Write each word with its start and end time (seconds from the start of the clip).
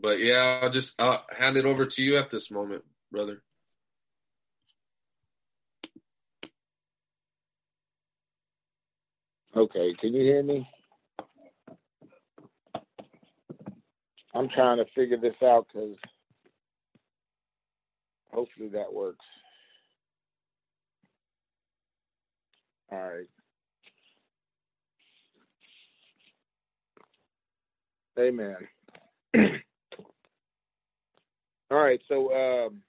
but 0.00 0.20
yeah, 0.20 0.60
I'll 0.62 0.70
just 0.70 1.00
I'll 1.00 1.24
hand 1.36 1.56
it 1.56 1.64
over 1.64 1.86
to 1.86 2.02
you 2.02 2.16
at 2.16 2.30
this 2.30 2.50
moment, 2.50 2.84
brother. 3.10 3.42
Okay, 9.56 9.94
can 10.00 10.12
you 10.14 10.22
hear 10.22 10.42
me? 10.42 10.68
I'm 14.34 14.48
trying 14.48 14.78
to 14.78 14.84
figure 14.94 15.16
this 15.16 15.34
out 15.42 15.66
because 15.72 15.96
hopefully 18.32 18.68
that 18.68 18.92
works. 18.92 19.24
All 22.92 22.98
right. 22.98 23.26
Amen. 28.18 28.56
All 31.70 31.78
right, 31.78 32.00
so 32.08 32.32
um, 32.32 32.80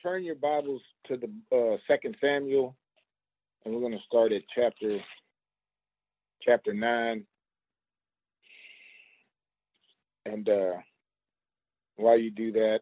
turn 0.00 0.22
your 0.22 0.36
Bibles 0.36 0.80
to 1.08 1.16
the 1.16 1.28
uh, 1.56 1.76
Second 1.88 2.16
Samuel, 2.20 2.76
and 3.64 3.74
we're 3.74 3.80
going 3.80 3.98
to 3.98 4.04
start 4.06 4.30
at 4.30 4.42
chapter 4.54 5.00
chapter 6.40 6.72
nine. 6.72 7.24
And 10.24 10.48
uh, 10.48 10.74
while 11.96 12.16
you 12.16 12.30
do 12.30 12.52
that, 12.52 12.78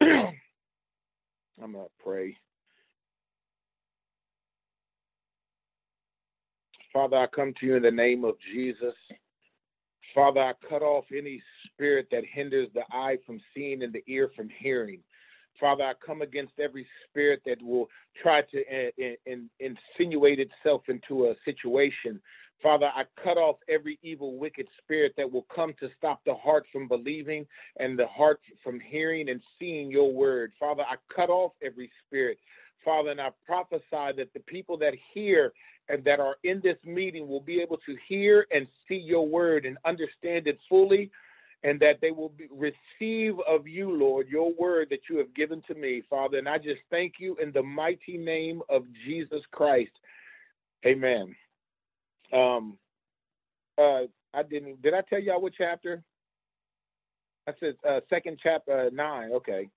I'm 0.02 1.72
gonna 1.72 1.84
pray. 2.04 2.36
Father, 6.92 7.16
I 7.16 7.26
come 7.28 7.54
to 7.60 7.66
you 7.66 7.76
in 7.76 7.82
the 7.82 7.90
name 7.90 8.24
of 8.24 8.34
Jesus. 8.52 8.94
Father, 10.14 10.40
I 10.40 10.52
cut 10.68 10.82
off 10.82 11.06
any 11.16 11.42
spirit 11.78 12.08
that 12.10 12.24
hinders 12.30 12.68
the 12.74 12.82
eye 12.92 13.16
from 13.24 13.40
seeing 13.54 13.82
and 13.82 13.92
the 13.92 14.02
ear 14.08 14.30
from 14.34 14.48
hearing. 14.58 15.00
Father, 15.60 15.84
I 15.84 15.92
come 16.04 16.22
against 16.22 16.52
every 16.60 16.86
spirit 17.08 17.40
that 17.46 17.62
will 17.62 17.88
try 18.20 18.42
to 18.42 18.90
in, 18.98 19.16
in, 19.26 19.50
insinuate 19.60 20.40
itself 20.40 20.82
into 20.88 21.26
a 21.26 21.34
situation. 21.44 22.20
Father, 22.62 22.86
I 22.86 23.04
cut 23.22 23.38
off 23.38 23.56
every 23.68 23.98
evil, 24.02 24.36
wicked 24.36 24.66
spirit 24.82 25.14
that 25.16 25.30
will 25.30 25.46
come 25.54 25.74
to 25.78 25.88
stop 25.96 26.20
the 26.26 26.34
heart 26.34 26.64
from 26.72 26.88
believing 26.88 27.46
and 27.78 27.98
the 27.98 28.06
heart 28.06 28.40
from 28.64 28.80
hearing 28.80 29.28
and 29.28 29.40
seeing 29.58 29.90
your 29.90 30.12
word. 30.12 30.52
Father, 30.58 30.82
I 30.82 30.96
cut 31.14 31.30
off 31.30 31.52
every 31.64 31.90
spirit. 32.04 32.38
Father, 32.84 33.10
and 33.10 33.20
I 33.20 33.30
prophesy 33.46 33.82
that 33.90 34.32
the 34.34 34.40
people 34.46 34.76
that 34.78 34.94
hear 35.14 35.52
and 35.88 36.04
that 36.04 36.20
are 36.20 36.36
in 36.44 36.60
this 36.62 36.76
meeting 36.84 37.28
will 37.28 37.40
be 37.40 37.60
able 37.60 37.78
to 37.86 37.96
hear 38.08 38.46
and 38.50 38.66
see 38.88 38.96
your 38.96 39.26
word 39.26 39.64
and 39.64 39.78
understand 39.84 40.46
it 40.46 40.58
fully 40.68 41.10
and 41.64 41.80
that 41.80 42.00
they 42.00 42.10
will 42.10 42.32
receive 42.50 43.34
of 43.48 43.66
you, 43.66 43.90
Lord, 43.90 44.28
your 44.28 44.52
word 44.54 44.88
that 44.90 45.00
you 45.10 45.18
have 45.18 45.34
given 45.34 45.62
to 45.66 45.74
me, 45.74 46.02
Father. 46.08 46.38
And 46.38 46.48
I 46.48 46.58
just 46.58 46.80
thank 46.90 47.14
you 47.18 47.36
in 47.42 47.52
the 47.52 47.62
mighty 47.62 48.16
name 48.16 48.62
of 48.68 48.84
Jesus 49.04 49.42
Christ. 49.50 49.90
Amen. 50.86 51.34
Um, 52.32 52.78
uh, 53.76 54.02
I 54.34 54.42
didn't. 54.48 54.82
Did 54.82 54.94
I 54.94 55.00
tell 55.08 55.18
y'all 55.18 55.40
what 55.40 55.54
chapter? 55.56 56.02
I 57.48 57.52
said 57.58 57.74
uh, 57.88 58.00
second 58.10 58.38
chapter 58.42 58.86
uh, 58.86 58.90
nine. 58.92 59.30
Okay. 59.32 59.68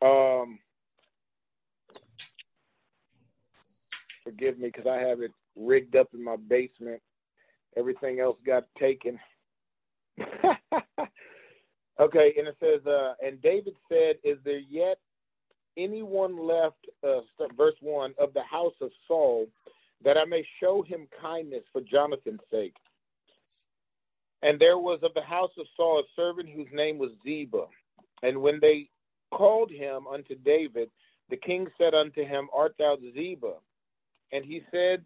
Um, 0.00 0.58
forgive 4.24 4.58
me 4.58 4.70
because 4.74 4.86
I 4.86 4.96
have 5.06 5.20
it 5.20 5.32
rigged 5.54 5.96
up 5.96 6.08
in 6.14 6.24
my 6.24 6.36
basement. 6.36 7.00
Everything 7.76 8.20
else 8.20 8.38
got 8.44 8.64
taken. 8.78 9.18
okay, 12.00 12.34
and 12.38 12.48
it 12.48 12.56
says, 12.60 12.86
uh, 12.86 13.14
and 13.24 13.40
David 13.42 13.74
said, 13.88 14.16
"Is 14.24 14.38
there 14.44 14.58
yet 14.58 14.98
anyone 15.76 16.36
left?" 16.36 16.86
Uh, 17.02 17.20
verse 17.56 17.76
one 17.80 18.14
of 18.18 18.34
the 18.34 18.42
house 18.42 18.74
of 18.80 18.90
Saul, 19.08 19.46
that 20.04 20.16
I 20.16 20.24
may 20.24 20.46
show 20.60 20.82
him 20.82 21.08
kindness 21.20 21.64
for 21.72 21.80
Jonathan's 21.80 22.40
sake. 22.50 22.76
And 24.42 24.58
there 24.58 24.78
was 24.78 24.98
of 25.02 25.14
the 25.14 25.22
house 25.22 25.52
of 25.58 25.66
Saul 25.76 26.00
a 26.00 26.02
servant 26.16 26.48
whose 26.48 26.68
name 26.72 26.98
was 26.98 27.10
Ziba. 27.22 27.66
And 28.22 28.42
when 28.42 28.58
they 28.60 28.88
called 29.32 29.70
him 29.70 30.06
unto 30.12 30.34
David, 30.34 30.90
the 31.30 31.36
king 31.36 31.66
said 31.78 31.94
unto 31.94 32.24
him, 32.24 32.48
Art 32.54 32.74
thou 32.78 32.96
Ziba? 33.14 33.54
And 34.32 34.44
he 34.44 34.62
said, 34.70 35.04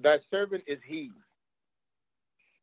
Thy 0.00 0.16
servant 0.30 0.64
is 0.66 0.78
he. 0.86 1.10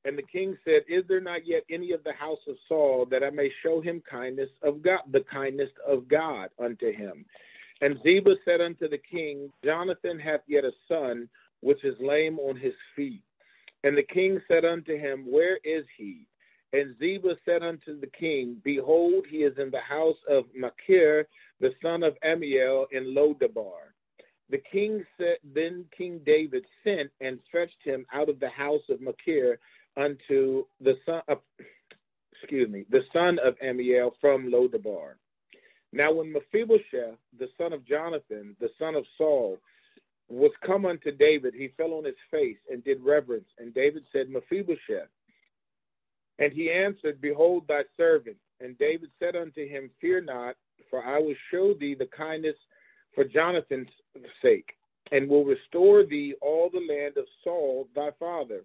And 0.05 0.17
the 0.17 0.23
king 0.23 0.57
said, 0.63 0.81
Is 0.87 1.03
there 1.07 1.21
not 1.21 1.45
yet 1.45 1.63
any 1.69 1.91
of 1.91 2.03
the 2.03 2.13
house 2.13 2.39
of 2.47 2.55
Saul 2.67 3.05
that 3.11 3.23
I 3.23 3.29
may 3.29 3.49
show 3.61 3.81
him 3.81 4.01
kindness 4.09 4.49
of 4.63 4.81
God, 4.81 5.01
the 5.11 5.23
kindness 5.31 5.69
of 5.87 6.07
God 6.07 6.49
unto 6.57 6.91
him? 6.91 7.25
And 7.81 8.01
Ziba 8.03 8.35
said 8.45 8.61
unto 8.61 8.89
the 8.89 8.99
king, 8.99 9.51
Jonathan 9.63 10.19
hath 10.19 10.41
yet 10.47 10.63
a 10.63 10.71
son, 10.88 11.29
which 11.61 11.83
is 11.83 11.95
lame 11.99 12.39
on 12.39 12.57
his 12.57 12.73
feet. 12.95 13.23
And 13.83 13.97
the 13.97 14.03
king 14.03 14.41
said 14.47 14.65
unto 14.65 14.97
him, 14.97 15.25
Where 15.29 15.57
is 15.63 15.85
he? 15.97 16.25
And 16.71 16.95
Ziba 16.99 17.35
said 17.45 17.63
unto 17.63 17.99
the 17.99 18.09
king, 18.19 18.57
Behold, 18.63 19.25
he 19.29 19.38
is 19.38 19.57
in 19.57 19.71
the 19.71 19.81
house 19.81 20.17
of 20.29 20.45
Machir, 20.55 21.27
the 21.59 21.71
son 21.81 22.03
of 22.03 22.15
Ammiel, 22.23 22.85
in 22.91 23.15
Lodebar. 23.15 23.93
The 24.49 24.61
king 24.71 25.05
said, 25.17 25.38
then 25.53 25.85
King 25.95 26.21
David 26.25 26.65
sent 26.83 27.11
and 27.21 27.39
fetched 27.51 27.83
him 27.83 28.05
out 28.13 28.29
of 28.29 28.39
the 28.39 28.49
house 28.49 28.81
of 28.89 28.99
Machir 28.99 29.59
unto 29.99 30.65
the 30.81 30.95
son 31.05 31.21
of, 31.27 31.39
excuse 32.33 32.69
me, 32.69 32.85
the 32.89 33.03
son 33.13 33.37
of 33.43 33.55
Ammiel 33.63 34.11
from 34.21 34.49
Lodebar. 34.49 35.15
Now 35.91 36.13
when 36.13 36.31
Mephibosheth, 36.31 37.17
the 37.37 37.49
son 37.57 37.73
of 37.73 37.85
Jonathan, 37.85 38.55
the 38.59 38.69
son 38.77 38.95
of 38.95 39.05
Saul, 39.17 39.57
was 40.29 40.51
come 40.65 40.85
unto 40.85 41.11
David, 41.11 41.53
he 41.55 41.73
fell 41.75 41.93
on 41.93 42.05
his 42.05 42.15
face 42.29 42.57
and 42.71 42.83
did 42.83 43.03
reverence. 43.03 43.47
And 43.57 43.73
David 43.73 44.03
said, 44.13 44.29
Mephibosheth. 44.29 45.09
And 46.38 46.53
he 46.53 46.71
answered, 46.71 47.19
Behold 47.19 47.65
thy 47.67 47.81
servant. 47.97 48.38
And 48.61 48.77
David 48.77 49.09
said 49.19 49.35
unto 49.35 49.67
him, 49.67 49.89
Fear 49.99 50.21
not, 50.21 50.55
for 50.89 51.03
I 51.03 51.19
will 51.19 51.35
show 51.51 51.73
thee 51.73 51.95
the 51.95 52.09
kindness 52.15 52.55
for 53.15 53.23
Jonathan's 53.23 53.89
sake, 54.41 54.69
and 55.11 55.27
will 55.27 55.45
restore 55.45 56.05
thee 56.05 56.35
all 56.41 56.69
the 56.71 56.79
land 56.79 57.17
of 57.17 57.25
Saul 57.43 57.88
thy 57.95 58.09
father. 58.19 58.63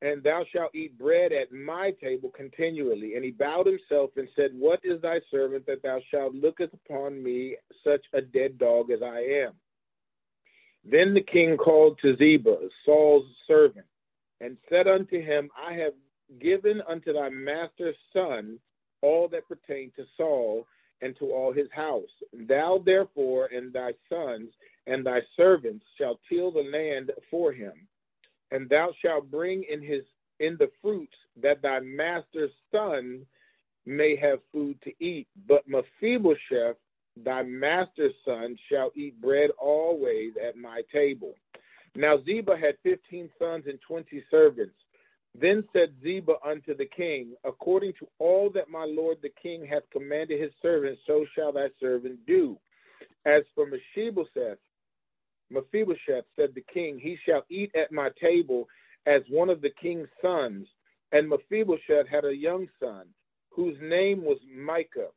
And 0.00 0.22
thou 0.22 0.44
shalt 0.52 0.74
eat 0.74 0.96
bread 0.98 1.32
at 1.32 1.52
my 1.52 1.90
table 2.00 2.30
continually. 2.30 3.16
And 3.16 3.24
he 3.24 3.32
bowed 3.32 3.66
himself 3.66 4.10
and 4.16 4.28
said, 4.36 4.50
What 4.54 4.80
is 4.84 5.02
thy 5.02 5.20
servant 5.30 5.66
that 5.66 5.82
thou 5.82 6.00
shalt 6.10 6.34
look 6.34 6.60
upon 6.60 7.22
me, 7.22 7.56
such 7.82 8.04
a 8.12 8.20
dead 8.20 8.58
dog 8.58 8.90
as 8.90 9.02
I 9.02 9.20
am? 9.20 9.52
Then 10.84 11.14
the 11.14 11.22
king 11.22 11.56
called 11.56 11.98
to 12.02 12.16
Ziba, 12.16 12.56
Saul's 12.84 13.26
servant, 13.46 13.86
and 14.40 14.56
said 14.70 14.86
unto 14.86 15.20
him, 15.20 15.50
I 15.56 15.74
have 15.74 15.94
given 16.40 16.80
unto 16.88 17.12
thy 17.12 17.28
master's 17.28 17.96
son 18.12 18.58
all 19.02 19.28
that 19.28 19.48
pertained 19.48 19.92
to 19.96 20.04
Saul 20.16 20.66
and 21.02 21.16
to 21.18 21.32
all 21.32 21.52
his 21.52 21.68
house. 21.72 22.08
Thou 22.32 22.82
therefore 22.84 23.48
and 23.52 23.72
thy 23.72 23.92
sons 24.08 24.50
and 24.86 25.04
thy 25.04 25.20
servants 25.36 25.84
shall 25.96 26.18
till 26.28 26.50
the 26.50 26.62
land 26.62 27.12
for 27.30 27.52
him, 27.52 27.72
and 28.50 28.68
thou 28.68 28.92
shalt 29.02 29.30
bring 29.30 29.64
in 29.70 29.82
his 29.82 30.04
in 30.40 30.56
the 30.58 30.70
fruits 30.80 31.16
that 31.42 31.62
thy 31.62 31.80
master's 31.80 32.52
son 32.72 33.26
may 33.86 34.16
have 34.16 34.38
food 34.52 34.78
to 34.82 34.92
eat. 35.04 35.26
But 35.48 35.64
Mephibosheth 35.68 36.76
Thy 37.24 37.42
master's 37.42 38.14
son 38.24 38.56
shall 38.70 38.92
eat 38.94 39.20
bread 39.20 39.50
always 39.58 40.32
at 40.42 40.56
my 40.56 40.82
table. 40.92 41.34
Now 41.96 42.18
Ziba 42.24 42.56
had 42.56 42.76
fifteen 42.82 43.28
sons 43.38 43.64
and 43.66 43.78
twenty 43.80 44.22
servants. 44.30 44.74
Then 45.38 45.64
said 45.72 45.94
Ziba 46.02 46.34
unto 46.44 46.76
the 46.76 46.86
king, 46.86 47.34
According 47.44 47.94
to 47.94 48.08
all 48.18 48.50
that 48.50 48.68
my 48.68 48.84
lord 48.84 49.18
the 49.22 49.32
king 49.42 49.66
hath 49.66 49.82
commanded 49.90 50.40
his 50.40 50.52
servant, 50.62 50.98
so 51.06 51.24
shall 51.34 51.52
thy 51.52 51.68
servant 51.80 52.24
do. 52.26 52.56
As 53.26 53.42
for 53.54 53.66
Mephibosheth, 53.66 54.58
Mephibosheth, 55.50 56.24
said 56.36 56.54
the 56.54 56.64
king, 56.72 56.98
he 56.98 57.18
shall 57.26 57.44
eat 57.48 57.70
at 57.74 57.92
my 57.92 58.10
table 58.20 58.68
as 59.06 59.22
one 59.28 59.48
of 59.48 59.60
the 59.60 59.70
king's 59.80 60.08
sons. 60.20 60.66
And 61.12 61.28
Mephibosheth 61.28 62.06
had 62.10 62.24
a 62.24 62.36
young 62.36 62.68
son, 62.78 63.06
whose 63.50 63.76
name 63.80 64.22
was 64.22 64.38
Micah 64.54 65.08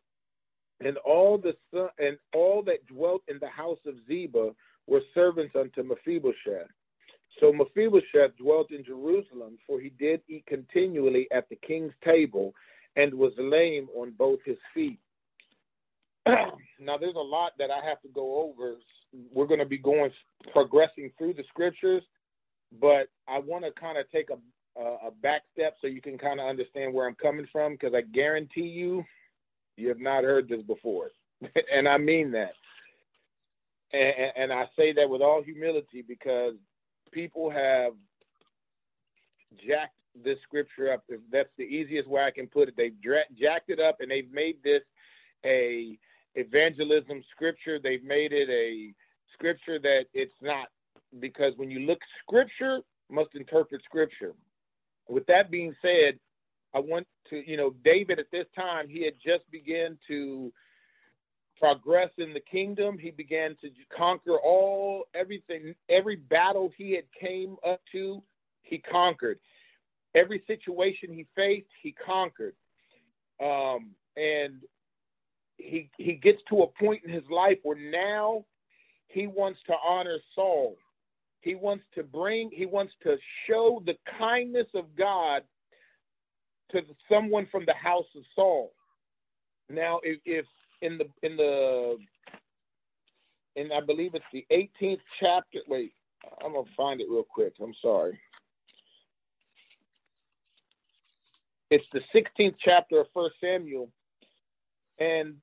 and 0.84 0.98
all 0.98 1.38
the 1.38 1.56
son, 1.74 1.90
and 2.00 2.18
all 2.34 2.64
that 2.64 2.86
dwelt 2.88 3.22
in 3.28 3.38
the 3.40 3.50
house 3.50 3.80
of 3.86 3.96
Ziba 4.08 4.52
were 4.88 5.02
servants 5.14 5.56
unto 5.56 5.84
Mephibosheth. 5.84 6.68
So 7.40 7.54
Mephibosheth 7.54 8.36
dwelt 8.38 8.72
in 8.72 8.84
Jerusalem, 8.84 9.58
for 9.66 9.80
he 9.80 9.90
did 9.90 10.22
eat 10.28 10.46
continually 10.48 11.28
at 11.32 11.48
the 11.50 11.56
king's 11.56 11.94
table, 12.04 12.54
and 12.96 13.14
was 13.14 13.32
lame 13.38 13.88
on 13.96 14.12
both 14.18 14.40
his 14.46 14.58
feet. 14.74 15.00
now, 16.28 16.98
there's 16.98 17.16
a 17.16 17.20
lot 17.20 17.54
that 17.58 17.72
I 17.72 17.84
have 17.88 18.02
to 18.02 18.10
go 18.10 18.44
over. 18.44 18.76
We're 19.34 19.48
going 19.48 19.60
to 19.60 19.66
be 19.66 19.78
going 19.78 20.12
progressing 20.54 21.12
through 21.18 21.34
the 21.34 21.44
scriptures, 21.50 22.04
but 22.80 23.08
I 23.28 23.40
want 23.40 23.66
to 23.66 23.72
kind 23.72 23.98
of 23.98 24.10
take 24.12 24.30
a 24.30 24.38
a 24.80 25.12
back 25.22 25.42
step 25.54 25.76
so 25.82 25.88
you 25.88 26.02
can 26.02 26.18
kind 26.18 26.40
of 26.40 26.48
understand 26.48 26.94
where 26.94 27.06
I'm 27.08 27.16
coming 27.16 27.46
from 27.52 27.74
because 27.74 27.94
I 27.94 28.02
guarantee 28.02 28.62
you, 28.62 29.04
you 29.76 29.90
have 29.90 30.00
not 30.00 30.24
heard 30.24 30.48
this 30.48 30.62
before, 30.62 31.10
and 31.74 31.88
I 31.88 31.98
mean 31.98 32.32
that. 32.32 32.54
And, 33.94 34.32
and 34.38 34.54
I 34.54 34.66
say 34.78 34.94
that 34.94 35.10
with 35.10 35.22
all 35.22 35.44
humility 35.44 36.04
because 36.08 36.54
people 37.12 37.50
have 37.50 37.94
jacked 39.68 39.96
this 40.24 40.38
scripture 40.44 40.94
up. 40.94 41.04
That's 41.32 41.50
the 41.58 41.64
easiest 41.64 42.08
way 42.08 42.24
I 42.24 42.32
can 42.32 42.48
put 42.48 42.70
it, 42.70 42.76
they've 42.78 42.96
jacked 43.02 43.70
it 43.70 43.80
up 43.80 43.98
and 44.00 44.10
they've 44.10 44.32
made 44.32 44.58
this 44.64 44.84
a 45.46 45.98
evangelism 46.36 47.24
scripture. 47.32 47.80
They've 47.80 48.04
made 48.04 48.32
it 48.32 48.50
a 48.50 48.94
scripture 49.42 49.80
that 49.80 50.06
it's 50.14 50.34
not 50.42 50.68
because 51.20 51.54
when 51.58 51.72
you 51.72 51.80
look 51.80 52.00
scripture 52.24 52.80
must 53.10 53.30
interpret 53.36 53.82
scripture. 53.84 54.34
With 55.10 55.26
that 55.26 55.50
being 55.52 55.76
said, 55.82 56.20
I 56.74 56.80
want 56.80 57.08
to, 57.30 57.50
you 57.50 57.58
know, 57.58 57.74
David 57.84 58.20
at 58.20 58.32
this 58.32 58.46
time, 58.56 58.88
he 58.88 59.04
had 59.04 59.16
just 59.16 59.50
begun 59.52 59.98
to 60.08 60.54
progress 61.60 62.10
in 62.18 62.34
the 62.34 62.40
kingdom. 62.40 62.98
He 62.98 63.12
began 63.12 63.58
to 63.62 63.70
conquer 63.96 64.38
all 64.38 65.06
everything, 65.14 65.76
every 65.90 66.16
battle 66.16 66.72
he 66.78 66.94
had 66.94 67.06
came 67.20 67.58
up 67.68 67.82
to, 67.92 68.24
he 68.62 68.78
conquered. 68.78 69.40
Every 70.16 70.44
situation 70.48 71.14
he 71.14 71.26
faced, 71.36 71.68
he 71.82 71.94
conquered. 71.94 72.56
Um, 73.44 73.92
and 74.16 74.62
he 75.58 75.90
he 75.98 76.14
gets 76.14 76.40
to 76.50 76.64
a 76.64 76.68
point 76.68 77.02
in 77.06 77.12
his 77.12 77.24
life 77.30 77.58
where 77.64 77.78
now 77.78 78.46
he 79.14 79.28
wants 79.28 79.60
to 79.68 79.74
honor 79.86 80.18
Saul. 80.36 80.78
He 81.42 81.56
wants 81.56 81.84
to 81.96 82.04
bring, 82.04 82.52
he 82.54 82.66
wants 82.66 82.94
to 83.04 83.18
show 83.48 83.82
the 83.86 83.96
kindness 84.20 84.68
of 84.76 84.96
God 84.98 85.44
to 86.72 86.82
someone 87.10 87.48
from 87.52 87.66
the 87.66 87.74
house 87.74 88.06
of 88.16 88.24
Saul. 88.36 88.72
Now, 89.70 90.00
if, 90.04 90.20
if 90.26 90.46
in 90.82 90.98
the 90.98 91.06
in 91.24 91.38
the 91.38 91.98
in 93.56 93.72
I 93.72 93.82
believe 93.82 94.16
it's 94.16 94.26
the 94.34 94.46
18th 94.52 95.00
chapter. 95.20 95.60
Wait, 95.68 95.94
I'm 96.44 96.54
gonna 96.54 96.66
find 96.78 97.02
it 97.02 97.08
real 97.10 97.26
quick. 97.30 97.54
I'm 97.62 97.74
sorry. 97.82 98.20
It's 101.70 101.90
the 101.92 102.02
16th 102.14 102.56
chapter 102.60 103.00
of 103.00 103.08
First 103.14 103.36
Samuel, 103.42 103.90
and 105.00 105.36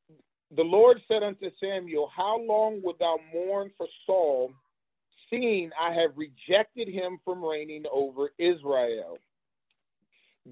the 0.56 0.62
Lord 0.62 1.00
said 1.08 1.22
unto 1.22 1.50
Samuel, 1.60 2.10
How 2.14 2.40
long 2.40 2.80
wilt 2.82 2.98
thou 2.98 3.18
mourn 3.32 3.70
for 3.76 3.86
Saul, 4.06 4.52
seeing 5.30 5.70
I 5.78 5.92
have 5.92 6.12
rejected 6.16 6.88
him 6.88 7.18
from 7.24 7.44
reigning 7.44 7.84
over 7.92 8.30
Israel? 8.38 9.18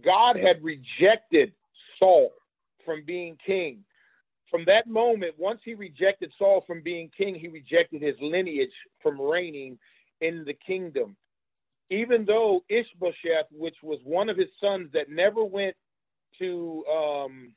God 0.05 0.37
had 0.37 0.63
rejected 0.63 1.53
Saul 1.99 2.33
from 2.85 3.05
being 3.07 3.39
king. 3.45 3.79
From 4.51 4.65
that 4.67 4.87
moment, 4.87 5.35
once 5.39 5.61
he 5.65 5.75
rejected 5.75 6.33
Saul 6.39 6.63
from 6.67 6.83
being 6.83 7.11
king, 7.17 7.35
he 7.35 7.49
rejected 7.49 8.03
his 8.03 8.15
lineage 8.21 8.73
from 9.03 9.21
reigning 9.21 9.79
in 10.21 10.45
the 10.45 10.55
kingdom. 10.55 11.17
Even 11.91 12.25
though 12.25 12.63
Ishbosheth, 12.69 13.47
which 13.51 13.77
was 13.83 13.99
one 14.05 14.29
of 14.29 14.37
his 14.37 14.49
sons 14.61 14.91
that 14.93 15.09
never 15.09 15.45
went 15.45 15.75
to 16.39 16.85
um, 16.93 17.53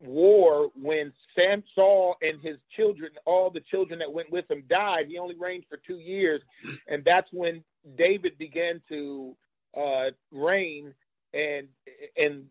war 0.00 0.70
when 0.80 1.12
Sam 1.34 1.62
Saul 1.74 2.16
and 2.22 2.40
his 2.40 2.56
children, 2.76 3.10
all 3.24 3.50
the 3.50 3.62
children 3.70 3.98
that 3.98 4.12
went 4.12 4.30
with 4.30 4.50
him, 4.50 4.62
died. 4.68 5.06
He 5.08 5.18
only 5.18 5.36
reigned 5.36 5.64
for 5.68 5.78
two 5.86 5.98
years, 5.98 6.40
and 6.86 7.04
that's 7.04 7.28
when 7.32 7.62
David 7.96 8.38
began 8.38 8.80
to 8.88 9.34
uh, 9.76 10.10
reign 10.32 10.94
and 11.34 11.68
and 12.16 12.44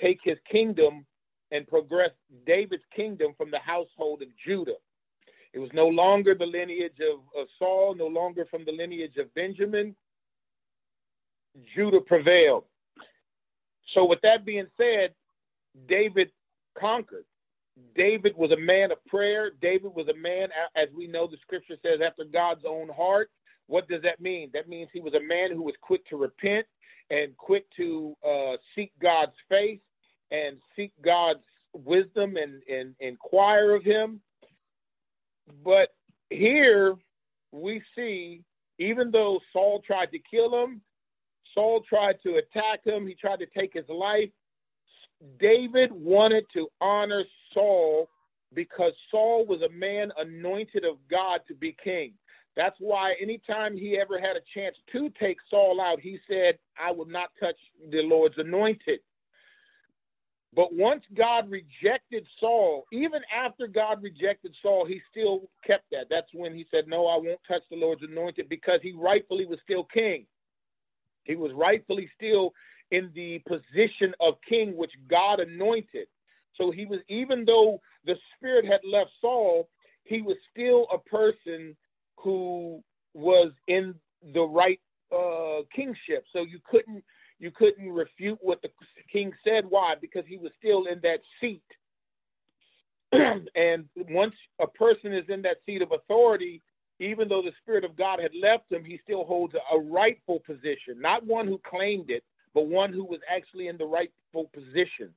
take 0.00 0.18
his 0.22 0.38
kingdom 0.50 1.06
and 1.50 1.66
progress 1.66 2.10
David's 2.46 2.82
kingdom 2.94 3.32
from 3.36 3.50
the 3.50 3.58
household 3.58 4.22
of 4.22 4.28
Judah. 4.44 4.76
It 5.52 5.60
was 5.60 5.70
no 5.72 5.86
longer 5.86 6.34
the 6.34 6.46
lineage 6.46 6.98
of, 7.00 7.20
of 7.40 7.46
Saul, 7.58 7.94
no 7.94 8.08
longer 8.08 8.44
from 8.50 8.64
the 8.64 8.72
lineage 8.72 9.16
of 9.18 9.32
Benjamin. 9.34 9.94
Judah 11.76 12.00
prevailed. 12.00 12.64
So, 13.94 14.04
with 14.04 14.20
that 14.22 14.44
being 14.44 14.66
said, 14.76 15.14
David 15.88 16.30
conquered. 16.78 17.24
David 17.96 18.36
was 18.36 18.52
a 18.52 18.56
man 18.56 18.92
of 18.92 19.04
prayer. 19.06 19.50
David 19.60 19.94
was 19.94 20.06
a 20.08 20.16
man, 20.16 20.48
as 20.76 20.88
we 20.96 21.06
know 21.06 21.26
the 21.26 21.36
scripture 21.42 21.76
says, 21.82 22.00
after 22.04 22.24
God's 22.24 22.64
own 22.66 22.88
heart. 22.88 23.30
What 23.66 23.88
does 23.88 24.02
that 24.02 24.20
mean? 24.20 24.50
That 24.52 24.68
means 24.68 24.90
he 24.92 25.00
was 25.00 25.14
a 25.14 25.20
man 25.20 25.50
who 25.50 25.62
was 25.62 25.74
quick 25.80 26.06
to 26.08 26.16
repent 26.16 26.66
and 27.10 27.36
quick 27.36 27.64
to 27.76 28.16
uh, 28.26 28.56
seek 28.74 28.92
God's 29.00 29.32
face 29.48 29.80
and 30.30 30.58
seek 30.76 30.92
God's 31.02 31.44
wisdom 31.72 32.36
and, 32.36 32.62
and 32.68 32.94
inquire 33.00 33.74
of 33.74 33.82
him. 33.82 34.20
But 35.64 35.88
here 36.30 36.94
we 37.52 37.82
see, 37.96 38.42
even 38.78 39.10
though 39.10 39.40
Saul 39.52 39.82
tried 39.86 40.10
to 40.12 40.18
kill 40.18 40.62
him, 40.62 40.80
Saul 41.54 41.82
tried 41.88 42.16
to 42.24 42.36
attack 42.36 42.84
him, 42.84 43.06
he 43.06 43.14
tried 43.14 43.38
to 43.38 43.46
take 43.46 43.72
his 43.74 43.88
life. 43.88 44.30
David 45.38 45.92
wanted 45.92 46.44
to 46.54 46.68
honor 46.80 47.24
Saul 47.52 48.08
because 48.54 48.92
Saul 49.10 49.46
was 49.46 49.62
a 49.62 49.72
man 49.72 50.10
anointed 50.18 50.84
of 50.84 50.96
God 51.10 51.40
to 51.48 51.54
be 51.54 51.76
king. 51.82 52.14
That's 52.56 52.76
why 52.78 53.14
anytime 53.20 53.76
he 53.76 53.98
ever 54.00 54.20
had 54.20 54.36
a 54.36 54.42
chance 54.54 54.76
to 54.92 55.10
take 55.20 55.38
Saul 55.50 55.80
out, 55.80 55.98
he 56.00 56.18
said, 56.28 56.58
I 56.78 56.92
will 56.92 57.06
not 57.06 57.30
touch 57.40 57.56
the 57.90 58.02
Lord's 58.02 58.38
anointed. 58.38 59.00
But 60.54 60.72
once 60.72 61.02
God 61.16 61.50
rejected 61.50 62.24
Saul, 62.38 62.84
even 62.92 63.22
after 63.34 63.66
God 63.66 64.02
rejected 64.02 64.54
Saul, 64.62 64.86
he 64.86 65.00
still 65.10 65.50
kept 65.66 65.86
that. 65.90 66.06
That's 66.08 66.28
when 66.32 66.54
he 66.54 66.64
said, 66.70 66.86
No, 66.86 67.06
I 67.08 67.16
won't 67.16 67.40
touch 67.48 67.62
the 67.70 67.76
Lord's 67.76 68.04
anointed 68.04 68.48
because 68.48 68.78
he 68.82 68.92
rightfully 68.92 69.46
was 69.46 69.58
still 69.64 69.84
king. 69.84 70.26
He 71.24 71.34
was 71.34 71.50
rightfully 71.54 72.08
still 72.16 72.52
in 72.94 73.10
the 73.14 73.40
position 73.46 74.14
of 74.20 74.34
king, 74.48 74.76
which 74.76 74.92
God 75.08 75.40
anointed. 75.40 76.06
So 76.56 76.70
he 76.70 76.86
was, 76.86 77.00
even 77.08 77.44
though 77.44 77.80
the 78.04 78.14
spirit 78.36 78.64
had 78.64 78.80
left 78.84 79.10
Saul, 79.20 79.68
he 80.04 80.22
was 80.22 80.36
still 80.50 80.86
a 80.92 80.98
person 80.98 81.76
who 82.16 82.82
was 83.14 83.52
in 83.68 83.94
the 84.32 84.42
right 84.42 84.80
uh, 85.12 85.62
kingship. 85.74 86.24
So 86.32 86.42
you 86.42 86.60
couldn't 86.70 87.02
you 87.40 87.50
couldn't 87.50 87.90
refute 87.90 88.38
what 88.40 88.62
the 88.62 88.70
king 89.12 89.32
said. 89.42 89.64
Why? 89.68 89.94
Because 90.00 90.24
he 90.26 90.38
was 90.38 90.52
still 90.58 90.84
in 90.86 91.00
that 91.02 91.18
seat. 91.40 91.62
and 93.12 93.84
once 94.08 94.34
a 94.60 94.66
person 94.68 95.12
is 95.12 95.24
in 95.28 95.42
that 95.42 95.56
seat 95.66 95.82
of 95.82 95.90
authority, 95.92 96.62
even 97.00 97.28
though 97.28 97.42
the 97.42 97.52
Spirit 97.60 97.84
of 97.84 97.96
God 97.96 98.20
had 98.20 98.30
left 98.40 98.70
him, 98.70 98.84
he 98.84 99.00
still 99.02 99.24
holds 99.24 99.54
a, 99.54 99.78
rightful 99.78 100.40
position, 100.46 101.00
not 101.00 101.26
one 101.26 101.46
who 101.46 101.60
claimed 101.68 102.08
it, 102.08 102.22
but 102.54 102.66
one 102.66 102.92
who 102.92 103.04
was 103.04 103.20
actually 103.30 103.68
in 103.68 103.76
the 103.76 103.84
rightful 103.84 104.50
position. 104.54 105.10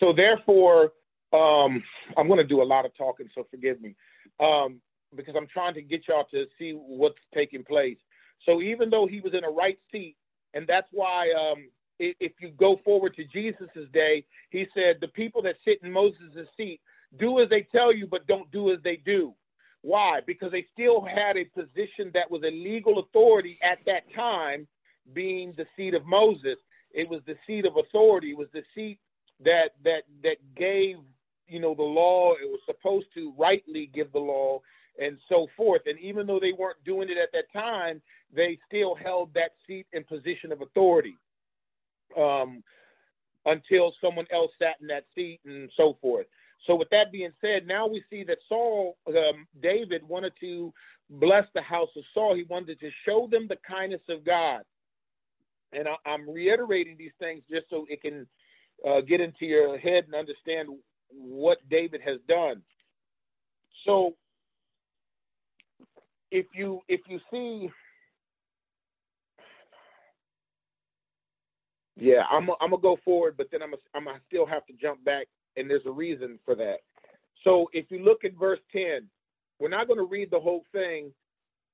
So, 0.00 0.12
therefore, 0.12 0.92
um, 1.32 1.82
I'm 2.16 2.26
going 2.26 2.38
to 2.38 2.44
do 2.44 2.62
a 2.62 2.64
lot 2.64 2.84
of 2.84 2.96
talking, 2.96 3.28
so 3.34 3.46
forgive 3.50 3.80
me, 3.80 3.96
um, 4.38 4.80
because 5.16 5.34
I'm 5.36 5.46
trying 5.46 5.74
to 5.74 5.82
get 5.82 6.06
y'all 6.08 6.26
to 6.30 6.44
see 6.58 6.72
what's 6.72 7.18
taking 7.34 7.64
place. 7.64 7.98
So, 8.46 8.62
even 8.62 8.90
though 8.90 9.06
he 9.06 9.20
was 9.20 9.34
in 9.34 9.44
a 9.44 9.50
right 9.50 9.78
seat, 9.90 10.16
and 10.54 10.66
that's 10.66 10.88
why 10.92 11.32
um, 11.32 11.68
if 11.98 12.32
you 12.40 12.50
go 12.50 12.80
forward 12.84 13.14
to 13.16 13.24
Jesus' 13.24 13.68
day, 13.92 14.24
he 14.50 14.66
said, 14.74 14.96
The 15.00 15.08
people 15.08 15.42
that 15.42 15.56
sit 15.64 15.78
in 15.82 15.92
Moses' 15.92 16.46
seat 16.56 16.80
do 17.18 17.40
as 17.40 17.48
they 17.48 17.66
tell 17.72 17.94
you, 17.94 18.06
but 18.06 18.26
don't 18.26 18.50
do 18.50 18.72
as 18.72 18.78
they 18.84 18.96
do. 18.96 19.34
Why? 19.82 20.20
Because 20.26 20.52
they 20.52 20.66
still 20.72 21.04
had 21.04 21.36
a 21.36 21.44
position 21.44 22.10
that 22.14 22.30
was 22.30 22.42
a 22.42 22.50
legal 22.50 22.98
authority 22.98 23.56
at 23.62 23.78
that 23.86 24.02
time, 24.14 24.66
being 25.14 25.54
the 25.56 25.66
seat 25.76 25.94
of 25.94 26.06
Moses. 26.06 26.56
It 26.92 27.08
was 27.08 27.20
the 27.26 27.36
seat 27.46 27.66
of 27.66 27.76
authority. 27.76 28.30
It 28.30 28.38
was 28.38 28.48
the 28.52 28.64
seat 28.74 28.98
that 29.44 29.70
that 29.84 30.02
that 30.22 30.36
gave 30.56 30.96
you 31.46 31.60
know 31.60 31.74
the 31.74 31.82
law. 31.82 32.32
It 32.32 32.48
was 32.48 32.60
supposed 32.66 33.06
to 33.14 33.32
rightly 33.38 33.90
give 33.94 34.12
the 34.12 34.18
law 34.18 34.60
and 35.00 35.18
so 35.28 35.46
forth. 35.56 35.82
And 35.86 35.98
even 36.00 36.26
though 36.26 36.40
they 36.40 36.52
weren't 36.52 36.82
doing 36.84 37.08
it 37.08 37.18
at 37.18 37.30
that 37.32 37.52
time, 37.52 38.02
they 38.34 38.58
still 38.66 38.94
held 38.94 39.32
that 39.34 39.52
seat 39.66 39.86
in 39.92 40.04
position 40.04 40.52
of 40.52 40.60
authority 40.60 41.16
um, 42.16 42.62
until 43.46 43.92
someone 44.00 44.26
else 44.32 44.50
sat 44.58 44.76
in 44.80 44.86
that 44.88 45.04
seat 45.14 45.40
and 45.44 45.70
so 45.76 45.96
forth. 46.00 46.26
So, 46.66 46.74
with 46.74 46.90
that 46.90 47.12
being 47.12 47.32
said, 47.40 47.66
now 47.66 47.86
we 47.86 48.02
see 48.10 48.24
that 48.24 48.38
Saul, 48.48 48.96
um, 49.06 49.46
David, 49.62 50.06
wanted 50.06 50.32
to 50.40 50.72
bless 51.08 51.46
the 51.54 51.62
house 51.62 51.90
of 51.96 52.02
Saul. 52.12 52.34
He 52.34 52.42
wanted 52.44 52.80
to 52.80 52.90
show 53.06 53.28
them 53.30 53.46
the 53.48 53.58
kindness 53.66 54.02
of 54.08 54.24
God. 54.24 54.62
And 55.72 55.86
I, 55.88 56.14
am 56.14 56.28
reiterating 56.28 56.96
these 56.98 57.12
things 57.18 57.42
just 57.50 57.66
so 57.70 57.86
it 57.88 58.02
can 58.02 58.26
uh, 58.88 59.00
get 59.00 59.20
into 59.20 59.44
your 59.44 59.78
head 59.78 60.04
and 60.04 60.14
understand 60.14 60.68
what 61.10 61.58
David 61.70 62.00
has 62.04 62.18
done. 62.28 62.62
So, 63.84 64.14
if 66.30 66.46
you 66.54 66.80
if 66.88 67.00
you 67.08 67.20
see 67.30 67.70
Yeah, 72.00 72.22
I'm 72.30 72.48
I'm 72.60 72.70
gonna 72.70 72.80
go 72.80 72.96
forward, 73.04 73.34
but 73.36 73.48
then 73.50 73.60
I'm 73.62 73.74
a, 73.74 73.76
I'm 73.94 74.04
gonna 74.04 74.20
still 74.28 74.46
have 74.46 74.64
to 74.66 74.72
jump 74.80 75.04
back, 75.04 75.26
and 75.56 75.68
there's 75.68 75.86
a 75.86 75.90
reason 75.90 76.38
for 76.44 76.54
that. 76.54 76.76
So 77.42 77.68
if 77.72 77.90
you 77.90 78.04
look 78.04 78.24
at 78.24 78.34
verse 78.34 78.60
ten, 78.70 79.08
we're 79.58 79.68
not 79.68 79.88
going 79.88 79.98
to 79.98 80.04
read 80.04 80.30
the 80.30 80.38
whole 80.38 80.62
thing, 80.72 81.12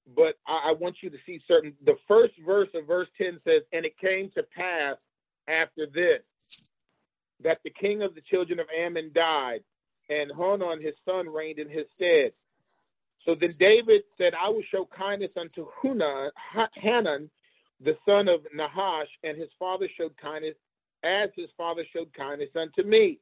but 0.06 0.34
I, 0.46 0.70
I 0.70 0.72
want 0.72 0.96
you 1.02 1.10
to 1.10 1.18
see 1.26 1.40
certain. 1.46 1.74
The 1.84 1.96
first 2.08 2.34
verse 2.44 2.68
of 2.74 2.86
verse 2.86 3.08
ten 3.16 3.40
says, 3.44 3.62
"And 3.72 3.84
it 3.84 3.98
came 3.98 4.30
to 4.36 4.42
pass 4.42 4.96
after 5.48 5.86
this 5.86 6.22
that 7.40 7.58
the 7.64 7.70
king 7.70 8.02
of 8.02 8.14
the 8.14 8.22
children 8.22 8.60
of 8.60 8.66
Ammon 8.76 9.12
died, 9.14 9.64
and 10.08 10.30
Hanun 10.36 10.80
his 10.82 10.94
son 11.04 11.28
reigned 11.28 11.58
in 11.58 11.68
his 11.68 11.86
stead." 11.90 12.32
So 13.20 13.34
then 13.34 13.50
David 13.58 14.02
said, 14.16 14.34
"I 14.34 14.50
will 14.50 14.62
show 14.70 14.84
kindness 14.86 15.36
unto 15.36 15.66
Hunan, 15.82 16.30
Hanun, 16.74 17.30
the 17.80 17.96
son 18.06 18.28
of 18.28 18.46
Nahash, 18.54 19.08
and 19.22 19.38
his 19.38 19.50
father 19.58 19.88
showed 19.96 20.16
kindness 20.16 20.56
as 21.02 21.30
his 21.36 21.50
father 21.56 21.84
showed 21.92 22.12
kindness 22.14 22.50
unto 22.56 22.82
me. 22.82 23.20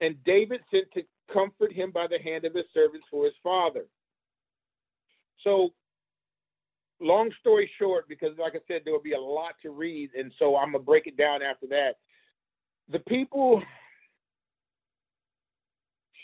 And 0.00 0.22
David 0.24 0.60
sent 0.70 0.92
to 0.92 1.02
comfort 1.32 1.72
him 1.72 1.90
by 1.90 2.06
the 2.06 2.18
hand 2.18 2.44
of 2.44 2.54
his 2.54 2.70
servants 2.70 3.06
for 3.10 3.24
his 3.24 3.34
father. 3.42 3.86
So, 5.42 5.70
long 7.00 7.30
story 7.40 7.70
short, 7.78 8.08
because 8.08 8.36
like 8.38 8.54
I 8.54 8.60
said, 8.68 8.82
there 8.84 8.92
will 8.92 9.02
be 9.02 9.12
a 9.12 9.20
lot 9.20 9.54
to 9.62 9.70
read, 9.70 10.10
and 10.16 10.32
so 10.38 10.56
I'm 10.56 10.72
gonna 10.72 10.84
break 10.84 11.06
it 11.06 11.16
down 11.16 11.42
after 11.42 11.66
that. 11.68 11.96
The 12.90 13.00
people 13.00 13.62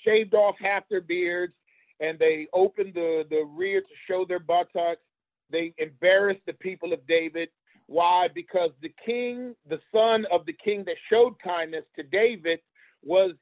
shaved 0.05 0.35
off 0.35 0.57
half 0.61 0.89
their 0.89 1.01
beards 1.01 1.55
and 2.01 2.19
they 2.19 2.49
opened 2.53 2.95
the, 2.95 3.25
the 3.31 3.45
rear 3.45 3.81
to 3.81 3.87
show 4.07 4.25
their 4.25 4.41
buttocks. 4.41 5.01
They 5.51 5.73
embarrassed 5.79 6.47
the 6.47 6.53
people 6.55 6.93
of 6.93 7.07
David. 7.07 7.49
Why? 7.87 8.29
Because 8.35 8.71
the 8.83 8.93
king, 9.05 9.55
the 9.69 9.81
son 9.93 10.27
of 10.33 10.47
the 10.47 10.53
king 10.53 10.85
that 10.87 10.97
showed 11.03 11.35
kindness 11.43 11.85
to 11.97 12.03
David, 12.03 12.61
was 13.03 13.33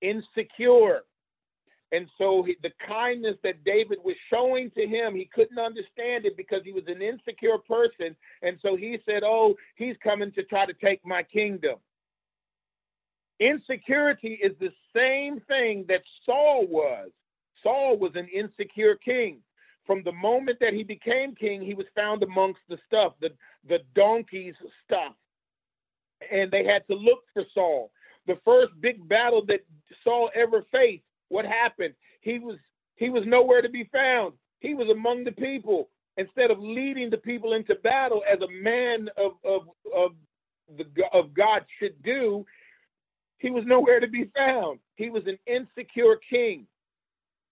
insecure. 0.00 1.02
And 1.92 2.08
so 2.18 2.42
he, 2.42 2.56
the 2.62 2.72
kindness 2.86 3.36
that 3.44 3.62
David 3.64 3.98
was 4.04 4.16
showing 4.32 4.70
to 4.72 4.86
him, 4.86 5.14
he 5.14 5.28
couldn't 5.32 5.58
understand 5.58 6.24
it 6.24 6.36
because 6.36 6.62
he 6.64 6.72
was 6.72 6.84
an 6.88 7.02
insecure 7.02 7.58
person. 7.58 8.16
And 8.42 8.58
so 8.62 8.76
he 8.76 8.98
said, 9.06 9.22
Oh, 9.24 9.54
he's 9.76 9.96
coming 10.02 10.32
to 10.32 10.42
try 10.44 10.66
to 10.66 10.74
take 10.74 11.04
my 11.06 11.22
kingdom. 11.22 11.76
Insecurity 13.40 14.38
is 14.42 14.52
the 14.60 14.72
same 14.94 15.40
thing 15.46 15.84
that 15.88 16.02
Saul 16.24 16.66
was. 16.66 17.10
Saul 17.62 17.96
was 17.98 18.12
an 18.14 18.28
insecure 18.28 18.96
king. 18.96 19.38
From 19.86 20.02
the 20.02 20.12
moment 20.12 20.58
that 20.60 20.72
he 20.72 20.82
became 20.82 21.34
king, 21.34 21.60
he 21.60 21.74
was 21.74 21.86
found 21.94 22.22
amongst 22.22 22.60
the 22.68 22.78
stuff, 22.86 23.14
the, 23.20 23.30
the 23.68 23.80
donkey's 23.94 24.54
stuff. 24.84 25.14
And 26.32 26.50
they 26.50 26.64
had 26.64 26.86
to 26.86 26.94
look 26.94 27.20
for 27.34 27.44
Saul. 27.52 27.90
The 28.26 28.38
first 28.44 28.72
big 28.80 29.06
battle 29.08 29.44
that 29.46 29.60
Saul 30.02 30.30
ever 30.34 30.64
faced, 30.72 31.04
what 31.34 31.44
happened? 31.44 31.94
He 32.20 32.38
was 32.38 32.58
he 32.94 33.10
was 33.10 33.24
nowhere 33.26 33.60
to 33.60 33.68
be 33.68 33.90
found. 33.92 34.34
He 34.60 34.72
was 34.74 34.88
among 34.88 35.24
the 35.24 35.32
people. 35.32 35.88
Instead 36.16 36.52
of 36.52 36.60
leading 36.60 37.10
the 37.10 37.16
people 37.16 37.54
into 37.54 37.74
battle 37.74 38.22
as 38.32 38.38
a 38.40 38.62
man 38.62 39.08
of 39.16 39.32
of 39.44 39.62
of 39.92 40.12
the 40.78 40.86
of 41.12 41.34
God 41.34 41.64
should 41.80 42.00
do, 42.04 42.46
he 43.38 43.50
was 43.50 43.64
nowhere 43.66 43.98
to 43.98 44.06
be 44.06 44.30
found. 44.34 44.78
He 44.94 45.10
was 45.10 45.24
an 45.26 45.38
insecure 45.44 46.20
king. 46.30 46.68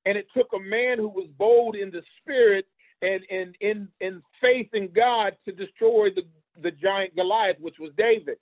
And 0.06 0.16
it 0.16 0.26
took 0.36 0.52
a 0.54 0.60
man 0.60 0.98
who 0.98 1.08
was 1.08 1.28
bold 1.36 1.74
in 1.74 1.90
the 1.90 2.02
spirit 2.20 2.66
and, 3.02 3.22
and 3.30 3.56
in, 3.60 3.88
in 4.00 4.22
faith 4.40 4.70
in 4.72 4.92
God 4.92 5.36
to 5.44 5.52
destroy 5.52 6.08
the, 6.10 6.22
the 6.60 6.72
giant 6.72 7.14
Goliath, 7.14 7.60
which 7.60 7.78
was 7.78 7.92
David. 7.96 8.38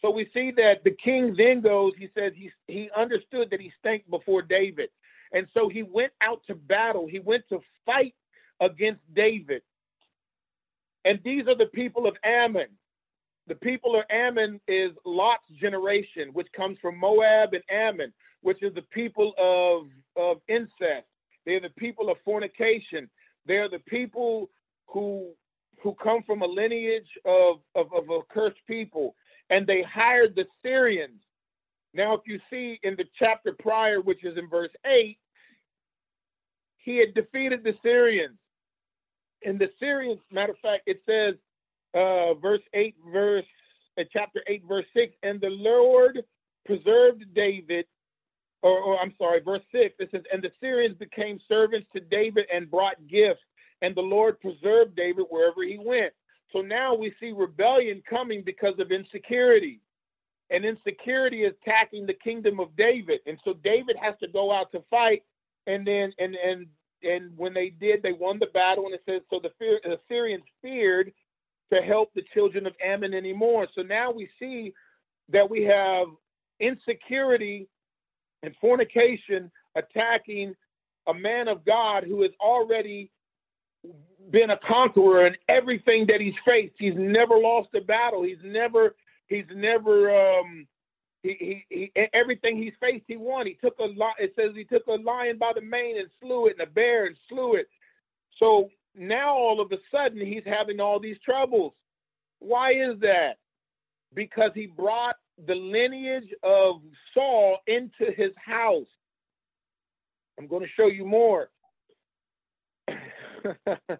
So 0.00 0.10
we 0.10 0.28
see 0.32 0.52
that 0.56 0.84
the 0.84 0.96
king 1.02 1.34
then 1.36 1.60
goes, 1.60 1.92
he 1.98 2.08
says 2.16 2.32
he, 2.36 2.50
he 2.66 2.88
understood 2.96 3.48
that 3.50 3.60
he 3.60 3.72
stank 3.80 4.08
before 4.08 4.42
David. 4.42 4.90
And 5.32 5.46
so 5.52 5.68
he 5.68 5.82
went 5.82 6.12
out 6.20 6.40
to 6.46 6.54
battle. 6.54 7.06
He 7.06 7.18
went 7.18 7.44
to 7.48 7.60
fight 7.84 8.14
against 8.60 9.00
David. 9.14 9.62
And 11.04 11.18
these 11.24 11.46
are 11.48 11.56
the 11.56 11.66
people 11.66 12.06
of 12.06 12.16
Ammon. 12.24 12.68
The 13.46 13.54
people 13.54 13.96
of 13.96 14.04
Ammon 14.10 14.60
is 14.68 14.92
Lot's 15.04 15.48
generation, 15.58 16.28
which 16.32 16.48
comes 16.54 16.78
from 16.80 16.98
Moab 16.98 17.54
and 17.54 17.62
Ammon, 17.70 18.12
which 18.42 18.62
is 18.62 18.74
the 18.74 18.82
people 18.82 19.32
of 19.38 19.86
of 20.22 20.40
incest. 20.48 21.06
They're 21.46 21.60
the 21.60 21.70
people 21.70 22.10
of 22.10 22.18
fornication. 22.24 23.08
They're 23.46 23.70
the 23.70 23.78
people 23.78 24.50
who 24.86 25.32
who 25.82 25.94
come 25.94 26.22
from 26.24 26.42
a 26.42 26.46
lineage 26.46 27.08
of, 27.24 27.60
of, 27.74 27.86
of 27.94 28.10
a 28.10 28.20
cursed 28.32 28.58
people. 28.66 29.14
And 29.50 29.66
they 29.66 29.82
hired 29.82 30.34
the 30.34 30.44
Syrians. 30.62 31.20
Now, 31.94 32.14
if 32.14 32.20
you 32.26 32.38
see 32.50 32.78
in 32.82 32.96
the 32.96 33.04
chapter 33.18 33.54
prior, 33.58 34.00
which 34.00 34.24
is 34.24 34.36
in 34.36 34.48
verse 34.48 34.70
8, 34.86 35.18
he 36.78 36.98
had 36.98 37.14
defeated 37.14 37.64
the 37.64 37.74
Syrians. 37.82 38.36
In 39.42 39.58
the 39.58 39.70
Syrians, 39.80 40.20
matter 40.30 40.52
of 40.52 40.58
fact, 40.58 40.82
it 40.86 41.02
says, 41.06 41.34
uh, 41.94 42.34
verse 42.34 42.60
8, 42.74 42.94
verse 43.12 43.44
uh, 43.98 44.04
chapter 44.12 44.42
8, 44.46 44.64
verse 44.68 44.84
6, 44.94 45.14
and 45.22 45.40
the 45.40 45.48
Lord 45.48 46.22
preserved 46.66 47.24
David 47.34 47.86
or, 48.62 48.78
or 48.78 49.00
I'm 49.00 49.14
sorry, 49.18 49.40
verse 49.40 49.62
6, 49.72 49.94
it 49.98 50.08
says, 50.10 50.22
And 50.32 50.42
the 50.42 50.50
Syrians 50.60 50.96
became 50.98 51.38
servants 51.48 51.86
to 51.94 52.00
David 52.00 52.46
and 52.52 52.70
brought 52.70 53.06
gifts, 53.08 53.42
and 53.82 53.94
the 53.94 54.00
Lord 54.00 54.40
preserved 54.40 54.96
David 54.96 55.26
wherever 55.30 55.62
he 55.62 55.78
went. 55.78 56.12
So 56.52 56.60
now 56.60 56.94
we 56.94 57.12
see 57.20 57.32
rebellion 57.32 58.02
coming 58.08 58.42
because 58.44 58.74
of 58.78 58.90
insecurity. 58.90 59.80
And 60.50 60.64
insecurity 60.64 61.42
is 61.42 61.54
attacking 61.62 62.06
the 62.06 62.14
kingdom 62.14 62.58
of 62.58 62.74
David. 62.76 63.20
And 63.26 63.38
so 63.44 63.54
David 63.62 63.96
has 64.00 64.14
to 64.20 64.28
go 64.28 64.50
out 64.50 64.72
to 64.72 64.82
fight. 64.88 65.22
And 65.66 65.86
then, 65.86 66.12
and, 66.18 66.34
and, 66.34 66.66
and 67.02 67.36
when 67.36 67.52
they 67.52 67.68
did, 67.68 68.02
they 68.02 68.12
won 68.12 68.38
the 68.38 68.46
battle. 68.54 68.86
And 68.86 68.94
it 68.94 69.02
says, 69.04 69.20
so 69.28 69.40
the, 69.42 69.50
fear, 69.58 69.78
the 69.84 69.98
Syrians 70.08 70.44
feared 70.62 71.12
to 71.70 71.82
help 71.82 72.14
the 72.14 72.24
children 72.32 72.66
of 72.66 72.72
Ammon 72.82 73.12
anymore. 73.12 73.66
So 73.74 73.82
now 73.82 74.10
we 74.10 74.28
see 74.38 74.72
that 75.30 75.48
we 75.48 75.64
have 75.64 76.06
insecurity 76.60 77.68
and 78.42 78.54
fornication 78.58 79.50
attacking 79.76 80.54
a 81.08 81.14
man 81.14 81.48
of 81.48 81.64
God 81.64 82.04
who 82.04 82.22
is 82.22 82.30
already 82.40 83.10
been 84.30 84.50
a 84.50 84.58
conqueror 84.58 85.26
in 85.26 85.36
everything 85.48 86.06
that 86.08 86.20
he's 86.20 86.34
faced. 86.48 86.74
He's 86.78 86.96
never 86.96 87.38
lost 87.38 87.70
a 87.74 87.80
battle. 87.80 88.22
He's 88.22 88.42
never 88.44 88.94
he's 89.28 89.46
never 89.54 90.10
um 90.10 90.66
he, 91.22 91.64
he, 91.70 91.90
he 91.94 92.08
everything 92.12 92.56
he's 92.62 92.74
faced 92.80 93.04
he 93.08 93.16
won. 93.16 93.46
He 93.46 93.54
took 93.54 93.78
a 93.78 93.84
lot 93.84 94.14
it 94.18 94.32
says 94.36 94.50
he 94.54 94.64
took 94.64 94.86
a 94.86 94.92
lion 95.02 95.38
by 95.38 95.52
the 95.54 95.60
mane 95.60 95.98
and 95.98 96.08
slew 96.20 96.46
it 96.46 96.56
and 96.58 96.68
a 96.68 96.70
bear 96.70 97.06
and 97.06 97.16
slew 97.28 97.54
it. 97.54 97.68
So 98.38 98.70
now 98.94 99.34
all 99.34 99.60
of 99.60 99.72
a 99.72 99.78
sudden 99.90 100.24
he's 100.24 100.44
having 100.44 100.80
all 100.80 101.00
these 101.00 101.18
troubles. 101.24 101.72
Why 102.40 102.72
is 102.72 103.00
that? 103.00 103.34
Because 104.14 104.50
he 104.54 104.66
brought 104.66 105.16
the 105.46 105.54
lineage 105.54 106.32
of 106.42 106.82
Saul 107.14 107.58
into 107.66 108.12
his 108.16 108.32
house. 108.36 108.86
I'm 110.38 110.46
going 110.46 110.62
to 110.62 110.68
show 110.76 110.86
you 110.86 111.04
more. 111.04 111.50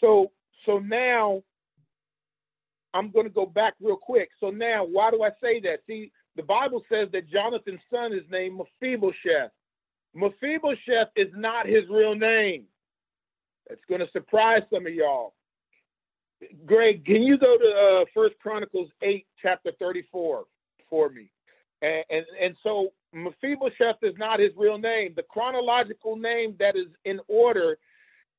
so 0.00 0.30
so 0.66 0.78
now 0.78 1.42
I'm 2.92 3.10
going 3.10 3.26
to 3.26 3.32
go 3.32 3.46
back 3.46 3.74
real 3.80 3.96
quick. 3.96 4.30
So 4.40 4.50
now 4.50 4.84
why 4.84 5.10
do 5.10 5.22
I 5.22 5.30
say 5.42 5.60
that? 5.60 5.80
See, 5.86 6.12
the 6.36 6.42
Bible 6.42 6.82
says 6.90 7.08
that 7.12 7.28
Jonathan's 7.30 7.80
son 7.92 8.12
is 8.12 8.22
named 8.30 8.58
Mephibosheth. 8.58 9.52
Mephibosheth 10.14 11.08
is 11.16 11.28
not 11.34 11.66
his 11.66 11.84
real 11.88 12.14
name. 12.14 12.64
That's 13.68 13.80
going 13.88 14.00
to 14.00 14.10
surprise 14.12 14.62
some 14.72 14.86
of 14.86 14.94
y'all. 14.94 15.34
Greg, 16.66 17.04
can 17.04 17.22
you 17.22 17.38
go 17.38 17.56
to 17.58 18.00
uh, 18.02 18.04
First 18.14 18.34
Chronicles 18.40 18.88
eight, 19.02 19.26
chapter 19.40 19.72
thirty-four, 19.78 20.44
for 20.88 21.10
me? 21.10 21.30
And, 21.82 22.04
and 22.10 22.24
and 22.42 22.56
so 22.62 22.92
Mephibosheth 23.12 24.02
is 24.02 24.14
not 24.18 24.40
his 24.40 24.50
real 24.56 24.78
name. 24.78 25.12
The 25.14 25.22
chronological 25.22 26.16
name 26.16 26.56
that 26.58 26.76
is 26.76 26.86
in 27.04 27.20
order, 27.28 27.76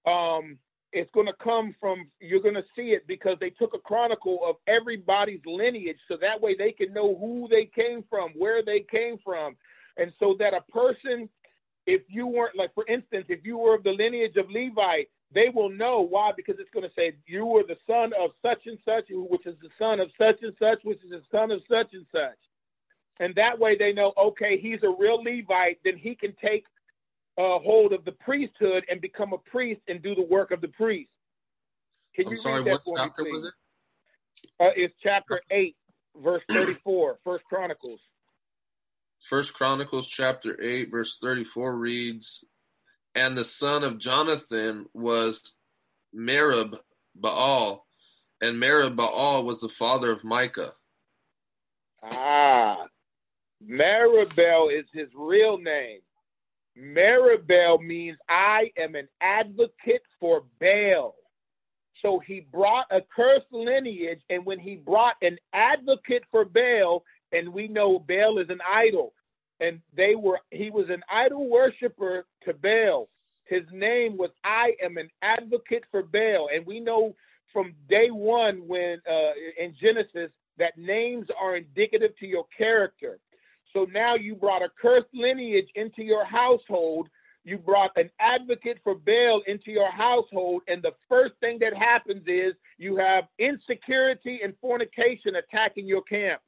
um, 0.05 0.57
it's 0.93 1.11
going 1.11 1.27
to 1.27 1.33
come 1.41 1.75
from. 1.79 2.07
You're 2.19 2.41
going 2.41 2.55
to 2.55 2.65
see 2.75 2.91
it 2.91 3.07
because 3.07 3.37
they 3.39 3.49
took 3.51 3.73
a 3.73 3.79
chronicle 3.79 4.39
of 4.45 4.55
everybody's 4.67 5.41
lineage, 5.45 5.99
so 6.07 6.17
that 6.21 6.41
way 6.41 6.55
they 6.57 6.71
can 6.71 6.93
know 6.93 7.15
who 7.15 7.47
they 7.49 7.65
came 7.65 8.03
from, 8.09 8.31
where 8.37 8.63
they 8.63 8.81
came 8.81 9.17
from, 9.23 9.55
and 9.97 10.11
so 10.19 10.35
that 10.39 10.53
a 10.53 10.61
person, 10.71 11.29
if 11.85 12.01
you 12.07 12.27
weren't 12.27 12.57
like, 12.57 12.73
for 12.73 12.85
instance, 12.87 13.25
if 13.29 13.45
you 13.45 13.57
were 13.57 13.75
of 13.75 13.83
the 13.83 13.91
lineage 13.91 14.35
of 14.35 14.49
Levite, 14.49 15.09
they 15.33 15.49
will 15.53 15.69
know 15.69 16.01
why 16.01 16.31
because 16.35 16.55
it's 16.59 16.69
going 16.71 16.87
to 16.87 16.93
say 16.95 17.13
you 17.25 17.45
were 17.45 17.63
the 17.63 17.77
son 17.87 18.11
of 18.19 18.31
such 18.41 18.65
and 18.65 18.77
such, 18.83 19.05
which 19.09 19.45
is 19.45 19.55
the 19.61 19.69
son 19.79 19.99
of 19.99 20.09
such 20.17 20.39
and 20.41 20.53
such, 20.59 20.79
which 20.83 21.01
is 21.03 21.11
the 21.11 21.21
son 21.31 21.51
of 21.51 21.61
such 21.69 21.93
and 21.93 22.05
such. 22.11 22.37
And 23.19 23.33
that 23.35 23.57
way 23.57 23.77
they 23.77 23.93
know, 23.93 24.13
okay, 24.17 24.59
he's 24.59 24.83
a 24.83 24.89
real 24.89 25.23
Levite, 25.23 25.79
then 25.85 25.95
he 25.95 26.15
can 26.15 26.33
take 26.41 26.65
uh, 27.37 27.59
hold 27.59 27.93
of 27.93 28.05
the 28.05 28.11
priesthood 28.13 28.83
and 28.89 29.01
become 29.01 29.33
a 29.33 29.37
priest 29.37 29.81
and 29.87 30.01
do 30.01 30.15
the 30.15 30.23
work 30.23 30.51
of 30.51 30.61
the 30.61 30.67
priest. 30.69 31.09
Can 32.15 32.27
I'm 32.27 32.31
you 32.31 32.37
sorry, 32.37 32.61
what 32.61 32.81
chapter 32.95 33.23
was 33.23 33.45
it? 33.45 33.53
Uh, 34.59 34.71
it's 34.75 34.93
chapter 35.01 35.41
8, 35.49 35.75
verse 36.17 36.43
34, 36.51 37.19
First 37.23 37.45
Chronicles. 37.45 37.99
First 39.21 39.53
Chronicles 39.53 40.07
chapter 40.07 40.59
8, 40.61 40.91
verse 40.91 41.17
34 41.21 41.75
reads, 41.75 42.43
And 43.15 43.37
the 43.37 43.45
son 43.45 43.83
of 43.83 43.99
Jonathan 43.99 44.87
was 44.93 45.53
Merib 46.15 46.77
Baal, 47.15 47.85
and 48.41 48.61
Merib 48.61 48.95
Baal 48.95 49.45
was 49.45 49.61
the 49.61 49.69
father 49.69 50.11
of 50.11 50.23
Micah. 50.23 50.73
Ah, 52.03 52.87
Merib-Baal 53.63 54.69
is 54.69 54.85
his 54.91 55.09
real 55.15 55.57
name. 55.57 55.99
Merib-Baal 56.81 57.79
means 57.79 58.17
I 58.27 58.71
am 58.77 58.95
an 58.95 59.07
advocate 59.21 60.01
for 60.19 60.43
Baal. 60.59 61.15
So 62.01 62.19
he 62.25 62.47
brought 62.51 62.85
a 62.89 63.01
cursed 63.15 63.51
lineage, 63.51 64.21
and 64.29 64.43
when 64.45 64.59
he 64.59 64.75
brought 64.75 65.15
an 65.21 65.37
advocate 65.53 66.23
for 66.31 66.45
Baal, 66.45 67.03
and 67.31 67.53
we 67.53 67.67
know 67.67 67.99
Baal 67.99 68.39
is 68.39 68.49
an 68.49 68.61
idol, 68.67 69.13
and 69.59 69.79
they 69.95 70.15
were 70.15 70.39
he 70.49 70.71
was 70.71 70.87
an 70.89 71.03
idol 71.11 71.47
worshiper 71.47 72.25
to 72.45 72.53
Baal. 72.53 73.07
His 73.45 73.63
name 73.71 74.17
was 74.17 74.31
I 74.43 74.73
am 74.83 74.97
an 74.97 75.09
advocate 75.21 75.83
for 75.91 76.01
Baal, 76.01 76.49
and 76.53 76.65
we 76.65 76.79
know 76.79 77.15
from 77.53 77.75
day 77.89 78.09
one 78.09 78.67
when 78.67 79.01
uh, 79.07 79.33
in 79.59 79.75
Genesis 79.79 80.31
that 80.57 80.77
names 80.77 81.27
are 81.39 81.55
indicative 81.55 82.17
to 82.19 82.25
your 82.25 82.45
character. 82.57 83.19
So 83.73 83.87
now 83.91 84.15
you 84.15 84.35
brought 84.35 84.61
a 84.61 84.69
cursed 84.81 85.13
lineage 85.13 85.69
into 85.75 86.03
your 86.03 86.25
household. 86.25 87.07
You 87.43 87.57
brought 87.57 87.91
an 87.95 88.09
advocate 88.19 88.79
for 88.83 88.95
Baal 88.95 89.41
into 89.47 89.71
your 89.71 89.91
household, 89.91 90.61
and 90.67 90.83
the 90.83 90.91
first 91.09 91.33
thing 91.39 91.57
that 91.59 91.73
happens 91.75 92.23
is 92.27 92.53
you 92.77 92.97
have 92.97 93.23
insecurity 93.39 94.41
and 94.43 94.53
fornication 94.61 95.35
attacking 95.35 95.87
your 95.87 96.03
camp. 96.03 96.41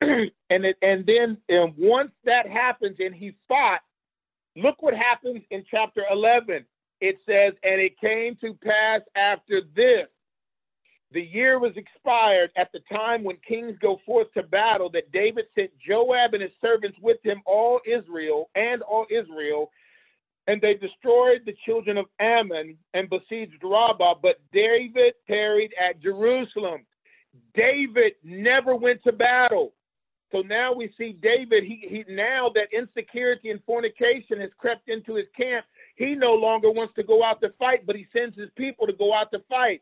and 0.00 0.64
it, 0.64 0.76
and 0.82 1.06
then 1.06 1.38
and 1.48 1.74
once 1.76 2.12
that 2.24 2.48
happens 2.48 2.96
and 3.00 3.14
he 3.14 3.34
fought, 3.48 3.80
look 4.54 4.80
what 4.82 4.94
happens 4.94 5.42
in 5.50 5.64
chapter 5.68 6.02
11. 6.10 6.64
It 7.00 7.16
says, 7.26 7.54
and 7.62 7.80
it 7.80 7.98
came 7.98 8.36
to 8.36 8.54
pass 8.54 9.00
after 9.16 9.62
this 9.74 10.06
the 11.12 11.22
year 11.22 11.58
was 11.58 11.72
expired 11.76 12.50
at 12.56 12.72
the 12.72 12.80
time 12.92 13.22
when 13.22 13.36
kings 13.46 13.76
go 13.80 14.00
forth 14.04 14.32
to 14.34 14.42
battle 14.42 14.90
that 14.90 15.12
David 15.12 15.44
sent 15.54 15.70
Joab 15.78 16.34
and 16.34 16.42
his 16.42 16.52
servants 16.60 16.98
with 17.00 17.18
him, 17.22 17.40
all 17.46 17.80
Israel 17.86 18.50
and 18.54 18.82
all 18.82 19.06
Israel, 19.10 19.70
and 20.46 20.60
they 20.60 20.74
destroyed 20.74 21.42
the 21.46 21.54
children 21.64 21.96
of 21.96 22.06
Ammon 22.18 22.76
and 22.92 23.08
besieged 23.08 23.62
Rabbah, 23.62 24.16
but 24.22 24.40
David 24.52 25.14
tarried 25.26 25.72
at 25.80 26.02
Jerusalem. 26.02 26.84
David 27.54 28.14
never 28.22 28.76
went 28.76 29.02
to 29.04 29.12
battle. 29.12 29.72
So 30.32 30.40
now 30.40 30.72
we 30.72 30.92
see 30.98 31.12
David, 31.12 31.62
he, 31.62 31.86
he 31.88 32.04
now 32.08 32.50
that 32.54 32.72
insecurity 32.76 33.50
and 33.50 33.62
fornication 33.64 34.40
has 34.40 34.50
crept 34.58 34.88
into 34.88 35.14
his 35.14 35.26
camp, 35.36 35.64
he 35.96 36.14
no 36.14 36.34
longer 36.34 36.70
wants 36.70 36.92
to 36.94 37.04
go 37.04 37.22
out 37.22 37.40
to 37.42 37.50
fight, 37.58 37.86
but 37.86 37.94
he 37.94 38.06
sends 38.12 38.36
his 38.36 38.50
people 38.56 38.86
to 38.86 38.92
go 38.92 39.14
out 39.14 39.30
to 39.30 39.38
fight. 39.48 39.80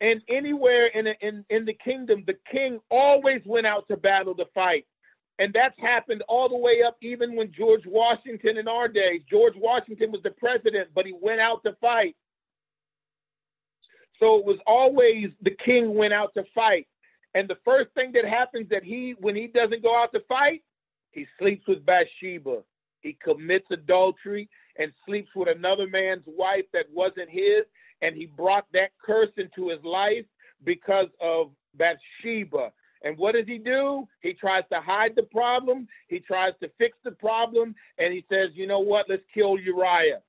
And 0.00 0.22
anywhere 0.28 0.86
in, 0.86 1.08
in, 1.20 1.44
in 1.50 1.64
the 1.64 1.74
kingdom, 1.74 2.22
the 2.26 2.36
king 2.50 2.78
always 2.90 3.42
went 3.44 3.66
out 3.66 3.88
to 3.88 3.96
battle 3.96 4.34
to 4.36 4.44
fight. 4.54 4.86
And 5.40 5.52
that's 5.52 5.78
happened 5.78 6.22
all 6.28 6.48
the 6.48 6.56
way 6.56 6.82
up, 6.86 6.96
even 7.00 7.36
when 7.36 7.52
George 7.52 7.84
Washington 7.86 8.58
in 8.58 8.68
our 8.68 8.88
days. 8.88 9.22
George 9.30 9.54
Washington 9.56 10.10
was 10.10 10.22
the 10.22 10.30
president, 10.30 10.88
but 10.94 11.06
he 11.06 11.14
went 11.20 11.40
out 11.40 11.62
to 11.64 11.76
fight. 11.80 12.16
So 14.10 14.38
it 14.38 14.44
was 14.44 14.58
always 14.66 15.30
the 15.42 15.56
king 15.64 15.94
went 15.94 16.12
out 16.12 16.34
to 16.34 16.44
fight. 16.54 16.88
And 17.34 17.48
the 17.48 17.58
first 17.64 17.90
thing 17.94 18.12
that 18.12 18.24
happens 18.24 18.68
that 18.70 18.82
he, 18.82 19.14
when 19.20 19.36
he 19.36 19.46
doesn't 19.46 19.82
go 19.82 19.96
out 19.96 20.12
to 20.12 20.20
fight, 20.28 20.62
he 21.12 21.26
sleeps 21.38 21.66
with 21.68 21.84
Bathsheba. 21.86 22.62
He 23.00 23.16
commits 23.22 23.66
adultery 23.70 24.48
and 24.76 24.92
sleeps 25.06 25.30
with 25.36 25.48
another 25.48 25.86
man's 25.86 26.24
wife 26.26 26.64
that 26.72 26.86
wasn't 26.92 27.30
his 27.30 27.64
and 28.02 28.14
he 28.16 28.26
brought 28.26 28.66
that 28.72 28.90
curse 29.04 29.30
into 29.36 29.68
his 29.68 29.82
life 29.84 30.24
because 30.64 31.08
of 31.20 31.50
Bathsheba. 31.74 32.72
And 33.02 33.16
what 33.16 33.34
does 33.34 33.46
he 33.46 33.58
do? 33.58 34.06
He 34.20 34.32
tries 34.32 34.64
to 34.72 34.80
hide 34.80 35.12
the 35.14 35.22
problem. 35.22 35.86
He 36.08 36.18
tries 36.18 36.52
to 36.62 36.70
fix 36.78 36.96
the 37.04 37.12
problem. 37.12 37.74
And 37.98 38.12
he 38.12 38.24
says, 38.30 38.50
you 38.54 38.66
know 38.66 38.80
what? 38.80 39.06
Let's 39.08 39.22
kill 39.32 39.58
Uriah. 39.58 40.20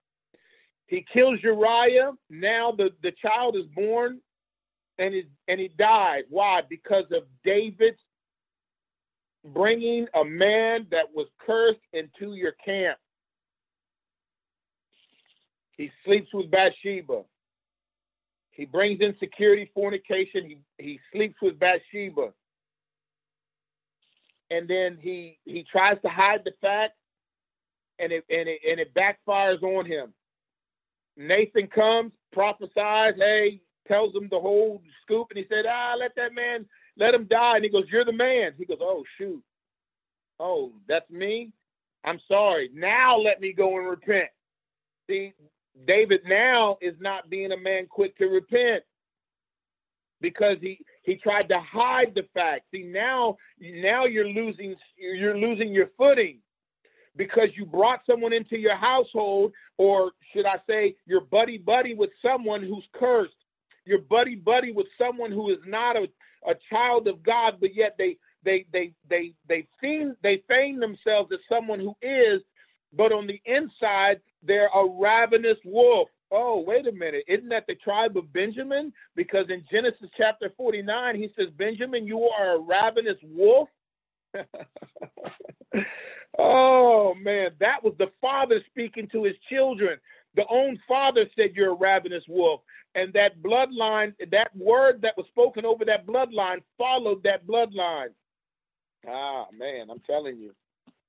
He 0.86 1.05
kills 1.12 1.39
Uriah. 1.43 2.12
Now 2.29 2.71
the, 2.71 2.89
the 3.01 3.12
child 3.21 3.55
is 3.55 3.65
born 3.75 4.19
and 4.99 5.13
he, 5.13 5.23
and 5.47 5.60
he 5.60 5.69
died. 5.79 6.23
Why? 6.29 6.62
Because 6.67 7.05
of 7.12 7.23
David's 7.43 7.97
bringing 9.53 10.08
a 10.19 10.23
man 10.23 10.86
that 10.91 11.05
was 11.13 11.27
cursed 11.45 11.79
into 11.93 12.34
your 12.34 12.53
camp. 12.63 12.99
He 15.77 15.89
sleeps 16.05 16.27
with 16.34 16.51
Bathsheba. 16.51 17.23
He 18.60 18.65
brings 18.65 19.00
insecurity, 19.00 19.72
fornication. 19.74 20.43
He 20.50 20.58
he 20.80 21.00
sleeps 21.13 21.38
with 21.41 21.58
Bathsheba, 21.58 22.34
and 24.52 24.67
then 24.67 24.98
he 25.00 25.39
he 25.45 25.63
tries 25.72 25.95
to 26.02 26.10
hide 26.10 26.41
the 26.43 26.52
fact, 26.60 26.91
and 28.00 28.12
it 28.12 28.26
and 28.30 28.50
it 28.50 28.60
and 28.69 28.82
it 28.82 28.93
backfires 28.93 29.63
on 29.63 29.86
him. 29.86 30.13
Nathan 31.15 31.67
comes, 31.67 32.12
prophesies, 32.34 33.13
hey, 33.15 33.62
tells 33.88 34.13
him 34.13 34.28
the 34.30 34.39
whole 34.41 34.82
scoop, 35.04 35.28
and 35.30 35.38
he 35.38 35.45
said, 35.48 35.63
ah, 35.65 35.95
let 35.98 36.13
that 36.17 36.36
man, 36.36 36.65
let 36.98 37.13
him 37.13 37.28
die. 37.30 37.56
And 37.56 37.63
he 37.63 37.69
goes, 37.72 37.86
you're 37.89 38.04
the 38.04 38.12
man. 38.12 38.52
He 38.58 38.65
goes, 38.65 38.80
oh 38.82 39.06
shoot, 39.17 39.41
oh 40.38 40.74
that's 40.89 41.10
me. 41.10 41.54
I'm 42.04 42.19
sorry. 42.28 42.72
Now 42.74 43.17
let 43.17 43.39
me 43.39 43.54
go 43.54 43.78
and 43.78 43.88
repent. 43.88 44.28
See, 45.10 45.34
David 45.88 46.21
now 46.25 46.77
is 46.82 46.95
not 46.99 47.29
being 47.29 47.51
a 47.51 47.58
man 47.58 47.88
quick 47.88 48.17
to 48.17 48.25
repent 48.25 48.84
because 50.21 50.58
he 50.62 50.79
he 51.03 51.15
tried 51.15 51.49
to 51.49 51.60
hide 51.60 52.13
the 52.15 52.23
fact. 52.34 52.65
See 52.71 52.84
now 52.84 53.38
now 53.62 54.05
you're 54.05 54.27
losing 54.27 54.75
you're 54.97 55.38
losing 55.38 55.73
your 55.73 55.89
footing 55.97 56.39
because 57.15 57.49
you 57.55 57.65
brought 57.65 58.01
someone 58.05 58.34
into 58.34 58.58
your 58.58 58.75
household 58.75 59.51
or 59.77 60.12
should 60.34 60.45
I 60.45 60.55
say 60.67 60.95
you're 61.05 61.21
buddy 61.21 61.58
buddy 61.58 61.93
with 61.93 62.12
someone 62.21 62.63
who's 62.63 62.86
cursed. 62.93 63.34
You're 63.86 64.01
buddy 64.01 64.36
buddy 64.36 64.71
with 64.71 64.88
someone 64.97 65.32
who 65.32 65.49
is 65.51 65.60
not 65.65 65.95
a, 65.95 66.08
a 66.47 66.53
child 66.69 67.08
of 67.08 67.23
God 67.23 67.55
but 67.60 67.75
yet 67.75 67.95
they 67.97 68.17
they 68.43 68.65
they 68.71 68.93
they 69.10 69.34
they 69.47 69.67
feign 69.82 70.15
they 70.23 70.43
feign 70.47 70.79
themselves 70.79 71.32
as 71.34 71.39
someone 71.49 71.79
who 71.79 71.95
is 72.01 72.41
but 72.93 73.12
on 73.12 73.28
the 73.28 73.41
inside 73.45 74.21
they're 74.43 74.69
a 74.73 74.88
ravenous 74.88 75.58
wolf. 75.65 76.10
Oh, 76.32 76.63
wait 76.65 76.88
a 76.88 76.91
minute. 76.91 77.23
Isn't 77.28 77.49
that 77.49 77.65
the 77.67 77.75
tribe 77.75 78.15
of 78.15 78.32
Benjamin? 78.32 78.93
Because 79.15 79.49
in 79.49 79.65
Genesis 79.71 80.10
chapter 80.15 80.52
49, 80.56 81.15
he 81.15 81.32
says, 81.36 81.49
Benjamin, 81.58 82.06
you 82.06 82.23
are 82.23 82.56
a 82.56 82.60
ravenous 82.60 83.17
wolf. 83.23 83.67
oh, 86.38 87.15
man. 87.15 87.52
That 87.60 87.84
was 87.84 87.95
the 87.97 88.12
father 88.21 88.62
speaking 88.69 89.08
to 89.12 89.23
his 89.23 89.36
children. 89.49 89.97
The 90.36 90.45
own 90.49 90.80
father 90.88 91.25
said, 91.36 91.56
You're 91.56 91.71
a 91.71 91.78
ravenous 91.78 92.23
wolf. 92.28 92.62
And 92.93 93.12
that 93.13 93.41
bloodline, 93.41 94.13
that 94.32 94.56
word 94.56 95.02
that 95.02 95.17
was 95.17 95.25
spoken 95.28 95.65
over 95.65 95.84
that 95.86 96.06
bloodline 96.06 96.62
followed 96.78 97.23
that 97.23 97.45
bloodline. 97.47 98.10
Ah, 99.08 99.45
man, 99.58 99.89
I'm 99.89 100.02
telling 100.02 100.38
you, 100.38 100.54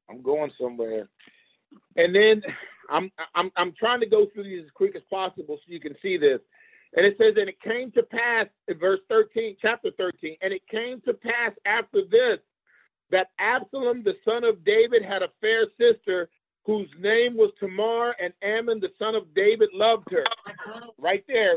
I'm 0.08 0.22
going 0.22 0.50
somewhere. 0.58 1.08
And 1.96 2.14
then 2.14 2.42
I'm 2.90 3.10
I'm 3.34 3.50
I'm 3.56 3.72
trying 3.78 4.00
to 4.00 4.06
go 4.06 4.26
through 4.32 4.44
these 4.44 4.64
as 4.64 4.70
quick 4.74 4.96
as 4.96 5.02
possible 5.10 5.56
so 5.56 5.72
you 5.72 5.80
can 5.80 5.94
see 6.02 6.16
this. 6.16 6.40
And 6.94 7.06
it 7.06 7.16
says, 7.18 7.34
and 7.36 7.48
it 7.48 7.60
came 7.62 7.92
to 7.92 8.02
pass 8.02 8.46
in 8.68 8.78
verse 8.78 9.00
13, 9.08 9.56
chapter 9.62 9.90
13, 9.96 10.36
and 10.42 10.52
it 10.52 10.62
came 10.68 11.00
to 11.02 11.14
pass 11.14 11.52
after 11.64 12.00
this 12.10 12.40
that 13.10 13.28
Absalom, 13.38 14.02
the 14.04 14.14
son 14.24 14.44
of 14.44 14.64
David, 14.64 15.02
had 15.04 15.22
a 15.22 15.28
fair 15.40 15.66
sister 15.78 16.28
whose 16.64 16.88
name 17.00 17.36
was 17.36 17.52
Tamar, 17.60 18.14
and 18.22 18.32
Amnon, 18.42 18.80
the 18.80 18.90
son 18.98 19.14
of 19.14 19.34
David, 19.34 19.70
loved 19.72 20.10
her. 20.10 20.24
Right 20.98 21.24
there. 21.28 21.56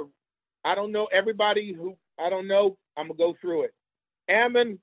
I 0.65 0.75
don't 0.75 0.91
know 0.91 1.07
everybody 1.11 1.73
who 1.73 1.95
I 2.19 2.29
don't 2.29 2.47
know. 2.47 2.77
I'm 2.97 3.07
gonna 3.07 3.17
go 3.17 3.35
through 3.41 3.63
it. 3.63 3.73
Amnon 4.29 4.79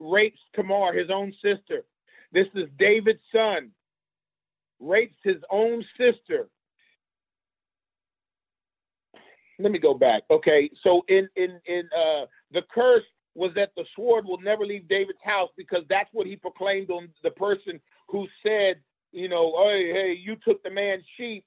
rapes 0.00 0.40
Tamar, 0.54 0.92
his 0.92 1.10
own 1.10 1.32
sister. 1.42 1.84
This 2.32 2.46
is 2.54 2.68
David's 2.78 3.20
son 3.34 3.70
rapes 4.80 5.16
his 5.22 5.42
own 5.50 5.84
sister. 5.96 6.48
Let 9.58 9.72
me 9.72 9.78
go 9.78 9.94
back. 9.94 10.22
Okay, 10.30 10.70
so 10.82 11.02
in 11.08 11.28
in 11.36 11.60
in 11.66 11.88
uh, 11.96 12.26
the 12.52 12.62
curse 12.72 13.02
was 13.34 13.52
that 13.54 13.70
the 13.76 13.84
sword 13.94 14.24
will 14.24 14.40
never 14.40 14.64
leave 14.64 14.88
David's 14.88 15.18
house 15.24 15.50
because 15.56 15.82
that's 15.88 16.08
what 16.12 16.26
he 16.26 16.36
proclaimed 16.36 16.90
on 16.90 17.08
the 17.22 17.30
person 17.30 17.80
who 18.08 18.26
said, 18.42 18.80
you 19.12 19.28
know, 19.28 19.52
hey, 19.64 19.92
hey, 19.92 20.18
you 20.20 20.36
took 20.44 20.62
the 20.62 20.70
man's 20.70 21.04
sheep. 21.16 21.44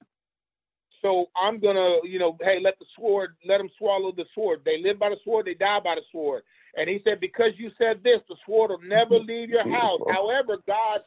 So 1.02 1.26
I'm 1.36 1.58
gonna, 1.58 1.96
you 2.04 2.18
know, 2.18 2.36
hey, 2.40 2.60
let 2.62 2.78
the 2.78 2.86
sword, 2.96 3.34
let 3.44 3.58
them 3.58 3.68
swallow 3.76 4.12
the 4.12 4.24
sword. 4.34 4.62
They 4.64 4.80
live 4.80 4.98
by 4.98 5.10
the 5.10 5.16
sword, 5.24 5.46
they 5.46 5.54
die 5.54 5.80
by 5.82 5.96
the 5.96 6.02
sword. 6.12 6.42
And 6.76 6.88
he 6.88 7.00
said, 7.04 7.20
because 7.20 7.52
you 7.56 7.70
said 7.76 8.02
this, 8.02 8.20
the 8.28 8.36
sword 8.46 8.70
will 8.70 8.88
never 8.88 9.18
leave 9.18 9.50
your 9.50 9.68
house. 9.68 10.00
However, 10.08 10.58
God, 10.66 11.00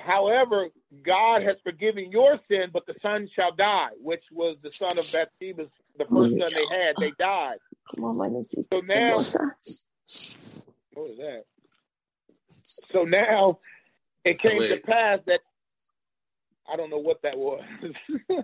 however, 0.00 0.68
God 1.04 1.42
has 1.42 1.56
forgiven 1.62 2.10
your 2.10 2.38
sin, 2.48 2.66
but 2.72 2.86
the 2.86 2.94
son 3.02 3.28
shall 3.34 3.54
die, 3.54 3.90
which 4.00 4.24
was 4.32 4.60
the 4.62 4.70
son 4.70 4.98
of 4.98 5.04
Bathsheba, 5.12 5.66
the 5.98 6.04
first 6.04 6.40
son 6.40 6.52
they 6.54 6.66
had. 6.76 6.96
They 7.00 7.12
died. 7.18 7.58
So 8.72 8.80
now, 8.86 9.18
what 10.94 11.10
is 11.10 11.18
that? 11.18 11.44
So 12.92 13.02
now 13.02 13.58
it 14.24 14.40
came 14.40 14.60
to 14.60 14.76
pass 14.78 15.20
that 15.26 15.40
I 16.70 16.76
don't 16.76 16.90
know 16.90 16.98
what 16.98 17.22
that 17.22 17.36
was. 17.36 17.62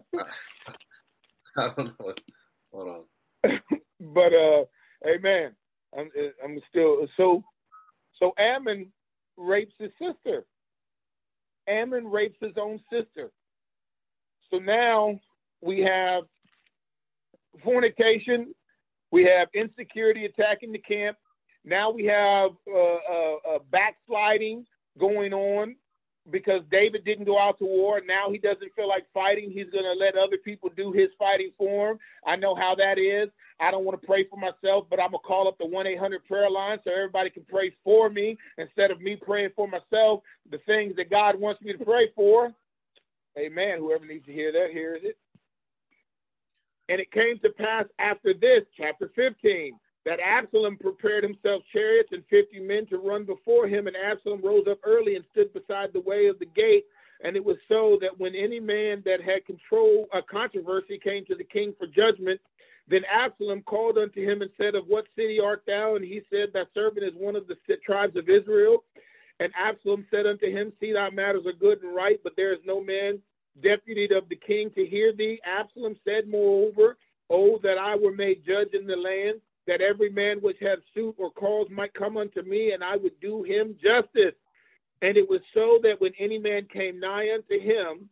I 1.56 1.68
don't 1.76 1.98
know. 1.98 2.14
Hold 2.72 3.06
on. 3.44 3.60
but 4.00 4.32
uh, 4.32 4.64
amen. 5.06 5.54
I'm, 5.96 6.10
I'm 6.42 6.60
still 6.70 7.06
so. 7.16 7.42
So 8.18 8.32
Amnon 8.38 8.92
rapes 9.36 9.74
his 9.78 9.90
sister. 9.98 10.44
Amnon 11.68 12.06
rapes 12.06 12.38
his 12.40 12.56
own 12.60 12.80
sister. 12.90 13.30
So 14.50 14.58
now 14.58 15.18
we 15.60 15.80
have 15.80 16.24
fornication. 17.62 18.54
We 19.10 19.24
have 19.24 19.48
insecurity 19.54 20.24
attacking 20.24 20.72
the 20.72 20.78
camp. 20.78 21.16
Now 21.64 21.90
we 21.90 22.04
have 22.06 22.50
uh, 22.66 22.78
uh, 22.78 23.54
uh, 23.54 23.58
backsliding 23.70 24.66
going 24.98 25.32
on 25.32 25.76
because 26.30 26.62
David 26.70 27.04
didn't 27.04 27.24
go 27.24 27.38
out 27.38 27.58
to 27.58 27.64
war. 27.64 28.00
Now 28.06 28.30
he 28.30 28.38
doesn't 28.38 28.74
feel 28.76 28.88
like 28.88 29.06
fighting. 29.12 29.50
He's 29.50 29.70
going 29.70 29.84
to 29.84 29.92
let 29.92 30.16
other 30.16 30.36
people 30.36 30.70
do 30.76 30.92
his 30.92 31.08
fighting 31.18 31.50
for 31.58 31.92
him. 31.92 31.98
I 32.26 32.36
know 32.36 32.54
how 32.54 32.74
that 32.76 32.98
is. 32.98 33.28
I 33.60 33.70
don't 33.70 33.84
want 33.84 34.00
to 34.00 34.06
pray 34.06 34.24
for 34.28 34.36
myself, 34.36 34.86
but 34.90 35.00
I'm 35.00 35.10
going 35.10 35.22
to 35.22 35.26
call 35.26 35.48
up 35.48 35.58
the 35.58 35.66
1 35.66 35.86
800 35.86 36.24
prayer 36.26 36.50
line 36.50 36.78
so 36.84 36.90
everybody 36.92 37.30
can 37.30 37.44
pray 37.48 37.72
for 37.84 38.08
me 38.10 38.36
instead 38.58 38.90
of 38.90 39.00
me 39.00 39.16
praying 39.16 39.50
for 39.54 39.68
myself, 39.68 40.20
the 40.50 40.58
things 40.66 40.94
that 40.96 41.10
God 41.10 41.38
wants 41.38 41.60
me 41.62 41.72
to 41.72 41.84
pray 41.84 42.10
for. 42.14 42.52
Amen. 43.38 43.78
Whoever 43.78 44.06
needs 44.06 44.26
to 44.26 44.32
hear 44.32 44.52
that, 44.52 44.70
hears 44.72 45.00
it. 45.04 45.16
And 46.88 47.00
it 47.00 47.10
came 47.12 47.38
to 47.38 47.50
pass 47.50 47.84
after 47.98 48.34
this, 48.34 48.62
chapter 48.76 49.10
15, 49.14 49.78
that 50.04 50.18
Absalom 50.20 50.76
prepared 50.76 51.22
himself 51.22 51.62
chariots 51.72 52.10
and 52.12 52.24
fifty 52.28 52.60
men 52.60 52.86
to 52.86 52.98
run 52.98 53.24
before 53.24 53.68
him, 53.68 53.86
and 53.86 53.96
Absalom 53.96 54.40
rose 54.42 54.66
up 54.70 54.78
early 54.84 55.16
and 55.16 55.24
stood 55.30 55.52
beside 55.52 55.92
the 55.92 56.00
way 56.00 56.26
of 56.26 56.38
the 56.38 56.46
gate. 56.46 56.84
And 57.24 57.36
it 57.36 57.44
was 57.44 57.56
so 57.68 57.98
that 58.00 58.18
when 58.18 58.34
any 58.34 58.58
man 58.58 59.02
that 59.04 59.22
had 59.22 59.46
control 59.46 60.08
a 60.12 60.20
controversy 60.22 60.98
came 61.02 61.24
to 61.26 61.36
the 61.36 61.44
king 61.44 61.72
for 61.78 61.86
judgment, 61.86 62.40
then 62.88 63.02
Absalom 63.10 63.62
called 63.62 63.96
unto 63.96 64.20
him 64.20 64.42
and 64.42 64.50
said, 64.58 64.74
Of 64.74 64.86
what 64.88 65.04
city 65.14 65.38
art 65.42 65.62
thou? 65.66 65.94
And 65.94 66.04
he 66.04 66.22
said, 66.30 66.48
Thy 66.52 66.64
servant 66.74 67.04
is 67.04 67.14
one 67.16 67.36
of 67.36 67.46
the 67.46 67.56
tribes 67.86 68.16
of 68.16 68.28
Israel. 68.28 68.82
And 69.38 69.52
Absalom 69.56 70.04
said 70.10 70.26
unto 70.26 70.50
him, 70.50 70.72
See, 70.80 70.92
thy 70.92 71.10
matters 71.10 71.46
are 71.46 71.52
good 71.52 71.82
and 71.82 71.94
right, 71.94 72.18
but 72.24 72.34
there 72.36 72.52
is 72.52 72.60
no 72.64 72.82
man 72.82 73.20
deputy 73.62 74.08
of 74.16 74.28
the 74.28 74.36
king 74.36 74.70
to 74.74 74.84
hear 74.84 75.12
thee. 75.12 75.40
Absalom 75.46 75.96
said, 76.04 76.28
Moreover, 76.28 76.96
Oh, 77.30 77.58
that 77.62 77.78
I 77.78 77.94
were 77.94 78.12
made 78.12 78.44
judge 78.44 78.74
in 78.74 78.86
the 78.86 78.96
land 78.96 79.40
that 79.66 79.80
every 79.80 80.10
man 80.10 80.38
which 80.38 80.58
had 80.60 80.78
suit 80.94 81.14
or 81.18 81.30
cause 81.30 81.68
might 81.70 81.94
come 81.94 82.16
unto 82.16 82.42
me, 82.42 82.72
and 82.72 82.82
I 82.82 82.96
would 82.96 83.18
do 83.20 83.42
him 83.42 83.76
justice. 83.82 84.34
And 85.02 85.16
it 85.16 85.28
was 85.28 85.40
so 85.54 85.80
that 85.82 86.00
when 86.00 86.12
any 86.18 86.38
man 86.38 86.66
came 86.72 87.00
nigh 87.00 87.28
unto 87.34 87.60
him, 87.60 88.08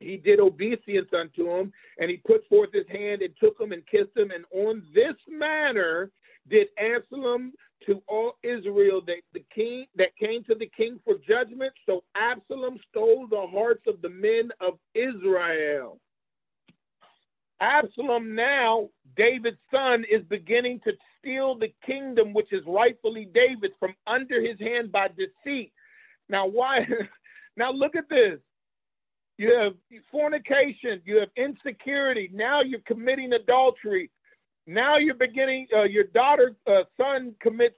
he 0.00 0.16
did 0.16 0.40
obeisance 0.40 1.08
unto 1.12 1.50
him, 1.50 1.72
and 1.98 2.10
he 2.10 2.18
put 2.18 2.46
forth 2.48 2.72
his 2.72 2.86
hand 2.88 3.22
and 3.22 3.34
took 3.42 3.60
him 3.60 3.72
and 3.72 3.86
kissed 3.86 4.16
him. 4.16 4.30
And 4.30 4.44
on 4.52 4.82
this 4.94 5.16
manner 5.28 6.10
did 6.48 6.68
Absalom 6.78 7.52
to 7.86 8.02
all 8.08 8.34
Israel 8.42 9.00
that 9.06 9.22
the 9.32 9.44
king 9.54 9.86
that 9.96 10.16
came 10.16 10.44
to 10.44 10.54
the 10.54 10.70
king 10.76 11.00
for 11.04 11.14
judgment. 11.26 11.72
So 11.86 12.04
Absalom 12.14 12.78
stole 12.90 13.26
the 13.26 13.46
hearts 13.50 13.84
of 13.86 14.00
the 14.02 14.08
men 14.08 14.50
of 14.60 14.78
Israel. 14.94 15.98
Absalom 17.60 18.34
now, 18.34 18.88
David's 19.16 19.58
son, 19.70 20.04
is 20.10 20.22
beginning 20.28 20.80
to 20.84 20.92
steal 21.18 21.56
the 21.56 21.72
kingdom 21.84 22.32
which 22.32 22.52
is 22.52 22.62
rightfully 22.66 23.28
David's 23.34 23.74
from 23.80 23.94
under 24.06 24.40
his 24.40 24.58
hand 24.60 24.92
by 24.92 25.08
deceit. 25.08 25.72
Now, 26.28 26.46
why? 26.46 26.86
now, 27.56 27.72
look 27.72 27.96
at 27.96 28.08
this. 28.08 28.38
You 29.38 29.54
have 29.54 29.74
fornication, 30.10 31.00
you 31.04 31.18
have 31.18 31.28
insecurity. 31.36 32.28
Now 32.32 32.60
you're 32.60 32.80
committing 32.80 33.32
adultery. 33.32 34.10
Now 34.66 34.96
you're 34.96 35.14
beginning, 35.14 35.68
uh, 35.74 35.84
your 35.84 36.04
daughter, 36.04 36.56
uh, 36.66 36.82
son 36.96 37.34
commits 37.40 37.76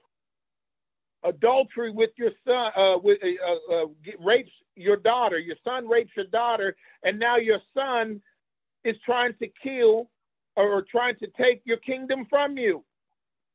adultery 1.23 1.91
with 1.91 2.09
your 2.17 2.31
son, 2.45 2.71
uh, 2.75 2.97
with 2.97 3.19
uh, 3.23 3.73
uh, 3.73 3.85
rapes 4.19 4.49
your 4.75 4.97
daughter. 4.97 5.37
Your 5.37 5.55
son 5.63 5.87
rapes 5.87 6.11
your 6.15 6.25
daughter, 6.25 6.75
and 7.03 7.19
now 7.19 7.37
your 7.37 7.59
son 7.75 8.21
is 8.83 8.95
trying 9.05 9.33
to 9.39 9.47
kill 9.63 10.09
or 10.55 10.83
trying 10.89 11.15
to 11.17 11.27
take 11.39 11.61
your 11.65 11.77
kingdom 11.77 12.25
from 12.29 12.57
you. 12.57 12.83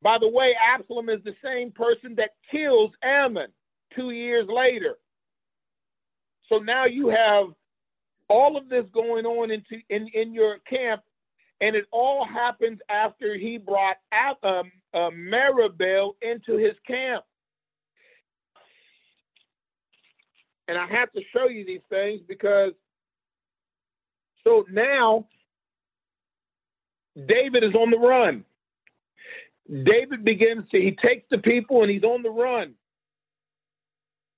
By 0.03 0.19
the 0.19 0.29
way, 0.29 0.55
Absalom 0.75 1.09
is 1.09 1.23
the 1.25 1.35
same 1.43 1.71
person 1.71 2.15
that 2.17 2.31
kills 2.51 2.93
Amnon 3.03 3.49
two 3.95 4.11
years 4.11 4.47
later. 4.49 4.97
So 6.49 6.59
now 6.59 6.85
you 6.85 7.09
have 7.09 7.47
all 8.29 8.57
of 8.57 8.69
this 8.69 8.85
going 8.93 9.27
on 9.27 9.51
into 9.51 9.83
in, 9.89 10.09
in 10.15 10.33
your 10.33 10.59
camp, 10.69 11.03
and 11.61 11.75
it 11.75 11.87
all 11.91 12.25
happens 12.25 12.79
after 12.89 13.37
he 13.37 13.59
brought 13.59 13.97
um, 14.43 14.71
uh, 14.95 15.11
Merib-Baal 15.11 16.17
into 16.23 16.57
his 16.57 16.75
camp. 16.87 17.25
And 20.69 20.77
I 20.77 20.87
have 20.87 21.13
to 21.13 21.21
show 21.33 21.49
you 21.49 21.65
these 21.65 21.81
things 21.89 22.21
because 22.27 22.73
so 24.47 24.65
now 24.71 25.27
David 27.17 27.65
is 27.65 27.75
on 27.75 27.91
the 27.91 27.99
run. 27.99 28.45
David 29.69 30.25
begins 30.25 30.65
to, 30.71 30.79
he 30.79 30.97
takes 31.05 31.27
the 31.31 31.39
people 31.39 31.83
and 31.83 31.91
he's 31.91 32.05
on 32.05 32.23
the 32.23 32.31
run. 32.31 32.75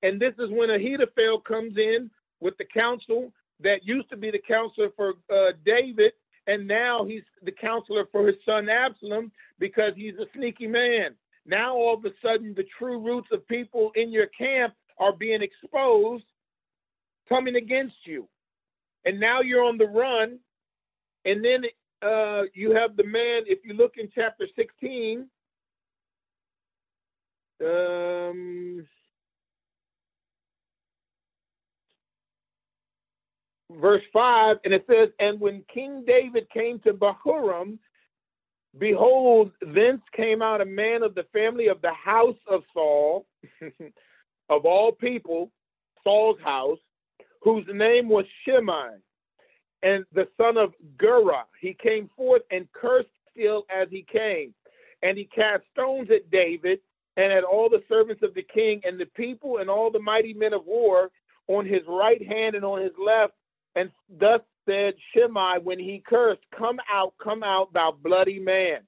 And 0.02 0.18
this 0.18 0.32
is 0.38 0.48
when 0.50 0.70
Ahithophel 0.70 1.40
comes 1.46 1.76
in 1.76 2.10
with 2.40 2.56
the 2.56 2.64
counsel 2.64 3.32
that 3.60 3.80
used 3.84 4.08
to 4.08 4.16
be 4.16 4.30
the 4.30 4.40
counselor 4.46 4.88
for 4.96 5.14
uh, 5.30 5.52
David, 5.66 6.12
and 6.46 6.66
now 6.66 7.04
he's 7.04 7.24
the 7.42 7.52
counselor 7.52 8.06
for 8.10 8.26
his 8.26 8.36
son 8.46 8.68
Absalom 8.70 9.30
because 9.58 9.92
he's 9.96 10.14
a 10.14 10.26
sneaky 10.34 10.68
man. 10.68 11.16
Now 11.44 11.74
all 11.74 11.94
of 11.94 12.04
a 12.06 12.10
sudden, 12.22 12.54
the 12.56 12.64
true 12.78 13.04
roots 13.04 13.28
of 13.32 13.46
people 13.48 13.90
in 13.96 14.10
your 14.10 14.28
camp 14.28 14.72
are 14.98 15.12
being 15.12 15.42
exposed, 15.42 16.24
coming 17.28 17.56
against 17.56 17.96
you 18.04 18.26
and 19.08 19.18
now 19.18 19.40
you're 19.40 19.64
on 19.64 19.78
the 19.78 19.86
run. 19.86 20.38
And 21.24 21.42
then 21.42 21.64
uh, 22.02 22.42
you 22.52 22.72
have 22.72 22.94
the 22.94 23.04
man, 23.04 23.44
if 23.46 23.60
you 23.64 23.72
look 23.72 23.94
in 23.96 24.10
chapter 24.14 24.46
16, 24.54 25.26
um, 27.64 28.86
verse 33.80 34.02
5, 34.12 34.56
and 34.64 34.74
it 34.74 34.84
says, 34.86 35.08
And 35.18 35.40
when 35.40 35.64
King 35.72 36.04
David 36.06 36.46
came 36.50 36.78
to 36.80 36.92
Bahurim, 36.92 37.78
behold, 38.78 39.52
thence 39.74 40.02
came 40.14 40.42
out 40.42 40.60
a 40.60 40.66
man 40.66 41.02
of 41.02 41.14
the 41.14 41.24
family 41.32 41.68
of 41.68 41.80
the 41.80 41.94
house 41.94 42.36
of 42.46 42.60
Saul, 42.74 43.24
of 44.50 44.66
all 44.66 44.92
people, 44.92 45.50
Saul's 46.04 46.38
house, 46.44 46.78
whose 47.40 47.66
name 47.72 48.08
was 48.08 48.24
Shimei, 48.44 48.96
and 49.82 50.04
the 50.12 50.28
son 50.36 50.56
of 50.56 50.74
Gera. 51.00 51.44
He 51.60 51.74
came 51.74 52.10
forth 52.16 52.42
and 52.50 52.70
cursed 52.72 53.08
still 53.32 53.64
as 53.70 53.88
he 53.90 54.04
came. 54.10 54.54
And 55.02 55.16
he 55.16 55.24
cast 55.24 55.62
stones 55.72 56.10
at 56.10 56.30
David 56.30 56.80
and 57.16 57.32
at 57.32 57.44
all 57.44 57.68
the 57.68 57.82
servants 57.88 58.22
of 58.22 58.34
the 58.34 58.42
king 58.42 58.80
and 58.84 58.98
the 58.98 59.06
people 59.06 59.58
and 59.58 59.70
all 59.70 59.90
the 59.90 60.00
mighty 60.00 60.34
men 60.34 60.52
of 60.52 60.66
war 60.66 61.10
on 61.46 61.64
his 61.64 61.82
right 61.86 62.24
hand 62.26 62.56
and 62.56 62.64
on 62.64 62.82
his 62.82 62.92
left. 62.98 63.34
And 63.76 63.90
thus 64.18 64.40
said 64.66 64.94
Shimei 65.12 65.58
when 65.62 65.78
he 65.78 66.02
cursed, 66.06 66.42
Come 66.56 66.78
out, 66.90 67.14
come 67.22 67.42
out, 67.42 67.72
thou 67.72 67.96
bloody 68.02 68.38
man, 68.38 68.80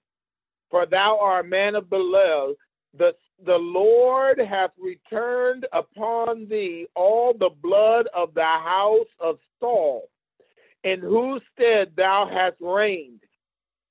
for 0.71 0.87
thou 0.87 1.19
art 1.21 1.47
a 1.47 1.49
man 1.49 1.75
of 1.77 1.89
Belial, 1.89 2.55
the 2.97 3.15
the 3.45 3.57
Lord 3.57 4.39
hath 4.39 4.73
returned 4.79 5.67
upon 5.73 6.47
thee 6.49 6.87
all 6.95 7.33
the 7.33 7.51
blood 7.63 8.09
of 8.15 8.35
the 8.35 8.43
house 8.43 9.09
of 9.19 9.39
Saul, 9.59 10.09
in 10.85 11.01
whose 11.01 11.43
stead 11.55 11.93
thou 11.97 12.29
hast 12.31 12.57
reigned. 12.61 13.21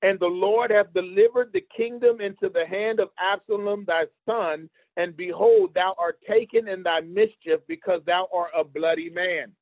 And 0.02 0.18
the 0.18 0.26
Lord 0.26 0.70
hath 0.70 0.94
delivered 0.94 1.52
the 1.52 1.64
kingdom 1.76 2.20
into 2.20 2.48
the 2.48 2.64
hand 2.64 3.00
of 3.00 3.10
Absalom 3.18 3.84
thy 3.86 4.04
son, 4.24 4.70
and 4.96 5.16
behold, 5.16 5.74
thou 5.74 5.94
art 5.98 6.18
taken 6.28 6.68
in 6.68 6.82
thy 6.82 7.00
mischief, 7.00 7.60
because 7.68 8.00
thou 8.06 8.28
art 8.32 8.50
a 8.56 8.64
bloody 8.64 9.10
man. 9.10 9.52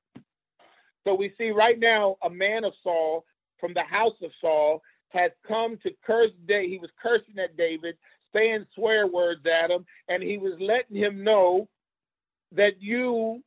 So 1.04 1.14
we 1.14 1.32
see 1.38 1.50
right 1.50 1.78
now 1.78 2.16
a 2.22 2.30
man 2.30 2.64
of 2.64 2.72
Saul 2.82 3.24
from 3.58 3.74
the 3.74 3.82
house 3.82 4.16
of 4.22 4.30
Saul 4.40 4.82
has 5.08 5.30
come 5.46 5.78
to 5.82 5.90
curse 6.04 6.30
David. 6.46 6.70
He 6.70 6.78
was 6.78 6.90
cursing 7.02 7.38
at 7.42 7.56
David, 7.56 7.96
saying 8.34 8.66
swear 8.74 9.06
words 9.06 9.40
at 9.46 9.70
him, 9.70 9.84
and 10.08 10.22
he 10.22 10.38
was 10.38 10.54
letting 10.60 10.96
him 10.96 11.24
know 11.24 11.68
that 12.52 12.80
you, 12.80 13.42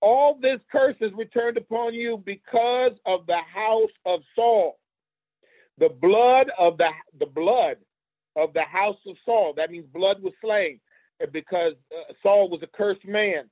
all 0.00 0.38
this 0.40 0.60
curse 0.70 0.96
is 1.00 1.12
returned 1.16 1.56
upon 1.56 1.94
you 1.94 2.22
because 2.24 2.92
of 3.06 3.26
the 3.26 3.40
house 3.52 3.90
of 4.06 4.20
Saul. 4.34 4.78
The 5.78 5.88
blood 5.88 6.50
of 6.58 6.76
the 6.76 6.90
the 7.18 7.26
blood 7.26 7.76
of 8.36 8.52
the 8.52 8.62
house 8.62 8.98
of 9.06 9.16
Saul. 9.24 9.54
That 9.56 9.70
means 9.70 9.86
blood 9.92 10.22
was 10.22 10.32
slain 10.40 10.80
because 11.32 11.74
uh, 11.92 12.12
Saul 12.22 12.48
was 12.48 12.62
a 12.62 12.76
cursed 12.76 13.06
man. 13.06 13.48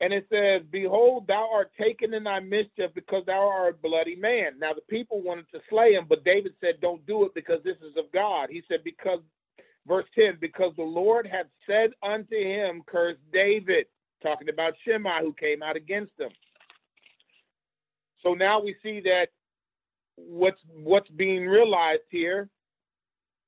And 0.00 0.12
it 0.12 0.26
says, 0.30 0.62
Behold, 0.70 1.26
thou 1.26 1.48
art 1.52 1.72
taken 1.80 2.14
in 2.14 2.24
thy 2.24 2.40
mischief 2.40 2.92
because 2.94 3.24
thou 3.26 3.48
art 3.48 3.74
a 3.74 3.88
bloody 3.88 4.14
man. 4.14 4.52
Now, 4.60 4.72
the 4.72 4.82
people 4.88 5.20
wanted 5.22 5.46
to 5.52 5.60
slay 5.68 5.94
him, 5.94 6.06
but 6.08 6.24
David 6.24 6.52
said, 6.60 6.80
Don't 6.80 7.04
do 7.06 7.24
it 7.24 7.34
because 7.34 7.60
this 7.64 7.76
is 7.78 7.96
of 7.96 8.12
God. 8.12 8.48
He 8.50 8.62
said, 8.68 8.84
Because, 8.84 9.20
verse 9.88 10.04
10, 10.14 10.38
because 10.40 10.72
the 10.76 10.82
Lord 10.82 11.26
had 11.26 11.46
said 11.66 11.90
unto 12.02 12.36
him, 12.36 12.82
Curse 12.86 13.16
David, 13.32 13.86
talking 14.22 14.48
about 14.48 14.74
Shimei 14.84 15.20
who 15.22 15.32
came 15.32 15.62
out 15.62 15.76
against 15.76 16.12
him. 16.18 16.30
So 18.22 18.34
now 18.34 18.60
we 18.60 18.76
see 18.82 19.00
that 19.00 19.28
what's 20.16 20.60
what's 20.82 21.08
being 21.10 21.46
realized 21.46 22.02
here 22.10 22.48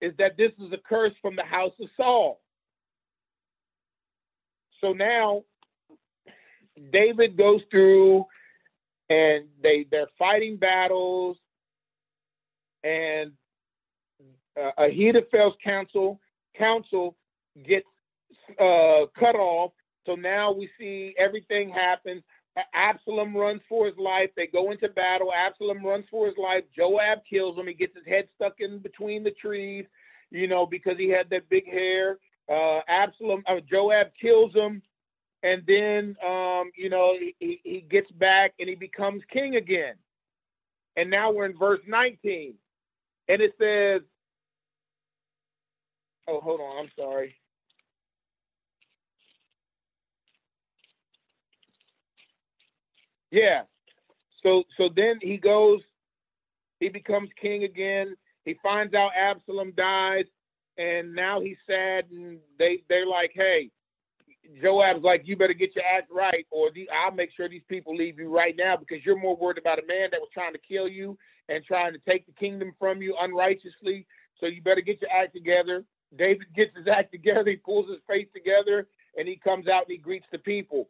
is 0.00 0.12
that 0.18 0.36
this 0.36 0.52
is 0.58 0.72
a 0.72 0.78
curse 0.78 1.12
from 1.20 1.36
the 1.36 1.42
house 1.42 1.72
of 1.80 1.88
Saul. 1.96 2.40
So 4.80 4.92
now 4.92 5.42
David 6.92 7.36
goes 7.36 7.60
through 7.70 8.24
and 9.10 9.46
they 9.62 9.86
they're 9.90 10.06
fighting 10.18 10.56
battles 10.56 11.36
and 12.82 13.32
uh, 14.60 14.70
Ahithophel's 14.78 15.56
counsel 15.62 16.20
counsel 16.56 17.16
gets 17.66 17.86
uh, 18.58 19.06
cut 19.18 19.36
off. 19.36 19.72
So 20.06 20.14
now 20.14 20.52
we 20.52 20.68
see 20.78 21.14
everything 21.18 21.70
happens. 21.70 22.22
Absalom 22.74 23.36
runs 23.36 23.60
for 23.68 23.86
his 23.86 23.96
life. 23.96 24.30
They 24.36 24.46
go 24.46 24.70
into 24.72 24.88
battle. 24.88 25.32
Absalom 25.32 25.84
runs 25.84 26.04
for 26.10 26.26
his 26.26 26.34
life. 26.36 26.64
Joab 26.76 27.20
kills 27.28 27.56
him. 27.56 27.66
He 27.66 27.74
gets 27.74 27.94
his 27.94 28.06
head 28.06 28.28
stuck 28.34 28.54
in 28.58 28.80
between 28.80 29.22
the 29.22 29.30
trees, 29.30 29.84
you 30.30 30.48
know, 30.48 30.66
because 30.66 30.96
he 30.98 31.08
had 31.08 31.30
that 31.30 31.48
big 31.48 31.66
hair. 31.66 32.18
Uh, 32.50 32.80
Absalom, 32.88 33.44
uh, 33.46 33.60
Joab 33.70 34.08
kills 34.20 34.52
him 34.54 34.82
and 35.42 35.62
then 35.66 36.16
um, 36.26 36.70
you 36.76 36.90
know 36.90 37.14
he, 37.38 37.60
he 37.62 37.84
gets 37.90 38.10
back 38.12 38.54
and 38.58 38.68
he 38.68 38.74
becomes 38.74 39.22
king 39.32 39.56
again. 39.56 39.94
And 40.96 41.08
now 41.08 41.30
we're 41.30 41.46
in 41.46 41.56
verse 41.56 41.80
19, 41.86 42.54
and 43.28 43.40
it 43.40 43.52
says, 43.58 44.02
"Oh, 46.30 46.40
hold 46.40 46.60
on, 46.60 46.84
I'm 46.84 46.90
sorry." 46.96 47.36
Yeah. 53.30 53.62
So 54.42 54.64
so 54.76 54.88
then 54.94 55.18
he 55.22 55.36
goes, 55.36 55.80
he 56.80 56.88
becomes 56.88 57.30
king 57.40 57.64
again. 57.64 58.16
He 58.44 58.56
finds 58.62 58.94
out 58.94 59.10
Absalom 59.16 59.72
dies, 59.76 60.24
and 60.78 61.14
now 61.14 61.40
he's 61.40 61.58
sad, 61.66 62.06
and 62.10 62.38
they 62.58 62.82
they're 62.88 63.06
like, 63.06 63.32
"Hey, 63.34 63.70
Joab's 64.62 65.04
like, 65.04 65.22
you 65.24 65.36
better 65.36 65.54
get 65.54 65.74
your 65.76 65.84
act 65.84 66.10
right, 66.10 66.46
or 66.50 66.70
the, 66.74 66.88
I'll 66.90 67.14
make 67.14 67.30
sure 67.36 67.48
these 67.48 67.62
people 67.68 67.96
leave 67.96 68.18
you 68.18 68.34
right 68.34 68.54
now 68.56 68.76
because 68.76 69.04
you're 69.04 69.18
more 69.18 69.36
worried 69.36 69.58
about 69.58 69.78
a 69.78 69.86
man 69.86 70.08
that 70.10 70.20
was 70.20 70.30
trying 70.32 70.52
to 70.52 70.58
kill 70.58 70.88
you 70.88 71.16
and 71.48 71.64
trying 71.64 71.92
to 71.92 71.98
take 72.08 72.26
the 72.26 72.32
kingdom 72.32 72.72
from 72.78 73.02
you 73.02 73.16
unrighteously. 73.20 74.06
So 74.40 74.46
you 74.46 74.62
better 74.62 74.80
get 74.80 75.00
your 75.00 75.10
act 75.10 75.34
together. 75.34 75.84
David 76.16 76.46
gets 76.54 76.76
his 76.76 76.86
act 76.88 77.12
together. 77.12 77.50
He 77.50 77.56
pulls 77.56 77.88
his 77.88 78.00
face 78.08 78.28
together 78.34 78.88
and 79.16 79.28
he 79.28 79.36
comes 79.36 79.68
out 79.68 79.84
and 79.84 79.92
he 79.92 79.98
greets 79.98 80.26
the 80.32 80.38
people. 80.38 80.88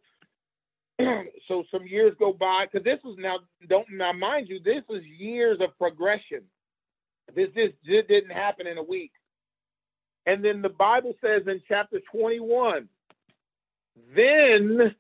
so 1.49 1.65
some 1.71 1.87
years 1.87 2.15
go 2.19 2.33
by 2.33 2.67
because 2.71 2.85
this 2.85 3.01
was 3.05 3.17
now 3.19 3.39
don't 3.69 3.87
now 3.91 4.13
mind 4.13 4.49
you 4.49 4.61
this 4.63 4.83
was 4.89 5.03
years 5.05 5.59
of 5.61 5.77
progression. 5.79 6.43
This 7.35 7.49
this, 7.55 7.71
this 7.87 8.05
didn't 8.09 8.33
happen 8.33 8.67
in 8.67 8.79
a 8.79 8.83
week. 8.83 9.13
And 10.27 10.45
then 10.45 10.63
the 10.63 10.69
Bible 10.69 11.15
says 11.23 11.43
in 11.47 11.63
chapter 11.67 12.01
21 12.13 12.89
then, 14.15 14.95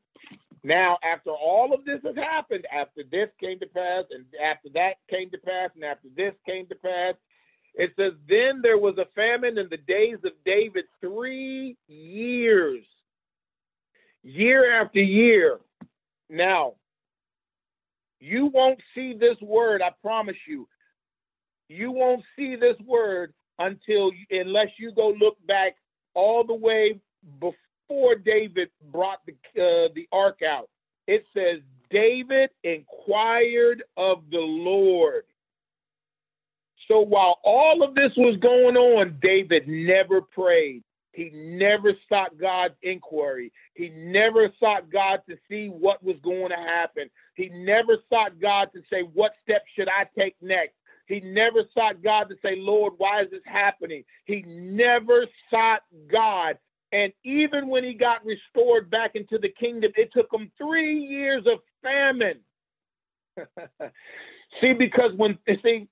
now 0.63 0.99
after 1.03 1.31
all 1.31 1.73
of 1.73 1.85
this 1.85 2.01
has 2.05 2.17
happened, 2.17 2.67
after 2.73 3.03
this 3.11 3.29
came 3.41 3.59
to 3.61 3.67
pass, 3.67 4.05
and 4.11 4.25
after 4.43 4.69
that 4.75 4.95
came 5.09 5.31
to 5.31 5.39
pass, 5.39 5.71
and 5.75 5.85
after 5.85 6.09
this 6.17 6.35
came 6.47 6.67
to 6.67 6.75
pass, 6.75 7.15
it 7.75 7.93
says, 7.97 8.13
Then 8.29 8.61
there 8.63 8.79
was 8.79 8.97
a 8.99 9.07
famine 9.15 9.59
in 9.59 9.69
the 9.71 9.77
days 9.77 10.19
of 10.25 10.33
David 10.45 10.85
three 11.01 11.77
years, 11.89 12.85
year 14.23 14.81
after 14.81 15.01
year. 15.01 15.59
Now, 16.29 16.75
you 18.21 18.47
won't 18.47 18.81
see 18.95 19.15
this 19.15 19.37
word, 19.41 19.83
I 19.83 19.91
promise 20.03 20.37
you. 20.47 20.69
You 21.69 21.91
won't 21.91 22.23
see 22.37 22.57
this 22.57 22.77
word 22.87 23.33
until, 23.59 24.11
unless 24.31 24.69
you 24.79 24.93
go 24.93 25.15
look 25.19 25.37
back 25.47 25.77
all 26.15 26.45
the 26.45 26.55
way 26.55 27.01
before 27.39 28.15
David 28.17 28.69
brought 28.93 29.21
the 29.27 29.33
uh, 29.61 29.89
the 29.95 30.09
ark 30.13 30.41
out, 30.43 30.69
it 31.07 31.25
says 31.35 31.61
David 31.91 32.51
inquired 32.65 33.83
of 33.97 34.23
the 34.31 34.39
Lord. 34.39 35.25
So 36.91 37.01
while 37.01 37.39
all 37.45 37.83
of 37.83 37.95
this 37.95 38.13
was 38.17 38.37
going 38.41 38.77
on, 38.77 39.19
David 39.23 39.69
never 39.69 40.21
prayed. 40.21 40.83
He 41.13 41.31
never 41.33 41.93
sought 42.09 42.39
God's 42.39 42.75
inquiry. 42.83 43.53
He 43.75 43.91
never 43.91 44.53
sought 44.59 44.91
God 44.91 45.21
to 45.29 45.37
see 45.49 45.69
what 45.69 46.03
was 46.03 46.17
going 46.23 46.51
to 46.51 46.57
happen. 46.57 47.11
He 47.35 47.49
never 47.49 47.99
sought 48.09 48.41
God 48.41 48.69
to 48.75 48.81
say, 48.91 49.03
What 49.03 49.33
steps 49.43 49.65
should 49.77 49.89
I 49.89 50.07
take 50.19 50.37
next? 50.41 50.75
He 51.07 51.21
never 51.21 51.65
sought 51.75 52.03
God 52.03 52.25
to 52.25 52.37
say, 52.43 52.57
Lord, 52.57 52.95
why 52.97 53.23
is 53.23 53.31
this 53.31 53.41
happening? 53.45 54.05
He 54.25 54.43
never 54.47 55.27
sought 55.51 55.83
God 56.11 56.57
and 56.93 57.13
even 57.25 57.69
when 57.69 57.85
he 57.85 57.95
got 57.95 58.25
restored 58.25 58.91
back 58.91 59.13
into 59.15 59.39
the 59.39 59.49
kingdom, 59.49 59.93
it 59.97 60.11
took 60.13 60.27
him 60.33 60.51
three 60.59 60.99
years 60.99 61.45
of 61.47 61.61
famine. 61.83 62.41
see, 64.61 64.73
because 64.73 65.13
when 65.17 65.39
see, 65.63 65.89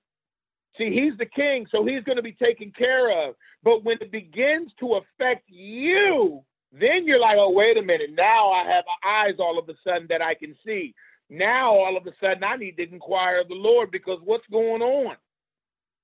see, 0.79 0.91
he's 0.91 1.17
the 1.19 1.25
king, 1.25 1.67
so 1.71 1.85
he's 1.85 2.03
going 2.03 2.15
to 2.15 2.23
be 2.23 2.33
taken 2.33 2.71
care 2.75 3.27
of. 3.27 3.35
But 3.63 3.83
when 3.83 3.97
it 4.01 4.11
begins 4.11 4.71
to 4.79 4.95
affect 4.95 5.43
you, 5.47 6.41
then 6.71 7.05
you're 7.05 7.19
like, 7.19 7.37
oh, 7.37 7.51
wait 7.51 7.77
a 7.77 7.81
minute. 7.81 8.11
Now 8.15 8.51
I 8.51 8.65
have 8.67 8.85
eyes 9.05 9.35
all 9.39 9.59
of 9.59 9.69
a 9.69 9.73
sudden 9.83 10.07
that 10.09 10.21
I 10.21 10.33
can 10.33 10.55
see. 10.65 10.95
Now 11.29 11.71
all 11.71 11.97
of 11.97 12.07
a 12.07 12.11
sudden 12.19 12.43
I 12.43 12.55
need 12.55 12.77
to 12.77 12.91
inquire 12.91 13.41
of 13.41 13.49
the 13.49 13.53
Lord 13.53 13.91
because 13.91 14.19
what's 14.23 14.47
going 14.51 14.81
on? 14.81 15.15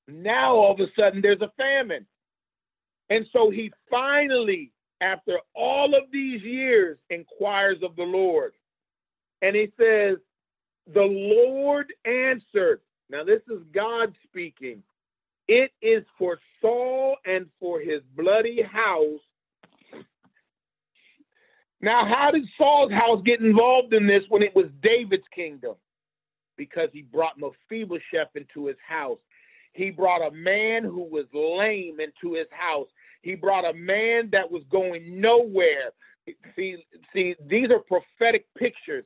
Now 0.07 0.55
all 0.55 0.73
of 0.73 0.79
a 0.79 0.91
sudden 0.99 1.21
there's 1.21 1.41
a 1.41 1.51
famine. 1.57 2.05
And 3.09 3.25
so 3.33 3.49
he 3.49 3.71
finally 3.89 4.71
after 5.01 5.39
all 5.55 5.93
of 5.95 6.03
these 6.11 6.41
years, 6.41 6.97
inquires 7.09 7.77
of 7.83 7.95
the 7.95 8.03
Lord. 8.03 8.53
And 9.41 9.55
he 9.55 9.71
says, 9.77 10.17
The 10.93 11.01
Lord 11.01 11.93
answered. 12.05 12.81
Now, 13.09 13.23
this 13.23 13.41
is 13.49 13.61
God 13.73 14.13
speaking. 14.23 14.81
It 15.47 15.71
is 15.81 16.03
for 16.17 16.39
Saul 16.61 17.17
and 17.25 17.47
for 17.59 17.79
his 17.79 18.01
bloody 18.15 18.61
house. 18.61 19.19
Now, 21.81 22.05
how 22.07 22.31
did 22.31 22.43
Saul's 22.57 22.91
house 22.91 23.21
get 23.25 23.41
involved 23.41 23.93
in 23.93 24.07
this 24.07 24.23
when 24.29 24.41
it 24.41 24.55
was 24.55 24.65
David's 24.81 25.27
kingdom? 25.33 25.75
Because 26.57 26.89
he 26.93 27.03
brought 27.03 27.37
Mephibosheth 27.37 28.35
into 28.35 28.67
his 28.67 28.77
house. 28.87 29.19
He 29.73 29.91
brought 29.91 30.25
a 30.25 30.31
man 30.31 30.83
who 30.83 31.03
was 31.03 31.25
lame 31.33 31.99
into 31.99 32.35
his 32.35 32.47
house. 32.49 32.87
He 33.21 33.35
brought 33.35 33.69
a 33.69 33.73
man 33.73 34.29
that 34.31 34.49
was 34.49 34.63
going 34.71 35.19
nowhere. 35.19 35.91
See, 36.55 36.77
see, 37.13 37.35
these 37.47 37.69
are 37.69 37.79
prophetic 37.79 38.47
pictures. 38.57 39.05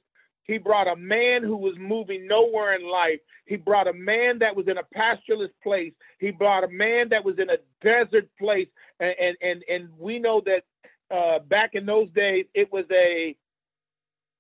He 0.50 0.58
brought 0.58 0.88
a 0.88 0.96
man 0.96 1.44
who 1.44 1.56
was 1.56 1.76
moving 1.78 2.26
nowhere 2.26 2.74
in 2.74 2.84
life. 2.90 3.20
He 3.46 3.56
brought 3.56 3.88
a 3.88 3.94
man 3.94 4.40
that 4.40 4.56
was 4.56 4.68
in 4.68 4.80
a 4.80 4.84
pastureless 4.84 5.52
place. 5.62 5.94
He 6.18 6.32
brought 6.32 6.64
a 6.64 6.68
man 6.68 7.08
that 7.10 7.24
was 7.24 7.36
in 7.38 7.52
a 7.52 7.58
desert 7.84 8.28
place. 8.40 8.68
And 9.00 9.14
and 9.22 9.38
and, 9.44 9.64
and 9.70 9.90
we 10.00 10.18
know 10.18 10.42
that 10.48 10.64
uh, 11.16 11.38
back 11.48 11.76
in 11.76 11.86
those 11.86 12.10
days, 12.16 12.46
it 12.56 12.74
was 12.74 12.86
a 12.92 13.36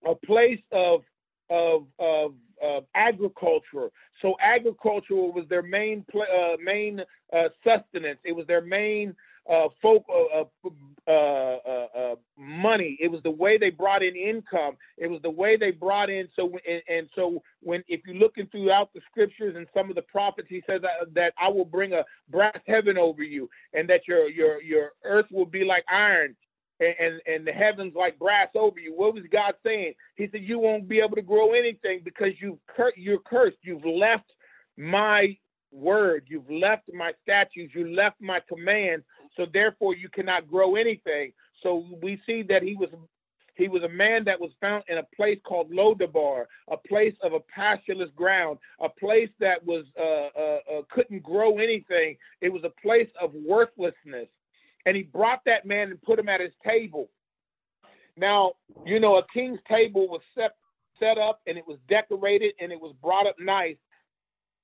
a 0.10 0.16
place 0.26 0.62
of 0.72 1.02
of 1.52 1.86
of, 2.00 2.34
of 2.60 2.86
agriculture. 2.96 3.90
So 4.24 4.36
agriculture 4.42 5.14
was 5.14 5.46
their 5.48 5.62
main 5.62 6.04
uh, 6.16 6.58
main 6.60 7.02
uh, 7.32 7.50
sustenance. 7.64 8.18
It 8.24 8.36
was 8.36 8.48
their 8.48 8.62
main 8.62 9.16
uh, 9.50 9.68
folk 9.82 10.06
uh, 10.10 10.44
uh, 11.08 11.12
uh, 11.12 11.88
uh, 11.98 12.16
money. 12.38 12.98
It 13.00 13.10
was 13.10 13.22
the 13.24 13.32
way 13.32 13.58
they 13.58 13.70
brought 13.70 14.04
in 14.04 14.16
income. 14.16 14.78
It 14.98 15.08
was 15.08 15.22
the 15.22 15.30
way 15.30 15.58
they 15.58 15.72
brought 15.72 16.10
in. 16.10 16.28
So 16.36 16.52
and, 16.68 16.82
and 16.88 17.10
so 17.16 17.42
when 17.62 17.84
if 17.88 18.02
you're 18.06 18.16
looking 18.16 18.48
throughout 18.48 18.94
the 18.94 19.02
scriptures 19.10 19.56
and 19.56 19.68
some 19.74 19.90
of 19.90 19.96
the 19.96 20.04
prophets, 20.04 20.48
he 20.50 20.64
says 20.68 20.82
that, 20.82 21.14
that 21.16 21.34
I 21.40 21.50
will 21.50 21.66
bring 21.66 21.94
a 21.94 22.04
brass 22.30 22.58
heaven 22.68 22.98
over 22.98 23.24
you, 23.24 23.50
and 23.74 23.90
that 23.90 24.08
your 24.08 24.30
your 24.30 24.62
your 24.62 24.92
earth 25.04 25.28
will 25.32 25.46
be 25.46 25.64
like 25.64 25.84
iron, 25.92 26.36
and, 26.80 26.96
and, 27.00 27.22
and 27.26 27.48
the 27.48 27.52
heavens 27.52 27.94
like 27.96 28.20
brass 28.20 28.50
over 28.56 28.80
you. 28.80 28.94
What 28.96 29.14
was 29.14 29.24
God 29.32 29.54
saying? 29.66 29.94
He 30.16 30.28
said, 30.32 30.42
You 30.44 30.60
won't 30.60 30.88
be 30.88 31.00
able 31.00 31.16
to 31.16 31.22
grow 31.22 31.54
anything 31.54 32.02
because 32.04 32.34
you 32.40 32.60
cur- 32.76 32.94
you're 32.96 33.20
cursed. 33.20 33.58
You've 33.62 33.86
left 33.86 34.32
my 34.78 35.38
word, 35.72 36.26
you've 36.28 36.50
left 36.50 36.90
my 36.94 37.12
statutes, 37.22 37.74
you 37.76 37.94
left 37.94 38.20
my 38.22 38.40
commands, 38.48 39.06
so 39.40 39.48
therefore 39.54 39.96
you 39.96 40.10
cannot 40.10 40.50
grow 40.50 40.76
anything. 40.78 41.34
So 41.64 41.88
we 42.04 42.22
see 42.28 42.44
that 42.50 42.64
he 42.64 42.76
was 42.76 42.90
he 43.56 43.70
was 43.70 43.84
a 43.84 43.90
man 43.90 44.26
that 44.26 44.42
was 44.42 44.52
found 44.62 44.86
in 44.90 45.00
a 45.00 45.04
place 45.16 45.40
called 45.46 45.72
Lodebar, 45.72 46.46
a 46.72 46.78
place 46.78 47.16
of 47.24 47.34
a 47.34 47.42
pastureless 47.56 48.12
ground, 48.16 48.60
a 48.82 48.90
place 48.90 49.30
that 49.42 49.66
was 49.66 49.86
uh, 50.00 50.40
uh, 50.40 50.80
uh, 50.80 50.84
couldn't 50.92 51.24
grow 51.24 51.60
anything. 51.60 52.18
It 52.42 52.52
was 52.54 52.64
a 52.66 52.82
place 52.82 53.10
of 53.22 53.34
worthlessness 53.34 54.28
and 54.88 54.98
he 54.98 55.04
brought 55.04 55.42
that 55.46 55.66
man 55.68 55.92
and 55.92 56.02
put 56.04 56.20
him 56.20 56.30
at 56.30 56.42
his 56.42 56.54
table. 56.68 57.10
Now, 58.18 58.54
you 58.86 59.00
know, 59.00 59.18
a 59.18 59.24
king's 59.34 59.60
table 59.70 60.08
was 60.10 60.22
set 60.36 60.56
set 61.00 61.18
up 61.18 61.42
and 61.48 61.58
it 61.58 61.68
was 61.68 61.80
decorated 61.90 62.54
and 62.62 62.72
it 62.72 62.82
was 62.82 62.94
brought 63.02 63.28
up 63.28 63.38
nice. 63.40 63.78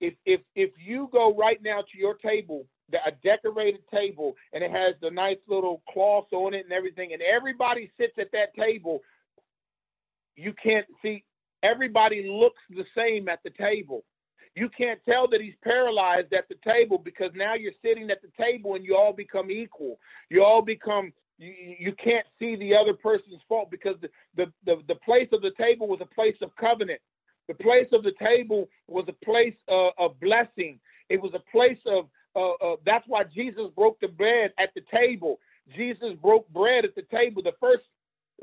If 0.01 0.15
if 0.25 0.41
if 0.55 0.71
you 0.85 1.09
go 1.11 1.35
right 1.35 1.61
now 1.63 1.81
to 1.81 1.99
your 1.99 2.15
table, 2.15 2.65
a 2.93 3.12
decorated 3.24 3.82
table, 3.91 4.36
and 4.54 4.63
it 4.63 4.71
has 4.71 4.95
the 5.02 5.10
nice 5.10 5.38
little 5.48 5.82
cloths 5.91 6.32
on 6.34 6.54
it 6.54 6.65
and 6.65 6.74
everything, 6.74 7.13
and 7.13 7.21
everybody 7.21 7.91
sits 7.98 8.13
at 8.19 8.32
that 8.32 8.54
table, 8.56 9.02
you 10.36 10.54
can't 10.62 10.86
see. 11.02 11.24
Everybody 11.63 12.30
looks 12.30 12.62
the 12.69 12.86
same 12.95 13.28
at 13.28 13.39
the 13.43 13.50
table. 13.52 14.04
You 14.56 14.69
can't 14.69 15.00
tell 15.08 15.28
that 15.30 15.41
he's 15.41 15.56
paralyzed 15.63 16.32
at 16.34 16.48
the 16.48 16.56
table 16.63 16.98
because 16.98 17.32
now 17.36 17.56
you're 17.56 17.74
sitting 17.84 18.10
at 18.12 18.21
the 18.21 18.32
table 18.41 18.76
and 18.76 18.86
you 18.86 18.95
all 18.95 19.13
become 19.13 19.52
equal. 19.52 19.98
You 20.30 20.43
all 20.43 20.62
become 20.62 21.12
you, 21.38 21.54
you 21.80 21.93
can't 22.02 22.26
see 22.39 22.56
the 22.56 22.74
other 22.76 22.93
person's 22.93 23.41
fault 23.48 23.69
because 23.69 23.95
the, 24.02 24.10
the, 24.38 24.45
the, 24.65 24.82
the 24.88 24.95
place 24.95 25.28
of 25.34 25.41
the 25.41 25.52
table 25.58 25.88
was 25.88 26.00
a 26.02 26.15
place 26.15 26.38
of 26.41 26.56
covenant. 26.56 27.02
The 27.48 27.56
place 27.56 27.88
of 27.91 28.04
the 28.04 28.13
table 28.19 28.69
was 28.88 29.06
a 29.08 29.26
place 29.26 29.56
of 29.67 30.19
blessing. 30.19 30.80
It 31.10 31.21
was 31.21 31.34
a 31.36 31.52
place 31.52 31.80
of, 31.86 32.08
uh, 32.36 32.54
uh, 32.54 32.76
that's 32.86 33.06
why 33.08 33.24
Jesus 33.24 33.71
broke 33.76 34.00
the 34.00 34.08
bread 34.08 34.52
at 34.60 34.69
the 34.76 34.82
table. 34.93 35.39
Jesus 35.76 36.13
broke 36.21 36.48
bread 36.50 36.86
at 36.86 36.95
the 36.95 37.04
table. 37.12 37.41
The 37.41 37.54
first 37.60 37.84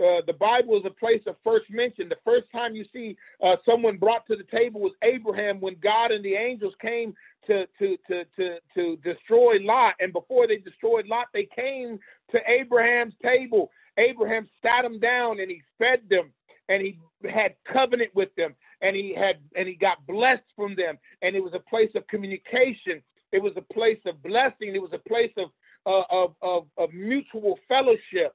uh, 0.01 0.23
the 0.27 0.33
Bible 0.33 0.79
is 0.79 0.85
a 0.87 0.91
place 0.91 1.21
of 1.27 1.37
first 1.45 1.67
mention. 1.71 2.09
The 2.09 2.17
first 2.25 2.47
time 2.51 2.75
you 2.75 2.85
see 2.93 3.17
uh, 3.45 3.57
someone 3.69 3.99
brought 3.99 4.27
to 4.27 4.37
the 4.37 4.45
table 4.45 4.81
was 4.81 4.93
Abraham 5.03 5.61
when 5.61 5.77
God 5.83 6.11
and 6.11 6.25
the 6.25 6.35
angels 6.35 6.75
came 6.81 7.15
to, 7.47 7.67
to, 7.79 7.97
to, 8.09 8.25
to, 8.37 8.57
to 8.75 8.97
destroy 9.05 9.59
Lot. 9.61 9.95
And 10.01 10.13
before 10.13 10.47
they 10.47 10.57
destroyed 10.57 11.07
Lot, 11.07 11.27
they 11.35 11.47
came 11.55 11.99
to 12.31 12.39
Abraham's 12.49 13.15
table. 13.23 13.71
Abraham 13.99 14.49
sat 14.63 14.83
them 14.83 14.99
down 14.99 15.41
and 15.41 15.51
he 15.51 15.63
fed 15.79 16.01
them 16.09 16.33
and 16.69 16.81
he 16.81 16.99
had 17.31 17.55
covenant 17.71 18.11
with 18.15 18.35
them 18.37 18.55
and 18.81 18.97
he 18.97 19.15
had 19.15 19.37
and 19.57 19.69
he 19.69 19.75
got 19.75 20.07
blessed 20.07 20.43
from 20.57 20.75
them. 20.75 20.97
And 21.21 21.37
it 21.37 21.41
was 21.41 21.53
a 21.55 21.71
place 21.71 21.91
of 21.95 22.07
communication. 22.07 23.03
It 23.33 23.43
was 23.43 23.53
a 23.57 23.75
place 23.75 24.01
of 24.07 24.23
blessing. 24.23 24.75
It 24.75 24.83
was 24.83 24.93
a 24.93 25.09
place 25.09 25.33
of, 25.37 25.49
uh, 25.87 26.05
of, 26.11 26.35
of, 26.43 26.67
of 26.79 26.93
mutual 26.93 27.59
fellowship 27.69 28.35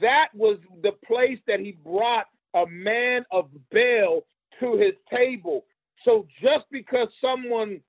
that 0.00 0.28
was 0.34 0.58
the 0.82 0.92
place 1.06 1.38
that 1.46 1.60
he 1.60 1.72
brought 1.84 2.26
a 2.54 2.66
man 2.66 3.24
of 3.30 3.50
Baal 3.70 4.22
to 4.60 4.76
his 4.76 4.92
table. 5.10 5.64
So 6.04 6.26
just 6.40 6.64
because 6.70 7.08
someone 7.20 7.80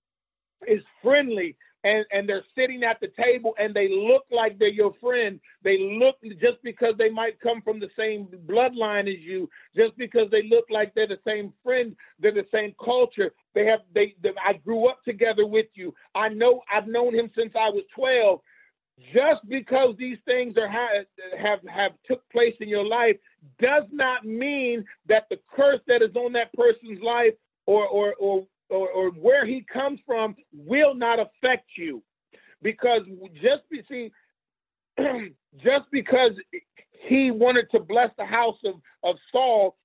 is 0.67 0.81
friendly 1.01 1.55
and, 1.83 2.05
and 2.11 2.27
they're 2.27 2.45
sitting 2.55 2.83
at 2.83 2.99
the 2.99 3.09
table 3.21 3.53
and 3.59 3.73
they 3.73 3.89
look 3.89 4.23
like 4.31 4.57
they're 4.57 4.69
your 4.69 4.93
friend, 5.01 5.39
they 5.63 5.77
look 5.99 6.15
just 6.39 6.61
because 6.63 6.93
they 6.97 7.09
might 7.09 7.39
come 7.41 7.61
from 7.61 7.79
the 7.79 7.89
same 7.97 8.27
bloodline 8.47 9.11
as 9.11 9.19
you, 9.19 9.49
just 9.75 9.97
because 9.97 10.27
they 10.31 10.43
look 10.49 10.65
like 10.69 10.93
they're 10.93 11.07
the 11.07 11.19
same 11.25 11.53
friend, 11.63 11.95
they're 12.19 12.33
the 12.33 12.47
same 12.53 12.73
culture. 12.83 13.31
They 13.53 13.65
have 13.65 13.81
they, 13.93 14.15
they 14.21 14.29
I 14.45 14.53
grew 14.53 14.87
up 14.87 15.03
together 15.03 15.45
with 15.45 15.67
you. 15.73 15.93
I 16.15 16.29
know 16.29 16.61
I've 16.73 16.87
known 16.87 17.13
him 17.13 17.29
since 17.35 17.53
I 17.55 17.69
was 17.69 17.83
12 17.95 18.39
just 19.13 19.47
because 19.49 19.95
these 19.97 20.17
things 20.25 20.55
are 20.57 20.69
have 20.69 21.05
have, 21.39 21.59
have 21.67 21.91
took 22.05 22.27
place 22.29 22.53
in 22.59 22.69
your 22.69 22.85
life 22.85 23.15
does 23.59 23.83
not 23.91 24.23
mean 24.23 24.85
that 25.07 25.25
the 25.29 25.37
curse 25.55 25.79
that 25.87 26.01
is 26.01 26.15
on 26.15 26.31
that 26.33 26.53
person's 26.53 27.01
life 27.01 27.33
or 27.65 27.87
or 27.87 28.13
or 28.19 28.45
or, 28.69 28.89
or 28.89 29.11
where 29.11 29.45
he 29.45 29.65
comes 29.71 29.99
from 30.05 30.35
will 30.53 30.93
not 30.93 31.19
affect 31.19 31.69
you 31.77 32.01
because 32.61 33.01
just 33.35 33.69
be, 33.69 33.81
see 33.89 34.11
just 35.57 35.85
because 35.91 36.31
he 37.07 37.31
wanted 37.31 37.65
to 37.71 37.79
bless 37.79 38.09
the 38.17 38.25
house 38.25 38.57
of, 38.65 38.75
of 39.03 39.15
Saul 39.31 39.75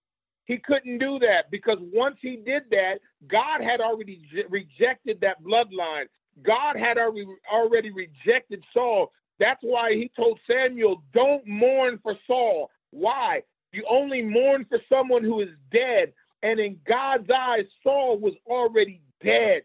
he 0.48 0.56
couldn't 0.56 0.98
do 0.98 1.18
that 1.18 1.50
because 1.50 1.76
once 1.92 2.16
he 2.22 2.36
did 2.36 2.62
that, 2.70 2.94
God 3.30 3.60
had 3.62 3.80
already 3.82 4.22
rejected 4.48 5.20
that 5.20 5.42
bloodline. 5.44 6.06
God 6.42 6.76
had 6.76 6.96
already 6.96 7.90
rejected 7.90 8.64
Saul. 8.72 9.12
That's 9.38 9.60
why 9.60 9.92
he 9.92 10.10
told 10.16 10.40
Samuel, 10.50 11.02
don't 11.12 11.46
mourn 11.46 11.98
for 12.02 12.16
Saul. 12.26 12.70
Why? 12.90 13.42
You 13.72 13.84
only 13.90 14.22
mourn 14.22 14.64
for 14.70 14.78
someone 14.88 15.22
who 15.22 15.42
is 15.42 15.50
dead. 15.70 16.14
And 16.42 16.60
in 16.60 16.78
God's 16.86 17.28
eyes, 17.34 17.64
Saul 17.82 18.18
was 18.18 18.34
already 18.46 19.02
dead. 19.22 19.62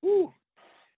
Whew. 0.00 0.32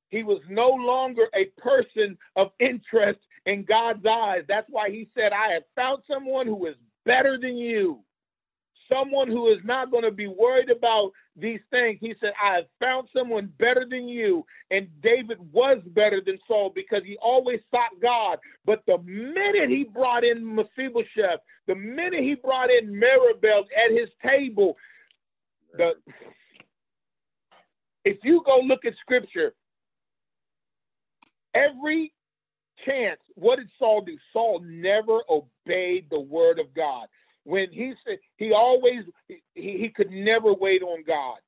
He 0.08 0.22
was 0.22 0.40
no 0.48 0.68
longer 0.70 1.28
a 1.34 1.46
person 1.60 2.16
of 2.36 2.48
interest 2.60 3.20
in 3.46 3.64
God's 3.64 4.04
eyes. 4.06 4.44
That's 4.48 4.68
why 4.70 4.90
he 4.90 5.08
said, 5.14 5.32
I 5.32 5.52
have 5.52 5.64
found 5.74 6.02
someone 6.08 6.46
who 6.46 6.66
is 6.66 6.76
better 7.04 7.38
than 7.40 7.56
you 7.56 8.00
someone 8.88 9.28
who 9.28 9.48
is 9.48 9.58
not 9.64 9.90
going 9.90 10.04
to 10.04 10.10
be 10.10 10.26
worried 10.26 10.70
about 10.70 11.12
these 11.36 11.60
things. 11.70 11.98
He 12.00 12.14
said, 12.20 12.32
I 12.42 12.56
have 12.56 12.64
found 12.80 13.08
someone 13.16 13.52
better 13.58 13.86
than 13.88 14.08
you. 14.08 14.44
And 14.70 14.88
David 15.02 15.38
was 15.52 15.78
better 15.86 16.20
than 16.24 16.38
Saul 16.46 16.72
because 16.74 17.02
he 17.04 17.16
always 17.22 17.60
sought 17.70 18.00
God. 18.02 18.38
But 18.64 18.82
the 18.86 18.98
minute 18.98 19.68
he 19.68 19.84
brought 19.84 20.24
in 20.24 20.54
Mephibosheth, 20.54 21.40
the 21.66 21.74
minute 21.74 22.20
he 22.20 22.34
brought 22.34 22.70
in 22.70 22.92
Merib-Baal 22.92 23.64
at 23.86 23.92
his 23.92 24.08
table, 24.24 24.76
the 25.76 25.92
if 28.04 28.18
you 28.22 28.42
go 28.44 28.60
look 28.60 28.84
at 28.84 28.92
scripture, 29.00 29.54
every 31.54 32.12
chance, 32.86 33.20
what 33.34 33.56
did 33.56 33.68
Saul 33.78 34.02
do? 34.02 34.16
Saul 34.32 34.60
never 34.62 35.20
obeyed 35.28 36.06
the 36.10 36.20
word 36.20 36.58
of 36.58 36.74
God 36.74 37.08
when 37.44 37.68
he 37.72 37.94
said 38.06 38.18
he 38.36 38.52
always 38.52 39.04
he, 39.28 39.42
he 39.54 39.92
could 39.94 40.10
never 40.10 40.52
wait 40.54 40.82
on 40.82 41.04
God. 41.06 41.38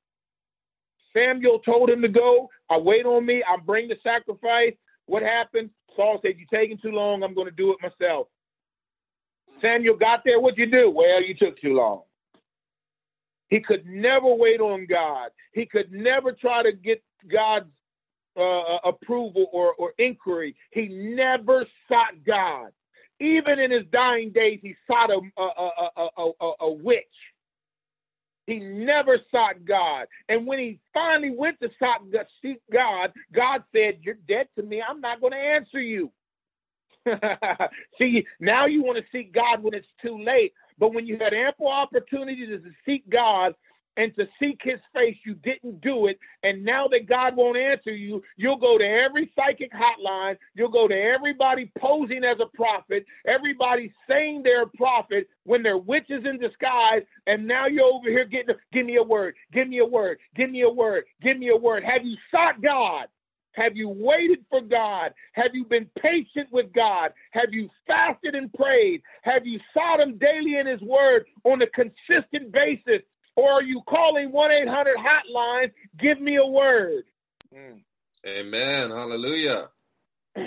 Samuel 1.13 1.59
told 1.59 1.89
him 1.89 2.01
to 2.03 2.09
go. 2.09 2.49
I 2.69 2.77
wait 2.77 3.05
on 3.05 3.25
me. 3.25 3.43
I 3.47 3.57
bring 3.57 3.87
the 3.87 3.97
sacrifice. 4.03 4.73
What 5.07 5.23
happened? 5.23 5.71
Saul 5.95 6.19
said, 6.21 6.35
"You're 6.37 6.61
taking 6.61 6.77
too 6.79 6.91
long. 6.91 7.23
I'm 7.23 7.33
going 7.35 7.47
to 7.49 7.55
do 7.55 7.73
it 7.73 7.79
myself." 7.81 8.27
Samuel 9.61 9.97
got 9.97 10.21
there. 10.25 10.39
What'd 10.39 10.59
you 10.59 10.69
do? 10.71 10.91
Well, 10.91 11.21
you 11.23 11.35
took 11.35 11.59
too 11.59 11.73
long. 11.75 12.03
He 13.49 13.61
could 13.61 13.85
never 13.85 14.33
wait 14.33 14.59
on 14.59 14.87
God. 14.89 15.29
He 15.53 15.65
could 15.65 15.91
never 15.91 16.33
try 16.33 16.63
to 16.63 16.71
get 16.73 17.01
God's 17.31 17.69
uh, 18.37 18.77
approval 18.85 19.47
or, 19.53 19.73
or 19.75 19.93
inquiry. 19.97 20.55
He 20.71 20.87
never 20.89 21.65
sought 21.87 22.23
God. 22.25 22.71
Even 23.19 23.59
in 23.59 23.71
his 23.71 23.85
dying 23.91 24.31
days, 24.31 24.59
he 24.61 24.75
sought 24.85 25.09
a, 25.09 25.19
a, 25.41 26.09
a, 26.39 26.51
a, 26.61 26.71
witch. 26.71 27.05
He 28.45 28.59
never 28.59 29.17
sought 29.31 29.65
God. 29.65 30.05
And 30.29 30.45
when 30.45 30.59
he 30.59 30.79
finally 30.93 31.31
went 31.31 31.59
to 31.61 31.69
seek 32.41 32.61
God, 32.71 33.11
God 33.33 33.63
said, 33.75 33.99
You're 34.01 34.19
dead 34.27 34.47
to 34.55 34.63
me. 34.63 34.81
I'm 34.87 35.01
not 35.01 35.19
going 35.19 35.33
to 35.33 35.37
answer 35.37 35.81
you. 35.81 36.11
See, 37.97 38.25
now 38.39 38.65
you 38.65 38.83
want 38.83 38.97
to 38.97 39.03
seek 39.11 39.33
God 39.33 39.63
when 39.63 39.73
it's 39.73 39.87
too 40.01 40.21
late. 40.21 40.53
But 40.79 40.93
when 40.93 41.05
you 41.05 41.17
had 41.19 41.33
ample 41.33 41.67
opportunity 41.67 42.45
to 42.45 42.61
seek 42.85 43.09
God, 43.09 43.53
and 43.97 44.15
to 44.15 44.27
seek 44.39 44.59
his 44.63 44.79
face, 44.93 45.17
you 45.25 45.33
didn't 45.35 45.81
do 45.81 46.07
it. 46.07 46.19
And 46.43 46.63
now 46.63 46.87
that 46.89 47.07
God 47.09 47.35
won't 47.35 47.57
answer 47.57 47.91
you, 47.91 48.21
you'll 48.37 48.57
go 48.57 48.77
to 48.77 48.85
every 48.85 49.31
psychic 49.35 49.71
hotline. 49.73 50.37
You'll 50.53 50.71
go 50.71 50.87
to 50.87 50.95
everybody 50.95 51.71
posing 51.79 52.23
as 52.23 52.37
a 52.39 52.55
prophet, 52.55 53.05
everybody 53.27 53.91
saying 54.07 54.43
they're 54.43 54.63
a 54.63 54.77
prophet 54.77 55.27
when 55.43 55.63
they're 55.63 55.77
witches 55.77 56.23
in 56.25 56.39
disguise. 56.39 57.01
And 57.25 57.47
now 57.47 57.65
you're 57.65 57.85
over 57.85 58.09
here 58.09 58.25
getting, 58.25 58.55
give 58.71 58.85
me 58.85 58.97
a 58.97 59.03
word, 59.03 59.35
give 59.51 59.67
me 59.67 59.79
a 59.79 59.85
word, 59.85 60.19
give 60.35 60.51
me 60.51 60.61
a 60.61 60.69
word, 60.69 61.05
give 61.21 61.37
me 61.37 61.49
a 61.49 61.57
word. 61.57 61.83
Have 61.83 62.05
you 62.05 62.15
sought 62.31 62.61
God? 62.61 63.07
Have 63.53 63.75
you 63.75 63.89
waited 63.89 64.45
for 64.51 64.61
God? 64.61 65.13
Have 65.33 65.51
you 65.53 65.65
been 65.65 65.89
patient 65.99 66.47
with 66.51 66.71
God? 66.73 67.11
Have 67.31 67.49
you 67.51 67.69
fasted 67.87 68.35
and 68.35 68.53
prayed? 68.53 69.01
Have 69.23 69.47
you 69.47 69.59
sought 69.73 69.99
Him 69.99 70.19
daily 70.19 70.59
in 70.59 70.67
His 70.67 70.81
Word 70.81 71.25
on 71.43 71.59
a 71.63 71.67
consistent 71.67 72.51
basis? 72.51 73.01
Or 73.37 73.51
are 73.51 73.63
you 73.63 73.81
calling 73.87 74.31
1 74.31 74.51
800 74.51 74.97
hotline, 74.97 75.71
give 75.97 76.19
me 76.19 76.37
a 76.37 76.45
word? 76.45 77.03
Mm. 77.55 77.81
Amen. 78.25 78.89
Hallelujah. 78.89 79.67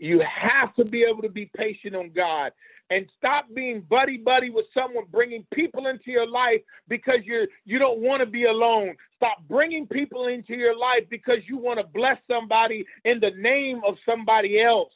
You 0.00 0.20
have 0.20 0.74
to 0.74 0.84
be 0.84 1.04
able 1.04 1.22
to 1.22 1.28
be 1.28 1.48
patient 1.56 1.94
on 1.94 2.10
God 2.10 2.50
and 2.90 3.06
stop 3.16 3.46
being 3.54 3.80
buddy 3.82 4.16
buddy 4.16 4.50
with 4.50 4.66
someone 4.74 5.04
bringing 5.12 5.46
people 5.54 5.86
into 5.86 6.10
your 6.10 6.26
life 6.26 6.60
because 6.88 7.20
you're 7.24 7.46
you 7.64 7.78
don't 7.78 8.00
want 8.00 8.20
to 8.20 8.26
be 8.26 8.44
alone 8.44 8.96
stop 9.14 9.38
bringing 9.48 9.86
people 9.86 10.26
into 10.26 10.54
your 10.54 10.76
life 10.76 11.04
because 11.08 11.38
you 11.48 11.56
want 11.56 11.78
to 11.78 11.86
bless 11.86 12.18
somebody 12.28 12.84
in 13.04 13.20
the 13.20 13.30
name 13.38 13.80
of 13.86 13.94
somebody 14.04 14.60
else 14.60 14.92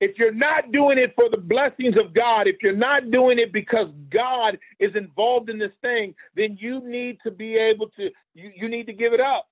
if 0.00 0.18
you're 0.18 0.32
not 0.32 0.72
doing 0.72 0.98
it 0.98 1.12
for 1.14 1.30
the 1.30 1.36
blessings 1.36 1.94
of 2.00 2.14
God, 2.14 2.46
if 2.46 2.56
you're 2.62 2.76
not 2.76 3.10
doing 3.10 3.38
it 3.38 3.52
because 3.52 3.88
God 4.10 4.58
is 4.80 4.94
involved 4.96 5.48
in 5.48 5.58
this 5.58 5.72
thing, 5.82 6.14
then 6.34 6.56
you 6.60 6.80
need 6.86 7.18
to 7.24 7.30
be 7.30 7.56
able 7.56 7.88
to, 7.96 8.10
you, 8.34 8.50
you 8.54 8.68
need 8.68 8.86
to 8.86 8.92
give 8.92 9.12
it 9.12 9.20
up. 9.20 9.48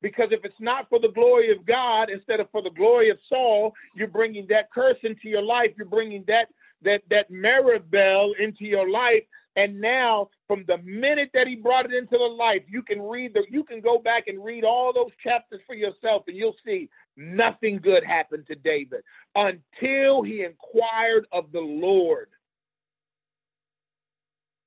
Because 0.00 0.28
if 0.30 0.44
it's 0.44 0.60
not 0.60 0.88
for 0.88 0.98
the 0.98 1.12
glory 1.14 1.52
of 1.52 1.64
God 1.64 2.10
instead 2.10 2.40
of 2.40 2.50
for 2.50 2.62
the 2.62 2.70
glory 2.70 3.10
of 3.10 3.18
Saul, 3.28 3.72
you're 3.94 4.08
bringing 4.08 4.46
that 4.48 4.70
curse 4.72 4.98
into 5.04 5.28
your 5.28 5.42
life. 5.42 5.70
You're 5.76 5.86
bringing 5.86 6.24
that 6.26 6.46
that 6.82 7.02
that 7.10 7.30
Merib-Baal 7.30 8.34
into 8.40 8.64
your 8.64 8.90
life. 8.90 9.22
And 9.54 9.80
now, 9.80 10.30
from 10.48 10.64
the 10.66 10.78
minute 10.78 11.30
that 11.34 11.46
he 11.46 11.56
brought 11.56 11.84
it 11.84 11.92
into 11.92 12.16
the 12.18 12.24
life, 12.24 12.62
you 12.68 12.82
can 12.82 13.00
read 13.00 13.34
the 13.34 13.44
you 13.48 13.62
can 13.62 13.80
go 13.80 13.98
back 13.98 14.24
and 14.26 14.42
read 14.42 14.64
all 14.64 14.92
those 14.92 15.12
chapters 15.22 15.60
for 15.66 15.74
yourself, 15.74 16.24
and 16.26 16.36
you'll 16.36 16.56
see 16.64 16.88
nothing 17.16 17.78
good 17.82 18.04
happened 18.04 18.46
to 18.48 18.54
David 18.54 19.02
until 19.34 20.22
he 20.22 20.44
inquired 20.44 21.26
of 21.32 21.52
the 21.52 21.60
Lord. 21.60 22.28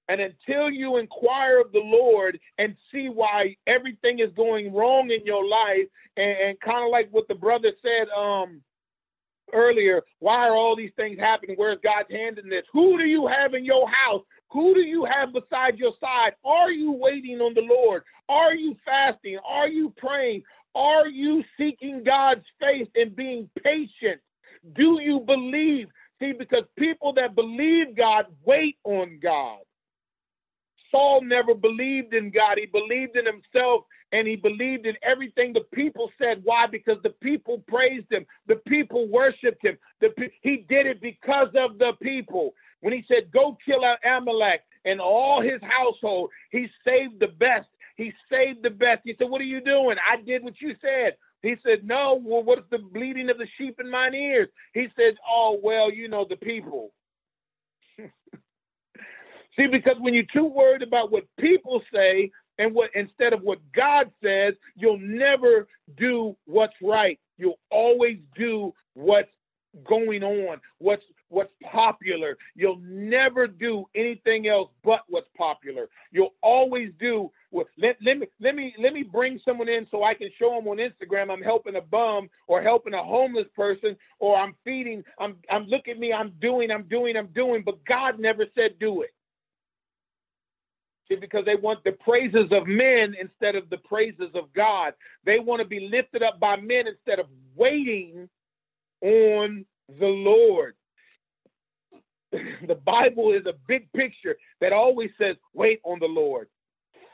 And 0.07 0.21
until 0.21 0.69
you 0.69 0.97
inquire 0.97 1.59
of 1.59 1.71
the 1.71 1.81
Lord 1.83 2.39
and 2.59 2.75
see 2.91 3.09
why 3.09 3.55
everything 3.65 4.19
is 4.19 4.29
going 4.35 4.71
wrong 4.71 5.09
in 5.09 5.25
your 5.25 5.47
life, 5.47 5.87
and, 6.15 6.37
and 6.37 6.59
kind 6.59 6.85
of 6.85 6.91
like 6.91 7.09
what 7.11 7.27
the 7.27 7.33
brother 7.35 7.71
said 7.81 8.07
um, 8.15 8.61
earlier, 9.51 10.03
why 10.19 10.47
are 10.47 10.55
all 10.55 10.75
these 10.75 10.91
things 10.95 11.17
happening? 11.19 11.55
Where's 11.57 11.79
God's 11.83 12.11
hand 12.11 12.37
in 12.37 12.49
this? 12.49 12.65
Who 12.71 12.99
do 12.99 13.05
you 13.05 13.27
have 13.27 13.55
in 13.55 13.65
your 13.65 13.89
house? 13.89 14.21
Who 14.51 14.75
do 14.75 14.81
you 14.81 15.05
have 15.05 15.33
beside 15.33 15.77
your 15.77 15.93
side? 15.99 16.33
Are 16.45 16.71
you 16.71 16.91
waiting 16.91 17.41
on 17.41 17.55
the 17.55 17.61
Lord? 17.61 18.03
Are 18.29 18.53
you 18.53 18.75
fasting? 18.85 19.39
Are 19.45 19.67
you 19.67 19.91
praying? 19.97 20.43
Are 20.75 21.07
you 21.07 21.43
seeking 21.57 22.03
God's 22.03 22.45
face 22.59 22.87
and 22.95 23.15
being 23.15 23.49
patient? 23.63 24.21
Do 24.75 24.99
you 25.01 25.21
believe? 25.21 25.87
See, 26.19 26.33
because 26.37 26.63
people 26.77 27.13
that 27.13 27.35
believe 27.35 27.95
God 27.95 28.25
wait 28.45 28.77
on 28.83 29.19
God. 29.21 29.59
Saul 30.91 31.21
never 31.21 31.53
believed 31.53 32.13
in 32.13 32.31
God. 32.31 32.57
He 32.57 32.65
believed 32.67 33.17
in 33.17 33.25
himself 33.25 33.83
and 34.11 34.27
he 34.27 34.35
believed 34.35 34.85
in 34.85 34.95
everything 35.03 35.51
the 35.51 35.65
people 35.73 36.09
said. 36.21 36.41
Why? 36.43 36.67
Because 36.67 36.97
the 37.03 37.09
people 37.09 37.63
praised 37.67 38.11
him. 38.11 38.25
The 38.47 38.57
people 38.67 39.07
worshiped 39.07 39.63
him. 39.63 39.77
The, 39.99 40.13
he 40.41 40.65
did 40.69 40.85
it 40.85 41.01
because 41.01 41.49
of 41.55 41.77
the 41.79 41.93
people. 42.01 42.53
When 42.81 42.93
he 42.93 43.03
said, 43.07 43.31
Go 43.31 43.57
kill 43.65 43.81
Amalek 44.05 44.61
and 44.85 45.01
all 45.01 45.41
his 45.41 45.59
household, 45.63 46.29
he 46.51 46.67
saved 46.85 47.19
the 47.19 47.27
best. 47.27 47.67
He 47.95 48.13
saved 48.31 48.63
the 48.63 48.69
best. 48.69 49.01
He 49.03 49.15
said, 49.17 49.29
What 49.29 49.41
are 49.41 49.45
you 49.45 49.61
doing? 49.61 49.97
I 49.99 50.21
did 50.21 50.43
what 50.43 50.59
you 50.59 50.75
said. 50.81 51.15
He 51.41 51.55
said, 51.63 51.85
No, 51.85 52.21
well, 52.23 52.43
what's 52.43 52.69
the 52.71 52.79
bleeding 52.79 53.29
of 53.29 53.37
the 53.37 53.47
sheep 53.57 53.79
in 53.79 53.89
mine 53.89 54.13
ears? 54.13 54.49
He 54.73 54.87
said, 54.95 55.15
Oh, 55.27 55.59
well, 55.61 55.91
you 55.91 56.07
know, 56.07 56.25
the 56.29 56.35
people. 56.35 56.91
See, 59.55 59.67
because 59.71 59.95
when 59.99 60.13
you're 60.13 60.23
too 60.33 60.45
worried 60.45 60.81
about 60.81 61.11
what 61.11 61.23
people 61.39 61.81
say 61.93 62.31
and 62.57 62.73
what 62.73 62.89
instead 62.95 63.33
of 63.33 63.41
what 63.41 63.59
God 63.73 64.11
says, 64.23 64.53
you'll 64.75 64.99
never 64.99 65.67
do 65.97 66.35
what's 66.45 66.73
right. 66.81 67.19
You'll 67.37 67.59
always 67.69 68.17
do 68.37 68.73
what's 68.93 69.29
going 69.87 70.23
on, 70.23 70.59
what's 70.79 71.03
what's 71.29 71.51
popular. 71.63 72.37
You'll 72.55 72.79
never 72.81 73.47
do 73.47 73.85
anything 73.95 74.47
else 74.47 74.69
but 74.83 75.01
what's 75.07 75.27
popular. 75.37 75.87
You'll 76.11 76.33
always 76.41 76.91
do 76.99 77.31
let, 77.77 77.95
let 78.03 78.17
me 78.17 78.27
let 78.39 78.55
me 78.55 78.73
let 78.81 78.93
me 78.93 79.03
bring 79.03 79.39
someone 79.45 79.69
in 79.69 79.87
so 79.91 80.03
I 80.03 80.13
can 80.13 80.29
show 80.37 80.51
them 80.51 80.67
on 80.67 80.77
Instagram 80.77 81.31
I'm 81.31 81.41
helping 81.41 81.75
a 81.75 81.81
bum 81.81 82.29
or 82.47 82.61
helping 82.61 82.93
a 82.93 83.03
homeless 83.03 83.47
person 83.55 83.95
or 84.19 84.37
I'm 84.37 84.55
feeding 84.63 85.03
I'm 85.19 85.37
I'm 85.49 85.65
look 85.65 85.87
at 85.87 85.97
me 85.97 86.11
I'm 86.11 86.33
doing 86.41 86.71
I'm 86.71 86.87
doing 86.87 87.15
I'm 87.15 87.27
doing 87.27 87.63
but 87.65 87.83
God 87.85 88.19
never 88.19 88.45
said 88.55 88.79
do 88.79 89.01
it. 89.01 89.11
See, 91.07 91.15
because 91.15 91.45
they 91.45 91.55
want 91.55 91.83
the 91.83 91.91
praises 91.91 92.51
of 92.51 92.67
men 92.67 93.15
instead 93.19 93.55
of 93.55 93.69
the 93.69 93.77
praises 93.77 94.31
of 94.33 94.51
God. 94.55 94.93
They 95.23 95.37
want 95.37 95.61
to 95.61 95.67
be 95.67 95.87
lifted 95.91 96.23
up 96.23 96.39
by 96.39 96.55
men 96.55 96.87
instead 96.87 97.19
of 97.19 97.27
waiting 97.55 98.27
on 99.01 99.65
the 99.99 100.07
Lord. 100.07 100.75
the 102.31 102.75
Bible 102.85 103.33
is 103.33 103.45
a 103.45 103.53
big 103.67 103.91
picture 103.93 104.35
that 104.61 104.73
always 104.73 105.11
says, 105.19 105.35
wait 105.53 105.79
on 105.83 105.99
the 105.99 106.07
Lord, 106.07 106.47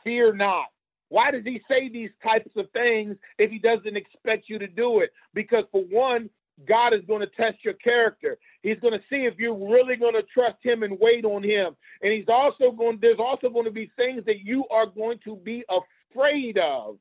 fear 0.04 0.32
not. 0.34 0.66
Why 1.08 1.30
does 1.30 1.44
he 1.44 1.60
say 1.68 1.88
these 1.88 2.10
types 2.22 2.50
of 2.56 2.70
things 2.70 3.16
if 3.38 3.50
he 3.50 3.58
doesn't 3.58 3.96
expect 3.96 4.48
you 4.48 4.58
to 4.58 4.66
do 4.66 5.00
it? 5.00 5.10
Because, 5.34 5.64
for 5.70 5.82
one, 5.82 6.30
God 6.66 6.94
is 6.94 7.02
going 7.06 7.20
to 7.20 7.26
test 7.26 7.58
your 7.64 7.74
character. 7.74 8.38
He's 8.62 8.78
going 8.80 8.94
to 8.94 9.04
see 9.10 9.24
if 9.26 9.34
you're 9.38 9.54
really 9.54 9.96
going 9.96 10.14
to 10.14 10.22
trust 10.22 10.58
him 10.62 10.82
and 10.82 10.98
wait 11.00 11.24
on 11.24 11.42
him. 11.42 11.76
And 12.02 12.12
he's 12.12 12.28
also 12.28 12.70
going 12.70 12.98
there's 13.00 13.18
also 13.18 13.48
going 13.48 13.64
to 13.64 13.70
be 13.70 13.90
things 13.96 14.24
that 14.26 14.40
you 14.40 14.64
are 14.70 14.86
going 14.86 15.18
to 15.24 15.36
be 15.36 15.64
afraid 15.68 16.58
of. 16.58 16.96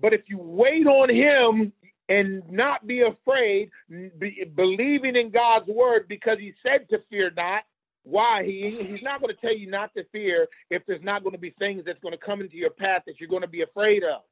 But 0.00 0.12
if 0.12 0.22
you 0.28 0.38
wait 0.38 0.86
on 0.86 1.10
him 1.10 1.72
and 2.08 2.42
not 2.50 2.86
be 2.86 3.02
afraid, 3.02 3.70
be, 4.18 4.44
believing 4.54 5.16
in 5.16 5.30
God's 5.30 5.68
word 5.68 6.06
because 6.08 6.38
he 6.38 6.54
said 6.62 6.88
to 6.90 6.98
fear 7.10 7.30
not, 7.36 7.62
why 8.02 8.42
he 8.44 8.70
he's 8.70 9.02
not 9.02 9.20
going 9.20 9.34
to 9.34 9.40
tell 9.40 9.56
you 9.56 9.70
not 9.70 9.92
to 9.94 10.04
fear 10.12 10.48
if 10.70 10.82
there's 10.86 11.02
not 11.02 11.22
going 11.22 11.34
to 11.34 11.38
be 11.40 11.54
things 11.58 11.82
that's 11.84 12.00
going 12.00 12.12
to 12.16 12.24
come 12.24 12.40
into 12.40 12.56
your 12.56 12.70
path 12.70 13.02
that 13.06 13.20
you're 13.20 13.28
going 13.28 13.42
to 13.42 13.48
be 13.48 13.62
afraid 13.62 14.02
of. 14.02 14.22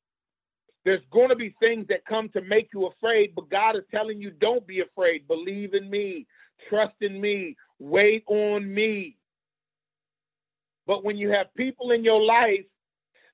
There's 0.85 1.03
going 1.13 1.29
to 1.29 1.37
be 1.37 1.55
things 1.61 1.87
that 1.89 2.07
come 2.07 2.31
to 2.31 2.41
make 2.41 2.71
you 2.73 2.87
afraid, 2.87 3.35
but 3.35 3.51
God 3.51 3.77
is 3.77 3.83
telling 3.91 4.23
you, 4.23 4.31
don't 4.31 4.67
be 4.67 4.81
afraid. 4.81 5.29
Believe 5.29 5.75
in 5.75 5.91
me. 5.91 6.27
Trust 6.71 6.95
in 7.03 7.21
me. 7.21 7.57
Wait 7.79 8.25
on 8.27 8.73
me. 8.73 9.17
But 10.87 11.05
when 11.05 11.19
you 11.19 11.31
have 11.31 11.55
people 11.55 11.91
in 11.91 12.05
your 12.05 12.23
life 12.23 12.65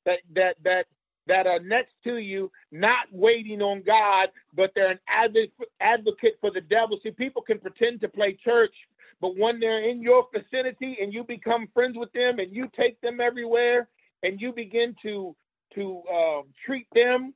that 0.04 0.18
that 0.34 0.56
that 0.64 0.86
that 1.26 1.46
are 1.46 1.60
next 1.60 1.92
to 2.04 2.18
you, 2.18 2.50
not 2.70 3.06
waiting 3.10 3.62
on 3.62 3.82
God, 3.82 4.28
but 4.54 4.72
they're 4.74 4.90
an 4.90 4.98
advocate 5.08 6.36
for 6.40 6.50
the 6.50 6.60
devil. 6.60 6.98
See, 7.02 7.12
people 7.12 7.40
can 7.40 7.58
pretend 7.58 8.00
to 8.02 8.08
play 8.08 8.36
church, 8.44 8.74
but 9.20 9.36
when 9.36 9.60
they're 9.60 9.88
in 9.88 10.02
your 10.02 10.26
vicinity 10.32 10.98
and 11.00 11.12
you 11.12 11.24
become 11.24 11.68
friends 11.72 11.96
with 11.96 12.12
them 12.12 12.38
and 12.38 12.54
you 12.54 12.68
take 12.76 13.00
them 13.00 13.20
everywhere 13.20 13.88
and 14.22 14.40
you 14.40 14.52
begin 14.52 14.94
to 15.02 15.34
to 15.74 16.02
uh, 16.12 16.42
treat 16.66 16.86
them 16.94 17.34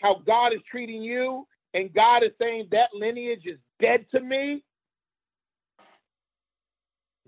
how 0.00 0.22
God 0.26 0.52
is 0.52 0.60
treating 0.70 1.02
you, 1.02 1.46
and 1.74 1.92
God 1.92 2.22
is 2.22 2.30
saying 2.40 2.68
that 2.70 2.88
lineage 2.94 3.42
is 3.44 3.58
dead 3.80 4.06
to 4.12 4.20
me, 4.20 4.62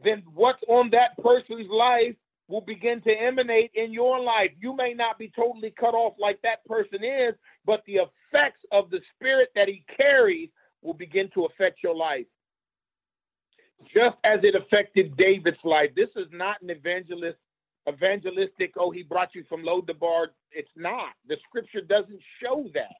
then 0.02 0.22
what's 0.32 0.62
on 0.68 0.90
that 0.90 1.16
person's 1.22 1.68
life 1.70 2.16
will 2.48 2.60
begin 2.60 3.00
to 3.02 3.10
emanate 3.10 3.70
in 3.74 3.92
your 3.92 4.20
life. 4.20 4.50
You 4.60 4.74
may 4.74 4.94
not 4.94 5.18
be 5.18 5.32
totally 5.34 5.72
cut 5.78 5.94
off 5.94 6.14
like 6.18 6.40
that 6.42 6.64
person 6.66 7.04
is, 7.04 7.34
but 7.64 7.82
the 7.86 8.00
effects 8.00 8.60
of 8.72 8.90
the 8.90 9.00
spirit 9.14 9.50
that 9.54 9.68
he 9.68 9.84
carries 9.96 10.48
will 10.82 10.94
begin 10.94 11.30
to 11.34 11.44
affect 11.44 11.82
your 11.82 11.94
life. 11.94 12.26
Just 13.84 14.16
as 14.24 14.40
it 14.42 14.54
affected 14.54 15.16
David's 15.16 15.58
life. 15.64 15.90
This 15.96 16.08
is 16.16 16.26
not 16.32 16.62
an 16.62 16.70
evangelist 16.70 17.38
evangelistic, 17.88 18.74
oh, 18.78 18.90
he 18.90 19.02
brought 19.02 19.34
you 19.34 19.44
from 19.48 19.62
Lodebar. 19.62 20.28
It's 20.52 20.70
not. 20.76 21.10
The 21.28 21.36
scripture 21.48 21.80
doesn't 21.80 22.20
show 22.42 22.66
that. 22.74 22.94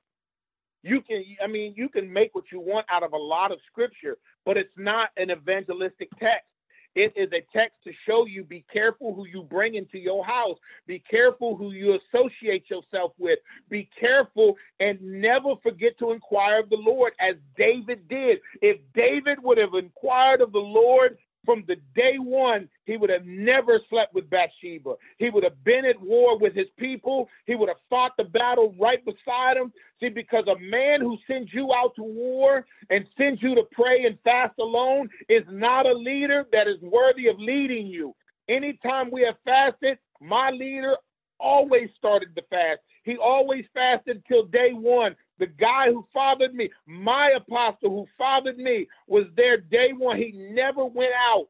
You 0.82 1.00
can, 1.02 1.24
I 1.42 1.46
mean, 1.46 1.74
you 1.76 1.88
can 1.88 2.12
make 2.12 2.34
what 2.34 2.44
you 2.50 2.60
want 2.60 2.86
out 2.90 3.04
of 3.04 3.12
a 3.12 3.16
lot 3.16 3.52
of 3.52 3.58
scripture, 3.70 4.16
but 4.44 4.56
it's 4.56 4.72
not 4.76 5.10
an 5.16 5.30
evangelistic 5.30 6.08
text. 6.18 6.46
It 6.94 7.12
is 7.16 7.30
a 7.32 7.44
text 7.56 7.76
to 7.84 7.92
show 8.06 8.26
you 8.26 8.44
be 8.44 8.64
careful 8.72 9.14
who 9.14 9.26
you 9.26 9.42
bring 9.42 9.74
into 9.74 9.98
your 9.98 10.24
house. 10.24 10.58
Be 10.86 11.02
careful 11.10 11.56
who 11.56 11.72
you 11.72 11.98
associate 11.98 12.68
yourself 12.68 13.12
with. 13.18 13.38
Be 13.70 13.88
careful 13.98 14.56
and 14.80 15.00
never 15.00 15.54
forget 15.62 15.98
to 15.98 16.12
inquire 16.12 16.60
of 16.60 16.70
the 16.70 16.76
Lord 16.76 17.12
as 17.18 17.36
David 17.56 18.08
did. 18.08 18.40
If 18.60 18.78
David 18.94 19.38
would 19.42 19.58
have 19.58 19.74
inquired 19.74 20.40
of 20.40 20.52
the 20.52 20.58
Lord 20.58 21.16
from 21.44 21.64
the 21.66 21.76
day 21.94 22.16
one, 22.18 22.68
he 22.84 22.96
would 22.96 23.10
have 23.10 23.24
never 23.26 23.80
slept 23.90 24.14
with 24.14 24.30
Bathsheba. 24.30 24.94
He 25.18 25.30
would 25.30 25.44
have 25.44 25.62
been 25.64 25.84
at 25.84 26.00
war 26.00 26.38
with 26.38 26.54
his 26.54 26.68
people. 26.78 27.28
He 27.46 27.54
would 27.54 27.68
have 27.68 27.78
fought 27.90 28.12
the 28.16 28.24
battle 28.24 28.74
right 28.78 29.04
beside 29.04 29.56
him. 29.56 29.72
See, 30.00 30.08
because 30.08 30.44
a 30.46 30.58
man 30.58 31.00
who 31.00 31.18
sends 31.26 31.52
you 31.52 31.72
out 31.72 31.94
to 31.96 32.02
war 32.02 32.64
and 32.90 33.06
sends 33.16 33.42
you 33.42 33.54
to 33.54 33.64
pray 33.72 34.04
and 34.04 34.18
fast 34.24 34.54
alone 34.58 35.08
is 35.28 35.42
not 35.50 35.86
a 35.86 35.92
leader 35.94 36.46
that 36.52 36.68
is 36.68 36.80
worthy 36.82 37.28
of 37.28 37.38
leading 37.38 37.86
you. 37.86 38.14
Anytime 38.48 39.10
we 39.10 39.22
have 39.22 39.36
fasted, 39.44 39.98
my 40.20 40.50
leader 40.50 40.96
always 41.38 41.88
started 41.98 42.28
the 42.34 42.42
fast. 42.50 42.80
He 43.04 43.16
always 43.16 43.64
fasted 43.74 44.22
till 44.28 44.44
day 44.46 44.70
one. 44.72 45.16
The 45.38 45.46
guy 45.46 45.86
who 45.88 46.06
fathered 46.12 46.54
me, 46.54 46.70
my 46.86 47.30
apostle 47.36 47.90
who 47.90 48.06
fathered 48.16 48.58
me, 48.58 48.86
was 49.06 49.24
there 49.36 49.56
day 49.56 49.92
one. 49.96 50.18
He 50.18 50.32
never 50.52 50.84
went 50.84 51.12
out 51.14 51.48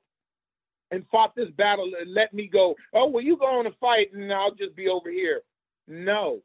and 0.91 1.05
fought 1.11 1.35
this 1.35 1.51
battle 1.57 1.91
and 2.01 2.15
let 2.15 2.33
me 2.33 2.49
go. 2.53 2.75
Oh, 2.95 3.09
well, 3.09 3.25
you 3.25 3.37
go 3.37 3.47
on 3.47 3.67
a 3.67 3.73
fight 3.81 4.13
and 4.13 4.33
I'll 4.33 4.55
just 4.55 4.77
be 4.77 4.89
over 4.89 5.11
here. 5.11 5.41
No. 5.89 6.43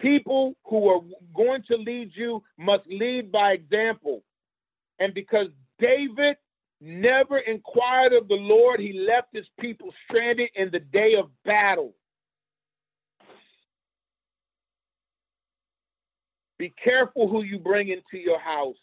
People 0.00 0.54
who 0.64 0.88
are 0.88 1.00
going 1.34 1.62
to 1.68 1.76
lead 1.76 2.12
you 2.14 2.42
must 2.58 2.86
lead 2.86 3.32
by 3.32 3.52
example. 3.52 4.22
And 4.98 5.14
because 5.14 5.48
David 5.78 6.36
never 6.80 7.38
inquired 7.38 8.12
of 8.12 8.28
the 8.28 8.34
Lord, 8.34 8.80
he 8.80 8.92
left 8.92 9.28
his 9.32 9.46
people 9.60 9.92
stranded 10.08 10.50
in 10.54 10.70
the 10.70 10.80
day 10.80 11.14
of 11.18 11.30
battle. 11.44 11.94
Be 16.62 16.72
careful 16.84 17.26
who 17.26 17.42
you 17.42 17.58
bring 17.58 17.88
into 17.88 18.22
your 18.24 18.38
house. 18.38 18.76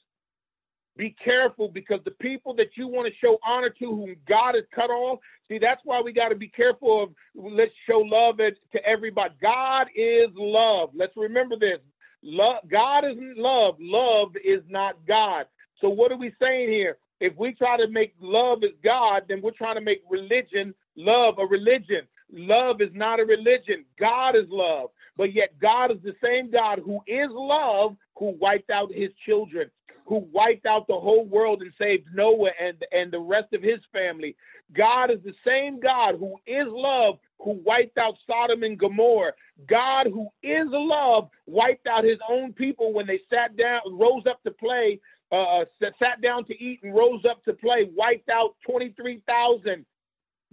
Be 0.98 1.16
careful 1.24 1.70
because 1.70 2.02
the 2.04 2.12
people 2.12 2.54
that 2.56 2.72
you 2.76 2.90
want 2.90 3.08
to 3.08 3.18
show 3.26 3.38
honor 3.42 3.70
to, 3.70 3.86
whom 3.86 4.18
God 4.28 4.56
has 4.56 4.66
cut 4.76 4.90
off, 4.90 5.20
see, 5.48 5.60
that's 5.60 5.80
why 5.86 6.02
we 6.02 6.12
got 6.12 6.28
to 6.28 6.36
be 6.36 6.50
careful 6.50 7.02
of 7.02 7.10
let's 7.34 7.72
show 7.88 8.00
love 8.00 8.36
to 8.36 8.86
everybody. 8.86 9.34
God 9.42 9.88
is 9.96 10.28
love. 10.36 10.90
Let's 10.94 11.16
remember 11.16 11.56
this. 11.58 11.80
Love, 12.22 12.64
God 12.70 13.06
isn't 13.06 13.38
love. 13.38 13.78
Love 13.80 14.34
is 14.44 14.62
not 14.68 14.98
God. 15.08 15.46
So 15.80 15.88
what 15.88 16.12
are 16.12 16.18
we 16.18 16.34
saying 16.38 16.68
here? 16.68 16.98
If 17.22 17.38
we 17.38 17.54
try 17.54 17.78
to 17.78 17.88
make 17.88 18.14
love 18.20 18.66
as 18.66 18.76
God, 18.84 19.24
then 19.30 19.42
we're 19.42 19.52
trying 19.52 19.76
to 19.76 19.82
make 19.82 20.02
religion, 20.10 20.74
love 20.98 21.36
a 21.40 21.46
religion. 21.46 22.02
Love 22.30 22.82
is 22.82 22.92
not 22.94 23.22
a 23.22 23.24
religion. 23.24 23.86
God 23.98 24.36
is 24.36 24.48
love. 24.50 24.90
But 25.20 25.36
yet, 25.36 25.60
God 25.60 25.92
is 25.92 25.98
the 26.02 26.16
same 26.24 26.50
God 26.50 26.80
who 26.80 27.02
is 27.06 27.28
love, 27.30 27.98
who 28.18 28.38
wiped 28.40 28.70
out 28.70 28.90
his 28.90 29.10
children, 29.26 29.70
who 30.06 30.26
wiped 30.32 30.66
out 30.66 30.88
the 30.88 30.98
whole 30.98 31.26
world 31.26 31.62
and 31.62 31.74
saved 31.78 32.08
Noah 32.16 32.52
and, 32.58 32.78
and 32.94 33.12
the 33.12 33.20
rest 33.20 33.52
of 33.52 33.62
his 33.62 33.82
family. 33.92 34.38
God 34.74 35.12
is 35.12 35.20
the 35.26 35.34
same 35.46 35.82
God 35.82 36.16
who 36.18 36.38
is 36.48 36.68
love, 36.70 37.16
who 37.38 37.62
wiped 37.66 37.98
out 37.98 38.14
Sodom 38.26 38.64
and 38.64 38.80
Gomorrah. 38.80 39.34
God, 39.68 40.08
who 40.08 40.30
is 40.42 40.68
love, 40.70 41.28
wiped 41.48 41.86
out 41.86 42.06
his 42.06 42.20
own 42.30 42.54
people 42.54 42.94
when 42.94 43.06
they 43.06 43.20
sat 43.30 43.58
down, 43.58 43.82
rose 43.92 44.24
up 44.26 44.42
to 44.44 44.52
play, 44.52 45.02
uh, 45.34 45.66
sat 46.00 46.22
down 46.22 46.46
to 46.46 46.54
eat 46.64 46.80
and 46.82 46.96
rose 46.96 47.26
up 47.30 47.44
to 47.44 47.52
play, 47.52 47.90
wiped 47.94 48.30
out 48.30 48.56
23,000. 48.66 49.86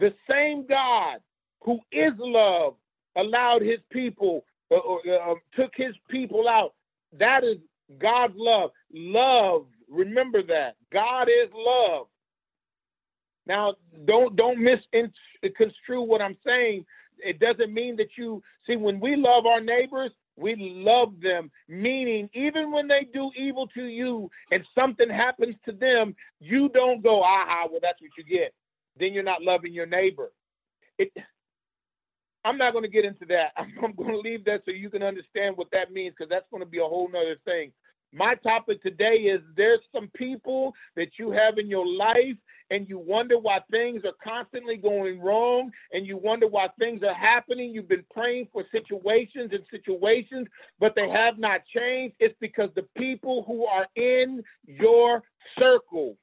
The 0.00 0.12
same 0.28 0.66
God 0.66 1.18
who 1.60 1.78
is 1.92 2.14
love 2.18 2.74
allowed 3.16 3.62
his 3.62 3.78
people 3.92 4.44
uh, 4.70 4.76
uh, 4.76 5.30
um, 5.30 5.40
took 5.54 5.72
his 5.76 5.94
people 6.10 6.48
out. 6.48 6.74
That 7.18 7.44
is 7.44 7.58
God's 7.98 8.34
love. 8.36 8.70
Love, 8.92 9.66
remember 9.88 10.42
that. 10.42 10.76
God 10.92 11.28
is 11.28 11.50
love. 11.54 12.06
Now, 13.46 13.74
don't 14.06 14.34
don't 14.34 14.58
misconstrue 14.58 16.02
what 16.02 16.20
I'm 16.20 16.36
saying. 16.44 16.84
It 17.18 17.38
doesn't 17.38 17.72
mean 17.72 17.96
that 17.96 18.08
you 18.18 18.42
see 18.66 18.76
when 18.76 19.00
we 19.00 19.16
love 19.16 19.46
our 19.46 19.60
neighbors, 19.60 20.10
we 20.36 20.54
love 20.58 21.14
them. 21.22 21.50
Meaning, 21.68 22.28
even 22.34 22.72
when 22.72 22.88
they 22.88 23.06
do 23.12 23.30
evil 23.36 23.68
to 23.68 23.84
you 23.84 24.30
and 24.50 24.64
something 24.74 25.08
happens 25.08 25.54
to 25.64 25.72
them, 25.72 26.14
you 26.40 26.68
don't 26.68 27.02
go, 27.02 27.22
aha, 27.22 27.66
well, 27.70 27.80
that's 27.80 28.00
what 28.02 28.10
you 28.18 28.24
get. 28.24 28.52
Then 28.98 29.12
you're 29.12 29.22
not 29.22 29.42
loving 29.42 29.72
your 29.72 29.86
neighbor. 29.86 30.32
It 30.98 31.12
I'm 32.46 32.56
not 32.56 32.72
going 32.72 32.84
to 32.84 32.88
get 32.88 33.04
into 33.04 33.26
that. 33.26 33.52
I'm, 33.56 33.92
going 33.94 34.10
to 34.10 34.18
leave 34.18 34.44
that 34.44 34.62
so 34.64 34.70
you 34.70 34.88
can 34.88 35.02
understand 35.02 35.56
what 35.56 35.68
that 35.72 35.92
means 35.92 36.14
because 36.16 36.30
that's 36.30 36.46
going 36.50 36.62
to 36.62 36.68
be 36.68 36.78
a 36.78 36.84
whole 36.84 37.10
nother 37.10 37.36
thing. 37.44 37.72
My 38.12 38.36
topic 38.36 38.82
today 38.82 39.16
is 39.16 39.40
there's 39.56 39.80
some 39.92 40.08
people 40.14 40.72
that 40.94 41.18
you 41.18 41.32
have 41.32 41.58
in 41.58 41.68
your 41.68 41.86
life 41.86 42.36
and 42.70 42.88
you 42.88 42.98
wonder 42.98 43.36
why 43.38 43.60
things 43.70 44.02
are 44.04 44.14
constantly 44.22 44.76
going 44.76 45.20
wrong 45.20 45.70
and 45.92 46.06
you 46.06 46.16
wonder 46.16 46.46
why 46.46 46.68
things 46.78 47.02
are 47.02 47.14
happening. 47.14 47.74
You've 47.74 47.88
been 47.88 48.04
praying 48.12 48.48
for 48.52 48.64
situations 48.70 49.50
and 49.52 49.64
situations, 49.70 50.46
but 50.78 50.94
they 50.94 51.08
have 51.10 51.38
not 51.38 51.62
changed. 51.74 52.14
It's 52.20 52.36
because 52.40 52.70
the 52.74 52.86
people 52.96 53.44
who 53.46 53.66
are 53.66 53.86
in 53.96 54.42
your 54.66 55.24
circle 55.58 56.16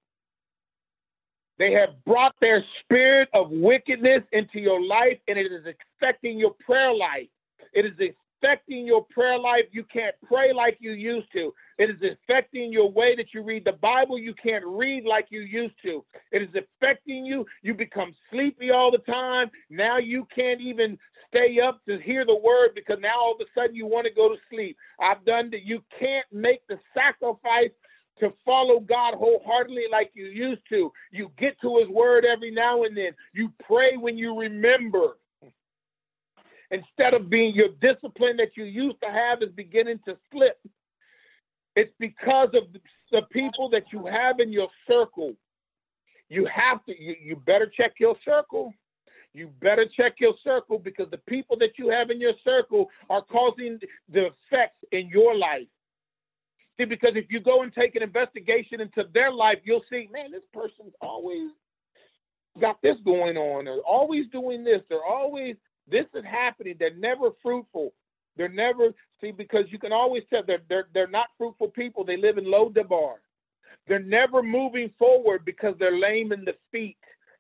they 1.60 1.72
have 1.74 2.04
brought 2.06 2.36
their 2.42 2.64
spirit 2.82 3.30
of 3.34 3.50
wickedness 3.52 4.24
into 4.32 4.60
your 4.60 4.84
life, 4.84 5.20
and 5.28 5.38
it 5.38 5.52
is 5.52 5.66
affecting 6.02 6.40
your 6.40 6.56
prayer 6.66 6.94
life. 6.94 7.28
It 7.74 7.86
is 7.86 7.94
affecting 8.44 8.86
your 8.86 9.06
prayer 9.06 9.40
life. 9.40 9.66
You 9.72 9.84
can't 9.92 10.16
pray 10.28 10.54
like 10.54 10.78
you 10.80 10.92
used 10.92 11.32
to. 11.34 11.54
It 11.78 11.90
is 11.90 11.98
affecting 12.02 12.72
your 12.72 12.92
way 12.92 13.16
that 13.16 13.34
you 13.34 13.44
read 13.44 13.66
the 13.66 13.74
Bible. 13.74 14.20
You 14.20 14.34
can't 14.42 14.66
read 14.66 15.06
like 15.06 15.28
you 15.30 15.42
used 15.42 15.76
to. 15.84 16.04
It 16.32 16.42
is 16.42 16.50
affecting 16.50 17.26
you. 17.26 17.46
You 17.62 17.74
become 17.74 18.14
sleepy 18.32 18.72
all 18.72 18.92
the 18.92 19.00
time. 19.00 19.50
Now 19.70 19.98
you 19.98 20.28
can't 20.36 20.62
even 20.62 20.98
stay 21.30 21.58
up 21.66 21.82
to 21.88 22.00
hear 22.00 22.26
the 22.26 22.36
word 22.36 22.72
because 22.76 22.98
now 23.02 23.20
all 23.20 23.34
of 23.34 23.42
a 23.42 23.60
sudden 23.60 23.76
you 23.76 23.88
want 23.88 24.06
to 24.06 24.14
go 24.14 24.30
to 24.30 24.36
sleep. 24.52 24.78
I've 25.00 25.26
done 25.26 25.50
that. 25.52 25.64
You 25.64 25.82
can't 26.00 26.26
make 26.32 26.66
the 26.68 26.78
sacrifice 26.94 27.72
to 28.20 28.34
follow 28.46 28.80
God 28.80 29.16
wholeheartedly 29.16 29.86
like 29.92 30.12
you 30.14 30.26
used 30.26 30.62
to. 30.70 30.92
You 31.12 31.32
get 31.38 31.60
to 31.62 31.78
His 31.78 31.88
Word 31.88 32.26
every 32.26 32.52
now 32.52 32.84
and 32.84 32.96
then. 32.96 33.12
You 33.34 33.52
pray 33.66 33.98
when 33.98 34.18
you 34.18 34.40
remember. 34.40 35.18
Instead 36.72 37.14
of 37.14 37.30
being 37.30 37.54
your 37.54 37.70
discipline 37.82 38.38
that 38.38 38.58
you 38.58 38.64
used 38.64 39.00
to 39.04 39.10
have 39.10 39.44
is 39.44 39.50
beginning 39.56 40.00
to 40.06 40.18
slip. 40.32 40.60
It's 41.76 41.94
because 42.00 42.50
of 42.54 42.64
the 43.12 43.22
people 43.32 43.70
that 43.70 43.92
you 43.92 44.06
have 44.06 44.40
in 44.40 44.52
your 44.52 44.70
circle. 44.88 45.34
You 46.30 46.48
have 46.52 46.84
to, 46.86 47.00
you, 47.00 47.16
you 47.22 47.36
better 47.36 47.72
check 47.76 47.94
your 48.00 48.16
circle. 48.26 48.74
You 49.34 49.50
better 49.62 49.86
check 49.98 50.16
your 50.20 50.34
circle 50.44 50.78
because 50.78 51.10
the 51.10 51.18
people 51.18 51.58
that 51.58 51.78
you 51.78 51.90
have 51.90 52.12
in 52.12 52.22
your 52.22 52.34
circle 52.44 52.90
are 53.10 53.24
causing 53.24 53.80
the 54.10 54.28
effects 54.28 54.78
in 54.92 55.10
your 55.10 55.36
life. 55.36 55.68
See, 56.78 56.86
because 56.86 57.12
if 57.16 57.26
you 57.30 57.40
go 57.40 57.62
and 57.62 57.74
take 57.74 57.96
an 57.96 58.04
investigation 58.04 58.82
into 58.82 59.04
their 59.14 59.32
life, 59.32 59.60
you'll 59.64 59.84
see, 59.92 60.10
man, 60.12 60.32
this 60.32 60.42
person's 60.52 60.94
always 61.02 61.52
got 62.60 62.82
this 62.82 62.98
going 63.06 63.38
on. 63.38 63.66
They're 63.66 63.78
always 63.80 64.26
doing 64.32 64.64
this. 64.64 64.82
They're 64.90 65.06
always 65.06 65.56
this 65.90 66.06
is 66.16 66.24
happening. 66.24 66.76
They're 66.80 66.96
never 66.96 67.30
fruitful. 67.42 67.94
They're 68.38 68.50
never 68.50 68.94
see 69.22 69.32
because 69.32 69.66
you 69.70 69.78
can 69.78 69.92
always 69.92 70.24
tell 70.30 70.42
they're 70.46 70.64
they're 70.70 70.88
they're 70.94 71.08
not 71.08 71.28
fruitful 71.38 71.70
people. 71.70 72.04
They 72.04 72.18
live 72.18 72.38
in 72.38 72.46
Lodebar. 72.46 73.16
They're 73.88 74.00
never 74.00 74.42
moving 74.42 74.92
forward 74.98 75.46
because 75.46 75.76
they're 75.78 75.98
lame 75.98 76.32
in 76.32 76.46
the 76.46 76.56
feet. 76.72 76.98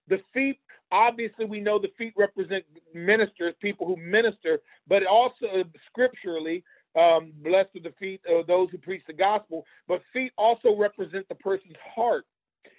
The 0.10 0.20
feet, 0.34 0.60
obviously, 0.92 1.46
we 1.46 1.62
know 1.62 1.80
the 1.80 1.92
feet 1.98 2.14
represent 2.18 2.66
ministers, 2.94 3.54
people 3.62 3.88
who 3.88 3.96
minister, 3.96 4.60
but 4.88 5.06
also 5.06 5.46
uh, 5.46 5.64
scripturally, 5.88 6.64
um, 6.96 7.32
blessed 7.44 7.76
are 7.76 7.82
the 7.84 7.94
feet 8.00 8.22
of 8.30 8.48
those 8.48 8.70
who 8.72 8.78
preach 8.78 9.04
the 9.08 9.14
gospel. 9.14 9.66
But 9.88 10.02
feet 10.12 10.32
also 10.38 10.76
represent 10.76 11.28
the 11.30 11.36
person's 11.36 11.76
heart, 11.96 12.26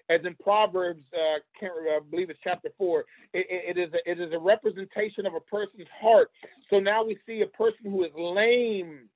as 0.09 0.21
in 0.25 0.35
Proverbs, 0.37 1.03
uh, 1.15 1.39
can't, 1.59 1.73
I 1.73 2.01
believe 2.11 2.31
it's 2.31 2.39
chapter 2.43 2.71
four. 2.77 3.05
It, 3.33 3.77
it 3.77 3.79
is 3.79 3.93
a, 3.95 4.11
it 4.11 4.21
is 4.21 4.33
a 4.33 4.39
representation 4.39 5.27
of 5.27 5.35
a 5.35 5.41
person's 5.41 5.89
heart. 6.01 6.31
So 6.71 6.79
now 6.79 7.05
we 7.05 7.19
see 7.27 7.43
a 7.43 7.47
person 7.47 7.91
who 7.91 8.05
is 8.05 8.11
lame, 8.17 9.09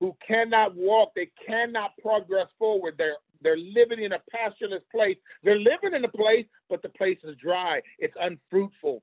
who 0.00 0.16
cannot 0.26 0.74
walk, 0.74 1.12
they 1.14 1.30
cannot 1.46 1.92
progress 2.02 2.48
forward. 2.58 2.94
They're 2.98 3.16
they're 3.42 3.58
living 3.58 4.02
in 4.02 4.12
a 4.12 4.22
pastureless 4.30 4.82
place. 4.90 5.18
They're 5.42 5.58
living 5.58 5.92
in 5.94 6.02
a 6.02 6.08
place, 6.08 6.46
but 6.70 6.80
the 6.80 6.88
place 6.88 7.18
is 7.24 7.36
dry. 7.36 7.82
It's 7.98 8.14
unfruitful 8.18 9.02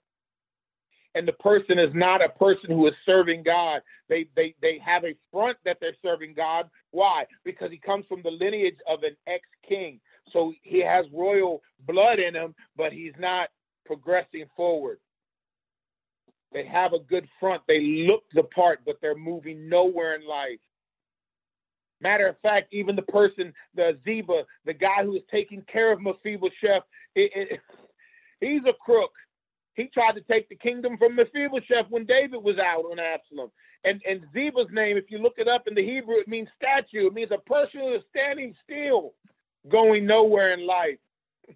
and 1.16 1.28
the 1.28 1.34
person 1.34 1.78
is 1.78 1.94
not 1.94 2.24
a 2.24 2.30
person 2.30 2.70
who 2.70 2.88
is 2.88 2.94
serving 3.06 3.44
God. 3.44 3.82
They 4.10 4.28
they 4.36 4.56
they 4.62 4.80
have 4.84 5.04
a 5.04 5.16
front 5.32 5.58
that 5.66 5.78
they're 5.82 5.96
serving 6.02 6.34
God. 6.36 6.70
Why? 6.92 7.26
Because 7.44 7.72
he 7.72 7.78
comes 7.78 8.06
from 8.08 8.22
the 8.24 8.32
lineage 8.32 8.78
of 8.88 9.04
an 9.04 9.16
ex-king. 9.28 10.00
So 10.32 10.54
he 10.62 10.80
has 10.84 11.06
royal 11.14 11.62
blood 11.88 12.20
in 12.20 12.36
him, 12.36 12.56
but 12.78 12.94
he's 12.94 13.14
not 13.20 13.50
progressing 13.86 14.46
forward. 14.56 15.00
They 16.54 16.66
have 16.66 16.94
a 16.94 17.00
good 17.00 17.28
front. 17.40 17.62
They 17.68 18.08
look 18.10 18.24
the 18.34 18.44
part, 18.44 18.80
but 18.86 18.98
they're 19.02 19.16
moving 19.16 19.70
nowhere 19.70 20.16
in 20.16 20.28
life. 20.28 20.60
Matter 22.02 22.28
of 22.28 22.40
fact, 22.42 22.74
even 22.74 22.96
the 22.96 23.04
person, 23.04 23.54
the 23.76 23.98
Ziba, 24.04 24.44
the 24.66 24.74
guy 24.74 25.04
who 25.04 25.16
is 25.16 25.22
taking 25.30 25.64
care 25.72 25.92
of 25.92 26.02
Mephibosheth, 26.02 26.84
it, 27.16 27.32
it, 27.36 27.60
he's 28.42 28.64
a 28.68 28.74
crook. 28.84 29.12
He 29.76 29.86
tried 29.88 30.14
to 30.14 30.22
take 30.22 30.50
the 30.50 30.56
kingdom 30.56 30.98
from 30.98 31.16
Mephibosheth 31.16 31.90
when 31.90 32.06
David 32.06 32.44
was 32.44 32.58
out 32.58 32.86
on 32.92 33.00
Absalom. 33.00 33.52
And 33.84 34.02
and 34.08 34.22
Ziba's 34.34 34.72
name, 34.72 34.98
if 34.98 35.06
you 35.10 35.18
look 35.18 35.36
it 35.38 35.48
up 35.48 35.68
in 35.68 35.76
the 35.76 35.86
Hebrew, 35.86 36.16
it 36.16 36.28
means 36.28 36.50
statue. 36.56 37.08
It 37.08 37.14
means 37.14 37.32
a 37.32 37.50
person 37.50 37.80
who 37.80 37.96
is 37.96 38.04
standing 38.10 38.54
still, 38.64 39.14
going 39.70 40.06
nowhere 40.06 40.54
in 40.54 40.68
life. 40.68 41.00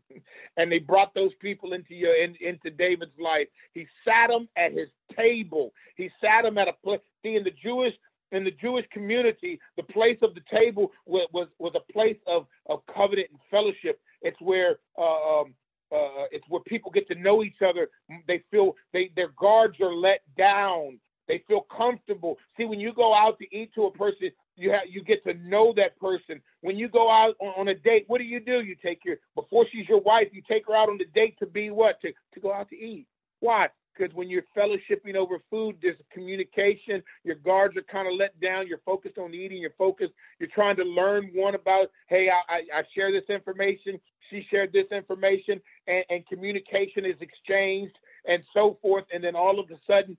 and 0.58 0.72
they 0.72 0.80
brought 0.80 1.14
those 1.14 1.34
people 1.40 1.74
into 1.74 1.94
your 1.94 2.16
in, 2.16 2.36
into 2.42 2.70
David's 2.70 3.18
life. 3.20 3.48
He 3.74 3.86
sat 4.04 4.28
them 4.28 4.50
at 4.58 4.72
his 4.72 4.90
table. 5.16 5.74
He 5.96 6.10
sat 6.22 6.44
them 6.44 6.58
at 6.58 6.68
a 6.68 6.74
place. 6.84 7.02
See, 7.24 7.36
in 7.36 7.44
the 7.44 7.54
Jewish 7.64 7.94
in 8.32 8.44
the 8.44 8.52
Jewish 8.52 8.86
community, 8.92 9.60
the 9.78 9.84
place 9.84 10.18
of 10.22 10.34
the 10.34 10.42
table 10.52 10.92
was 11.06 11.28
was, 11.32 11.48
was 11.60 11.74
a 11.76 11.94
place 11.94 12.18
of, 12.28 12.48
of 12.68 12.80
covenant 12.94 13.28
and 13.32 13.40
fellowship. 13.52 14.00
It's 14.22 14.40
where 14.42 14.78
uh, 14.98 15.42
um, 15.42 15.54
uh, 15.92 16.26
it's 16.32 16.46
where 16.50 16.62
people 16.62 16.92
get 16.92 17.08
to 17.08 17.16
know 17.16 17.44
each 17.44 17.62
other. 17.68 17.90
They 18.28 18.44
feel 18.52 18.76
they 18.94 19.12
their 19.16 19.30
guards 19.40 19.80
are 19.82 19.94
let 19.94 20.22
down. 20.38 21.00
They 21.28 21.44
feel 21.48 21.66
comfortable. 21.76 22.38
See, 22.56 22.66
when 22.66 22.80
you 22.80 22.94
go 22.94 23.14
out 23.14 23.40
to 23.40 23.56
eat 23.56 23.74
to 23.76 23.86
a 23.86 23.92
person, 23.92 24.30
you 24.56 24.72
have 24.72 24.84
you 24.90 25.04
get 25.04 25.24
to 25.26 25.34
know 25.34 25.74
that 25.76 26.00
person. 26.00 26.42
When 26.62 26.78
you 26.78 26.88
go 26.88 27.10
out 27.10 27.36
on, 27.40 27.54
on, 27.58 27.68
a 27.68 27.76
date, 27.76 28.06
what 28.08 28.20
do 28.20 28.24
you 28.24 28.40
do? 28.40 28.62
You 28.62 28.76
take 28.84 29.00
your 29.04 29.18
before 29.36 29.66
she's 29.72 29.88
your 29.88 30.02
wife, 30.02 30.28
you 30.32 30.42
take 30.48 30.68
her 30.68 30.76
out 30.76 30.90
on 30.90 30.98
the 30.98 31.06
date 31.14 31.38
to 31.40 31.46
be 31.46 31.70
what? 31.70 32.02
To 32.02 32.12
to 32.34 32.40
go 32.40 32.54
out 32.54 32.70
to 32.70 32.76
eat. 32.76 33.08
Why? 33.40 33.68
Because 33.96 34.14
when 34.16 34.30
you're 34.30 34.44
fellowshipping 34.56 35.16
over 35.16 35.40
food, 35.50 35.78
there's 35.82 35.96
communication. 36.12 37.02
Your 37.24 37.36
guards 37.36 37.78
are 37.78 37.84
kind 37.84 38.08
of 38.08 38.14
let 38.18 38.40
down. 38.42 38.68
You're 38.68 38.82
focused 38.86 39.18
on 39.18 39.34
eating. 39.34 39.60
You're 39.60 39.72
focused. 39.78 40.14
You're 40.40 40.50
trying 40.54 40.76
to 40.78 40.84
learn 40.84 41.30
one 41.34 41.56
about. 41.56 41.88
Hey, 42.08 42.30
I, 42.30 42.54
I, 42.54 42.80
I 42.80 42.84
share 42.94 43.12
this 43.12 43.30
information. 43.30 44.00
She 44.30 44.46
shared 44.50 44.74
this 44.74 44.88
information, 44.92 45.62
and, 45.88 46.04
and 46.10 46.28
communication 46.28 47.06
is 47.06 47.16
exchanged, 47.22 47.98
and 48.28 48.44
so 48.54 48.78
forth. 48.82 49.06
And 49.14 49.24
then 49.24 49.36
all 49.36 49.60
of 49.60 49.70
a 49.70 49.80
sudden, 49.88 50.18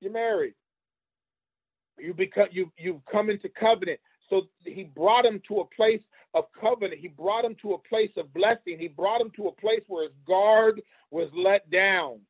you're 0.00 0.12
married. 0.12 0.54
You 1.98 2.14
become 2.14 2.48
you 2.50 2.72
you've 2.76 3.04
come 3.10 3.30
into 3.30 3.48
covenant. 3.48 4.00
So 4.30 4.42
he 4.64 4.84
brought 4.84 5.26
him 5.26 5.40
to 5.48 5.60
a 5.60 5.64
place 5.76 6.00
of 6.34 6.44
covenant. 6.58 7.00
He 7.00 7.08
brought 7.08 7.44
him 7.44 7.54
to 7.62 7.74
a 7.74 7.78
place 7.78 8.10
of 8.16 8.32
blessing. 8.32 8.78
He 8.78 8.88
brought 8.88 9.20
him 9.20 9.30
to 9.36 9.48
a 9.48 9.52
place 9.52 9.82
where 9.86 10.04
his 10.04 10.16
guard 10.26 10.80
was 11.10 11.28
let 11.34 11.70
down. 11.70 12.20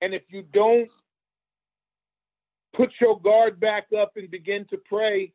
And 0.00 0.14
if 0.14 0.22
you 0.28 0.44
don't 0.52 0.88
put 2.74 2.90
your 3.00 3.20
guard 3.20 3.58
back 3.58 3.88
up 3.98 4.12
and 4.16 4.30
begin 4.30 4.64
to 4.70 4.76
pray 4.76 5.32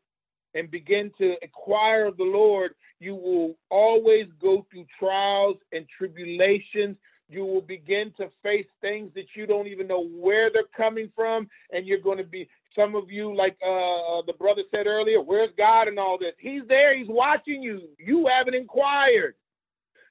and 0.56 0.70
begin 0.70 1.12
to 1.18 1.36
inquire 1.42 2.06
of 2.06 2.18
the 2.18 2.24
Lord, 2.24 2.76
you 3.00 3.16
will 3.16 3.58
always 3.70 4.28
go 4.42 4.66
through 4.72 4.86
trials 4.98 5.58
and 5.72 5.86
tribulations. 5.98 6.96
You 7.28 7.46
will 7.46 7.62
begin 7.62 8.14
to 8.18 8.30
face 8.42 8.68
things 8.82 9.12
that 9.16 9.26
you 9.36 9.46
don't 9.46 9.68
even 9.68 9.88
know 9.88 10.06
where 10.06 10.50
they're 10.52 10.64
coming 10.76 11.12
from, 11.16 11.50
and 11.72 11.86
you're 11.86 12.00
going 12.00 12.18
to 12.18 12.24
be. 12.24 12.48
Some 12.76 12.96
of 12.96 13.12
you, 13.12 13.36
like 13.36 13.56
uh, 13.64 14.20
uh 14.20 14.22
the 14.26 14.34
brother 14.34 14.64
said 14.72 14.88
earlier, 14.88 15.22
where's 15.22 15.52
God 15.58 15.88
and 15.88 16.00
all 16.00 16.18
this? 16.18 16.34
He's 16.40 16.64
there. 16.68 16.98
He's 16.98 17.08
watching 17.08 17.62
you. 17.62 17.82
You 18.00 18.28
haven't 18.28 18.56
inquired. 18.56 19.36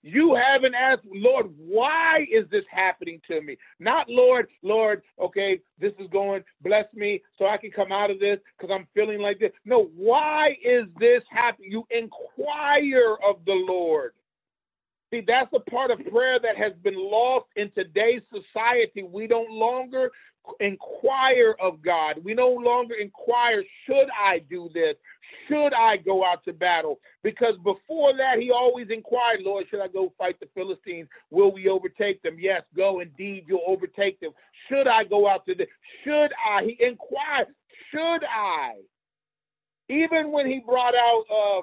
You 0.03 0.35
haven't 0.35 0.75
asked, 0.75 1.03
Lord, 1.07 1.47
why 1.57 2.27
is 2.31 2.45
this 2.51 2.65
happening 2.71 3.21
to 3.29 3.41
me? 3.41 3.57
Not, 3.79 4.09
Lord, 4.09 4.49
Lord, 4.63 5.03
okay, 5.21 5.61
this 5.79 5.93
is 6.01 6.09
going, 6.11 6.43
bless 6.61 6.87
me 6.93 7.23
so 7.39 7.47
I 7.47 7.57
can 7.57 7.71
come 7.71 7.93
out 7.93 8.11
of 8.11 8.19
this 8.19 8.39
because 8.59 8.75
I'm 8.75 8.89
feeling 8.95 9.21
like 9.21 9.39
this. 9.39 9.53
No, 9.65 9.91
why 9.95 10.57
is 10.65 10.87
this 10.99 11.23
happening? 11.31 11.71
You 11.71 11.87
inquire 11.91 13.17
of 13.27 13.45
the 13.47 13.53
Lord. 13.53 14.13
See, 15.13 15.23
that's 15.25 15.53
a 15.55 15.71
part 15.71 15.91
of 15.91 15.99
prayer 16.11 16.41
that 16.41 16.57
has 16.57 16.73
been 16.83 16.97
lost 16.97 17.47
in 17.55 17.71
today's 17.71 18.23
society. 18.33 19.03
We 19.03 19.27
don't 19.27 19.51
longer 19.51 20.11
inquire 20.59 21.55
of 21.61 21.83
God. 21.83 22.17
We 22.25 22.35
no 22.35 22.49
longer 22.49 22.95
inquire, 22.95 23.63
should 23.87 24.09
I 24.19 24.41
do 24.51 24.69
this? 24.75 24.97
Should 25.49 25.75
I 25.75 25.97
go 25.97 26.25
out 26.25 26.45
to 26.45 26.53
battle? 26.53 27.01
Because 27.23 27.55
before 27.65 28.17
that, 28.17 28.39
he 28.39 28.51
always 28.51 28.89
inquired, 28.91 29.41
Lord, 29.43 29.67
should 29.71 29.81
I 29.81 29.89
go 29.89 30.13
fight 30.19 30.39
the 30.41 30.49
Philistines? 30.55 31.09
Will 31.31 31.53
we 31.53 31.69
overtake 31.69 32.23
them? 32.23 32.37
Yes, 32.39 32.63
go. 32.77 33.01
Indeed, 33.01 33.45
you'll 33.47 33.63
overtake 33.67 34.21
them. 34.21 34.33
Should 34.69 34.89
I 34.89 35.05
go 35.05 35.29
out 35.29 35.45
to 35.47 35.55
the? 35.55 35.67
Should 36.05 36.31
I? 36.49 36.63
He 36.65 36.77
inquired, 36.85 37.49
should 37.91 38.25
I? 38.25 38.75
Even 39.89 40.33
when 40.33 40.47
he 40.47 40.61
brought 40.65 40.95
out 40.95 41.25
uh, 41.31 41.63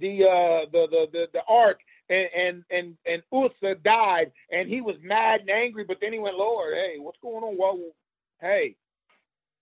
the, 0.00 0.24
uh, 0.24 0.70
the 0.72 0.86
the 0.90 1.06
the 1.12 1.26
the 1.32 1.40
ark 1.48 1.80
and 2.08 2.28
and 2.36 2.64
and 2.70 2.96
and 3.06 3.22
Uzzah 3.32 3.76
died, 3.84 4.32
and 4.50 4.68
he 4.68 4.80
was 4.80 4.96
mad 5.02 5.40
and 5.40 5.50
angry. 5.50 5.84
But 5.84 5.98
then 6.00 6.12
he 6.12 6.18
went, 6.18 6.36
Lord, 6.36 6.74
hey, 6.74 6.96
what's 6.98 7.18
going 7.22 7.44
on? 7.44 7.56
Well, 7.58 7.78
hey, 8.40 8.76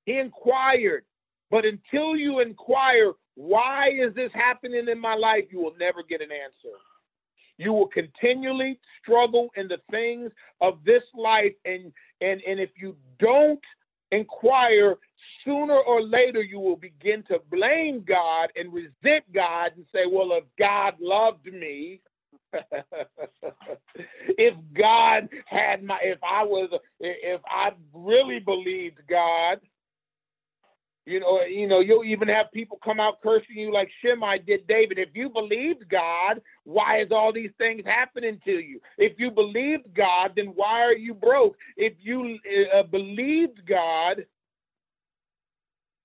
he 0.07 0.19
inquired. 0.19 1.05
But 1.53 1.67
until 1.67 2.17
you 2.17 2.41
inquire, 2.41 3.13
why 3.35 3.91
is 3.91 4.15
this 4.15 4.31
happening 4.33 4.89
in 4.91 4.99
my 4.99 5.15
life? 5.15 5.45
You 5.51 5.61
will 5.61 5.75
never 5.79 6.03
get 6.03 6.23
an 6.23 6.31
answer. 6.33 6.77
You 7.59 7.75
will 7.75 7.89
continually 7.89 8.81
struggle 9.03 9.51
in 9.57 9.69
the 9.69 9.77
things 9.91 10.33
of 10.63 10.79
this 10.87 11.03
life, 11.15 11.53
and 11.67 11.93
and 12.23 12.41
and 12.49 12.59
if 12.59 12.71
you 12.81 12.97
don't 13.19 13.61
inquire, 14.13 14.97
sooner 15.45 15.79
or 15.79 16.03
later 16.03 16.43
you 16.43 16.59
will 16.59 16.77
begin 16.77 17.23
to 17.25 17.39
blame 17.51 18.03
God 18.09 18.49
and 18.57 18.73
resent 18.73 19.31
God 19.35 19.73
and 19.77 19.85
say, 19.93 20.07
"Well, 20.11 20.33
if 20.33 20.45
God 20.59 20.95
loved 21.01 21.45
me, 21.53 22.01
if 24.39 24.55
God 24.75 25.29
had 25.45 25.85
my, 25.85 25.99
if 26.03 26.19
I 26.23 26.45
was, 26.45 26.71
if 26.99 27.43
I 27.47 27.73
really 27.93 28.41
believed 28.41 29.01
God, 29.09 29.61
you 31.05 31.19
know, 31.19 31.41
you 31.43 31.67
know, 31.67 31.81
you'll 31.81 32.05
even 32.05 32.29
have 32.29 32.47
people 32.53 32.79
come 32.85 33.01
out 33.01 33.21
cursing 33.23 33.57
you 33.57 33.73
like 33.73 33.91
Shimei 34.01 34.39
did 34.39 34.67
David. 34.69 34.99
If 34.99 35.09
you 35.15 35.29
believed 35.29 35.89
God, 35.89 36.41
why 36.65 37.01
is 37.01 37.09
all 37.11 37.33
these 37.33 37.51
things 37.59 37.83
happening 37.85 38.39
to 38.45 38.53
you? 38.53 38.81
If 38.99 39.19
you 39.19 39.31
believed 39.31 39.95
God, 39.95 40.33
then 40.37 40.47
why 40.55 40.83
are 40.83 40.95
you 40.95 41.13
broke? 41.13 41.57
If 41.77 41.95
you 42.01 42.39
uh, 42.73 42.85
believed 42.85 43.67
God, 43.67 44.25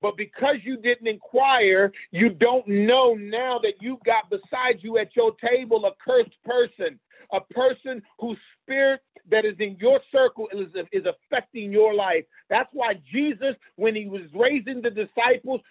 but 0.02 0.18
because 0.18 0.58
you 0.64 0.78
didn't 0.78 1.08
inquire, 1.08 1.91
you 2.12 2.30
don't 2.30 2.68
know 2.68 3.14
now 3.14 3.60
that 3.60 3.74
you've 3.80 4.04
got 4.04 4.30
beside 4.30 4.80
you 4.82 4.98
at 4.98 5.16
your 5.16 5.34
table 5.36 5.86
a 5.86 5.91
cursed 6.04 6.38
person, 6.43 7.00
a 7.34 7.41
person 7.54 8.02
whose 8.20 8.38
spirit 8.64 9.02
that 9.30 9.45
is 9.45 9.55
in 9.59 9.78
your 9.80 9.99
circle 10.11 10.47
is, 10.53 10.67
is 10.91 11.05
affecting 11.05 11.71
your 11.71 11.93
life. 11.93 12.25
That's 12.49 12.69
why 12.73 12.95
Jesus, 13.11 13.55
when 13.75 13.95
he 13.95 14.07
was 14.07 14.23
raising 14.34 14.82
the 14.82 14.89
disciples, 14.89 15.61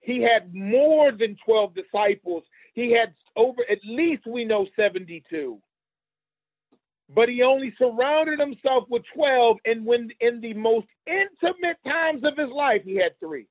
he 0.00 0.22
had 0.22 0.54
more 0.54 1.12
than 1.12 1.36
12 1.44 1.74
disciples. 1.74 2.44
He 2.74 2.92
had 2.92 3.14
over, 3.36 3.62
at 3.70 3.78
least 3.84 4.26
we 4.26 4.44
know 4.44 4.66
72 4.76 5.60
but 7.14 7.28
he 7.28 7.42
only 7.42 7.74
surrounded 7.78 8.38
himself 8.38 8.84
with 8.90 9.02
12 9.14 9.56
and 9.64 9.84
when 9.84 10.10
in 10.20 10.40
the 10.40 10.52
most 10.54 10.86
intimate 11.06 11.78
times 11.86 12.22
of 12.24 12.36
his 12.36 12.50
life 12.50 12.82
he 12.84 12.96
had 12.96 13.18
three 13.18 13.46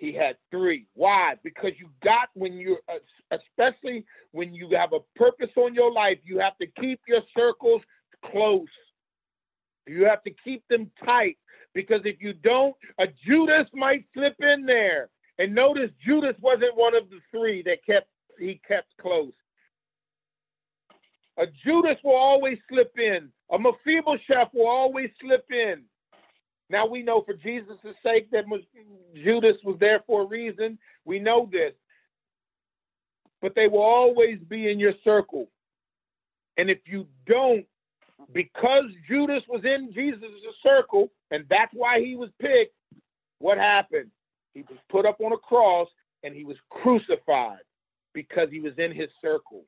he 0.00 0.14
had 0.14 0.36
three. 0.50 0.86
Why? 0.94 1.34
Because 1.44 1.72
you 1.78 1.90
got 2.02 2.30
when 2.34 2.54
you're, 2.54 2.80
uh, 2.88 3.36
especially 3.36 4.06
when 4.32 4.50
you 4.50 4.70
have 4.74 4.94
a 4.94 5.00
purpose 5.14 5.50
on 5.56 5.74
your 5.74 5.92
life, 5.92 6.16
you 6.24 6.38
have 6.38 6.56
to 6.56 6.66
keep 6.80 7.00
your 7.06 7.20
circles 7.36 7.82
close. 8.32 8.66
You 9.86 10.06
have 10.06 10.22
to 10.22 10.30
keep 10.42 10.66
them 10.68 10.90
tight 11.04 11.36
because 11.74 12.00
if 12.04 12.16
you 12.18 12.32
don't, 12.32 12.74
a 12.98 13.04
Judas 13.26 13.66
might 13.74 14.06
slip 14.14 14.36
in 14.40 14.64
there. 14.64 15.10
And 15.38 15.54
notice 15.54 15.90
Judas 16.04 16.34
wasn't 16.40 16.76
one 16.76 16.94
of 16.94 17.10
the 17.10 17.20
three 17.30 17.62
that 17.64 17.84
kept 17.84 18.08
he 18.38 18.58
kept 18.66 18.88
close. 18.98 19.32
A 21.38 21.44
Judas 21.62 21.98
will 22.02 22.16
always 22.16 22.56
slip 22.70 22.92
in. 22.96 23.30
A 23.52 23.58
Mephibosheth 23.58 24.48
will 24.54 24.68
always 24.68 25.10
slip 25.20 25.44
in. 25.50 25.82
Now 26.70 26.86
we 26.86 27.02
know 27.02 27.22
for 27.22 27.34
Jesus' 27.34 27.76
sake 28.02 28.30
that 28.30 28.44
Judas 29.24 29.56
was 29.64 29.76
there 29.80 30.00
for 30.06 30.22
a 30.22 30.26
reason. 30.26 30.78
We 31.04 31.18
know 31.18 31.48
this. 31.50 31.72
But 33.42 33.54
they 33.56 33.66
will 33.66 33.82
always 33.82 34.38
be 34.48 34.70
in 34.70 34.78
your 34.78 34.94
circle. 35.02 35.48
And 36.56 36.70
if 36.70 36.78
you 36.86 37.06
don't, 37.26 37.66
because 38.32 38.84
Judas 39.08 39.42
was 39.48 39.64
in 39.64 39.92
Jesus' 39.92 40.30
circle, 40.62 41.10
and 41.32 41.44
that's 41.50 41.72
why 41.72 42.00
he 42.00 42.14
was 42.14 42.30
picked, 42.40 42.74
what 43.40 43.58
happened? 43.58 44.10
He 44.54 44.62
was 44.62 44.78
put 44.90 45.06
up 45.06 45.20
on 45.20 45.32
a 45.32 45.38
cross 45.38 45.88
and 46.22 46.34
he 46.34 46.44
was 46.44 46.56
crucified 46.70 47.64
because 48.12 48.48
he 48.50 48.60
was 48.60 48.74
in 48.78 48.92
his 48.92 49.08
circle. 49.22 49.64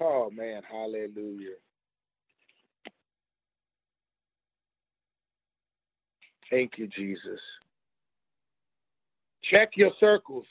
Oh 0.00 0.30
man, 0.30 0.62
hallelujah. 0.68 1.56
Thank 6.54 6.78
you, 6.78 6.88
Jesus. 6.88 7.40
check 9.44 9.72
your 9.76 9.92
circles. 10.00 10.46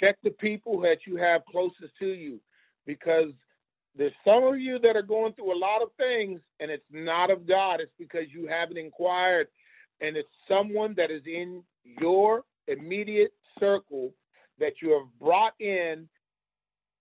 Check 0.00 0.18
the 0.24 0.30
people 0.30 0.80
that 0.82 0.98
you 1.06 1.16
have 1.16 1.42
closest 1.50 1.96
to 2.00 2.08
you 2.08 2.40
because 2.86 3.32
there's 3.96 4.12
some 4.26 4.44
of 4.44 4.58
you 4.60 4.78
that 4.80 4.96
are 4.96 5.02
going 5.02 5.34
through 5.34 5.56
a 5.56 5.58
lot 5.58 5.82
of 5.82 5.90
things 5.96 6.40
and 6.60 6.70
it's 6.70 6.84
not 6.92 7.30
of 7.30 7.48
God. 7.48 7.80
It's 7.80 7.92
because 7.98 8.26
you 8.32 8.48
haven't 8.48 8.78
inquired 8.78 9.48
and 10.00 10.16
it's 10.16 10.28
someone 10.48 10.94
that 10.96 11.10
is 11.10 11.22
in 11.26 11.62
your 12.00 12.44
immediate 12.68 13.32
circle 13.60 14.12
that 14.60 14.74
you 14.82 14.92
have 14.92 15.08
brought 15.20 15.54
in 15.60 16.08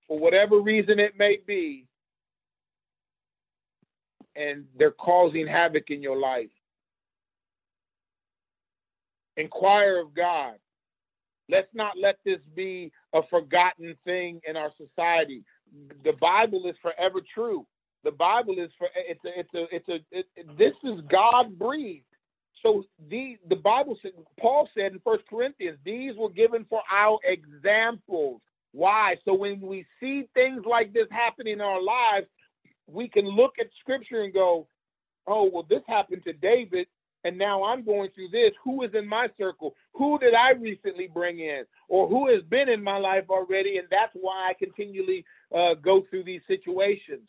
for 0.07 0.19
whatever 0.19 0.61
reason 0.61 0.99
it 0.99 1.13
may 1.17 1.39
be 1.47 1.87
and 4.35 4.65
they're 4.77 4.91
causing 4.91 5.47
havoc 5.47 5.91
in 5.91 6.01
your 6.01 6.17
life. 6.17 6.49
Inquire 9.37 9.99
of 10.01 10.15
God. 10.15 10.55
Let's 11.49 11.67
not 11.73 11.93
let 12.01 12.17
this 12.25 12.39
be 12.55 12.91
a 13.13 13.21
forgotten 13.29 13.95
thing 14.05 14.39
in 14.47 14.55
our 14.55 14.71
society. 14.77 15.43
The 16.03 16.13
Bible 16.21 16.63
is 16.69 16.75
forever 16.81 17.19
true. 17.33 17.65
The 18.03 18.11
Bible 18.11 18.55
is 18.59 18.69
for 18.77 18.87
it's 18.95 19.23
a 19.25 19.39
it's 19.39 19.53
a 19.53 19.75
it's 19.75 19.89
a 19.89 20.17
it, 20.17 20.57
this 20.57 20.73
is 20.83 21.01
God 21.11 21.57
breathed. 21.57 22.05
So 22.61 22.83
the 23.09 23.37
the 23.49 23.57
Bible 23.57 23.97
said 24.01 24.11
Paul 24.39 24.69
said 24.75 24.93
in 24.93 24.99
First 25.03 25.23
Corinthians, 25.29 25.77
these 25.85 26.15
were 26.17 26.29
given 26.29 26.65
for 26.69 26.81
our 26.91 27.19
examples. 27.25 28.41
Why? 28.71 29.15
So 29.25 29.33
when 29.33 29.61
we 29.61 29.85
see 29.99 30.29
things 30.33 30.63
like 30.69 30.93
this 30.93 31.07
happening 31.11 31.53
in 31.53 31.61
our 31.61 31.81
lives, 31.81 32.27
we 32.87 33.09
can 33.09 33.25
look 33.27 33.53
at 33.59 33.67
Scripture 33.81 34.23
and 34.23 34.33
go, 34.33 34.67
"Oh, 35.27 35.49
well, 35.53 35.65
this 35.69 35.83
happened 35.87 36.23
to 36.25 36.33
David, 36.33 36.87
and 37.23 37.37
now 37.37 37.63
I'm 37.63 37.85
going 37.85 38.09
through 38.13 38.29
this. 38.29 38.51
Who 38.63 38.83
is 38.83 38.91
in 38.93 39.07
my 39.07 39.27
circle? 39.37 39.75
Who 39.93 40.19
did 40.19 40.33
I 40.33 40.51
recently 40.51 41.07
bring 41.13 41.39
in? 41.39 41.63
Or 41.87 42.07
who 42.07 42.27
has 42.33 42.43
been 42.43 42.69
in 42.69 42.83
my 42.83 42.97
life 42.97 43.25
already? 43.29 43.77
And 43.77 43.87
that's 43.89 44.11
why 44.13 44.49
I 44.49 44.53
continually 44.53 45.25
uh, 45.55 45.75
go 45.75 46.03
through 46.09 46.23
these 46.25 46.41
situations. 46.47 47.27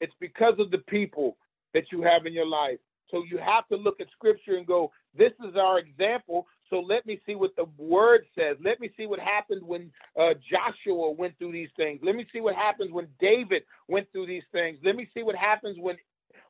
It's 0.00 0.14
because 0.20 0.54
of 0.58 0.70
the 0.70 0.78
people 0.78 1.36
that 1.74 1.84
you 1.92 2.02
have 2.02 2.26
in 2.26 2.32
your 2.32 2.46
life. 2.46 2.78
So 3.10 3.24
you 3.28 3.38
have 3.38 3.66
to 3.68 3.76
look 3.76 4.00
at 4.00 4.06
scripture 4.12 4.56
and 4.56 4.66
go, 4.66 4.92
this 5.16 5.32
is 5.46 5.56
our 5.56 5.78
example. 5.78 6.46
So 6.70 6.78
let 6.78 7.04
me 7.06 7.20
see 7.26 7.34
what 7.34 7.56
the 7.56 7.66
word 7.76 8.22
says. 8.38 8.56
Let 8.64 8.80
me 8.80 8.90
see 8.96 9.06
what 9.06 9.18
happened 9.18 9.62
when 9.64 9.90
uh, 10.18 10.34
Joshua 10.48 11.10
went 11.10 11.36
through 11.38 11.52
these 11.52 11.70
things. 11.76 12.00
Let 12.02 12.14
me 12.14 12.26
see 12.32 12.40
what 12.40 12.54
happens 12.54 12.92
when 12.92 13.08
David 13.20 13.62
went 13.88 14.06
through 14.12 14.26
these 14.26 14.44
things. 14.52 14.78
Let 14.84 14.94
me 14.94 15.08
see 15.12 15.24
what 15.24 15.34
happens 15.34 15.76
when 15.80 15.96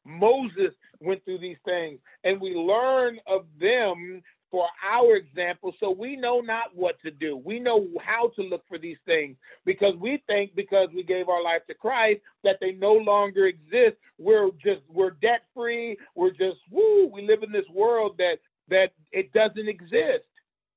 Moses 0.05 0.74
went 1.01 1.24
through 1.24 1.38
these 1.38 1.59
things, 1.64 1.98
and 2.24 2.40
we 2.40 2.55
learn 2.55 3.18
of 3.26 3.46
them 3.61 4.22
for 4.51 4.66
our 4.84 5.16
example 5.16 5.72
so 5.78 5.90
we 5.90 6.16
know 6.16 6.40
not 6.40 6.74
what 6.74 7.01
to 7.05 7.11
do. 7.11 7.36
We 7.36 7.61
know 7.61 7.86
how 8.05 8.32
to 8.36 8.42
look 8.42 8.62
for 8.68 8.78
these 8.78 8.96
things 9.07 9.36
because 9.64 9.94
we 10.01 10.22
think 10.26 10.55
because 10.57 10.88
we 10.94 11.03
gave 11.05 11.28
our 11.28 11.42
life 11.42 11.62
to 11.68 11.74
Christ 11.74 12.20
that 12.42 12.57
they 12.61 12.72
no 12.72 12.92
longer 12.92 13.46
exist. 13.46 13.96
We're 14.18 14.51
just 14.62 14.82
we're 14.88 15.12
debt 15.22 15.42
free. 15.55 15.96
We're 16.14 16.30
just 16.30 16.59
woo, 16.70 17.09
we 17.12 17.22
live 17.22 17.42
in 17.42 17.53
this 17.53 17.68
world 17.72 18.16
that 18.18 18.36
that 18.68 18.90
it 19.12 19.32
doesn't 19.32 19.68
exist. 19.68 20.24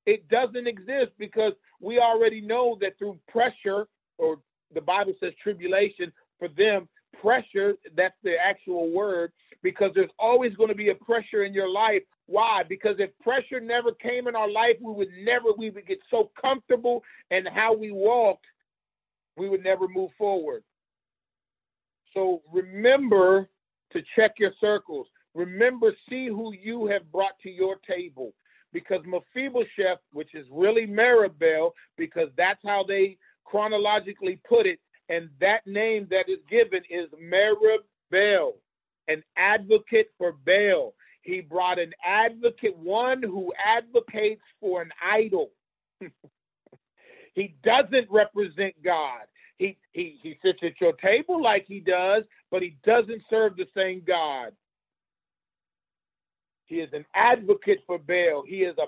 It 0.06 0.28
doesn't 0.28 0.66
exist 0.66 1.12
because 1.18 1.52
we 1.80 1.98
already 1.98 2.40
know 2.40 2.78
that 2.80 2.98
through 2.98 3.18
pressure 3.28 3.86
or 4.18 4.36
the 4.74 4.80
Bible 4.80 5.14
says 5.20 5.32
tribulation 5.42 6.12
for 6.38 6.48
them 6.48 6.88
pressure, 7.20 7.74
that's 7.96 8.16
the 8.22 8.34
actual 8.42 8.90
word, 8.90 9.32
because 9.62 9.90
there's 9.94 10.10
always 10.18 10.54
going 10.56 10.68
to 10.68 10.74
be 10.74 10.90
a 10.90 10.94
pressure 10.94 11.44
in 11.44 11.54
your 11.54 11.68
life. 11.68 12.02
Why? 12.26 12.62
Because 12.68 12.96
if 12.98 13.10
pressure 13.20 13.60
never 13.60 13.92
came 13.92 14.28
in 14.28 14.36
our 14.36 14.50
life, 14.50 14.76
we 14.80 14.92
would 14.92 15.08
never, 15.22 15.52
we 15.56 15.70
would 15.70 15.86
get 15.86 15.98
so 16.10 16.30
comfortable 16.40 17.02
in 17.30 17.46
how 17.46 17.74
we 17.74 17.90
walked, 17.90 18.46
we 19.36 19.48
would 19.48 19.64
never 19.64 19.88
move 19.88 20.10
forward. 20.16 20.62
So 22.12 22.42
remember 22.52 23.48
to 23.92 24.02
check 24.16 24.34
your 24.38 24.52
circles. 24.60 25.06
Remember, 25.34 25.92
see 26.08 26.28
who 26.28 26.52
you 26.52 26.86
have 26.86 27.10
brought 27.10 27.38
to 27.42 27.50
your 27.50 27.76
table. 27.86 28.32
Because 28.72 29.02
Mephibosheth, 29.04 30.00
which 30.12 30.34
is 30.34 30.46
really 30.50 30.86
Merib-Baal, 30.86 31.74
because 31.96 32.28
that's 32.36 32.60
how 32.64 32.84
they 32.86 33.16
chronologically 33.44 34.40
put 34.48 34.66
it, 34.66 34.80
and 35.08 35.28
that 35.40 35.66
name 35.66 36.06
that 36.10 36.28
is 36.28 36.38
given 36.48 36.82
is 36.88 37.08
Merib 37.20 37.78
an 39.08 39.22
advocate 39.36 40.10
for 40.18 40.32
Baal. 40.32 40.94
He 41.22 41.40
brought 41.40 41.78
an 41.78 41.92
advocate, 42.04 42.76
one 42.76 43.22
who 43.22 43.52
advocates 43.64 44.42
for 44.60 44.82
an 44.82 44.90
idol. 45.02 45.50
he 47.34 47.54
doesn't 47.64 48.10
represent 48.10 48.74
God. 48.84 49.22
He, 49.58 49.78
he 49.92 50.18
he 50.22 50.38
sits 50.44 50.58
at 50.62 50.80
your 50.80 50.92
table 50.94 51.42
like 51.42 51.64
he 51.66 51.80
does, 51.80 52.24
but 52.50 52.62
he 52.62 52.76
doesn't 52.84 53.22
serve 53.30 53.56
the 53.56 53.66
same 53.76 54.02
God. 54.06 54.52
He 56.66 56.76
is 56.76 56.90
an 56.92 57.04
advocate 57.14 57.80
for 57.86 57.98
Baal. 57.98 58.44
He 58.46 58.58
is 58.58 58.76
a 58.78 58.86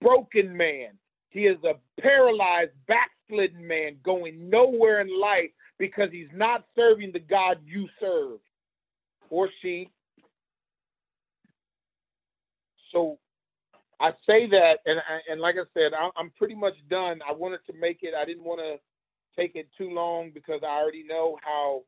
broken 0.00 0.56
man. 0.56 0.98
He 1.36 1.42
is 1.42 1.58
a 1.64 1.74
paralyzed, 2.00 2.70
backslidden 2.88 3.66
man 3.66 3.98
going 4.02 4.48
nowhere 4.48 5.02
in 5.02 5.20
life 5.20 5.50
because 5.78 6.08
he's 6.10 6.30
not 6.34 6.64
serving 6.74 7.12
the 7.12 7.18
God 7.20 7.58
you 7.62 7.86
serve 8.00 8.38
or 9.28 9.50
she. 9.60 9.90
So 12.90 13.18
I 14.00 14.12
say 14.26 14.48
that, 14.48 14.78
and 14.86 14.98
and 15.28 15.38
like 15.38 15.56
I 15.56 15.68
said, 15.74 15.92
I'm 16.16 16.30
pretty 16.38 16.54
much 16.54 16.74
done. 16.88 17.20
I 17.28 17.32
wanted 17.34 17.60
to 17.66 17.74
make 17.78 17.98
it. 18.00 18.14
I 18.14 18.24
didn't 18.24 18.44
want 18.44 18.60
to 18.60 18.76
take 19.38 19.56
it 19.56 19.68
too 19.76 19.90
long 19.90 20.30
because 20.32 20.62
I 20.62 20.80
already 20.80 21.04
know 21.04 21.36
how 21.44 21.82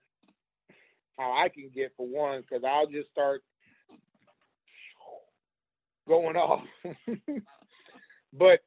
how 1.18 1.32
I 1.32 1.48
can 1.48 1.70
get 1.74 1.94
for 1.96 2.06
one. 2.06 2.42
Because 2.42 2.64
I'll 2.68 2.86
just 2.86 3.08
start 3.10 3.42
going 6.06 6.36
off. 6.36 6.64
but 8.34 8.60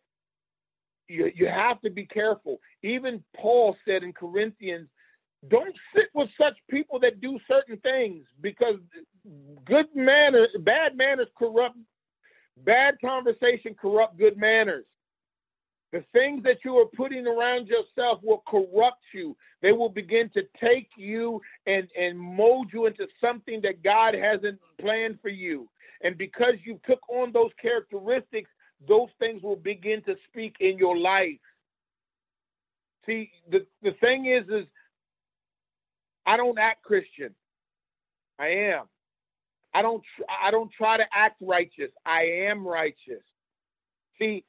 you 1.12 1.32
you 1.36 1.48
have 1.48 1.82
to 1.82 1.90
be 1.90 2.06
careful. 2.06 2.60
Even 2.84 3.24
Paul 3.36 3.76
said 3.86 4.04
in 4.04 4.14
Corinthians, 4.14 4.88
don't 5.50 5.76
sit 5.96 6.10
with 6.14 6.30
such 6.40 6.58
people 6.70 7.00
that 7.00 7.20
do 7.20 7.40
certain 7.48 7.78
things 7.78 8.26
because 8.42 8.76
good 9.66 9.88
manners, 9.96 10.50
bad 10.60 10.96
manners 10.96 11.28
corrupt, 11.38 11.78
bad 12.58 12.96
conversation 13.02 13.76
corrupt 13.80 14.18
good 14.18 14.38
manners. 14.38 14.86
The 15.92 16.06
things 16.14 16.44
that 16.44 16.60
you 16.64 16.78
are 16.78 16.86
putting 16.96 17.28
around 17.28 17.68
yourself 17.68 18.20
will 18.24 18.44
corrupt 18.48 19.04
you. 19.14 19.36
They 19.62 19.74
will 19.74 19.90
begin 19.90 20.30
to 20.34 20.44
take 20.64 20.88
you 20.96 21.42
and, 21.66 21.90
and 22.00 22.18
mold 22.18 22.68
you 22.72 22.86
into 22.86 23.08
something 23.20 23.60
that 23.64 23.84
God 23.84 24.14
hasn't 24.14 24.58
planned 24.80 25.20
for 25.22 25.30
you. 25.30 25.68
And 26.02 26.18
because 26.18 26.54
you 26.64 26.80
took 26.88 27.02
on 27.10 27.34
those 27.34 27.52
characteristics, 27.62 28.50
those 28.88 29.10
things 29.20 29.44
will 29.44 29.56
begin 29.56 30.02
to 30.04 30.16
speak 30.30 30.56
in 30.60 30.78
your 30.78 30.98
life. 30.98 31.40
See, 33.06 33.32
the, 33.50 33.66
the 33.82 33.92
thing 34.00 34.26
is, 34.28 34.48
is 34.50 34.68
I 36.26 36.38
don't 36.38 36.60
act 36.60 36.84
Christian. 36.84 37.34
I 38.40 38.48
am. 38.48 38.86
I 39.74 39.82
don't 39.82 40.04
I 40.44 40.52
don't 40.52 40.72
try 40.78 40.98
to 40.98 41.04
act 41.14 41.38
righteous. 41.42 41.92
I 42.06 42.24
am 42.50 42.68
righteous. 42.68 43.24
See, 44.20 44.44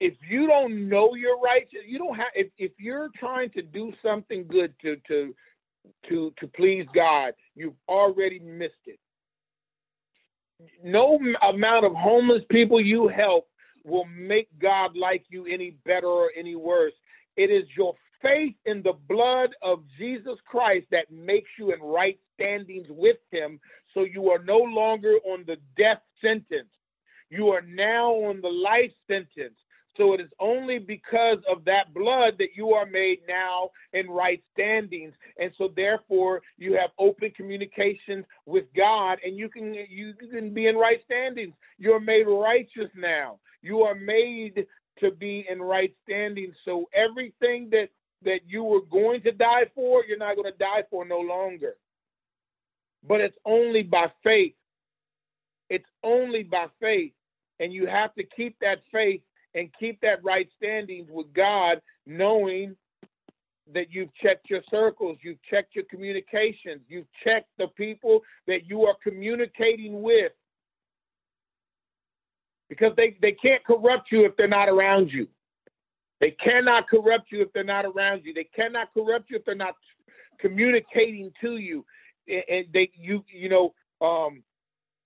if 0.00 0.14
you 0.28 0.46
don't 0.46 0.88
know 0.88 1.14
you're 1.14 1.38
righteous, 1.38 1.80
you 1.86 1.98
don't 1.98 2.16
have 2.16 2.32
if, 2.34 2.48
if 2.58 2.72
you're 2.78 3.08
trying 3.18 3.50
to 3.50 3.62
do 3.62 3.92
something 4.02 4.46
good 4.46 4.74
to 4.82 4.96
to 5.08 5.34
to 6.08 6.32
to 6.38 6.46
please 6.48 6.86
God, 6.94 7.32
you've 7.54 7.76
already 7.88 8.38
missed 8.40 8.74
it. 8.86 8.98
No 10.84 11.18
amount 11.42 11.86
of 11.86 11.94
homeless 11.94 12.42
people 12.50 12.80
you 12.80 13.08
help 13.08 13.48
will 13.84 14.06
make 14.06 14.48
God 14.60 14.96
like 14.96 15.24
you 15.28 15.46
any 15.46 15.76
better 15.84 16.06
or 16.06 16.30
any 16.36 16.54
worse. 16.54 16.92
It 17.36 17.50
is 17.50 17.64
your 17.76 17.94
faith 18.20 18.54
in 18.66 18.82
the 18.82 18.94
blood 19.08 19.50
of 19.62 19.82
Jesus 19.98 20.38
Christ 20.46 20.86
that 20.90 21.10
makes 21.10 21.50
you 21.58 21.72
in 21.72 21.80
right 21.80 22.18
standings 22.34 22.86
with 22.88 23.16
him 23.30 23.58
so 23.92 24.04
you 24.04 24.30
are 24.30 24.42
no 24.42 24.58
longer 24.58 25.16
on 25.26 25.44
the 25.46 25.56
death 25.76 26.00
sentence. 26.20 26.70
You 27.30 27.48
are 27.48 27.62
now 27.62 28.12
on 28.12 28.40
the 28.40 28.48
life 28.48 28.92
sentence. 29.08 29.56
So 29.96 30.14
it 30.14 30.20
is 30.20 30.30
only 30.40 30.78
because 30.78 31.38
of 31.50 31.64
that 31.66 31.92
blood 31.92 32.34
that 32.38 32.56
you 32.56 32.70
are 32.70 32.86
made 32.86 33.20
now 33.28 33.70
in 33.92 34.08
right 34.08 34.42
standings. 34.52 35.12
And 35.38 35.52
so 35.58 35.68
therefore 35.74 36.42
you 36.56 36.74
have 36.74 36.90
open 36.98 37.30
communications 37.32 38.24
with 38.46 38.64
God 38.74 39.18
and 39.24 39.36
you 39.36 39.48
can 39.48 39.74
you 39.74 40.14
can 40.14 40.54
be 40.54 40.66
in 40.66 40.76
right 40.76 41.00
standings. 41.04 41.52
You're 41.78 42.00
made 42.00 42.24
righteous 42.24 42.90
now. 42.96 43.38
You 43.60 43.82
are 43.82 43.94
made 43.94 44.66
to 45.00 45.10
be 45.10 45.44
in 45.50 45.60
right 45.60 45.94
standing. 46.04 46.52
So 46.64 46.88
everything 46.94 47.68
that 47.70 47.88
that 48.24 48.40
you 48.46 48.64
were 48.64 48.82
going 48.82 49.20
to 49.22 49.32
die 49.32 49.66
for, 49.74 50.04
you're 50.04 50.16
not 50.16 50.36
going 50.36 50.50
to 50.50 50.58
die 50.58 50.84
for 50.90 51.04
no 51.04 51.18
longer. 51.18 51.74
But 53.06 53.20
it's 53.20 53.36
only 53.44 53.82
by 53.82 54.06
faith. 54.22 54.54
It's 55.68 55.88
only 56.02 56.44
by 56.44 56.66
faith. 56.80 57.12
And 57.60 57.72
you 57.72 57.86
have 57.86 58.14
to 58.14 58.24
keep 58.24 58.58
that 58.60 58.82
faith 58.92 59.20
and 59.54 59.68
keep 59.78 60.00
that 60.00 60.22
right 60.24 60.48
standings 60.56 61.08
with 61.10 61.32
God, 61.32 61.80
knowing 62.06 62.76
that 63.72 63.86
you've 63.90 64.14
checked 64.14 64.50
your 64.50 64.62
circles, 64.70 65.18
you've 65.22 65.42
checked 65.48 65.74
your 65.74 65.84
communications, 65.84 66.80
you've 66.88 67.06
checked 67.24 67.48
the 67.58 67.68
people 67.68 68.20
that 68.46 68.66
you 68.66 68.82
are 68.84 68.96
communicating 69.02 70.02
with. 70.02 70.32
Because 72.68 72.92
they, 72.96 73.16
they 73.20 73.32
can't 73.32 73.64
corrupt 73.64 74.10
you 74.10 74.24
if 74.24 74.36
they're 74.36 74.48
not 74.48 74.68
around 74.68 75.10
you. 75.10 75.28
They 76.20 76.30
cannot 76.30 76.88
corrupt 76.88 77.32
you 77.32 77.42
if 77.42 77.52
they're 77.52 77.64
not 77.64 77.84
around 77.84 78.22
you. 78.24 78.32
They 78.32 78.48
cannot 78.54 78.94
corrupt 78.94 79.28
you 79.28 79.36
if 79.36 79.44
they're 79.44 79.54
not 79.56 79.74
communicating 80.38 81.32
to 81.40 81.56
you. 81.56 81.84
And 82.28 82.66
they 82.72 82.90
you 82.94 83.24
you 83.28 83.48
know 83.48 83.74
um 84.00 84.44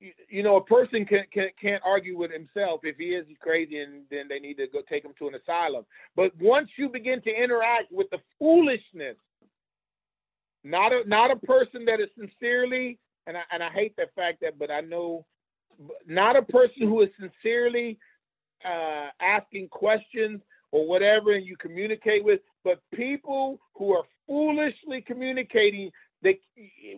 you, 0.01 0.43
know 0.43 0.57
a 0.57 0.65
person 0.65 1.05
can, 1.05 1.25
can 1.33 1.49
can't 1.61 1.83
argue 1.85 2.17
with 2.17 2.31
himself 2.31 2.81
if 2.83 2.97
he 2.97 3.15
is 3.15 3.27
crazy 3.41 3.81
and 3.81 4.05
then 4.11 4.27
they 4.29 4.39
need 4.39 4.55
to 4.55 4.67
go 4.67 4.81
take 4.89 5.05
him 5.05 5.13
to 5.19 5.29
an 5.29 5.35
asylum. 5.35 5.85
But 6.15 6.33
once 6.41 6.69
you 6.77 6.89
begin 6.89 7.23
to 7.23 7.31
interact 7.31 7.91
with 7.91 8.09
the 8.11 8.19
foolishness, 8.39 9.17
not 10.65 10.93
a 10.93 11.03
not 11.07 11.31
a 11.31 11.37
person 11.37 11.85
that 11.87 12.01
is 12.01 12.09
sincerely 12.19 12.99
and 13.27 13.37
I 13.37 13.43
and 13.53 13.63
I 13.63 13.71
hate 13.71 13.97
that 13.97 14.15
fact 14.15 14.41
that 14.43 14.59
but 14.59 14.71
I 14.71 14.81
know 14.81 15.25
not 16.07 16.37
a 16.37 16.43
person 16.43 16.83
who 16.83 17.03
is 17.03 17.09
sincerely 17.19 17.99
uh, 18.65 19.09
asking 19.21 19.69
questions 19.69 20.41
or 20.73 20.87
whatever 20.87 21.33
and 21.33 21.47
you 21.47 21.57
communicate 21.57 22.25
with, 22.25 22.41
but 22.65 22.81
people 22.95 23.61
who 23.75 23.93
are 23.93 24.05
foolishly 24.27 25.01
communicating, 25.01 25.91
they 26.23 26.41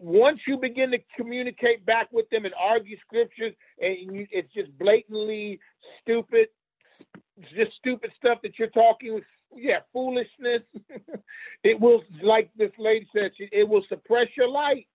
once 0.00 0.40
you 0.46 0.56
begin 0.56 0.90
to 0.92 0.98
communicate 1.16 1.84
back 1.84 2.08
with 2.12 2.28
them 2.30 2.44
and 2.44 2.54
argue 2.58 2.96
scriptures, 3.00 3.52
and 3.80 4.14
you, 4.14 4.26
it's 4.30 4.52
just 4.54 4.76
blatantly 4.78 5.58
stupid, 6.00 6.48
just 7.54 7.72
stupid 7.78 8.10
stuff 8.16 8.38
that 8.42 8.58
you're 8.58 8.68
talking. 8.68 9.20
Yeah, 9.54 9.80
foolishness. 9.92 10.62
it 11.64 11.80
will, 11.80 12.02
like 12.22 12.50
this 12.56 12.70
lady 12.78 13.08
said, 13.12 13.32
it 13.38 13.68
will 13.68 13.84
suppress 13.88 14.28
your 14.36 14.48
light. 14.48 14.86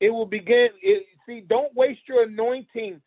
It 0.00 0.10
will 0.10 0.26
begin. 0.26 0.68
It, 0.82 1.04
see, 1.26 1.42
don't 1.48 1.74
waste 1.76 2.00
your 2.08 2.24
anointing. 2.24 3.00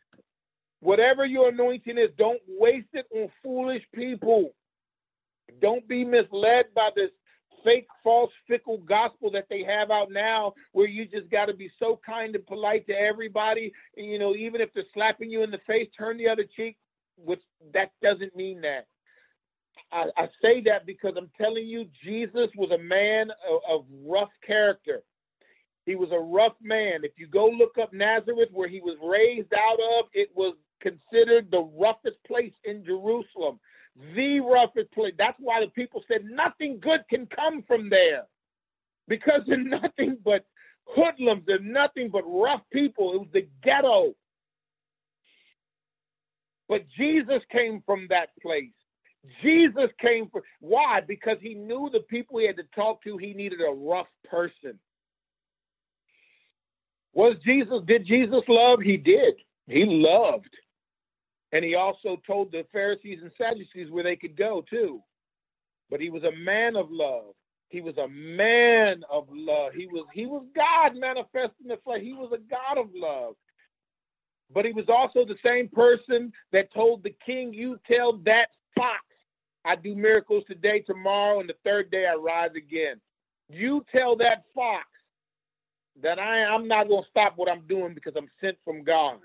Whatever 0.81 1.25
your 1.25 1.49
anointing 1.49 1.97
is, 1.97 2.09
don't 2.17 2.41
waste 2.47 2.89
it 2.93 3.05
on 3.13 3.29
foolish 3.43 3.83
people. 3.93 4.53
Don't 5.61 5.87
be 5.87 6.05
misled 6.05 6.65
by 6.75 6.89
this 6.95 7.09
fake, 7.65 7.87
false, 8.01 8.31
fickle 8.47 8.77
gospel 8.77 9.29
that 9.31 9.47
they 9.49 9.63
have 9.63 9.91
out 9.91 10.11
now, 10.11 10.53
where 10.71 10.87
you 10.87 11.05
just 11.05 11.29
got 11.29 11.47
to 11.47 11.53
be 11.53 11.69
so 11.79 11.99
kind 12.05 12.33
and 12.35 12.45
polite 12.45 12.87
to 12.87 12.93
everybody. 12.93 13.73
And, 13.97 14.05
you 14.05 14.19
know, 14.19 14.33
even 14.35 14.61
if 14.61 14.69
they're 14.73 14.83
slapping 14.93 15.29
you 15.29 15.43
in 15.43 15.51
the 15.51 15.59
face, 15.67 15.89
turn 15.97 16.17
the 16.17 16.29
other 16.29 16.45
cheek. 16.55 16.77
Which 17.17 17.41
that 17.73 17.91
doesn't 18.03 18.35
mean 18.35 18.61
that. 18.61 18.87
I, 19.91 20.07
I 20.17 20.27
say 20.41 20.61
that 20.65 20.85
because 20.85 21.13
I'm 21.17 21.31
telling 21.39 21.65
you, 21.65 21.85
Jesus 22.03 22.49
was 22.57 22.71
a 22.71 22.77
man 22.77 23.29
of, 23.49 23.61
of 23.69 23.85
rough 24.05 24.31
character. 24.45 25.01
He 25.85 25.95
was 25.95 26.09
a 26.11 26.19
rough 26.19 26.55
man. 26.61 27.03
If 27.03 27.11
you 27.17 27.27
go 27.27 27.47
look 27.47 27.77
up 27.81 27.93
Nazareth, 27.93 28.49
where 28.51 28.67
he 28.67 28.81
was 28.81 28.97
raised 29.01 29.53
out 29.53 29.79
of, 29.97 30.05
it 30.13 30.29
was 30.35 30.55
considered 30.81 31.49
the 31.51 31.69
roughest 31.79 32.17
place 32.27 32.53
in 32.65 32.83
Jerusalem 32.83 33.59
the 34.15 34.39
roughest 34.41 34.91
place. 34.91 35.13
That's 35.17 35.37
why 35.39 35.61
the 35.61 35.71
people 35.71 36.03
said 36.07 36.25
nothing 36.25 36.79
good 36.81 37.01
can 37.09 37.27
come 37.27 37.63
from 37.67 37.89
there 37.89 38.23
because 39.07 39.41
they're 39.47 39.57
nothing 39.63 40.17
but 40.23 40.45
hoodlums, 40.85 41.43
they're 41.47 41.59
nothing 41.59 42.09
but 42.11 42.23
rough 42.25 42.61
people. 42.71 43.13
It 43.13 43.19
was 43.19 43.29
the 43.33 43.47
ghetto. 43.63 44.13
But 46.67 46.81
Jesus 46.97 47.41
came 47.51 47.83
from 47.85 48.07
that 48.09 48.29
place. 48.41 48.71
Jesus 49.43 49.89
came 49.99 50.29
from 50.29 50.41
why? 50.59 51.01
Because 51.07 51.37
he 51.41 51.53
knew 51.53 51.89
the 51.91 52.01
people 52.01 52.39
he 52.39 52.47
had 52.47 52.57
to 52.57 52.63
talk 52.75 53.03
to, 53.03 53.17
he 53.17 53.33
needed 53.33 53.59
a 53.61 53.73
rough 53.73 54.07
person. 54.29 54.79
Was 57.13 57.37
Jesus, 57.45 57.81
did 57.87 58.05
Jesus 58.05 58.43
love? 58.47 58.79
He 58.81 58.97
did. 58.97 59.35
He 59.67 59.85
loved. 59.87 60.49
And 61.55 61.63
he 61.63 61.75
also 61.75 62.17
told 62.27 62.51
the 62.51 62.65
Pharisees 62.73 63.19
and 63.21 63.31
Sadducees 63.37 63.89
where 63.89 64.03
they 64.03 64.17
could 64.17 64.35
go 64.35 64.61
too. 64.69 65.01
But 65.89 66.01
he 66.01 66.09
was 66.09 66.23
a 66.25 66.35
man 66.35 66.75
of 66.75 66.91
love. 66.91 67.33
He 67.69 67.79
was 67.79 67.97
a 67.97 68.09
man 68.09 69.03
of 69.09 69.29
love. 69.31 69.71
He 69.73 69.87
was 69.87 70.05
he 70.13 70.25
was 70.25 70.43
God 70.53 70.99
manifest 70.99 71.53
in 71.61 71.69
the 71.69 71.77
flesh. 71.85 72.01
He 72.01 72.11
was 72.11 72.33
a 72.33 72.39
God 72.49 72.77
of 72.77 72.89
love. 72.93 73.35
But 74.53 74.65
he 74.65 74.73
was 74.73 74.89
also 74.89 75.23
the 75.23 75.37
same 75.45 75.69
person 75.69 76.33
that 76.51 76.73
told 76.73 77.03
the 77.03 77.15
king, 77.25 77.53
You 77.53 77.79
tell 77.87 78.17
that 78.25 78.47
fox, 78.75 79.05
I 79.63 79.77
do 79.77 79.95
miracles 79.95 80.43
today, 80.47 80.81
tomorrow, 80.81 81.39
and 81.39 81.47
the 81.47 81.55
third 81.63 81.89
day 81.89 82.05
I 82.05 82.15
rise 82.15 82.51
again. 82.57 82.99
You 83.47 83.85
tell 83.95 84.17
that 84.17 84.43
fox 84.53 84.85
that 86.03 86.19
I, 86.19 86.43
I'm 86.43 86.67
not 86.67 86.89
going 86.89 87.03
to 87.03 87.09
stop 87.09 87.33
what 87.37 87.49
I'm 87.49 87.65
doing 87.65 87.93
because 87.93 88.13
I'm 88.17 88.29
sent 88.41 88.57
from 88.65 88.83
God. 88.83 89.19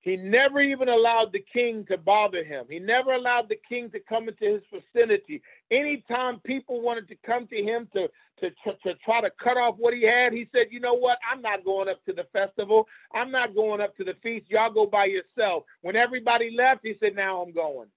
He 0.00 0.16
never 0.16 0.60
even 0.60 0.88
allowed 0.88 1.32
the 1.32 1.44
king 1.52 1.84
to 1.86 1.98
bother 1.98 2.44
him. 2.44 2.66
He 2.70 2.78
never 2.78 3.14
allowed 3.14 3.48
the 3.48 3.58
king 3.68 3.90
to 3.90 3.98
come 3.98 4.28
into 4.28 4.44
his 4.44 4.62
vicinity. 4.72 5.42
Anytime 5.72 6.38
people 6.40 6.80
wanted 6.80 7.08
to 7.08 7.16
come 7.26 7.48
to 7.48 7.56
him 7.56 7.88
to, 7.94 8.08
to, 8.40 8.50
to, 8.50 8.76
to, 8.84 8.94
try 9.04 9.20
to 9.20 9.30
cut 9.42 9.56
off 9.56 9.74
what 9.76 9.94
he 9.94 10.04
had, 10.04 10.32
he 10.32 10.48
said, 10.52 10.68
You 10.70 10.78
know 10.78 10.94
what? 10.94 11.18
I'm 11.30 11.42
not 11.42 11.64
going 11.64 11.88
up 11.88 12.04
to 12.04 12.12
the 12.12 12.26
festival. 12.32 12.86
I'm 13.12 13.32
not 13.32 13.56
going 13.56 13.80
up 13.80 13.96
to 13.96 14.04
the 14.04 14.14
feast. 14.22 14.46
Y'all 14.48 14.72
go 14.72 14.86
by 14.86 15.06
yourself. 15.06 15.64
When 15.82 15.96
everybody 15.96 16.54
left, 16.56 16.80
he 16.84 16.94
said, 17.00 17.16
Now 17.16 17.42
I'm 17.42 17.52
going. 17.52 17.88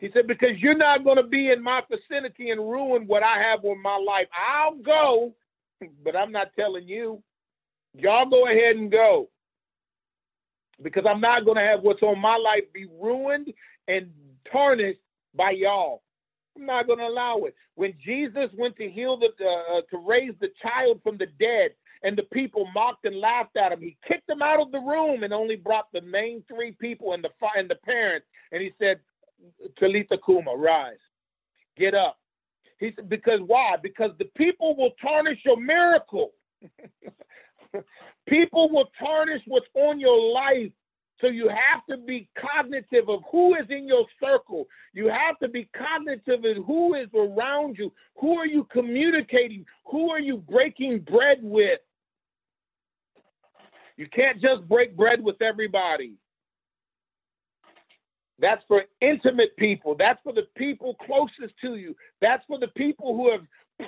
He 0.00 0.10
said, 0.12 0.26
Because 0.26 0.58
you're 0.58 0.76
not 0.76 1.04
going 1.04 1.18
to 1.18 1.22
be 1.22 1.52
in 1.52 1.62
my 1.62 1.82
vicinity 1.88 2.50
and 2.50 2.60
ruin 2.60 3.06
what 3.06 3.22
I 3.22 3.40
have 3.40 3.60
with 3.62 3.78
my 3.78 3.96
life. 3.96 4.26
I'll 4.34 4.74
go, 4.74 5.32
but 6.04 6.16
I'm 6.16 6.32
not 6.32 6.48
telling 6.56 6.88
you. 6.88 7.22
Y'all 7.94 8.28
go 8.28 8.48
ahead 8.48 8.76
and 8.76 8.90
go 8.90 9.28
because 10.82 11.04
I'm 11.08 11.20
not 11.20 11.44
going 11.44 11.56
to 11.56 11.62
have 11.62 11.80
what's 11.82 12.02
on 12.02 12.18
my 12.18 12.36
life 12.36 12.64
be 12.72 12.86
ruined 13.00 13.52
and 13.88 14.10
tarnished 14.50 15.00
by 15.34 15.50
y'all. 15.50 16.02
I'm 16.56 16.66
not 16.66 16.86
going 16.86 16.98
to 16.98 17.06
allow 17.06 17.44
it. 17.44 17.54
When 17.74 17.94
Jesus 18.04 18.50
went 18.56 18.76
to 18.76 18.90
heal 18.90 19.16
the 19.16 19.28
uh, 19.44 19.80
to 19.90 19.98
raise 20.06 20.34
the 20.40 20.48
child 20.60 21.00
from 21.02 21.16
the 21.18 21.26
dead, 21.38 21.70
and 22.02 22.16
the 22.16 22.24
people 22.24 22.66
mocked 22.74 23.04
and 23.04 23.16
laughed 23.16 23.56
at 23.56 23.72
him, 23.72 23.80
he 23.80 23.96
kicked 24.06 24.26
them 24.26 24.42
out 24.42 24.60
of 24.60 24.70
the 24.72 24.78
room 24.78 25.22
and 25.22 25.32
only 25.32 25.56
brought 25.56 25.90
the 25.92 26.00
main 26.00 26.42
three 26.48 26.72
people 26.72 27.12
and 27.12 27.24
the 27.24 27.30
and 27.56 27.68
the 27.70 27.76
parents. 27.76 28.26
And 28.52 28.62
he 28.62 28.72
said, 28.78 29.00
"Talitha 29.78 30.18
Kuma, 30.24 30.54
rise, 30.56 30.98
get 31.76 31.94
up." 31.94 32.18
He 32.78 32.92
said, 32.94 33.08
"Because 33.08 33.40
why? 33.46 33.76
Because 33.80 34.10
the 34.18 34.30
people 34.36 34.76
will 34.76 34.92
tarnish 35.00 35.38
your 35.44 35.58
miracle." 35.58 36.32
People 38.28 38.70
will 38.70 38.90
tarnish 38.98 39.42
what's 39.46 39.66
on 39.74 40.00
your 40.00 40.32
life. 40.32 40.72
So 41.20 41.26
you 41.26 41.48
have 41.48 41.84
to 41.90 41.96
be 42.04 42.28
cognitive 42.38 43.08
of 43.08 43.20
who 43.30 43.56
is 43.56 43.66
in 43.70 43.88
your 43.88 44.06
circle. 44.22 44.68
You 44.92 45.08
have 45.08 45.38
to 45.42 45.48
be 45.48 45.68
cognitive 45.76 46.44
of 46.44 46.64
who 46.64 46.94
is 46.94 47.08
around 47.14 47.76
you. 47.76 47.92
Who 48.20 48.38
are 48.38 48.46
you 48.46 48.64
communicating? 48.70 49.64
Who 49.86 50.10
are 50.10 50.20
you 50.20 50.36
breaking 50.36 51.00
bread 51.00 51.38
with? 51.42 51.80
You 53.96 54.06
can't 54.14 54.40
just 54.40 54.68
break 54.68 54.96
bread 54.96 55.20
with 55.20 55.42
everybody. 55.42 56.14
That's 58.38 58.62
for 58.68 58.84
intimate 59.00 59.56
people. 59.56 59.96
That's 59.98 60.20
for 60.22 60.32
the 60.32 60.46
people 60.56 60.94
closest 61.04 61.54
to 61.62 61.74
you. 61.74 61.96
That's 62.20 62.44
for 62.46 62.60
the 62.60 62.68
people 62.68 63.16
who 63.16 63.32
have 63.32 63.40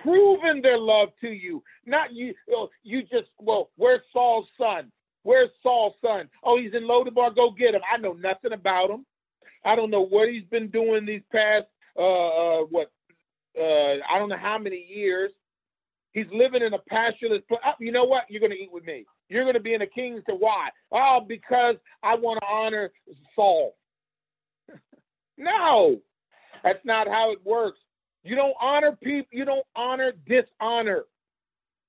proven 0.02 0.62
their 0.62 0.78
love 0.78 1.08
to 1.20 1.28
you. 1.28 1.62
Not 1.86 2.12
you, 2.12 2.34
you 2.82 3.02
just, 3.02 3.28
well, 3.38 3.70
where's 3.76 4.02
Saul's 4.12 4.46
son? 4.58 4.90
Where's 5.22 5.50
Saul's 5.62 5.94
son? 6.00 6.28
Oh, 6.44 6.58
he's 6.58 6.74
in 6.74 6.84
Lodebar. 6.84 7.34
Go 7.34 7.50
get 7.50 7.74
him. 7.74 7.82
I 7.92 7.98
know 7.98 8.12
nothing 8.12 8.52
about 8.52 8.90
him. 8.90 9.04
I 9.64 9.76
don't 9.76 9.90
know 9.90 10.06
what 10.06 10.28
he's 10.28 10.44
been 10.50 10.68
doing 10.68 11.04
these 11.04 11.22
past, 11.30 11.66
uh, 11.98 12.00
uh 12.02 12.60
what, 12.70 12.90
uh, 13.58 13.96
I 14.08 14.18
don't 14.18 14.30
know 14.30 14.38
how 14.40 14.58
many 14.58 14.86
years. 14.88 15.32
He's 16.12 16.26
living 16.32 16.62
in 16.62 16.74
a 16.74 16.78
pastureless 16.78 17.42
place. 17.48 17.60
Oh, 17.64 17.72
you 17.78 17.92
know 17.92 18.04
what? 18.04 18.24
You're 18.28 18.40
going 18.40 18.52
to 18.52 18.58
eat 18.58 18.72
with 18.72 18.84
me. 18.84 19.04
You're 19.28 19.44
going 19.44 19.54
to 19.54 19.60
be 19.60 19.74
in 19.74 19.82
a 19.82 19.86
king's 19.86 20.24
to 20.28 20.34
why? 20.34 20.70
Oh, 20.90 21.20
because 21.26 21.76
I 22.02 22.16
want 22.16 22.40
to 22.40 22.46
honor 22.46 22.90
Saul. 23.36 23.76
no, 25.38 26.00
that's 26.64 26.84
not 26.84 27.06
how 27.06 27.32
it 27.32 27.38
works. 27.44 27.78
You 28.22 28.36
don't 28.36 28.54
honor 28.60 28.96
people, 29.02 29.28
you 29.32 29.44
don't 29.44 29.66
honor 29.74 30.12
dishonor. 30.26 31.04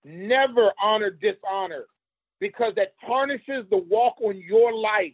Never 0.03 0.71
honor 0.81 1.11
dishonor 1.11 1.85
because 2.39 2.73
that 2.75 2.93
tarnishes 3.05 3.65
the 3.69 3.77
walk 3.77 4.15
on 4.21 4.37
your 4.39 4.73
life. 4.73 5.13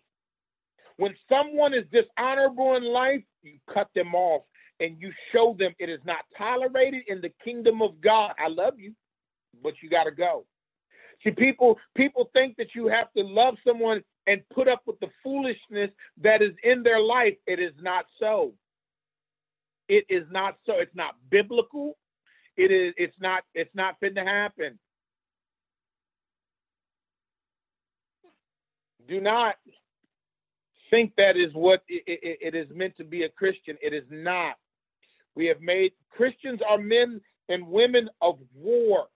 When 0.97 1.13
someone 1.29 1.73
is 1.73 1.83
dishonorable 1.91 2.75
in 2.75 2.83
life, 2.83 3.21
you 3.43 3.59
cut 3.71 3.89
them 3.93 4.15
off 4.15 4.43
and 4.79 4.99
you 4.99 5.11
show 5.31 5.55
them 5.57 5.73
it 5.79 5.89
is 5.89 5.99
not 6.05 6.25
tolerated 6.37 7.03
in 7.07 7.21
the 7.21 7.31
kingdom 7.43 7.81
of 7.81 7.99
God. 8.01 8.33
I 8.39 8.47
love 8.47 8.79
you, 8.79 8.93
but 9.63 9.73
you 9.81 9.89
got 9.89 10.05
to 10.05 10.11
go. 10.11 10.45
See, 11.23 11.31
people 11.31 11.77
people 11.95 12.29
think 12.33 12.57
that 12.57 12.75
you 12.75 12.87
have 12.87 13.11
to 13.13 13.23
love 13.23 13.55
someone 13.65 14.03
and 14.27 14.41
put 14.53 14.67
up 14.67 14.81
with 14.85 14.99
the 14.99 15.09
foolishness 15.23 15.89
that 16.21 16.41
is 16.41 16.53
in 16.63 16.83
their 16.83 16.99
life. 16.99 17.35
It 17.47 17.59
is 17.59 17.73
not 17.81 18.05
so. 18.19 18.53
It 19.89 20.05
is 20.09 20.23
not 20.31 20.57
so. 20.65 20.73
It's 20.79 20.95
not 20.95 21.15
biblical. 21.29 21.97
It 22.57 22.71
is. 22.71 22.93
It's 22.97 23.15
not. 23.19 23.43
It's 23.53 23.73
not 23.75 23.95
fit 23.99 24.15
to 24.15 24.23
happen. 24.23 24.79
Do 29.07 29.21
not 29.21 29.55
think 30.89 31.13
that 31.17 31.37
is 31.37 31.53
what 31.53 31.81
it, 31.87 32.03
it, 32.07 32.53
it 32.53 32.55
is 32.55 32.67
meant 32.75 32.97
to 32.97 33.03
be 33.03 33.23
a 33.23 33.29
Christian. 33.29 33.77
It 33.81 33.93
is 33.93 34.03
not. 34.09 34.55
We 35.35 35.45
have 35.47 35.61
made 35.61 35.91
Christians 36.11 36.59
are 36.67 36.77
men 36.77 37.21
and 37.49 37.67
women 37.67 38.09
of 38.21 38.39
war. 38.55 39.07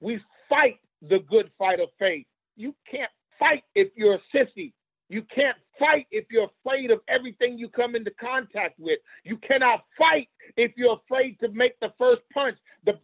We 0.00 0.20
fight 0.48 0.80
the 1.02 1.20
good 1.30 1.50
fight 1.58 1.80
of 1.80 1.88
faith. 1.98 2.26
You 2.56 2.74
can't 2.90 3.10
fight 3.38 3.62
if 3.74 3.88
you're 3.96 4.14
a 4.16 4.36
sissy. 4.36 4.72
You 5.12 5.24
can't 5.34 5.58
fight 5.78 6.08
if 6.12 6.26
you're 6.30 6.50
afraid 6.64 6.92
of 6.92 7.00
everything 7.08 7.58
you 7.58 7.70
come 7.70 7.96
into 7.96 8.12
contact 8.12 8.80
with. 8.80 9.00
You 9.24 9.38
cannot 9.38 9.84
fight 9.98 10.28
if 10.58 10.72
you're 10.76 11.00
afraid 11.04 11.40
to 11.40 11.50
make 11.50 11.80
the 11.80 11.94
first 11.98 12.22
punch. 12.34 12.58
The 12.86 12.94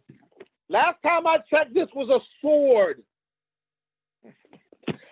last 0.69 0.97
time 1.03 1.27
I 1.27 1.37
checked, 1.49 1.73
this 1.75 1.89
was 1.95 2.09
a 2.09 2.21
sword. 2.41 3.03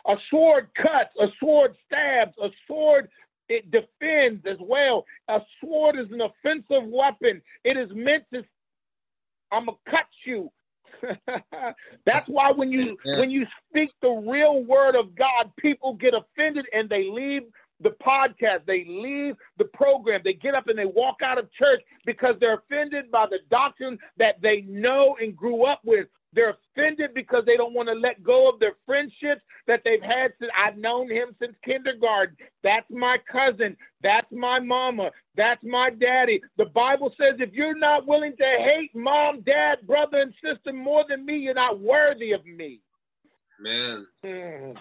A 0.08 0.16
sword 0.32 0.70
cuts, 0.78 1.12
a 1.20 1.28
sword 1.40 1.76
stabs, 1.88 2.34
a 2.42 2.50
sword 2.68 3.10
it 3.50 3.72
defends 3.72 4.46
as 4.48 4.58
well. 4.62 5.06
A 5.30 5.40
sword 5.62 5.98
is 6.00 6.08
an 6.12 6.22
offensive 6.22 6.90
weapon. 6.90 7.42
It 7.66 7.78
is 7.78 7.90
meant 7.94 8.26
to 8.34 8.44
I'm 9.52 9.66
gonna 9.68 9.78
cut 9.90 10.08
you. 10.26 10.52
That's 12.06 12.28
why 12.28 12.52
when 12.52 12.72
you 12.72 12.98
yeah. 13.06 13.20
when 13.20 13.30
you 13.30 13.46
speak 13.70 13.92
the 14.02 14.10
real 14.10 14.64
word 14.64 14.96
of 14.96 15.16
God, 15.16 15.52
people 15.58 15.94
get 15.94 16.14
offended 16.14 16.66
and 16.74 16.90
they 16.90 17.10
leave 17.10 17.44
the 17.82 17.90
podcast, 17.90 18.66
they 18.66 18.86
leave 18.88 19.36
the 19.58 19.66
program, 19.66 20.22
they 20.24 20.34
get 20.34 20.56
up 20.56 20.68
and 20.68 20.78
they 20.78 20.86
walk 20.86 21.18
out 21.24 21.38
of 21.38 21.52
church 21.54 21.82
because 22.06 22.36
they're 22.40 22.56
offended 22.56 23.12
by 23.12 23.26
the 23.30 23.40
doctrine 23.52 24.00
that 24.18 24.42
they 24.42 24.62
know 24.62 25.16
and 25.22 25.36
grew 25.36 25.66
up 25.66 25.82
with. 25.86 26.08
They're 26.34 26.56
offended 26.76 27.12
because 27.16 27.44
they 27.46 27.56
don't 27.56 27.74
want 27.74 27.88
to 27.90 27.94
let 27.94 28.22
go 28.24 28.50
of 28.50 28.60
their 28.60 28.76
friendships 28.86 29.42
that 29.66 29.82
they've 29.84 30.02
had 30.02 30.34
since 30.40 30.52
I've 30.58 30.78
known 30.78 31.10
him 31.10 31.36
since 31.40 31.56
kindergarten. 31.64 32.36
That's 32.64 32.86
my 32.90 33.18
cousin. 33.32 33.78
That's 34.04 34.28
my 34.32 34.60
mama. 34.60 35.12
That's 35.36 35.64
my 35.64 35.90
daddy. 35.90 36.42
The 36.58 36.66
Bible 36.66 37.14
says 37.18 37.40
if 37.40 37.54
you're 37.54 37.78
not 37.78 38.08
willing 38.08 38.34
to 38.38 38.44
hate 38.44 38.96
mom, 38.96 39.42
dad, 39.42 39.88
brother, 39.88 40.20
and 40.22 40.34
sister 40.44 40.74
more 40.74 41.06
than 41.08 41.26
me, 41.26 41.38
you're 41.38 41.54
not 41.54 41.80
worthy 41.80 42.34
of 42.34 42.46
me. 42.46 42.82
Man. 43.60 44.06
Mm. 44.24 44.76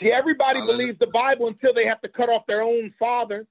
See, 0.00 0.10
everybody 0.10 0.60
believes 0.60 0.98
the 0.98 1.08
Bible 1.12 1.48
until 1.48 1.74
they 1.74 1.86
have 1.86 2.00
to 2.02 2.08
cut 2.08 2.28
off 2.28 2.46
their 2.46 2.62
own 2.62 2.94
father. 2.98 3.46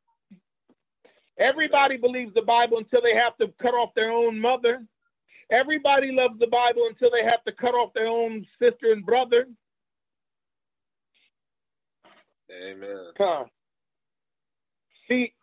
Everybody 1.40 1.98
believes 1.98 2.34
the 2.34 2.42
Bible 2.42 2.78
until 2.78 3.02
they 3.02 3.14
have 3.14 3.38
to 3.38 3.54
cut 3.62 3.74
off 3.74 3.94
their 3.96 4.12
own 4.12 4.40
mother. 4.40 4.84
Everybody 5.52 6.12
loves 6.12 6.40
the 6.40 6.48
Bible 6.48 6.88
until 6.90 7.10
they 7.10 7.24
have 7.24 7.44
to 7.46 7.52
cut 7.52 7.74
off 7.74 7.94
their 7.94 8.08
own 8.08 8.46
sister 8.60 8.92
and 8.92 9.06
brother. 9.06 9.48
Amen. 12.52 13.12
Huh. 13.18 13.46
See, 15.08 15.34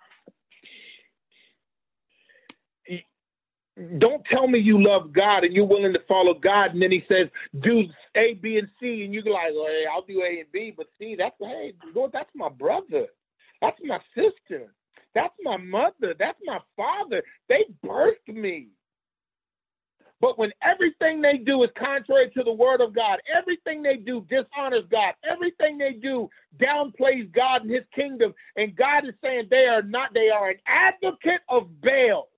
don't 3.98 4.24
tell 4.30 4.46
me 4.46 4.58
you 4.58 4.82
love 4.82 5.12
God 5.12 5.44
and 5.44 5.54
you're 5.54 5.66
willing 5.66 5.92
to 5.94 6.00
follow 6.06 6.34
God, 6.34 6.72
and 6.72 6.82
then 6.82 6.92
He 6.92 7.04
says 7.10 7.28
do 7.60 7.84
A, 8.16 8.34
B, 8.34 8.58
and 8.58 8.68
C, 8.80 9.04
and 9.04 9.12
you're 9.12 9.24
like, 9.24 9.52
well, 9.54 9.66
hey, 9.66 9.84
I'll 9.92 10.02
do 10.02 10.22
A 10.22 10.40
and 10.40 10.52
B, 10.52 10.72
but 10.76 10.86
C, 10.98 11.16
that's 11.18 11.34
hey, 11.40 11.72
Lord, 11.94 12.12
that's 12.12 12.30
my 12.34 12.48
brother, 12.48 13.06
that's 13.60 13.78
my 13.82 13.98
sister, 14.14 14.72
that's 15.14 15.34
my 15.42 15.56
mother, 15.56 16.14
that's 16.18 16.38
my 16.44 16.58
father. 16.76 17.22
They 17.48 17.64
birthed 17.84 18.28
me. 18.28 18.68
But 20.20 20.38
when 20.38 20.52
everything 20.62 21.20
they 21.20 21.38
do 21.38 21.62
is 21.64 21.70
contrary 21.78 22.30
to 22.36 22.42
the 22.42 22.52
word 22.52 22.80
of 22.80 22.94
God, 22.94 23.20
everything 23.34 23.82
they 23.82 23.96
do 23.96 24.26
dishonors 24.30 24.84
God, 24.90 25.14
everything 25.28 25.78
they 25.78 25.92
do 25.92 26.28
downplays 26.58 27.32
God 27.34 27.62
and 27.62 27.70
his 27.70 27.84
kingdom, 27.94 28.34
and 28.56 28.76
God 28.76 29.06
is 29.06 29.14
saying 29.22 29.48
they 29.50 29.66
are 29.66 29.82
not, 29.82 30.14
they 30.14 30.30
are 30.30 30.50
an 30.50 30.58
advocate 30.66 31.42
of 31.48 31.68
Baal. 31.82 32.28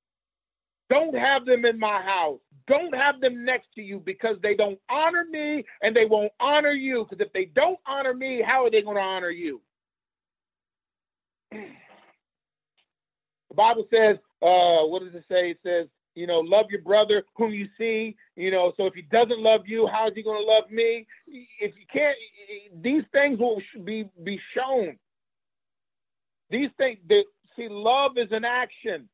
Don't 0.90 1.14
have 1.16 1.46
them 1.46 1.64
in 1.64 1.78
my 1.78 2.02
house. 2.02 2.40
Don't 2.68 2.94
have 2.94 3.20
them 3.20 3.44
next 3.44 3.68
to 3.76 3.82
you 3.82 4.00
because 4.04 4.36
they 4.42 4.54
don't 4.56 4.78
honor 4.90 5.24
me 5.30 5.64
and 5.82 5.94
they 5.94 6.04
won't 6.06 6.32
honor 6.40 6.72
you. 6.72 7.06
Because 7.08 7.24
if 7.26 7.32
they 7.32 7.46
don't 7.46 7.78
honor 7.86 8.14
me, 8.14 8.42
how 8.46 8.64
are 8.64 8.70
they 8.70 8.82
going 8.82 8.96
to 8.96 9.02
honor 9.02 9.30
you? 9.30 9.60
The 13.50 13.54
Bible 13.56 13.86
says, 13.90 14.16
uh, 14.42 14.86
what 14.88 15.02
does 15.02 15.14
it 15.14 15.24
say? 15.30 15.50
It 15.52 15.58
says, 15.62 15.86
you 16.16 16.26
know, 16.26 16.40
love 16.40 16.66
your 16.70 16.80
brother 16.80 17.22
whom 17.36 17.52
you 17.52 17.68
see. 17.78 18.16
You 18.34 18.50
know, 18.50 18.72
so 18.76 18.86
if 18.86 18.94
he 18.94 19.02
doesn't 19.02 19.38
love 19.38 19.60
you, 19.66 19.86
how 19.86 20.08
is 20.08 20.14
he 20.16 20.22
going 20.22 20.42
to 20.42 20.46
love 20.50 20.68
me? 20.70 21.06
If 21.28 21.74
you 21.76 21.86
can't, 21.92 22.16
these 22.82 23.04
things 23.12 23.38
will 23.38 23.62
be 23.84 24.08
be 24.24 24.40
shown. 24.56 24.96
These 26.50 26.70
things, 26.78 26.98
see, 27.54 27.68
love 27.68 28.12
is 28.16 28.28
an 28.32 28.44
action. 28.44 29.08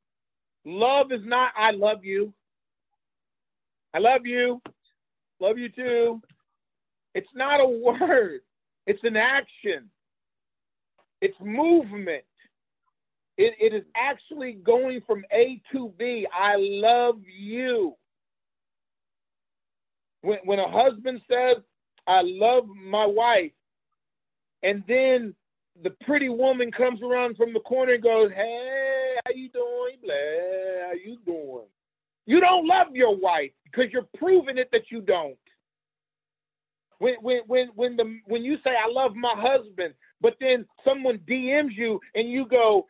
Love 0.64 1.11
is 1.11 1.22
not 1.24 1.53
I 1.59 1.72
love 1.72 2.05
you. 2.05 2.32
I 3.92 3.98
love 3.98 4.24
you. 4.24 4.62
Love 5.40 5.59
you 5.59 5.68
too. 5.68 6.22
It's 7.14 7.28
not 7.34 7.61
a 7.61 7.68
word. 8.00 8.40
It's 8.86 9.03
an 9.03 9.16
action. 9.16 9.90
It's 11.20 11.36
movement. 11.40 12.24
It, 13.39 13.55
it 13.59 13.74
is 13.74 13.85
actually 13.97 14.53
going 14.53 15.01
from 15.07 15.24
A 15.33 15.61
to 15.72 15.93
B. 15.99 16.26
I 16.33 16.55
love 16.57 17.20
you. 17.26 17.95
When, 20.20 20.39
when 20.45 20.59
a 20.59 20.70
husband 20.70 21.20
says, 21.28 21.62
I 22.07 22.20
love 22.22 22.66
my 22.66 23.07
wife, 23.07 23.53
and 24.62 24.85
then 24.87 25.35
the 25.83 25.91
pretty 26.05 26.28
woman 26.28 26.70
comes 26.70 27.01
around 27.03 27.37
from 27.37 27.53
the 27.53 27.61
corner 27.61 27.95
and 27.95 28.03
goes, 28.03 28.30
Hey, 28.35 29.14
how 29.24 29.33
you 29.35 29.49
doing? 29.49 29.97
Blah, 30.03 30.87
how 30.87 30.93
you 30.93 31.18
doing? 31.24 31.66
You 32.26 32.41
don't 32.41 32.66
love 32.66 32.89
your 32.93 33.16
wife 33.16 33.51
because 33.64 33.87
you're 33.93 34.07
proving 34.16 34.59
it 34.59 34.68
that 34.72 34.91
you 34.91 35.01
don't. 35.01 35.37
When 36.99 37.14
when 37.20 37.41
when 37.47 37.68
when 37.74 37.97
the 37.97 38.20
when 38.26 38.45
you 38.45 38.57
say 38.62 38.70
I 38.70 38.89
love 38.89 39.16
my 39.16 39.35
husband, 39.37 39.95
but 40.20 40.35
then 40.41 40.64
someone 40.85 41.18
DMs 41.28 41.74
you 41.74 41.99
and 42.14 42.30
you 42.30 42.47
go, 42.47 42.87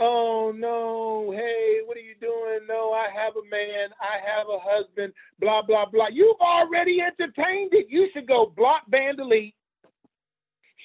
oh 0.00 0.52
no, 0.56 1.32
hey, 1.36 1.78
what 1.84 1.96
are 1.96 2.00
you 2.00 2.14
doing? 2.20 2.60
No, 2.68 2.92
I 2.92 3.08
have 3.14 3.34
a 3.36 3.48
man, 3.50 3.90
I 4.00 4.18
have 4.26 4.48
a 4.48 4.58
husband, 4.60 5.12
blah, 5.38 5.62
blah, 5.62 5.86
blah. 5.86 6.08
You've 6.12 6.40
already 6.40 7.00
entertained 7.00 7.70
it. 7.72 7.86
You 7.88 8.08
should 8.12 8.26
go 8.26 8.52
block, 8.56 8.82
ban, 8.88 9.16
delete. 9.16 9.54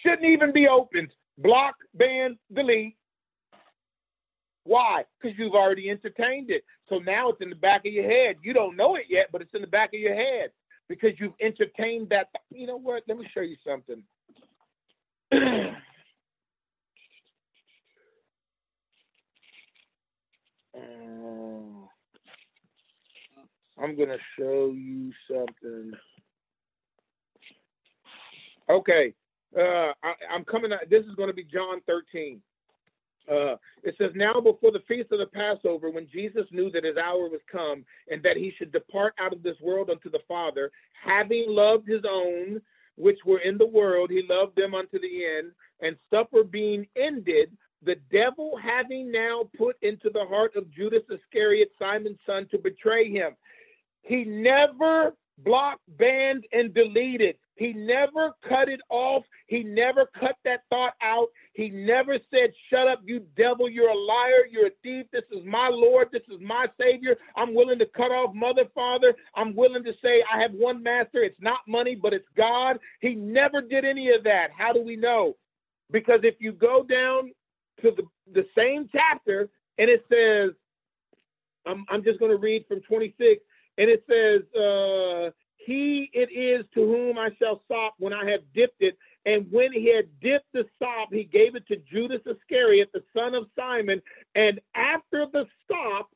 Shouldn't 0.04 0.26
even 0.26 0.54
be 0.54 0.68
opened. 0.68 1.10
Block, 1.38 1.76
ban, 1.96 2.38
delete. 2.54 2.98
Why? 4.66 5.04
Because 5.22 5.38
you've 5.38 5.54
already 5.54 5.90
entertained 5.90 6.50
it. 6.50 6.64
So 6.90 6.98
now 7.00 7.30
it's 7.30 7.42
in 7.42 7.50
the 7.50 7.56
back 7.56 7.82
of 7.86 7.94
your 7.94 8.10
head. 8.10 8.38
You 8.44 8.54
don't 8.54 8.76
know 8.76 8.96
it 8.96 9.06
yet, 9.10 9.28
but 9.32 9.42
it's 9.42 9.54
in 9.54 9.62
the 9.62 9.68
back 9.68 9.90
of 9.94 10.00
your 10.00 10.16
head 10.16 10.50
because 10.90 11.12
you've 11.20 11.34
entertained 11.40 12.10
that. 12.10 12.28
You 12.52 12.68
know 12.68 12.78
what? 12.80 13.04
Let 13.08 13.18
me 13.18 13.28
show 13.34 13.42
you 13.42 13.58
something. 13.66 14.04
Uh, 20.76 21.88
I'm 23.82 23.96
going 23.96 24.10
to 24.10 24.18
show 24.38 24.74
you 24.76 25.12
something. 25.30 25.92
Okay. 28.70 29.14
Uh, 29.58 29.94
I, 30.04 30.14
am 30.34 30.44
coming. 30.46 30.72
This 30.90 31.06
is 31.06 31.16
going 31.16 31.30
to 31.30 31.36
be 31.36 31.44
John 31.44 31.82
13. 31.88 32.42
Uh, 33.30 33.56
it 33.84 33.96
says, 33.98 34.12
Now 34.16 34.40
before 34.40 34.72
the 34.72 34.84
feast 34.88 35.12
of 35.12 35.20
the 35.20 35.26
Passover, 35.26 35.90
when 35.90 36.08
Jesus 36.12 36.46
knew 36.52 36.70
that 36.72 36.84
his 36.84 36.98
hour 36.98 37.28
was 37.30 37.42
come 37.52 37.84
and 38.10 38.22
that 38.24 38.38
he 38.38 38.54
should 38.58 38.72
depart 38.72 39.14
out 39.20 39.34
of 39.34 39.44
this 39.44 39.56
world 39.62 39.90
unto 39.90 40.10
the 40.10 40.20
Father, 40.28 40.72
having 41.04 41.46
loved 41.48 41.88
his 41.88 42.02
own 42.10 42.62
which 42.98 43.20
were 43.26 43.40
in 43.40 43.58
the 43.58 43.66
world, 43.66 44.10
he 44.10 44.24
loved 44.30 44.56
them 44.56 44.74
unto 44.74 45.00
the 45.00 45.26
end, 45.26 45.52
and 45.82 45.98
supper 46.10 46.44
being 46.44 46.88
ended, 46.96 47.52
the 47.84 47.96
devil 48.12 48.58
having 48.62 49.12
now 49.12 49.50
put 49.58 49.76
into 49.82 50.10
the 50.10 50.26
heart 50.26 50.56
of 50.56 50.72
Judas 50.72 51.04
Iscariot, 51.10 51.70
Simon's 51.78 52.18
son, 52.26 52.48
to 52.52 52.58
betray 52.58 53.12
him. 53.12 53.36
He 54.06 54.24
never 54.24 55.14
blocked, 55.40 55.82
banned, 55.98 56.46
and 56.54 56.74
deleted. 56.74 57.36
He 57.56 57.74
never 57.74 58.34
cut 58.48 58.70
it 58.70 58.82
off. 58.90 59.24
He 59.48 59.64
never 59.64 60.10
cut 60.20 60.36
that 60.44 60.62
thought 60.70 60.94
out. 61.02 61.28
He 61.54 61.70
never 61.70 62.18
said, 62.30 62.52
Shut 62.70 62.88
up, 62.88 63.02
you 63.06 63.26
devil. 63.38 63.70
You're 63.70 63.90
a 63.90 63.98
liar. 63.98 64.46
You're 64.52 64.68
a 64.68 64.78
thief. 64.84 65.06
This 65.14 65.24
is 65.32 65.46
my 65.46 65.70
Lord. 65.72 66.10
This 66.12 66.24
is 66.30 66.40
my 66.42 66.68
Savior. 66.80 67.16
I'm 67.36 67.56
willing 67.56 67.80
to 67.80 67.86
cut 67.96 68.12
off 68.12 68.36
mother, 68.36 68.66
father. 68.76 69.16
I'm 69.36 69.56
willing 69.56 69.84
to 69.86 69.94
say, 70.04 70.24
I 70.34 70.42
have 70.42 70.52
one 70.54 70.84
master. 70.84 71.24
It's 71.24 71.42
not 71.42 71.60
money, 71.68 71.96
but 71.96 72.14
it's 72.14 72.28
God. 72.38 72.78
He 73.00 73.16
never 73.16 73.62
did 73.62 73.86
any 73.86 74.10
of 74.12 74.24
that. 74.26 74.50
How 74.58 74.74
do 74.74 74.82
we 74.82 74.98
know? 74.98 75.36
Because 75.92 76.20
if 76.24 76.36
you 76.40 76.52
go 76.52 76.84
down 76.84 77.32
to 77.82 77.92
the, 77.96 78.04
the 78.34 78.46
same 78.58 78.90
chapter 78.92 79.50
and 79.78 79.90
it 79.90 80.04
says, 80.10 80.52
I'm, 81.66 81.86
I'm 81.90 82.04
just 82.04 82.20
going 82.20 82.32
to 82.32 82.38
read 82.38 82.66
from 82.68 82.82
26, 82.82 83.42
and 83.78 83.90
it 83.90 84.04
says, 84.10 84.42
uh, 84.56 85.32
He 85.58 86.10
it 86.14 86.32
is 86.32 86.66
to 86.74 86.82
whom 86.82 87.18
I 87.18 87.30
shall 87.40 87.62
sop 87.68 87.96
when 87.98 88.14
I 88.14 88.30
have 88.32 88.42
dipped 88.54 88.82
it. 88.82 88.98
And 89.26 89.48
when 89.52 89.74
he 89.74 89.94
had 89.94 90.06
dipped 90.22 90.52
the 90.54 90.66
sop, 90.78 91.10
he 91.12 91.24
gave 91.24 91.56
it 91.56 91.68
to 91.68 91.78
Judas 91.78 92.22
Iscariot, 92.26 92.92
the 92.94 93.04
son 93.16 93.34
of 93.34 93.48
Simon. 93.58 94.02
And 94.36 94.62
after 94.76 95.26
the 95.32 95.46
sop, 95.68 96.10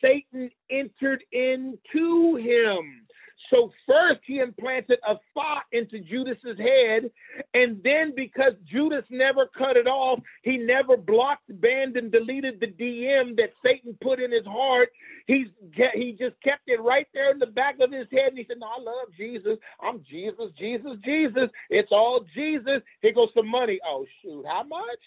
Satan 0.00 0.50
entered 0.70 1.24
into 1.32 2.36
him. 2.36 3.03
So 3.50 3.70
first 3.86 4.20
he 4.26 4.38
implanted 4.38 4.98
a 5.06 5.16
thought 5.34 5.64
into 5.72 6.00
Judas's 6.00 6.58
head, 6.58 7.10
and 7.52 7.82
then 7.82 8.14
because 8.16 8.54
Judas 8.64 9.04
never 9.10 9.46
cut 9.56 9.76
it 9.76 9.86
off, 9.86 10.20
he 10.42 10.56
never 10.56 10.96
blocked, 10.96 11.44
banned, 11.60 11.96
and 11.96 12.10
deleted 12.10 12.58
the 12.60 12.68
DM 12.68 13.36
that 13.36 13.50
Satan 13.64 13.96
put 14.00 14.20
in 14.20 14.32
his 14.32 14.46
heart. 14.46 14.90
He's 15.26 15.48
he 15.94 16.16
just 16.18 16.40
kept 16.42 16.62
it 16.68 16.80
right 16.80 17.06
there 17.12 17.32
in 17.32 17.38
the 17.38 17.46
back 17.46 17.76
of 17.80 17.92
his 17.92 18.06
head, 18.10 18.28
and 18.28 18.38
he 18.38 18.46
said, 18.48 18.58
"No, 18.58 18.66
I 18.66 18.80
love 18.80 19.08
Jesus. 19.16 19.58
I'm 19.80 20.02
Jesus, 20.08 20.50
Jesus, 20.58 20.96
Jesus. 21.04 21.50
It's 21.70 21.92
all 21.92 22.24
Jesus." 22.34 22.82
Here 23.02 23.12
goes 23.12 23.30
some 23.34 23.48
money. 23.48 23.78
Oh 23.86 24.06
shoot, 24.22 24.44
how 24.46 24.62
much? 24.62 25.00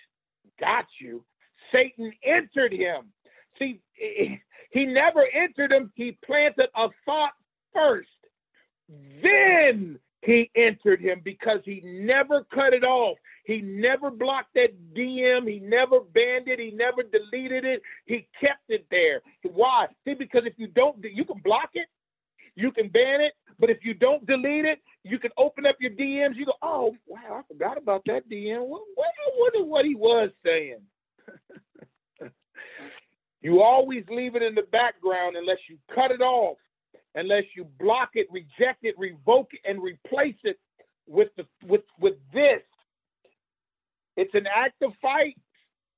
Got 0.59 0.85
you. 0.99 1.23
Satan 1.71 2.11
entered 2.23 2.73
him. 2.73 3.11
See, 3.59 3.79
he 4.71 4.85
never 4.85 5.25
entered 5.33 5.71
him. 5.71 5.91
He 5.95 6.17
planted 6.23 6.69
a 6.75 6.89
thought 7.05 7.33
first. 7.73 8.09
Then 8.89 9.99
he 10.21 10.49
entered 10.55 10.99
him 11.01 11.21
because 11.23 11.59
he 11.63 11.81
never 11.83 12.45
cut 12.53 12.73
it 12.73 12.83
off. 12.83 13.17
He 13.45 13.61
never 13.61 14.11
blocked 14.11 14.53
that 14.55 14.75
DM. 14.95 15.49
He 15.49 15.59
never 15.59 16.01
banned 16.01 16.47
it. 16.47 16.59
He 16.59 16.71
never 16.71 17.03
deleted 17.03 17.63
it. 17.63 17.81
He 18.05 18.27
kept 18.39 18.69
it 18.69 18.85
there. 18.91 19.21
Why? 19.43 19.88
See, 20.05 20.13
because 20.13 20.43
if 20.45 20.53
you 20.57 20.67
don't, 20.67 20.97
you 21.03 21.23
can 21.23 21.39
block 21.43 21.69
it, 21.73 21.88
you 22.55 22.71
can 22.71 22.89
ban 22.89 23.21
it, 23.21 23.33
but 23.59 23.69
if 23.69 23.77
you 23.83 23.93
don't 23.93 24.25
delete 24.25 24.65
it, 24.65 24.79
you 25.03 25.19
can 25.19 25.31
open 25.38 25.65
up 25.65 25.77
your 25.79 25.91
DMs. 25.91 26.35
You 26.35 26.45
go, 26.45 26.53
oh 26.61 26.95
wow, 27.05 27.39
I 27.39 27.41
forgot 27.47 27.77
about 27.77 28.03
that 28.07 28.29
DM. 28.29 28.57
I 28.57 28.59
wonder 28.59 29.63
what 29.63 29.85
he 29.85 29.95
was 29.95 30.29
saying. 30.45 30.79
you 33.41 33.61
always 33.61 34.03
leave 34.09 34.35
it 34.35 34.43
in 34.43 34.55
the 34.55 34.63
background 34.71 35.35
unless 35.38 35.59
you 35.69 35.77
cut 35.93 36.11
it 36.11 36.21
off 36.21 36.57
unless 37.18 37.43
you 37.55 37.65
block 37.80 38.11
it, 38.13 38.28
reject 38.32 38.84
it, 38.84 38.95
revoke 38.97 39.49
it, 39.53 39.61
and 39.70 39.82
replace 39.82 40.38
it 40.43 40.57
with 41.07 41.30
the 41.36 41.45
with 41.65 41.82
with 41.99 42.15
this. 42.34 42.61
It's 44.15 44.34
an 44.36 44.45
active 44.53 44.91
fight. 45.01 45.36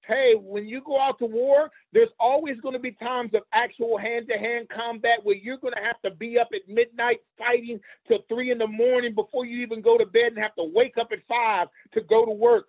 Hey, 0.08 0.34
when 0.36 0.68
you 0.68 0.82
go 0.84 1.00
out 1.00 1.20
to 1.20 1.26
war, 1.26 1.70
there's 1.94 2.10
always 2.20 2.60
going 2.62 2.74
to 2.74 2.80
be 2.80 2.94
times 2.94 3.32
of 3.36 3.44
actual 3.54 3.98
hand-to-hand 3.98 4.68
combat 4.76 5.20
where 5.24 5.36
you're 5.36 5.60
going 5.60 5.76
to 5.76 5.84
have 5.84 6.02
to 6.02 6.10
be 6.18 6.40
up 6.40 6.50
at 6.54 6.68
midnight 6.74 7.20
fighting 7.38 7.80
till 8.08 8.20
three 8.28 8.50
in 8.52 8.58
the 8.58 8.66
morning 8.66 9.14
before 9.14 9.46
you 9.46 9.62
even 9.62 9.82
go 9.82 10.00
to 10.00 10.06
bed 10.08 10.30
and 10.30 10.40
have 10.40 10.56
to 10.56 10.72
wake 10.74 10.98
up 11.00 11.10
at 11.12 11.20
five 11.28 11.68
to 11.94 12.02
go 12.02 12.26
to 12.26 12.32
work. 12.32 12.68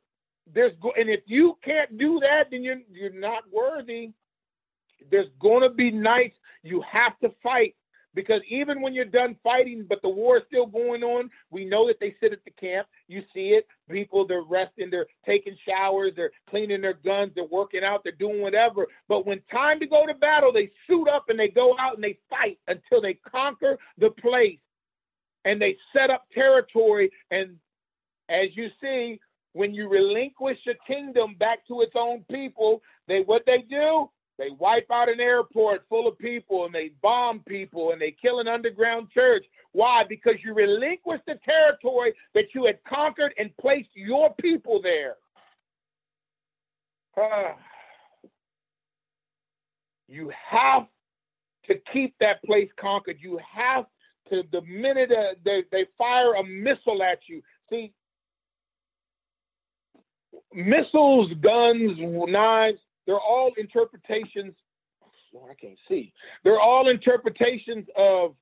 There's 0.53 0.72
go- 0.82 0.92
and 0.98 1.09
if 1.09 1.20
you 1.26 1.57
can't 1.64 1.96
do 1.96 2.20
that, 2.20 2.48
then 2.51 2.62
you're 2.62 2.80
you're 2.92 3.11
not 3.18 3.44
worthy. 3.51 4.11
There's 5.11 5.30
going 5.40 5.62
to 5.62 5.74
be 5.74 5.90
nights 5.90 6.36
you 6.62 6.82
have 6.92 7.18
to 7.20 7.30
fight 7.42 7.74
because 8.14 8.40
even 8.48 8.80
when 8.82 8.92
you're 8.92 9.04
done 9.04 9.36
fighting, 9.42 9.86
but 9.88 10.02
the 10.02 10.08
war 10.08 10.38
is 10.38 10.42
still 10.48 10.66
going 10.66 11.02
on, 11.02 11.30
we 11.50 11.64
know 11.64 11.86
that 11.86 12.00
they 12.00 12.14
sit 12.20 12.32
at 12.32 12.44
the 12.44 12.50
camp. 12.50 12.88
You 13.08 13.22
see 13.32 13.50
it. 13.50 13.66
People, 13.88 14.26
they're 14.26 14.42
resting, 14.42 14.90
they're 14.90 15.06
taking 15.24 15.56
showers, 15.66 16.12
they're 16.16 16.32
cleaning 16.48 16.80
their 16.80 16.94
guns, 16.94 17.32
they're 17.34 17.44
working 17.44 17.84
out, 17.84 18.02
they're 18.02 18.12
doing 18.12 18.40
whatever. 18.40 18.86
But 19.08 19.26
when 19.26 19.40
time 19.50 19.78
to 19.80 19.86
go 19.86 20.06
to 20.06 20.14
battle, 20.14 20.52
they 20.52 20.70
suit 20.88 21.08
up 21.08 21.26
and 21.28 21.38
they 21.38 21.48
go 21.48 21.76
out 21.78 21.94
and 21.94 22.02
they 22.02 22.18
fight 22.28 22.58
until 22.66 23.00
they 23.00 23.14
conquer 23.14 23.78
the 23.98 24.11
place. 24.11 24.58
And 25.44 25.61
they 25.61 25.76
set 25.94 26.11
up 26.11 26.26
territory. 26.34 27.11
And 27.30 27.56
as 28.28 28.48
you 28.54 28.68
see, 28.82 29.20
when 29.52 29.72
you 29.74 29.88
relinquish 29.88 30.58
a 30.68 30.74
kingdom 30.86 31.34
back 31.38 31.66
to 31.68 31.80
its 31.80 31.92
own 31.96 32.24
people, 32.30 32.82
they 33.08 33.20
what 33.20 33.42
they 33.46 33.64
do? 33.68 34.08
They 34.41 34.49
wipe 34.59 34.91
out 34.91 35.11
an 35.11 35.20
airport 35.20 35.84
full 35.91 36.09
of 36.09 36.18
people 36.18 36.64
and 36.64 36.74
they 36.74 36.93
bomb 37.03 37.41
people 37.41 37.93
and 37.93 38.01
they 38.01 38.16
kill 38.22 38.41
an 38.41 38.49
underground 38.49 39.11
church. 39.11 39.45
Why? 39.72 40.03
Because 40.09 40.36
you 40.43 40.55
relinquished 40.55 41.26
the 41.26 41.38
territory 41.45 42.14
that 42.34 42.55
you 42.55 42.64
had 42.64 42.78
conquered 42.88 43.34
and 43.36 43.55
placed 43.59 43.91
your 43.93 44.34
people 44.41 44.80
there. 44.82 45.16
Uh, 47.18 47.53
you 50.09 50.32
have 50.51 50.86
to 51.66 51.74
keep 51.93 52.14
that 52.20 52.43
place 52.45 52.70
conquered. 52.80 53.18
You 53.20 53.38
have 53.55 53.84
to, 54.30 54.43
the 54.53 54.62
minute 54.62 55.11
uh, 55.12 55.34
they, 55.45 55.64
they 55.70 55.84
fire 55.99 56.36
a 56.36 56.45
missile 56.45 57.03
at 57.03 57.18
you, 57.26 57.43
see, 57.68 57.93
missiles, 60.55 61.30
guns, 61.43 61.99
knives, 61.99 62.78
they're 63.07 63.20
all 63.20 63.53
interpretations. 63.57 64.55
I 65.34 65.55
can't 65.55 65.78
see. 65.88 66.12
They're 66.44 66.61
all 66.61 66.88
interpretations 66.88 67.86
of 67.96 68.34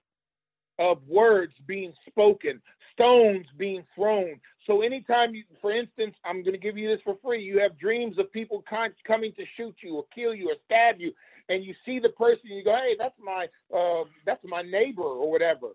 of 0.79 0.99
words 1.09 1.53
being 1.67 1.93
spoken, 2.09 2.63
stones 2.93 3.47
being 3.57 3.85
thrown. 3.95 4.41
So 4.67 4.83
anytime 4.83 5.35
you, 5.35 5.43
for 5.61 5.73
instance, 5.73 6.15
I'm 6.25 6.43
going 6.43 6.53
to 6.53 6.59
give 6.59 6.79
you 6.79 6.89
this 6.89 7.01
for 7.05 7.17
free. 7.23 7.43
You 7.43 7.59
have 7.61 7.79
dreams 7.79 8.19
of 8.19 8.31
people 8.33 8.63
con- 8.69 8.95
coming 9.07 9.33
to 9.33 9.45
shoot 9.57 9.75
you 9.83 9.97
or 9.97 10.05
kill 10.15 10.35
you 10.35 10.51
or 10.51 10.55
stab 10.67 11.01
you, 11.01 11.13
and 11.49 11.65
you 11.65 11.75
see 11.85 11.99
the 11.99 12.11
person, 12.11 12.43
and 12.49 12.59
you 12.59 12.65
go, 12.65 12.77
"Hey, 12.77 12.95
that's 12.99 13.19
my 13.19 13.47
uh, 13.77 14.05
that's 14.25 14.45
my 14.45 14.63
neighbor 14.63 15.03
or 15.03 15.31
whatever." 15.31 15.69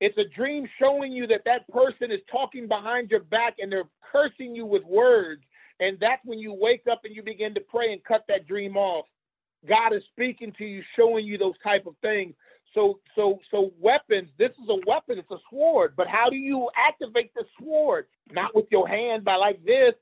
It's 0.00 0.16
a 0.16 0.24
dream 0.34 0.66
showing 0.78 1.12
you 1.12 1.26
that 1.26 1.42
that 1.44 1.68
person 1.68 2.10
is 2.10 2.20
talking 2.30 2.66
behind 2.66 3.10
your 3.10 3.20
back 3.20 3.56
and 3.58 3.70
they're 3.70 3.84
cursing 4.10 4.54
you 4.54 4.64
with 4.64 4.82
words 4.84 5.42
and 5.80 5.98
that's 6.00 6.22
when 6.24 6.38
you 6.38 6.52
wake 6.52 6.84
up 6.90 7.00
and 7.04 7.14
you 7.14 7.22
begin 7.22 7.54
to 7.54 7.60
pray 7.60 7.92
and 7.92 8.04
cut 8.04 8.24
that 8.28 8.46
dream 8.46 8.76
off. 8.76 9.06
God 9.68 9.92
is 9.94 10.02
speaking 10.12 10.52
to 10.58 10.64
you, 10.64 10.82
showing 10.96 11.26
you 11.26 11.38
those 11.38 11.58
type 11.62 11.86
of 11.86 11.94
things. 12.02 12.34
So, 12.74 13.00
so, 13.16 13.40
so 13.50 13.72
weapons. 13.80 14.28
This 14.38 14.50
is 14.50 14.68
a 14.68 14.78
weapon. 14.86 15.18
It's 15.18 15.30
a 15.30 15.38
sword. 15.50 15.94
But 15.96 16.06
how 16.06 16.30
do 16.30 16.36
you 16.36 16.68
activate 16.76 17.32
the 17.34 17.44
sword? 17.58 18.06
Not 18.30 18.54
with 18.54 18.66
your 18.70 18.86
hand, 18.86 19.24
but 19.24 19.40
like 19.40 19.64
this. 19.64 19.94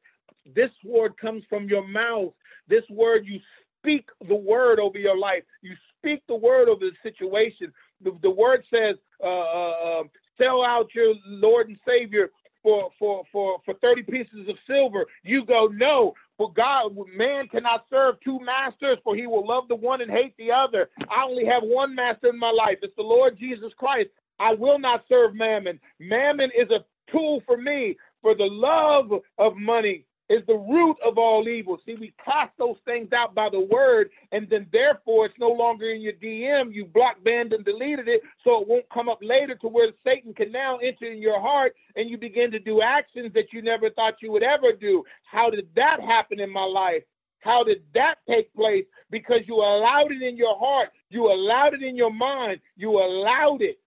This 0.54 0.70
sword 0.84 1.16
comes 1.18 1.44
from 1.48 1.68
your 1.68 1.86
mouth. 1.86 2.32
This 2.68 2.84
word, 2.90 3.24
you 3.26 3.40
speak 3.80 4.08
the 4.28 4.34
word 4.34 4.78
over 4.78 4.98
your 4.98 5.16
life. 5.16 5.44
You 5.62 5.74
speak 5.98 6.22
the 6.28 6.36
word 6.36 6.68
over 6.68 6.80
the 6.80 6.92
situation. 7.02 7.72
The, 8.02 8.16
the 8.22 8.30
word 8.30 8.64
says, 8.72 8.96
uh, 9.22 9.26
uh, 9.26 10.00
um, 10.00 10.10
sell 10.36 10.64
out 10.64 10.88
your 10.94 11.14
Lord 11.26 11.68
and 11.68 11.78
Savior 11.86 12.30
for 12.62 12.90
for 12.98 13.24
for 13.32 13.59
for 13.64 13.74
30 13.74 14.02
pieces 14.02 14.48
of 14.48 14.56
silver 14.66 15.06
you 15.22 15.44
go 15.44 15.68
no 15.72 16.14
for 16.36 16.52
god 16.52 16.97
man 17.16 17.48
cannot 17.48 17.85
serve 17.90 18.16
two 18.24 18.39
masters 18.40 18.98
for 19.05 19.14
he 19.16 19.26
will 19.26 19.47
love 19.47 19.68
the 19.68 19.74
one 19.74 20.01
and 20.01 20.10
hate 20.10 20.35
the 20.39 20.51
other. 20.51 20.89
I 21.10 21.24
only 21.24 21.44
have 21.47 21.62
one 21.62 21.94
master 21.94 22.28
in 22.28 22.39
my 22.39 22.51
life. 22.51 22.78
It's 22.82 22.97
the 22.97 23.02
lord 23.02 23.39
jesus 23.39 23.72
christ. 23.76 24.10
I 24.39 24.55
will 24.55 24.78
not 24.78 25.05
serve 25.09 25.35
mammon. 25.35 25.80
Mammon 25.98 26.51
is 26.56 26.70
a 26.70 26.85
tool 27.10 27.43
for 27.47 27.56
me 27.56 27.97
for 28.22 28.35
the 28.35 28.48
love 28.51 29.10
of 29.39 29.56
money 29.56 30.05
is 30.28 30.44
the 30.46 30.55
root 30.55 30.96
of 31.05 31.16
all 31.16 31.48
evil. 31.48 31.78
See, 31.86 31.94
we 31.98 32.12
cast 32.22 32.52
those 32.59 32.76
things 32.84 33.12
out 33.12 33.34
by 33.34 33.48
the 33.50 33.60
word, 33.60 34.10
and 34.32 34.48
then 34.50 34.66
therefore 34.72 35.26
it's 35.26 35.38
no 35.38 35.48
longer 35.48 35.90
in 35.90 36.00
your 36.00 36.12
DM. 36.14 36.72
You 36.72 36.84
block, 36.84 37.22
banned, 37.24 37.52
and 37.52 37.64
deleted 37.64 38.09
it, 38.09 38.22
so 38.44 38.60
it 38.60 38.68
won't 38.68 38.88
come 38.92 39.09
up 39.09 39.18
later 39.22 39.55
to 39.56 39.68
where 39.68 39.90
Satan 40.05 40.34
can 40.34 40.52
now 40.52 40.78
enter 40.78 41.10
in 41.10 41.22
your 41.22 41.40
heart 41.40 41.74
and 41.96 42.09
you 42.09 42.18
begin 42.18 42.50
to 42.50 42.59
do 42.59 42.82
actions 42.82 43.32
that 43.34 43.52
you 43.52 43.62
never 43.62 43.90
thought 43.90 44.22
you 44.22 44.30
would 44.32 44.42
ever 44.42 44.72
do. 44.78 45.02
How 45.24 45.50
did 45.50 45.68
that 45.76 46.00
happen 46.00 46.40
in 46.40 46.50
my 46.50 46.64
life? 46.64 47.02
How 47.40 47.64
did 47.64 47.82
that 47.94 48.16
take 48.28 48.52
place? 48.55 48.84
Because 49.10 49.40
you 49.46 49.56
allowed 49.56 50.10
it 50.10 50.22
in 50.22 50.36
your 50.36 50.59
heart, 50.59 50.90
you 51.09 51.26
allowed 51.32 51.74
it 51.74 51.82
in 51.82 51.96
your 51.96 52.12
mind, 52.12 52.60
you 52.76 52.90
allowed 52.90 53.62
it. 53.62 53.78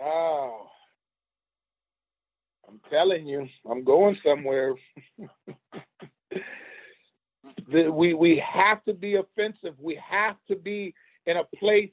Oh. 0.00 0.66
I'm 2.68 2.80
telling 2.90 3.26
you, 3.26 3.46
I'm 3.70 3.84
going 3.84 4.16
somewhere. 4.24 4.74
the, 7.68 7.90
we 7.90 8.14
we 8.14 8.42
have 8.54 8.82
to 8.84 8.94
be 8.94 9.16
offensive. 9.16 9.74
We 9.80 10.00
have 10.08 10.36
to 10.48 10.56
be 10.56 10.94
in 11.26 11.36
a 11.36 11.44
place 11.58 11.90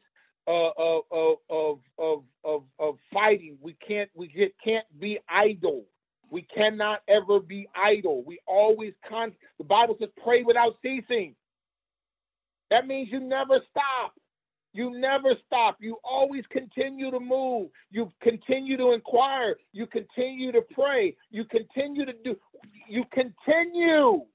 uh, 0.48 0.70
of, 0.78 1.04
of 1.12 1.80
of 2.00 2.24
of 2.44 2.64
of 2.80 2.98
fighting. 3.14 3.58
We 3.62 3.76
can't 3.86 4.10
we 4.16 4.28
just 4.28 4.54
can't 4.64 4.86
be 5.00 5.20
idle. 5.30 5.86
We 6.30 6.42
cannot 6.44 7.02
ever 7.08 7.40
be 7.40 7.68
idle. 7.76 8.24
We 8.24 8.40
always 8.48 8.94
con. 9.08 9.34
The 9.60 9.64
Bible 9.66 9.96
says, 10.00 10.10
"Pray 10.24 10.44
without 10.44 10.78
ceasing." 10.82 11.36
That 12.72 12.88
means 12.88 13.10
you 13.12 13.20
never 13.20 13.60
stop. 13.70 14.16
You 14.74 15.00
never 15.00 15.36
stop. 15.46 15.78
You 15.80 15.98
always 16.04 16.44
continue 16.52 17.12
to 17.12 17.20
move. 17.20 17.70
You 17.92 18.12
continue 18.22 18.76
to 18.78 18.92
inquire. 18.92 19.56
You 19.72 19.86
continue 19.86 20.52
to 20.52 20.62
pray. 20.74 21.16
You 21.30 21.46
continue 21.46 22.06
to 22.06 22.14
do. 22.24 22.36
You 22.90 23.04
continue. 23.14 24.26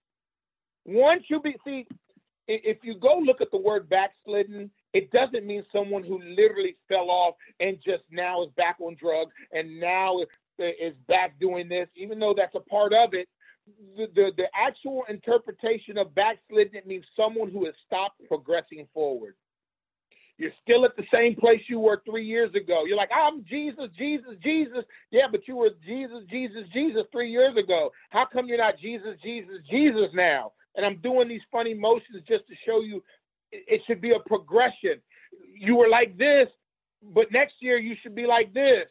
Once 0.84 1.24
you 1.28 1.40
be 1.40 1.56
see, 1.64 1.86
if 2.46 2.78
you 2.82 2.94
go 2.94 3.18
look 3.18 3.40
at 3.40 3.50
the 3.50 3.58
word 3.58 3.88
backslidden, 3.90 4.70
it 4.94 5.10
doesn't 5.10 5.44
mean 5.44 5.64
someone 5.72 6.02
who 6.02 6.20
literally 6.22 6.76
fell 6.88 7.10
off 7.10 7.34
and 7.60 7.76
just 7.84 8.04
now 8.10 8.42
is 8.44 8.50
back 8.56 8.76
on 8.80 8.96
drugs 8.98 9.32
and 9.52 9.78
now 9.80 10.20
is 10.58 10.94
back 11.08 11.38
doing 11.38 11.68
this, 11.68 11.88
even 11.96 12.18
though 12.18 12.34
that's 12.36 12.54
a 12.54 12.60
part 12.60 12.92
of 12.92 13.12
it. 13.12 13.28
The, 13.96 14.06
the, 14.14 14.30
the 14.36 14.46
actual 14.54 15.02
interpretation 15.10 15.98
of 15.98 16.14
backslidden 16.14 16.80
means 16.86 17.04
someone 17.14 17.50
who 17.50 17.66
has 17.66 17.74
stopped 17.86 18.22
progressing 18.28 18.88
forward. 18.94 19.34
You're 20.38 20.52
still 20.62 20.84
at 20.84 20.96
the 20.96 21.04
same 21.12 21.34
place 21.34 21.60
you 21.68 21.80
were 21.80 22.00
three 22.08 22.24
years 22.24 22.54
ago. 22.54 22.84
You're 22.86 22.96
like, 22.96 23.10
I'm 23.14 23.44
Jesus, 23.44 23.90
Jesus, 23.98 24.36
Jesus. 24.42 24.84
Yeah, 25.10 25.26
but 25.30 25.48
you 25.48 25.56
were 25.56 25.70
Jesus, 25.84 26.22
Jesus, 26.30 26.62
Jesus 26.72 27.02
three 27.10 27.30
years 27.30 27.56
ago. 27.56 27.90
How 28.10 28.24
come 28.32 28.46
you're 28.46 28.58
not 28.58 28.78
Jesus, 28.78 29.16
Jesus, 29.22 29.56
Jesus 29.68 30.10
now? 30.14 30.52
And 30.76 30.86
I'm 30.86 30.98
doing 30.98 31.28
these 31.28 31.40
funny 31.50 31.74
motions 31.74 32.22
just 32.28 32.46
to 32.46 32.54
show 32.64 32.80
you 32.80 33.02
it 33.50 33.80
should 33.86 34.00
be 34.00 34.12
a 34.12 34.28
progression. 34.28 35.00
You 35.58 35.74
were 35.74 35.88
like 35.88 36.16
this, 36.16 36.48
but 37.02 37.32
next 37.32 37.54
year 37.60 37.78
you 37.78 37.96
should 38.02 38.14
be 38.14 38.26
like 38.26 38.52
this. 38.54 38.86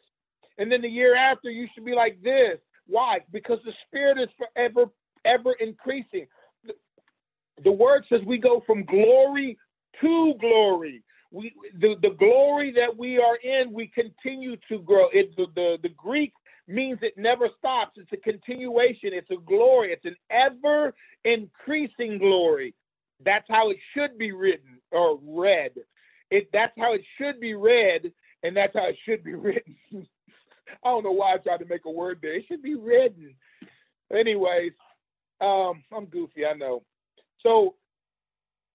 And 0.57 0.69
then 0.71 0.81
the 0.81 0.89
year 0.89 1.15
after 1.15 1.49
you 1.49 1.67
should 1.73 1.85
be 1.85 1.93
like 1.95 2.21
this. 2.21 2.59
Why? 2.87 3.19
Because 3.31 3.59
the 3.63 3.73
spirit 3.85 4.17
is 4.17 4.29
forever, 4.37 4.91
ever 5.25 5.53
increasing. 5.59 6.27
The, 7.63 7.71
word 7.71 8.05
says 8.09 8.21
we 8.25 8.37
go 8.37 8.63
from 8.65 8.83
glory 8.85 9.57
to 10.01 10.33
glory 10.39 11.03
we 11.31 11.53
the, 11.79 11.95
the 12.01 12.15
glory 12.17 12.73
that 12.73 12.97
we 12.97 13.17
are 13.17 13.37
in, 13.37 13.73
we 13.73 13.87
continue 13.87 14.55
to 14.69 14.79
grow. 14.79 15.07
It 15.13 15.35
the, 15.35 15.47
the, 15.55 15.77
the 15.83 15.89
Greek 15.89 16.33
means 16.67 16.99
it 17.01 17.13
never 17.17 17.49
stops. 17.57 17.97
It's 17.97 18.11
a 18.11 18.17
continuation, 18.17 19.11
it's 19.13 19.31
a 19.31 19.41
glory, 19.45 19.91
it's 19.93 20.05
an 20.05 20.15
ever 20.29 20.93
increasing 21.25 22.17
glory. 22.17 22.73
That's 23.23 23.45
how 23.49 23.69
it 23.71 23.77
should 23.93 24.17
be 24.17 24.31
written 24.31 24.79
or 24.91 25.19
read. 25.23 25.71
It 26.29 26.49
that's 26.53 26.73
how 26.77 26.93
it 26.93 27.01
should 27.17 27.39
be 27.39 27.53
read, 27.53 28.11
and 28.43 28.55
that's 28.55 28.73
how 28.73 28.87
it 28.87 28.97
should 29.05 29.23
be 29.23 29.33
written. 29.35 29.75
I 29.93 30.89
don't 30.89 31.03
know 31.03 31.11
why 31.11 31.33
I 31.33 31.37
tried 31.37 31.59
to 31.59 31.65
make 31.65 31.85
a 31.85 31.91
word 31.91 32.19
there. 32.21 32.35
It 32.35 32.45
should 32.47 32.61
be 32.61 32.75
written. 32.75 33.33
Anyways, 34.11 34.73
um, 35.41 35.83
I'm 35.95 36.05
goofy, 36.05 36.45
I 36.45 36.53
know. 36.53 36.83
So 37.41 37.75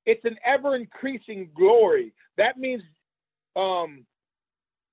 it's 0.06 0.24
an 0.24 0.36
ever 0.44 0.74
increasing 0.76 1.50
glory. 1.54 2.12
That 2.36 2.58
means 2.58 2.82
um, 3.56 4.04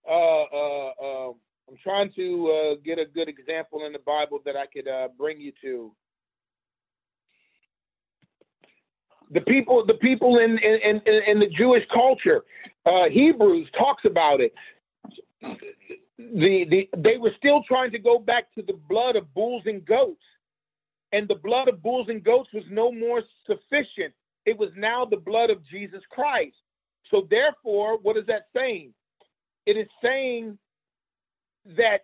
uh, 0.08 0.14
uh, 0.14 0.92
uh, 1.02 1.30
I'm 1.70 1.78
trying 1.84 2.12
to 2.16 2.52
uh, 2.52 2.76
get 2.84 2.98
a 3.00 3.06
good 3.06 3.30
example 3.30 3.86
in 3.86 3.94
the 3.94 4.00
Bible 4.00 4.40
that 4.46 4.56
I 4.56 4.66
could 4.66 4.88
uh, 4.88 5.10
bring 5.18 5.40
you 5.40 5.52
to. 5.62 5.92
The 9.32 9.42
people, 9.42 9.86
the 9.86 9.94
people 9.94 10.40
in 10.40 10.58
in, 10.58 11.02
in, 11.06 11.24
in 11.28 11.40
the 11.40 11.52
Jewish 11.56 11.84
culture, 11.94 12.42
uh, 12.88 13.10
Hebrews 13.12 13.68
talks 13.78 14.04
about 14.06 14.42
it. 14.42 14.54
The, 16.18 16.66
the 16.70 16.90
they 16.98 17.18
were 17.18 17.32
still 17.38 17.62
trying 17.68 17.92
to 17.92 18.00
go 18.00 18.18
back 18.18 18.52
to 18.56 18.64
the 18.64 18.74
blood 18.74 19.16
of 19.16 19.32
bulls 19.36 19.64
and 19.68 19.86
goats, 19.86 20.24
and 21.12 21.28
the 21.28 21.36
blood 21.36 21.68
of 21.68 21.84
bulls 21.84 22.08
and 22.10 22.24
goats 22.24 22.50
was 22.54 22.64
no 22.72 22.92
more 22.92 23.22
sufficient. 23.46 24.14
It 24.46 24.58
was 24.58 24.70
now 24.76 25.06
the 25.06 25.18
blood 25.18 25.50
of 25.50 25.66
Jesus 25.68 26.02
Christ. 26.10 26.56
So 27.12 27.28
therefore, 27.30 27.98
what 28.02 28.18
is 28.18 28.26
that 28.28 28.44
saying? 28.56 28.94
It 29.66 29.78
is 29.78 29.88
saying 30.02 30.58
that 31.78 32.00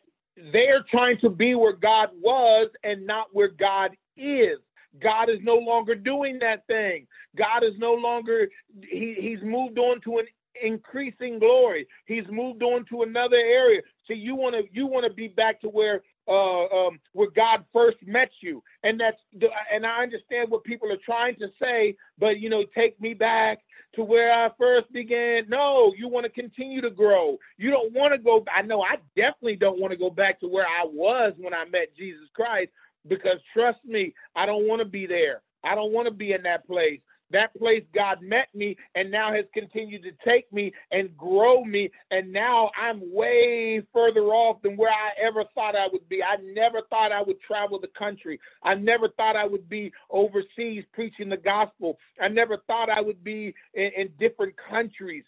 they're 0.51 0.83
trying 0.91 1.17
to 1.21 1.29
be 1.29 1.55
where 1.55 1.73
God 1.73 2.09
was 2.19 2.69
and 2.83 3.05
not 3.05 3.27
where 3.31 3.49
God 3.49 3.91
is. 4.17 4.59
God 5.01 5.29
is 5.29 5.39
no 5.41 5.55
longer 5.55 5.95
doing 5.95 6.39
that 6.39 6.65
thing. 6.67 7.07
God 7.37 7.63
is 7.63 7.73
no 7.77 7.93
longer 7.93 8.47
he, 8.81 9.15
he's 9.19 9.41
moved 9.43 9.77
on 9.77 10.01
to 10.01 10.19
an 10.19 10.25
increasing 10.61 11.39
glory. 11.39 11.87
He's 12.05 12.23
moved 12.29 12.63
on 12.63 12.85
to 12.89 13.01
another 13.01 13.35
area. 13.35 13.81
So 14.07 14.13
you 14.13 14.35
want 14.35 14.55
to 14.55 14.63
you 14.71 14.85
want 14.85 15.05
to 15.05 15.13
be 15.13 15.27
back 15.27 15.59
to 15.61 15.67
where 15.67 16.01
uh, 16.27 16.65
um, 16.65 16.99
where 17.13 17.29
God 17.29 17.65
first 17.71 17.97
met 18.05 18.29
you, 18.41 18.63
and 18.83 18.99
that's 18.99 19.17
the, 19.39 19.47
and 19.73 19.85
I 19.85 20.03
understand 20.03 20.49
what 20.49 20.63
people 20.63 20.91
are 20.91 20.97
trying 21.05 21.35
to 21.37 21.47
say, 21.61 21.95
but 22.19 22.39
you 22.39 22.49
know, 22.49 22.63
take 22.75 22.99
me 22.99 23.13
back 23.13 23.59
to 23.95 24.03
where 24.03 24.31
I 24.31 24.49
first 24.57 24.91
began. 24.91 25.43
No, 25.47 25.93
you 25.97 26.07
want 26.07 26.25
to 26.25 26.29
continue 26.29 26.81
to 26.81 26.89
grow. 26.89 27.37
You 27.57 27.71
don't 27.71 27.93
want 27.93 28.13
to 28.13 28.17
go. 28.17 28.43
I 28.53 28.61
know 28.61 28.81
I 28.81 28.95
definitely 29.15 29.55
don't 29.55 29.79
want 29.79 29.91
to 29.91 29.97
go 29.97 30.09
back 30.09 30.39
to 30.41 30.47
where 30.47 30.65
I 30.65 30.85
was 30.85 31.33
when 31.37 31.53
I 31.53 31.65
met 31.65 31.95
Jesus 31.97 32.27
Christ 32.33 32.71
because 33.07 33.37
trust 33.53 33.79
me, 33.85 34.13
I 34.35 34.45
don't 34.45 34.67
want 34.67 34.79
to 34.79 34.85
be 34.85 35.05
there. 35.05 35.41
I 35.63 35.75
don't 35.75 35.91
want 35.91 36.07
to 36.07 36.13
be 36.13 36.33
in 36.33 36.43
that 36.43 36.67
place. 36.67 36.99
That 37.31 37.55
place 37.57 37.83
God 37.93 38.21
met 38.21 38.49
me 38.53 38.77
and 38.95 39.11
now 39.11 39.33
has 39.33 39.45
continued 39.53 40.03
to 40.03 40.11
take 40.29 40.51
me 40.53 40.73
and 40.91 41.15
grow 41.17 41.63
me. 41.65 41.89
And 42.11 42.31
now 42.31 42.71
I'm 42.79 43.01
way 43.13 43.81
further 43.93 44.25
off 44.27 44.61
than 44.61 44.77
where 44.77 44.91
I 44.91 45.11
ever 45.27 45.43
thought 45.55 45.75
I 45.75 45.87
would 45.91 46.07
be. 46.07 46.21
I 46.23 46.37
never 46.53 46.81
thought 46.89 47.11
I 47.11 47.23
would 47.23 47.41
travel 47.41 47.79
the 47.79 47.89
country. 47.97 48.39
I 48.63 48.75
never 48.75 49.09
thought 49.09 49.35
I 49.35 49.47
would 49.47 49.67
be 49.69 49.91
overseas 50.11 50.83
preaching 50.93 51.29
the 51.29 51.37
gospel. 51.37 51.97
I 52.21 52.27
never 52.27 52.57
thought 52.67 52.89
I 52.89 53.01
would 53.01 53.23
be 53.23 53.55
in, 53.73 53.91
in 53.97 54.09
different 54.19 54.55
countries. 54.69 55.23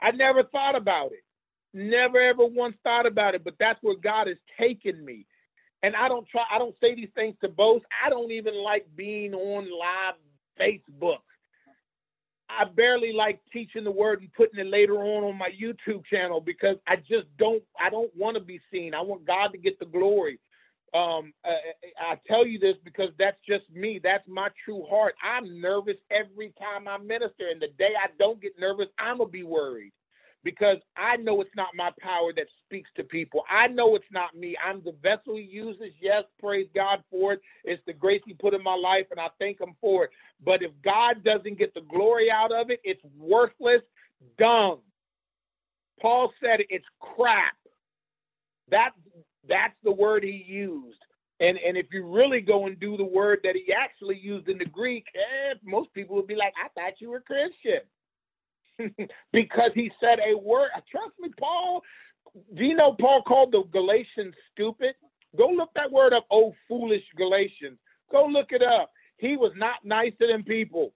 I 0.00 0.10
never 0.12 0.44
thought 0.44 0.76
about 0.76 1.12
it. 1.12 1.24
Never 1.74 2.20
ever 2.20 2.46
once 2.46 2.76
thought 2.84 3.06
about 3.06 3.34
it, 3.34 3.44
but 3.44 3.54
that's 3.60 3.78
where 3.82 3.96
God 3.96 4.28
has 4.28 4.36
taken 4.60 5.04
me. 5.04 5.26
And 5.82 5.94
I 5.96 6.08
don't 6.08 6.26
try 6.28 6.42
I 6.52 6.58
don't 6.58 6.76
say 6.80 6.94
these 6.94 7.10
things 7.14 7.36
to 7.42 7.48
boast. 7.48 7.84
I 8.04 8.10
don't 8.10 8.32
even 8.32 8.54
like 8.62 8.86
being 8.96 9.34
on 9.34 9.64
live 9.64 10.14
Facebook. 10.60 11.18
I 12.48 12.64
barely 12.64 13.12
like 13.12 13.40
teaching 13.52 13.84
the 13.84 13.90
word 13.90 14.20
and 14.20 14.32
putting 14.34 14.60
it 14.60 14.66
later 14.66 14.96
on 14.96 15.24
on 15.24 15.36
my 15.36 15.48
YouTube 15.48 16.04
channel 16.06 16.40
because 16.40 16.76
I 16.86 16.96
just 16.96 17.26
don't 17.38 17.62
I 17.80 17.90
don't 17.90 18.14
want 18.16 18.36
to 18.36 18.42
be 18.42 18.60
seen. 18.70 18.94
I 18.94 19.00
want 19.00 19.26
God 19.26 19.48
to 19.48 19.58
get 19.58 19.78
the 19.78 19.86
glory. 19.86 20.38
Um, 20.92 21.32
I, 21.44 22.12
I 22.12 22.20
tell 22.28 22.46
you 22.46 22.58
this 22.60 22.76
because 22.84 23.08
that's 23.18 23.38
just 23.48 23.64
me. 23.74 23.98
That's 24.00 24.26
my 24.28 24.48
true 24.64 24.86
heart. 24.88 25.14
I'm 25.24 25.60
nervous 25.60 25.96
every 26.10 26.54
time 26.56 26.86
I 26.86 26.98
minister, 26.98 27.48
and 27.50 27.60
the 27.60 27.72
day 27.78 27.94
I 28.00 28.10
don't 28.18 28.40
get 28.40 28.52
nervous, 28.60 28.86
I'm 28.98 29.18
gonna 29.18 29.30
be 29.30 29.42
worried 29.42 29.92
because 30.44 30.76
I 30.96 31.16
know 31.16 31.40
it's 31.40 31.56
not 31.56 31.68
my 31.74 31.90
power 32.00 32.32
that 32.36 32.46
speaks 32.64 32.90
to 32.96 33.02
people. 33.02 33.42
I 33.50 33.66
know 33.66 33.96
it's 33.96 34.04
not 34.12 34.36
me. 34.36 34.54
I'm 34.64 34.82
the 34.84 34.94
vessel 35.02 35.36
he 35.36 35.42
uses. 35.42 35.92
Yes, 36.00 36.24
praise 36.38 36.68
God 36.74 37.02
for 37.10 37.32
it. 37.32 37.40
It's 37.64 37.82
the 37.86 37.94
grace 37.94 38.20
he 38.26 38.34
put 38.34 38.54
in 38.54 38.62
my 38.62 38.74
life, 38.74 39.06
and 39.10 39.18
I 39.18 39.28
thank 39.38 39.60
him 39.60 39.74
for 39.80 40.04
it. 40.04 40.10
But 40.44 40.62
if 40.62 40.70
God 40.84 41.24
doesn't 41.24 41.58
get 41.58 41.72
the 41.72 41.80
glory 41.80 42.30
out 42.30 42.52
of 42.52 42.70
it, 42.70 42.80
it's 42.84 43.00
worthless, 43.18 43.80
dung. 44.38 44.80
Paul 46.00 46.30
said 46.40 46.60
it's 46.68 46.84
crap. 47.00 47.54
That 48.70 48.90
that's 49.48 49.74
the 49.82 49.92
word 49.92 50.22
he 50.24 50.44
used. 50.46 50.98
And 51.40 51.58
and 51.58 51.76
if 51.76 51.86
you 51.90 52.06
really 52.06 52.40
go 52.40 52.66
and 52.66 52.78
do 52.78 52.96
the 52.96 53.04
word 53.04 53.40
that 53.44 53.54
he 53.54 53.72
actually 53.72 54.18
used 54.18 54.48
in 54.48 54.58
the 54.58 54.66
Greek, 54.66 55.06
eh, 55.14 55.54
most 55.64 55.92
people 55.94 56.16
would 56.16 56.26
be 56.26 56.36
like, 56.36 56.52
I 56.62 56.68
thought 56.68 57.00
you 57.00 57.10
were 57.10 57.20
Christian. 57.20 57.80
because 59.32 59.70
he 59.74 59.90
said 60.00 60.18
a 60.20 60.36
word. 60.36 60.70
Trust 60.90 61.14
me, 61.20 61.30
Paul. 61.38 61.82
Do 62.56 62.64
you 62.64 62.74
know 62.74 62.96
Paul 63.00 63.22
called 63.22 63.52
the 63.52 63.62
Galatians 63.72 64.34
stupid? 64.52 64.94
Go 65.36 65.48
look 65.48 65.70
that 65.74 65.90
word 65.90 66.12
up, 66.12 66.26
oh 66.30 66.54
foolish 66.68 67.02
Galatians. 67.16 67.78
Go 68.10 68.26
look 68.26 68.48
it 68.50 68.62
up. 68.62 68.90
He 69.16 69.36
was 69.36 69.52
not 69.56 69.84
nicer 69.84 70.26
than 70.30 70.42
people. 70.42 70.92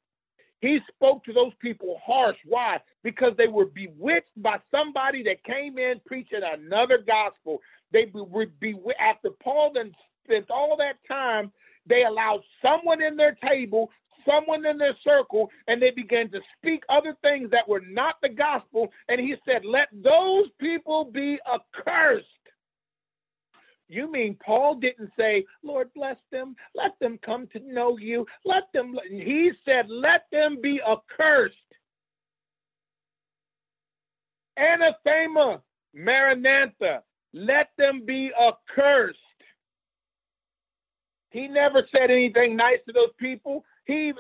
He 0.61 0.81
spoke 0.93 1.25
to 1.25 1.33
those 1.33 1.53
people 1.61 2.01
harsh. 2.05 2.37
Why? 2.45 2.79
Because 3.05 3.33
they 3.37 3.47
were 3.47 3.67
bewitched 3.67 4.31
by 4.37 4.59
somebody 4.71 5.23
that 5.25 5.45
came 5.45 5.79
in 5.79 6.01
preaching 6.05 6.41
another 6.43 6.99
gospel. 6.99 7.61
They 7.93 8.11
were 8.13 8.47
bewitched. 8.61 8.99
After 9.01 9.31
Paul 9.43 9.73
then 9.75 9.93
spent 10.25 10.51
all 10.51 10.77
that 10.79 10.97
time, 11.07 11.53
they 11.87 12.05
allowed 12.05 12.41
someone 12.61 13.01
in 13.03 13.17
their 13.17 13.37
table 13.49 13.91
someone 14.29 14.67
in 14.67 14.79
their 14.79 14.97
circle 15.05 15.51
and 15.67 15.81
they 15.81 15.91
began 15.91 16.31
to 16.31 16.41
speak 16.57 16.83
other 16.89 17.17
things 17.23 17.51
that 17.51 17.69
were 17.69 17.83
not 17.89 18.17
the 18.23 18.29
gospel. 18.29 18.89
And 19.09 19.21
he 19.21 19.35
said, 19.45 19.65
Let 19.65 19.89
those 19.93 20.47
people 20.61 21.05
be 21.13 21.39
accursed. 21.53 22.27
You 23.89 24.11
mean 24.13 24.37
Paul 24.45 24.75
didn't 24.75 25.11
say, 25.19 25.47
Lord, 25.63 25.89
bless 25.95 26.19
them, 26.31 26.55
let 26.75 26.99
them 27.01 27.19
come 27.25 27.47
to 27.55 27.61
know 27.61 27.97
you, 27.97 28.27
let 28.45 28.65
them, 28.75 28.95
he 29.11 29.51
said, 29.65 29.87
let 29.89 30.27
them 30.31 30.59
be 30.63 30.79
accursed. 30.87 31.57
anathema, 34.59 35.63
maranatha. 35.95 37.03
Let 37.33 37.71
them 37.79 38.05
be 38.05 38.31
accursed. 38.35 39.19
He 41.31 41.47
never 41.47 41.87
said 41.93 42.11
anything 42.11 42.57
nice 42.57 42.79
to 42.87 42.93
those 42.93 43.13
people. 43.19 43.65
He 43.89 44.13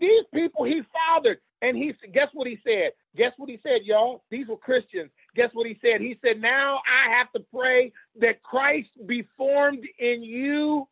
these 0.00 0.24
people 0.34 0.64
he 0.64 0.82
fathered, 0.92 1.38
and 1.62 1.76
he 1.76 1.94
guess 2.12 2.28
what 2.34 2.48
he 2.48 2.58
said? 2.64 2.90
Guess 3.16 3.32
what 3.36 3.48
he 3.48 3.58
said, 3.62 3.82
y'all? 3.84 4.24
These 4.30 4.48
were 4.48 4.56
Christians. 4.56 5.10
Guess 5.36 5.50
what 5.52 5.66
he 5.66 5.78
said? 5.80 6.00
He 6.00 6.18
said, 6.20 6.40
"Now 6.40 6.80
I 6.86 7.16
have 7.16 7.30
to 7.32 7.40
pray 7.54 7.92
that 8.20 8.42
Christ 8.42 8.88
be 9.06 9.26
formed 9.36 9.86
in 9.98 10.24
you 10.24 10.88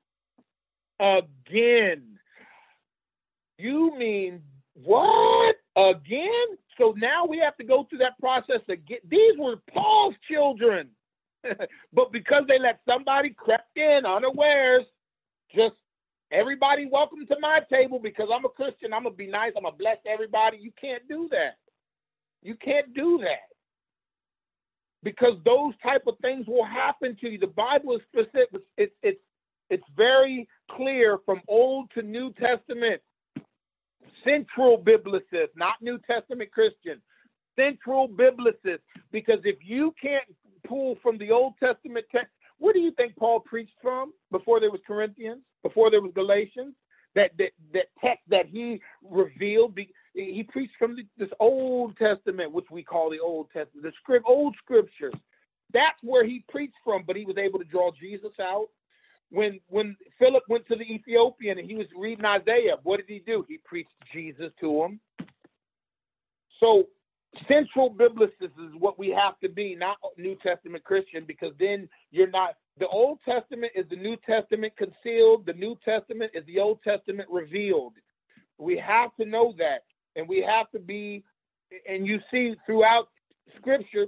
again." 1.01 2.05
You 3.59 3.99
mean 3.99 4.43
what 4.75 5.57
again? 5.77 6.57
So 6.79 6.95
now 6.97 7.27
we 7.27 7.39
have 7.39 7.57
to 7.57 7.65
go 7.65 7.85
through 7.91 7.99
that 7.99 8.19
process 8.21 8.63
again. 8.69 9.01
These 9.09 9.39
were 9.39 9.57
Paul's 9.75 10.15
children, 10.31 10.89
but 11.93 12.13
because 12.13 12.45
they 12.47 12.61
let 12.61 12.79
somebody 12.89 13.31
crept 13.31 13.77
in 13.77 14.07
unawares, 14.07 14.85
just 15.53 15.75
everybody 16.31 16.87
welcome 16.91 17.27
to 17.27 17.37
my 17.41 17.61
table 17.71 17.99
because 17.99 18.29
I'm 18.33 18.45
a 18.45 18.49
Christian. 18.49 18.93
I'm 18.93 19.05
gonna 19.05 19.15
be 19.15 19.27
nice. 19.27 19.53
I'm 19.57 19.65
gonna 19.65 19.77
bless 19.77 19.99
everybody. 20.07 20.59
You 20.59 20.73
can't 20.81 21.07
do 21.09 21.29
that. 21.31 21.57
You 22.43 22.55
can't 22.55 22.95
do 22.95 23.19
that 23.19 23.51
because 25.03 25.35
those 25.45 25.75
type 25.83 26.05
of 26.07 26.15
things 26.23 26.47
will 26.47 26.65
happen 26.65 27.17
to 27.21 27.29
you. 27.29 27.39
The 27.39 27.47
Bible 27.49 27.97
is 27.97 28.03
specific. 28.09 28.63
It's 28.77 28.93
it's 29.03 29.21
it's 29.71 29.85
very 29.97 30.49
clear 30.71 31.19
from 31.25 31.41
Old 31.49 31.91
to 31.95 32.03
New 32.03 32.33
Testament. 32.35 33.01
Central 34.25 34.77
biblicists, 34.77 35.57
not 35.57 35.75
New 35.81 35.99
Testament 36.07 36.51
Christian. 36.53 37.01
Central 37.57 38.09
biblicists, 38.09 38.81
because 39.13 39.39
if 39.45 39.57
you 39.63 39.95
can't 40.01 40.25
pull 40.67 40.97
from 41.03 41.19
the 41.19 41.31
Old 41.31 41.55
Testament 41.59 42.05
text, 42.13 42.33
where 42.59 42.75
do 42.75 42.81
you 42.81 42.93
think 42.93 43.17
Paul 43.17 43.41
preached 43.41 43.75
from 43.81 44.13
before 44.31 44.61
there 44.61 44.71
was 44.71 44.81
Corinthians, 44.87 45.41
before 45.63 45.91
there 45.91 46.01
was 46.01 46.13
Galatians? 46.15 46.75
That 47.15 47.33
that, 47.39 47.51
that 47.73 47.87
text 48.01 48.23
that 48.29 48.47
he 48.47 48.81
revealed, 49.03 49.77
he 50.15 50.47
preached 50.49 50.75
from 50.79 50.97
this 51.19 51.29
Old 51.41 51.97
Testament, 51.97 52.53
which 52.53 52.67
we 52.71 52.85
call 52.85 53.11
the 53.11 53.19
Old 53.19 53.49
Testament, 53.53 53.83
the 53.83 53.93
script, 54.01 54.27
old 54.29 54.55
scriptures. 54.63 55.15
That's 55.73 55.99
where 56.03 56.25
he 56.25 56.45
preached 56.49 56.77
from, 56.85 57.05
but 57.07 57.17
he 57.17 57.25
was 57.25 57.37
able 57.37 57.59
to 57.59 57.65
draw 57.65 57.91
Jesus 57.99 58.33
out. 58.41 58.69
When 59.31 59.61
when 59.69 59.97
Philip 60.19 60.45
went 60.49 60.67
to 60.69 60.77
the 60.77 60.83
Ethiopian 60.83 61.59
and 61.59 61.69
he 61.69 61.77
was 61.77 61.87
reading 61.97 62.25
Isaiah, 62.25 62.77
what 62.83 62.99
did 62.99 63.07
he 63.09 63.23
do? 63.27 63.45
He 63.49 63.59
preached 63.65 63.91
Jesus 64.13 64.53
to 64.61 64.85
him. 64.85 65.01
So 66.59 66.85
central 67.49 67.91
biblicist 67.91 68.43
is 68.43 68.75
what 68.79 68.99
we 68.99 69.09
have 69.11 69.39
to 69.41 69.49
be, 69.49 69.75
not 69.75 69.97
New 70.17 70.37
Testament 70.43 70.85
Christian, 70.85 71.25
because 71.27 71.53
then 71.59 71.89
you're 72.11 72.31
not. 72.31 72.55
The 72.79 72.89
Old 72.89 73.19
Testament 73.25 73.73
is 73.75 73.87
the 73.91 73.97
New 73.97 74.17
Testament 74.27 74.73
concealed. 74.77 75.47
The 75.47 75.53
New 75.53 75.77
Testament 75.85 76.33
is 76.35 76.45
the 76.47 76.59
Old 76.59 76.81
Testament 76.83 77.29
revealed. 77.31 77.95
We 78.59 78.79
have 78.79 79.15
to 79.17 79.27
know 79.27 79.55
that, 79.59 79.85
and 80.17 80.29
we 80.29 80.43
have 80.43 80.71
to 80.71 80.79
be. 80.79 81.25
And 81.89 82.07
you 82.07 82.19
see 82.31 82.55
throughout 82.67 83.09
Scripture, 83.57 84.07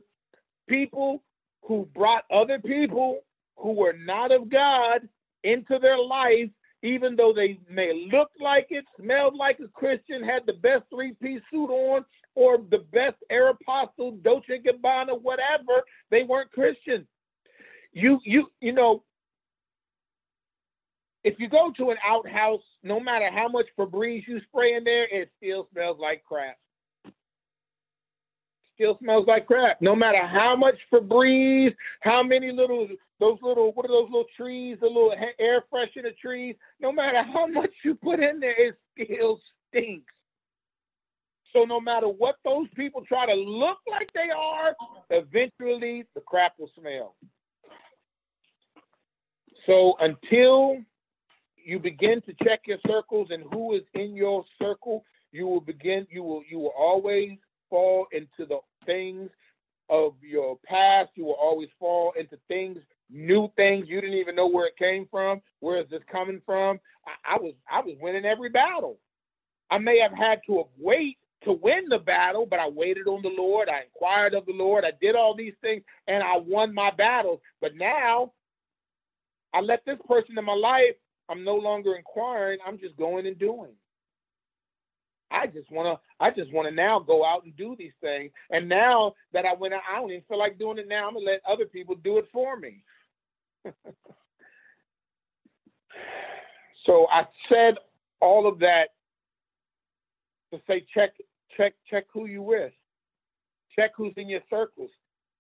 people 0.69 1.23
who 1.63 1.89
brought 1.95 2.25
other 2.33 2.59
people 2.59 3.21
who 3.57 3.73
were 3.73 3.93
not 3.93 4.33
of 4.33 4.51
God 4.51 5.09
into 5.45 5.79
their 5.79 5.99
life 5.99 6.51
even 6.83 7.15
though 7.15 7.33
they 7.33 7.59
may 7.71 8.09
look 8.13 8.31
like 8.41 8.67
it, 8.71 8.85
smelled 9.01 9.37
like 9.37 9.59
a 9.61 9.69
Christian, 9.69 10.23
had 10.23 10.43
the 10.47 10.55
best 10.55 10.83
three 10.91 11.15
piece 11.23 11.41
suit 11.51 11.71
on, 11.71 12.05
or 12.35 12.59
the 12.59 12.85
best 12.93 13.17
Aeropostale, 13.31 14.23
Dolce 14.23 14.59
Gabbana, 14.59 15.21
whatever, 15.21 15.85
they 16.11 16.25
weren't 16.25 16.51
Christian. 16.51 17.07
You 17.93 18.21
you 18.25 18.47
you 18.61 18.73
know, 18.73 19.03
if 21.25 21.39
you 21.39 21.49
go 21.49 21.73
to 21.77 21.91
an 21.91 21.99
outhouse, 22.07 22.63
no 22.83 22.99
matter 22.99 23.31
how 23.31 23.49
much 23.49 23.67
Febreze 23.79 24.27
you 24.27 24.41
spray 24.49 24.75
in 24.75 24.85
there, 24.85 25.05
it 25.05 25.31
still 25.37 25.69
smells 25.73 25.99
like 26.01 26.25
crap. 26.25 26.57
Still 28.75 28.99
smells 28.99 29.27
like 29.29 29.47
crap. 29.47 29.81
No 29.83 29.95
matter 29.95 30.27
how 30.27 30.57
much 30.57 30.77
Febreze, 30.93 31.75
how 32.01 32.23
many 32.23 32.51
little 32.51 32.89
those 33.21 33.39
little 33.43 33.73
what 33.73 33.85
are 33.85 33.89
those 33.89 34.11
little 34.11 34.27
trees, 34.37 34.79
the 34.81 34.87
little 34.87 35.15
air 35.39 35.63
freshener 35.73 36.17
trees. 36.17 36.57
No 36.81 36.91
matter 36.91 37.23
how 37.23 37.47
much 37.47 37.71
you 37.85 37.95
put 37.95 38.21
in 38.21 38.41
there, 38.41 38.69
it 38.69 38.75
still 38.95 39.39
stinks. 39.69 40.13
So 41.53 41.65
no 41.65 41.81
matter 41.81 42.09
what 42.09 42.37
those 42.45 42.67
people 42.75 43.05
try 43.05 43.27
to 43.27 43.35
look 43.35 43.79
like 43.87 44.11
they 44.13 44.31
are, 44.35 44.75
eventually 45.11 46.07
the 46.15 46.23
crap 46.23 46.55
will 46.59 46.71
smell. 46.79 47.15
So 49.67 49.95
until 50.01 50.79
you 51.65 51.79
begin 51.79 52.21
to 52.23 52.35
check 52.45 52.63
your 52.67 52.79
circles 52.87 53.29
and 53.31 53.45
who 53.53 53.75
is 53.75 53.83
in 53.95 54.15
your 54.15 54.45
circle, 54.61 55.05
you 55.31 55.47
will 55.47 55.61
begin 55.61 56.07
you 56.11 56.23
will 56.23 56.43
you 56.49 56.59
will 56.59 56.75
always 56.77 57.39
fall 57.71 58.07
into 58.13 58.47
the 58.49 58.59
things 58.85 59.31
of 59.89 60.15
your 60.21 60.59
past. 60.65 61.11
You 61.15 61.25
will 61.25 61.39
always 61.41 61.69
fall 61.79 62.13
into 62.19 62.37
things, 62.49 62.79
new 63.11 63.49
things 63.57 63.87
you 63.89 64.01
didn't 64.01 64.17
even 64.17 64.35
know 64.35 64.49
where 64.49 64.67
it 64.67 64.77
came 64.77 65.07
from. 65.11 65.41
Where 65.61 65.81
is 65.81 65.89
this 65.91 66.03
coming 66.11 66.41
from? 66.45 66.81
I, 67.07 67.37
I 67.37 67.39
was 67.39 67.55
I 67.71 67.81
was 67.81 67.97
winning 68.01 68.25
every 68.25 68.51
battle. 68.51 68.99
I 69.71 69.79
may 69.79 69.99
have 70.01 70.17
had 70.17 70.41
to 70.47 70.65
wait 70.79 71.17
to 71.45 71.53
win 71.53 71.85
the 71.89 71.99
battle, 71.99 72.47
but 72.47 72.61
I 72.61 72.69
waited 72.69 73.07
on 73.07 73.23
the 73.23 73.33
Lord. 73.37 73.69
I 73.69 73.85
inquired 73.85 74.35
of 74.35 74.47
the 74.47 74.53
Lord. 74.53 74.85
I 74.85 74.93
did 75.01 75.17
all 75.17 75.35
these 75.35 75.55
things 75.61 75.83
and 76.07 76.23
I 76.23 76.37
won 76.37 76.75
my 76.75 76.91
battles. 76.91 77.41
But 77.61 77.75
now 77.75 78.33
I 79.55 79.61
let 79.61 79.85
this 79.85 79.99
person 80.09 80.39
in 80.39 80.45
my 80.45 80.55
life, 80.55 80.97
I'm 81.29 81.45
no 81.45 81.57
longer 81.57 81.95
inquiring. 81.97 82.59
I'm 82.67 82.79
just 82.79 82.97
going 82.97 83.27
and 83.27 83.39
doing. 83.39 83.73
I 85.31 85.47
just 85.47 85.71
wanna 85.71 85.99
I 86.21 86.31
just 86.31 86.53
wanna 86.53 86.71
now 86.71 86.99
go 86.99 87.25
out 87.25 87.45
and 87.45 87.57
do 87.57 87.75
these 87.77 87.95
things. 88.01 88.31
And 88.51 88.69
now 88.69 89.15
that 89.33 89.47
I 89.47 89.55
went 89.55 89.73
out, 89.75 89.81
I 89.91 89.97
don't 89.97 90.11
even 90.11 90.25
feel 90.29 90.39
like 90.39 90.59
doing 90.59 90.79
it 90.79 90.89
now. 90.89 91.09
I'm 91.09 91.15
gonna 91.15 91.25
let 91.27 91.41
other 91.49 91.65
people 91.65 91.95
do 91.95 92.19
it 92.19 92.29
for 92.33 92.59
me. 92.59 92.83
so 96.87 97.07
I 97.11 97.23
said 97.51 97.77
all 98.21 98.47
of 98.47 98.59
that 98.59 98.89
to 100.53 100.61
say 100.67 100.85
check 100.95 101.15
check 101.57 101.75
check 101.91 102.05
who 102.13 102.27
you 102.27 102.43
with. 102.43 102.73
Check 103.75 103.93
who's 103.97 104.13
in 104.17 104.29
your 104.29 104.43
circles. 104.51 104.91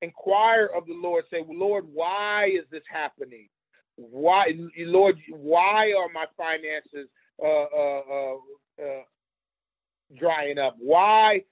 Inquire 0.01 0.70
of 0.74 0.86
the 0.86 0.94
Lord. 0.94 1.24
Say, 1.30 1.44
Lord, 1.48 1.84
why 1.93 2.47
is 2.47 2.64
this 2.70 2.82
happening? 2.90 3.48
Why, 4.10 4.46
Lord, 4.78 5.16
why 5.30 5.92
are 5.92 6.08
my 6.12 6.26
finances 6.36 7.08
uh, 7.42 7.46
uh, 7.46 8.02
uh, 8.10 8.36
uh, 8.82 9.02
drying 10.18 10.58
up? 10.58 10.76
Why 10.78 11.42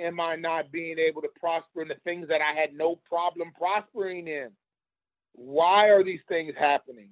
am 0.00 0.20
I 0.20 0.36
not 0.36 0.70
being 0.72 0.98
able 0.98 1.22
to 1.22 1.28
prosper 1.38 1.82
in 1.82 1.88
the 1.88 1.96
things 2.04 2.28
that 2.28 2.40
I 2.40 2.58
had 2.58 2.74
no 2.74 2.96
problem 3.08 3.52
prospering 3.56 4.28
in? 4.28 4.48
Why 5.32 5.88
are 5.88 6.02
these 6.02 6.20
things 6.28 6.54
happening? 6.58 7.10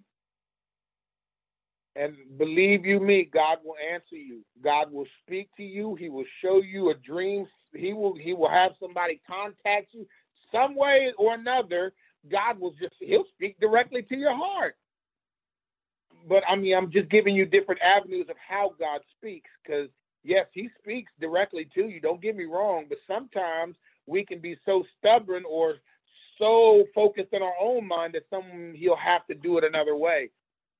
And 1.97 2.17
believe 2.39 2.85
you 2.85 2.99
me, 2.99 3.29
God 3.33 3.59
will 3.65 3.77
answer 3.93 4.17
you. 4.17 4.41
God 4.63 4.91
will 4.91 5.07
speak 5.25 5.49
to 5.57 5.63
you. 5.63 5.95
He 5.95 6.09
will 6.09 6.25
show 6.43 6.61
you 6.61 6.91
a 6.91 6.95
dream. 6.95 7.47
He 7.73 7.93
will 7.93 8.17
he 8.17 8.35
will 8.35 8.51
have 8.51 8.73
somebody 8.81 9.21
contact 9.27 9.93
you 9.93 10.07
some 10.51 10.75
way 10.75 11.13
or 11.19 11.35
another. 11.35 11.93
God 12.31 12.59
will 12.59 12.73
just 12.73 12.95
he'll 12.99 13.27
speak 13.35 13.61
directly 13.61 14.03
to 14.03 14.17
your 14.17 14.35
heart. 14.35 14.75
But 16.29 16.43
I 16.49 16.57
mean, 16.57 16.77
I'm 16.77 16.91
just 16.91 17.11
giving 17.11 17.35
you 17.35 17.45
different 17.45 17.81
avenues 17.83 18.27
of 18.31 18.37
how 18.47 18.73
God 18.79 19.01
speaks 19.17 19.51
because 19.63 19.89
yes, 20.23 20.47
he 20.53 20.69
speaks 20.81 21.13
directly 21.21 21.69
to 21.75 21.89
you. 21.89 22.01
Don't 22.01 22.23
get 22.23 22.37
me 22.37 22.45
wrong, 22.45 22.87
but 22.89 22.99
sometimes 23.07 23.77
we 24.07 24.25
can 24.25 24.41
be 24.41 24.57
so 24.65 24.85
stubborn 24.99 25.45
or 25.49 25.77
so 26.39 26.85
focused 26.95 27.33
in 27.33 27.43
our 27.43 27.55
own 27.61 27.87
mind 27.87 28.15
that 28.15 28.25
some 28.31 28.75
he'll 28.75 28.97
have 28.97 29.27
to 29.27 29.35
do 29.35 29.59
it 29.59 29.65
another 29.65 29.97
way. 29.97 30.31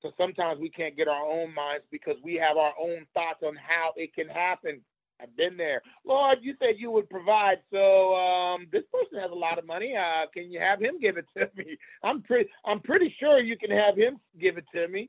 So 0.03 0.11
sometimes 0.19 0.61
we 0.61 0.69
can't 0.69 0.97
get 0.97 1.09
our 1.09 1.25
own 1.25 1.55
minds 1.55 1.85
because 1.91 2.17
we 2.23 2.35
have 2.35 2.57
our 2.57 2.75
own 2.81 3.07
thoughts 3.15 3.43
on 3.43 3.57
how 3.57 3.93
it 3.97 4.15
can 4.15 4.29
happen. 4.29 4.81
I've 5.23 5.35
been 5.37 5.57
there. 5.57 5.81
Lord, 6.05 6.39
you 6.43 6.55
said 6.59 6.75
you 6.77 6.91
would 6.91 7.09
provide. 7.09 7.59
So 7.71 8.15
um, 8.15 8.67
this 8.73 8.83
person 8.93 9.19
has 9.21 9.31
a 9.31 9.35
lot 9.35 9.59
of 9.59 9.67
money. 9.67 9.95
Uh, 9.97 10.27
can 10.33 10.51
you 10.51 10.61
have 10.61 10.81
him 10.81 10.99
give 11.01 11.17
it 11.17 11.27
to 11.39 11.49
me? 11.57 11.79
I'm 12.03 12.21
pretty. 12.23 12.51
I'm 12.65 12.81
pretty 12.81 13.15
sure 13.19 13.39
you 13.39 13.57
can 13.57 13.71
have 13.71 13.97
him 13.97 14.19
give 14.39 14.59
it 14.59 14.67
to 14.75 14.89
me. 14.89 15.09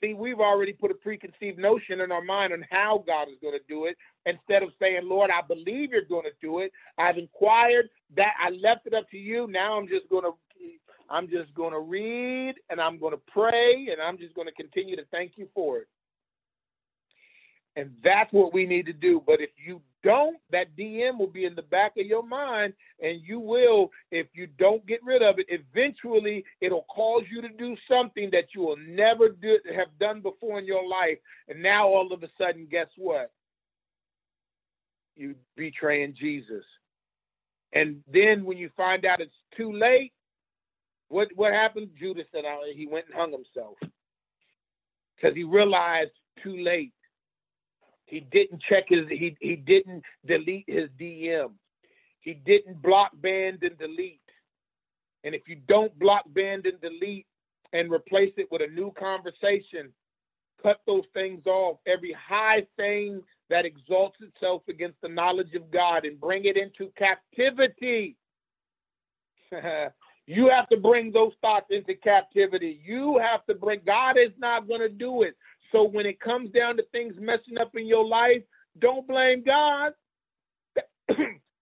See, 0.00 0.12
we've 0.12 0.40
already 0.40 0.72
put 0.72 0.90
a 0.90 0.94
preconceived 0.94 1.58
notion 1.58 2.00
in 2.00 2.12
our 2.12 2.22
mind 2.22 2.52
on 2.52 2.64
how 2.70 3.02
God 3.06 3.28
is 3.28 3.38
going 3.40 3.54
to 3.58 3.64
do 3.68 3.86
it. 3.86 3.96
Instead 4.26 4.62
of 4.62 4.70
saying, 4.78 5.02
Lord, 5.04 5.30
I 5.30 5.46
believe 5.46 5.90
you're 5.92 6.04
going 6.04 6.24
to 6.24 6.36
do 6.42 6.58
it. 6.60 6.72
I've 6.98 7.16
inquired 7.16 7.88
that. 8.16 8.34
I 8.44 8.50
left 8.50 8.86
it 8.86 8.94
up 8.94 9.08
to 9.10 9.18
you. 9.18 9.46
Now 9.46 9.78
I'm 9.78 9.88
just 9.88 10.08
going 10.10 10.24
to 10.24 10.32
I'm 11.10 11.28
just 11.28 11.54
going 11.54 11.72
to 11.72 11.80
read 11.80 12.54
and 12.70 12.80
I'm 12.80 12.98
going 12.98 13.12
to 13.12 13.20
pray 13.30 13.88
and 13.92 14.00
I'm 14.02 14.16
just 14.18 14.34
going 14.34 14.48
to 14.48 14.54
continue 14.54 14.96
to 14.96 15.04
thank 15.10 15.32
you 15.36 15.48
for 15.54 15.78
it. 15.78 15.88
And 17.76 17.90
that's 18.02 18.32
what 18.32 18.54
we 18.54 18.66
need 18.66 18.86
to 18.86 18.92
do. 18.92 19.22
But 19.24 19.40
if 19.40 19.50
you 19.56 19.82
don't, 20.04 20.36
that 20.52 20.76
DM 20.78 21.18
will 21.18 21.26
be 21.26 21.46
in 21.46 21.54
the 21.54 21.62
back 21.62 21.92
of 21.98 22.06
your 22.06 22.22
mind, 22.22 22.74
and 23.00 23.20
you 23.22 23.40
will, 23.40 23.90
if 24.12 24.26
you 24.34 24.46
don't 24.58 24.86
get 24.86 25.00
rid 25.02 25.22
of 25.22 25.38
it, 25.38 25.46
eventually 25.48 26.44
it'll 26.60 26.86
cause 26.94 27.24
you 27.30 27.42
to 27.42 27.48
do 27.48 27.76
something 27.90 28.30
that 28.30 28.44
you 28.54 28.60
will 28.60 28.76
never 28.86 29.30
do, 29.30 29.58
have 29.74 29.88
done 29.98 30.20
before 30.20 30.58
in 30.58 30.66
your 30.66 30.86
life. 30.86 31.18
And 31.48 31.62
now 31.62 31.88
all 31.88 32.12
of 32.12 32.22
a 32.22 32.28
sudden, 32.38 32.68
guess 32.70 32.88
what? 32.96 33.32
You 35.16 35.34
betraying 35.56 36.14
Jesus. 36.18 36.64
And 37.72 38.02
then 38.12 38.44
when 38.44 38.56
you 38.56 38.70
find 38.76 39.04
out 39.04 39.20
it's 39.20 39.32
too 39.56 39.72
late, 39.72 40.12
what 41.08 41.28
what 41.34 41.52
happened? 41.52 41.90
Judas 41.98 42.26
said 42.32 42.44
he 42.74 42.86
went 42.86 43.06
and 43.06 43.14
hung 43.14 43.30
himself 43.30 43.76
because 45.16 45.36
he 45.36 45.44
realized 45.44 46.12
too 46.42 46.56
late. 46.56 46.93
He 48.06 48.20
didn't 48.20 48.62
check 48.68 48.84
his 48.88 49.08
he 49.08 49.36
he 49.40 49.56
didn't 49.56 50.02
delete 50.26 50.68
his 50.68 50.88
DM. 51.00 51.52
He 52.20 52.34
didn't 52.34 52.82
block 52.82 53.10
band 53.20 53.62
and 53.62 53.78
delete. 53.78 54.20
And 55.24 55.34
if 55.34 55.42
you 55.48 55.56
don't 55.68 55.98
block 55.98 56.24
band 56.28 56.66
and 56.66 56.80
delete 56.80 57.26
and 57.72 57.90
replace 57.92 58.32
it 58.36 58.48
with 58.50 58.62
a 58.62 58.72
new 58.72 58.92
conversation, 58.92 59.92
cut 60.62 60.80
those 60.86 61.04
things 61.12 61.46
off. 61.46 61.78
Every 61.86 62.14
high 62.14 62.66
thing 62.76 63.22
that 63.50 63.64
exalts 63.64 64.18
itself 64.20 64.62
against 64.68 65.00
the 65.02 65.08
knowledge 65.08 65.54
of 65.54 65.70
God 65.70 66.04
and 66.04 66.20
bring 66.20 66.44
it 66.44 66.56
into 66.56 66.90
captivity. 66.96 68.16
you 70.26 70.48
have 70.48 70.68
to 70.68 70.76
bring 70.76 71.12
those 71.12 71.32
thoughts 71.40 71.66
into 71.70 71.94
captivity. 71.94 72.80
You 72.84 73.18
have 73.18 73.44
to 73.46 73.54
bring, 73.54 73.80
God 73.86 74.16
is 74.16 74.32
not 74.38 74.66
going 74.66 74.80
to 74.80 74.88
do 74.88 75.22
it. 75.22 75.36
So 75.74 75.82
when 75.82 76.06
it 76.06 76.20
comes 76.20 76.52
down 76.52 76.76
to 76.76 76.84
things 76.92 77.14
messing 77.18 77.58
up 77.60 77.74
in 77.74 77.86
your 77.86 78.06
life, 78.06 78.42
don't 78.78 79.08
blame 79.08 79.42
God. 79.44 79.92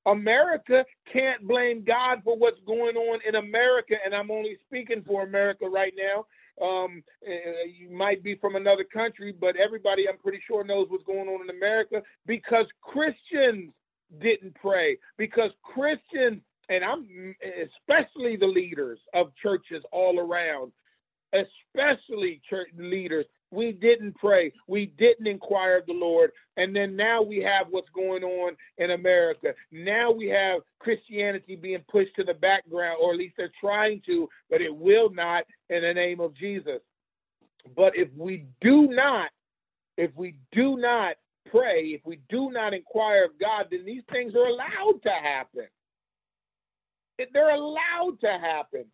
America 0.07 0.85
can't 1.11 1.49
blame 1.49 1.83
God 1.83 2.19
for 2.23 2.37
what's 2.37 2.61
going 2.67 2.97
on 2.97 3.21
in 3.27 3.37
America, 3.37 3.95
and 4.05 4.15
I'm 4.15 4.31
only 4.31 4.59
speaking 4.67 5.03
for 5.07 5.23
America 5.23 5.67
right 5.67 5.95
now. 5.97 6.27
Um, 6.63 7.03
uh, 7.27 7.65
you 7.67 7.89
might 7.91 8.23
be 8.23 8.37
from 8.37 8.55
another 8.57 8.85
country, 8.85 9.33
but 9.33 9.57
everybody, 9.57 10.07
I'm 10.07 10.19
pretty 10.19 10.41
sure, 10.47 10.63
knows 10.63 10.89
what's 10.91 11.05
going 11.05 11.29
on 11.29 11.49
in 11.49 11.57
America 11.57 12.03
because 12.27 12.67
Christians 12.83 13.73
didn't 14.21 14.55
pray, 14.57 14.99
because 15.17 15.53
Christians, 15.63 16.43
and 16.69 16.85
I'm 16.85 17.35
especially 17.41 18.37
the 18.37 18.47
leaders 18.47 18.99
of 19.15 19.33
churches 19.43 19.83
all 19.91 20.19
around, 20.19 20.73
especially 21.33 22.43
church 22.51 22.69
leaders, 22.77 23.25
we 23.53 23.73
didn't 23.73 24.17
pray. 24.17 24.53
We 24.67 24.87
didn't 24.87 25.27
inquire 25.27 25.79
of 25.79 25.87
the 25.87 25.93
Lord. 25.93 26.33
And 26.57 26.75
then 26.75 26.97
now 26.97 27.23
we 27.23 27.39
have 27.39 27.67
what's 27.71 27.91
going 27.91 28.25
on 28.25 28.57
in 28.79 28.93
America. 28.93 29.55
Now 29.71 30.11
we 30.11 30.29
have 30.29 30.63
Christianity 30.79 31.57
being 31.57 31.85
pushed 31.91 32.17
to 32.17 32.25
the 32.25 32.35
background, 32.35 32.99
or 33.01 33.13
at 33.13 33.19
least 33.19 33.35
they're 33.37 33.53
trying 33.61 34.03
to, 34.07 34.29
but 34.51 34.61
it 34.61 34.75
will 34.75 35.11
not 35.11 35.45
in 35.69 35.83
the 35.83 35.95
name 35.95 36.21
of 36.21 36.35
Jesus. 36.35 36.81
But 37.77 37.93
if 37.95 38.09
we 38.17 38.47
do 38.61 38.89
not, 38.89 39.31
if 39.97 40.11
we 40.17 40.37
do 40.53 40.77
not 40.77 41.17
pray, 41.51 41.91
if 41.95 42.01
we 42.05 42.21
do 42.29 42.51
not 42.51 42.75
inquire 42.75 43.25
of 43.25 43.39
God, 43.39 43.67
then 43.71 43.85
these 43.85 44.03
things 44.11 44.35
are 44.35 44.47
allowed 44.47 45.01
to 45.03 45.11
happen. 45.11 45.67
They're 47.33 47.55
allowed 47.55 48.19
to 48.23 48.39
happen 48.41 48.87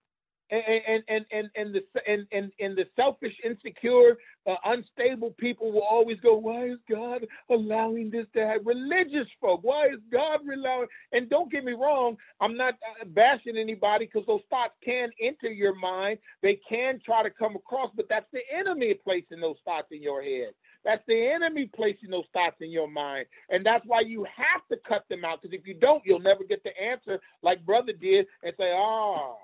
and 0.50 1.02
and 1.08 1.26
and 1.32 1.50
and 1.56 1.74
the 1.74 1.82
and 2.06 2.26
and, 2.32 2.52
and 2.60 2.76
the 2.76 2.84
selfish, 2.96 3.34
insecure, 3.44 4.16
uh, 4.46 4.56
unstable 4.64 5.32
people 5.38 5.72
will 5.72 5.82
always 5.88 6.18
go, 6.20 6.36
"Why 6.36 6.68
is 6.70 6.78
God 6.90 7.26
allowing 7.50 8.10
this 8.10 8.26
to 8.34 8.46
happen?" 8.46 8.64
Religious 8.64 9.28
folk, 9.40 9.60
why 9.62 9.86
is 9.86 10.00
God 10.10 10.40
allowing? 10.52 10.88
And 11.12 11.28
don't 11.28 11.50
get 11.52 11.64
me 11.64 11.72
wrong, 11.72 12.16
I'm 12.40 12.56
not 12.56 12.74
uh, 12.74 13.04
bashing 13.06 13.56
anybody 13.56 14.06
because 14.06 14.26
those 14.26 14.42
thoughts 14.50 14.74
can 14.84 15.10
enter 15.20 15.48
your 15.50 15.74
mind. 15.74 16.18
They 16.42 16.60
can 16.68 17.00
try 17.04 17.22
to 17.22 17.30
come 17.30 17.56
across, 17.56 17.90
but 17.96 18.06
that's 18.08 18.30
the 18.32 18.40
enemy 18.56 18.94
placing 19.02 19.40
those 19.40 19.56
thoughts 19.64 19.88
in 19.90 20.02
your 20.02 20.22
head. 20.22 20.52
That's 20.84 21.02
the 21.06 21.30
enemy 21.34 21.70
placing 21.74 22.10
those 22.10 22.24
thoughts 22.32 22.56
in 22.60 22.70
your 22.70 22.88
mind. 22.88 23.26
And 23.50 23.66
that's 23.66 23.84
why 23.86 24.00
you 24.00 24.24
have 24.24 24.62
to 24.70 24.76
cut 24.88 25.04
them 25.10 25.24
out. 25.24 25.42
Because 25.42 25.58
if 25.58 25.66
you 25.66 25.74
don't, 25.74 26.02
you'll 26.06 26.20
never 26.20 26.44
get 26.44 26.62
the 26.62 26.70
answer 26.80 27.20
like 27.42 27.66
brother 27.66 27.92
did 27.92 28.26
and 28.42 28.54
say, 28.56 28.72
oh, 28.74 29.36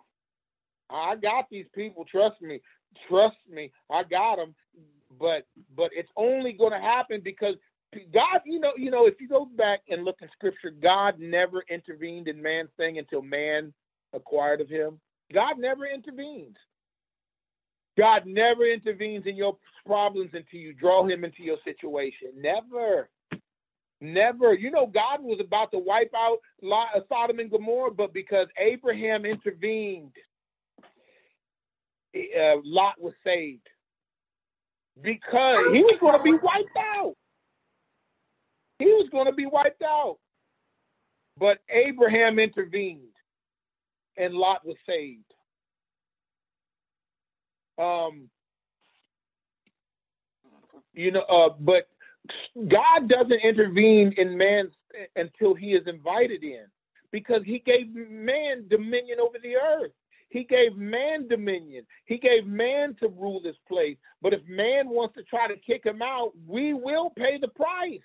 I 0.90 1.16
got 1.16 1.47
these 1.51 1.66
people. 1.74 2.05
Trust 2.05 2.40
me. 2.43 2.61
Trust 3.09 3.36
me. 3.51 3.73
I 3.90 4.02
got 4.05 4.36
them. 4.36 4.55
But 5.19 5.47
but 5.77 5.90
it's 5.94 6.11
only 6.16 6.52
going 6.52 6.73
to 6.73 6.81
happen 6.81 7.20
because 7.23 7.55
God, 8.12 8.40
you 8.44 8.59
know, 8.59 8.73
you 8.77 8.90
know, 8.90 9.06
if 9.06 9.20
you 9.20 9.28
go 9.28 9.47
back 9.56 9.81
and 9.89 10.05
look 10.05 10.16
in 10.20 10.28
Scripture, 10.32 10.70
God 10.70 11.19
never 11.19 11.65
intervened 11.70 12.28
in 12.28 12.43
man's 12.43 12.70
thing 12.77 12.98
until 12.98 13.23
man 13.23 13.73
acquired 14.12 14.61
of 14.61 14.69
Him. 14.69 15.01
God 15.32 15.59
never 15.59 15.86
intervenes. 15.86 16.56
God 17.97 18.27
never 18.27 18.66
intervenes 18.66 19.27
in 19.27 19.36
your 19.36 19.56
problems 19.86 20.31
until 20.32 20.59
you 20.59 20.73
draw 20.73 21.06
Him 21.06 21.24
into 21.24 21.43
your 21.43 21.59
situation. 21.65 22.28
Never. 22.36 23.09
Never. 24.01 24.55
You 24.55 24.70
know, 24.70 24.86
God 24.86 25.23
was 25.23 25.39
about 25.40 25.70
to 25.70 25.78
wipe 25.78 26.12
out 26.16 26.39
Sodom 27.09 27.39
and 27.39 27.51
Gomorrah, 27.51 27.93
but 27.93 28.12
because 28.12 28.48
Abraham 28.59 29.24
intervened, 29.24 30.12
uh, 32.15 32.57
Lot 32.65 33.01
was 33.01 33.15
saved 33.24 33.66
because 35.03 35.73
he 35.73 35.81
was 35.81 35.99
going 36.01 36.16
to 36.16 36.23
be 36.23 36.32
wiped 36.32 36.77
out. 36.97 37.15
He 38.78 38.86
was 38.86 39.09
going 39.11 39.27
to 39.27 39.32
be 39.32 39.47
wiped 39.47 39.82
out. 39.82 40.19
But 41.36 41.59
Abraham 41.69 42.39
intervened 42.39 43.01
and 44.16 44.35
Lot 44.35 44.65
was 44.65 44.77
saved. 44.86 45.24
Um, 47.78 48.28
you 50.93 51.11
know, 51.11 51.23
uh, 51.23 51.55
but 51.59 51.89
God 52.57 53.09
doesn't 53.09 53.32
intervene 53.43 54.15
in 54.16 54.39
man's 54.39 54.73
until 55.16 55.55
he 55.55 55.73
is 55.73 55.86
invited 55.89 56.45
in 56.45 56.66
because 57.11 57.43
he 57.45 57.59
gave 57.59 57.93
man 57.93 58.66
dominion 58.69 59.19
over 59.20 59.39
the 59.43 59.57
earth. 59.57 59.91
He 60.35 60.43
gave 60.43 60.77
man 60.77 61.28
dominion. 61.28 61.86
He 62.06 62.19
gave 62.19 62.44
man 62.44 62.97
to 62.98 63.06
rule 63.06 63.40
this 63.40 63.55
place. 63.69 63.97
But 64.20 64.35
if 64.35 64.40
man 64.48 64.89
wants 64.89 65.15
to 65.15 65.23
try 65.23 65.47
to 65.47 65.55
kick 65.65 65.86
him 65.86 66.02
out, 66.02 66.32
we 66.44 66.74
will 66.74 67.11
pay 67.11 67.39
the 67.40 67.47
price. 67.47 68.01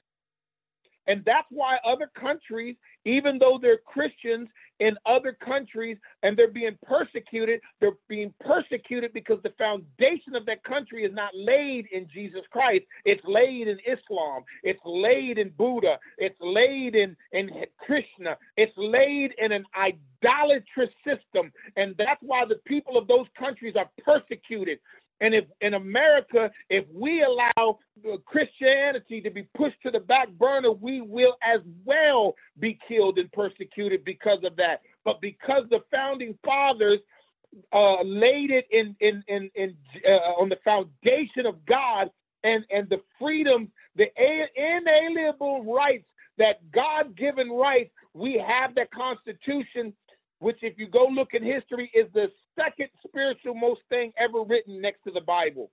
And 1.09 1.23
that's 1.25 1.47
why 1.49 1.77
other 1.83 2.09
countries, 2.13 2.75
even 3.03 3.39
though 3.39 3.57
they're 3.59 3.79
Christians 3.79 4.47
in 4.79 4.95
other 5.07 5.35
countries 5.43 5.97
and 6.21 6.37
they're 6.37 6.51
being 6.51 6.77
persecuted, 6.83 7.59
they're 7.81 7.97
being 8.07 8.31
persecuted 8.39 9.11
because 9.11 9.39
the 9.41 9.53
foundation 9.57 10.35
of 10.35 10.45
that 10.45 10.63
country 10.63 11.03
is 11.03 11.13
not 11.13 11.31
laid 11.33 11.87
in 11.91 12.07
Jesus 12.13 12.43
Christ. 12.51 12.85
It's 13.05 13.23
laid 13.25 13.67
in 13.67 13.79
Islam. 13.79 14.43
It's 14.61 14.79
laid 14.85 15.39
in 15.39 15.49
Buddha. 15.57 15.97
It's 16.19 16.37
laid 16.39 16.93
in, 16.93 17.17
in 17.31 17.49
Krishna. 17.79 18.37
It's 18.55 18.73
laid 18.77 19.31
in 19.39 19.51
an 19.51 19.65
idolatrous 19.75 20.93
system. 21.03 21.51
And 21.75 21.95
that's 21.97 22.21
why 22.21 22.45
the 22.47 22.61
people 22.67 22.99
of 22.99 23.07
those 23.07 23.25
countries 23.37 23.73
are 23.75 23.89
persecuted. 24.05 24.77
And 25.21 25.35
if 25.35 25.45
in 25.61 25.73
America, 25.73 26.49
if 26.69 26.85
we 26.93 27.23
allow 27.23 27.79
Christianity 28.25 29.21
to 29.21 29.29
be 29.29 29.43
pushed 29.55 29.81
to 29.83 29.91
the 29.91 29.99
back 29.99 30.29
burner, 30.29 30.71
we 30.71 31.01
will 31.01 31.35
as 31.43 31.59
well 31.83 32.35
be 32.59 32.79
killed 32.87 33.17
and 33.17 33.31
persecuted 33.31 34.05
because 34.05 34.39
of 34.43 34.55
that. 34.55 34.81
But 35.03 35.19
because 35.21 35.63
the 35.69 35.79
founding 35.91 36.37
fathers 36.43 36.99
uh, 37.73 38.01
laid 38.03 38.51
it 38.51 38.65
in 38.71 38.95
in 38.99 39.23
in, 39.27 39.49
in 39.55 39.75
uh, 40.07 40.41
on 40.41 40.49
the 40.49 40.59
foundation 40.63 41.45
of 41.45 41.65
God 41.65 42.09
and 42.43 42.63
and 42.71 42.87
the 42.89 43.01
freedom, 43.19 43.71
the 43.95 44.07
inalienable 44.55 45.73
rights, 45.73 46.07
that 46.37 46.71
God-given 46.71 47.49
rights, 47.49 47.91
we 48.13 48.41
have 48.47 48.75
that 48.75 48.91
Constitution 48.91 49.93
which, 50.39 50.59
if 50.61 50.77
you 50.77 50.87
go 50.87 51.05
look 51.05 51.33
in 51.33 51.43
history, 51.43 51.91
is 51.93 52.07
the 52.13 52.27
second 52.57 52.89
spiritual 53.05 53.55
most 53.55 53.81
thing 53.89 54.11
ever 54.17 54.43
written 54.43 54.81
next 54.81 55.03
to 55.03 55.11
the 55.11 55.21
Bible. 55.21 55.69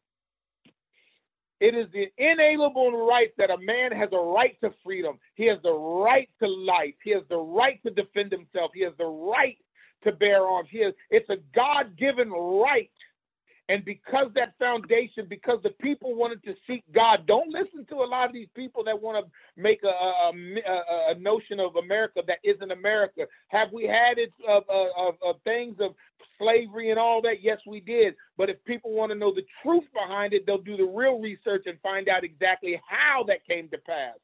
It 1.59 1.75
is 1.75 1.87
the 1.93 2.07
inalienable 2.19 3.07
right 3.07 3.31
that 3.39 3.51
a 3.51 3.57
man 3.59 3.91
has 3.93 4.11
a 4.13 4.19
right 4.19 4.61
to 4.61 4.71
freedom. 4.85 5.19
He 5.37 5.47
has 5.47 5.59
the 5.63 5.73
right 5.73 6.29
to 6.43 6.49
life. 6.49 6.95
He 7.03 7.13
has 7.13 7.23
the 7.31 7.39
right 7.39 7.83
to 7.85 7.91
defend 7.91 8.31
himself. 8.31 8.73
He 8.75 8.83
has 8.83 8.93
the 8.99 9.07
right 9.07 9.57
to 10.05 10.13
bear 10.13 10.45
arms. 10.45 10.69
He 10.71 10.85
has, 10.85 10.93
it's 11.11 11.31
a 11.31 11.39
God 11.55 11.97
given 11.97 12.31
right 12.31 12.91
and 13.69 13.85
because 13.85 14.29
that 14.35 14.55
foundation, 14.61 15.27
because 15.29 15.59
the 15.65 15.71
people 15.71 16.15
wanted 16.15 16.43
to 16.45 16.55
seek 16.69 16.85
God, 16.95 17.27
don't 17.27 17.51
listen 17.51 17.85
to 17.87 17.97
a 17.97 18.07
lot 18.07 18.27
of 18.27 18.33
these 18.33 18.49
people 18.55 18.85
that 18.85 19.01
want 19.01 19.25
to 19.25 19.61
make 19.61 19.81
a, 19.83 19.89
a, 19.89 20.31
a, 20.31 21.15
a 21.15 21.19
notion 21.19 21.59
of 21.59 21.75
America 21.75 22.21
that 22.29 22.39
isn't 22.45 22.71
America. 22.71 23.23
Have 23.49 23.73
we 23.73 23.85
had 23.85 24.19
it 24.19 24.33
of, 24.49 24.63
of, 24.69 25.15
of 25.21 25.37
things 25.43 25.77
of 25.81 25.97
slavery 26.39 26.91
and 26.91 26.99
all 26.99 27.21
that? 27.23 27.43
Yes, 27.43 27.59
we 27.67 27.81
did. 27.81 28.15
But 28.37 28.51
if 28.51 28.65
people 28.67 28.93
want 28.93 29.11
to 29.11 29.19
know 29.19 29.35
the 29.35 29.45
truth 29.65 29.85
behind 29.93 30.33
it, 30.33 30.47
they'll 30.47 30.59
do 30.59 30.77
the 30.77 30.85
real 30.85 31.19
research 31.19 31.65
and 31.67 31.81
find 31.81 32.09
out 32.09 32.23
exactly 32.23 32.81
how 32.89 33.25
that 33.27 33.45
came 33.49 33.69
to 33.71 33.79
pass. 33.79 34.15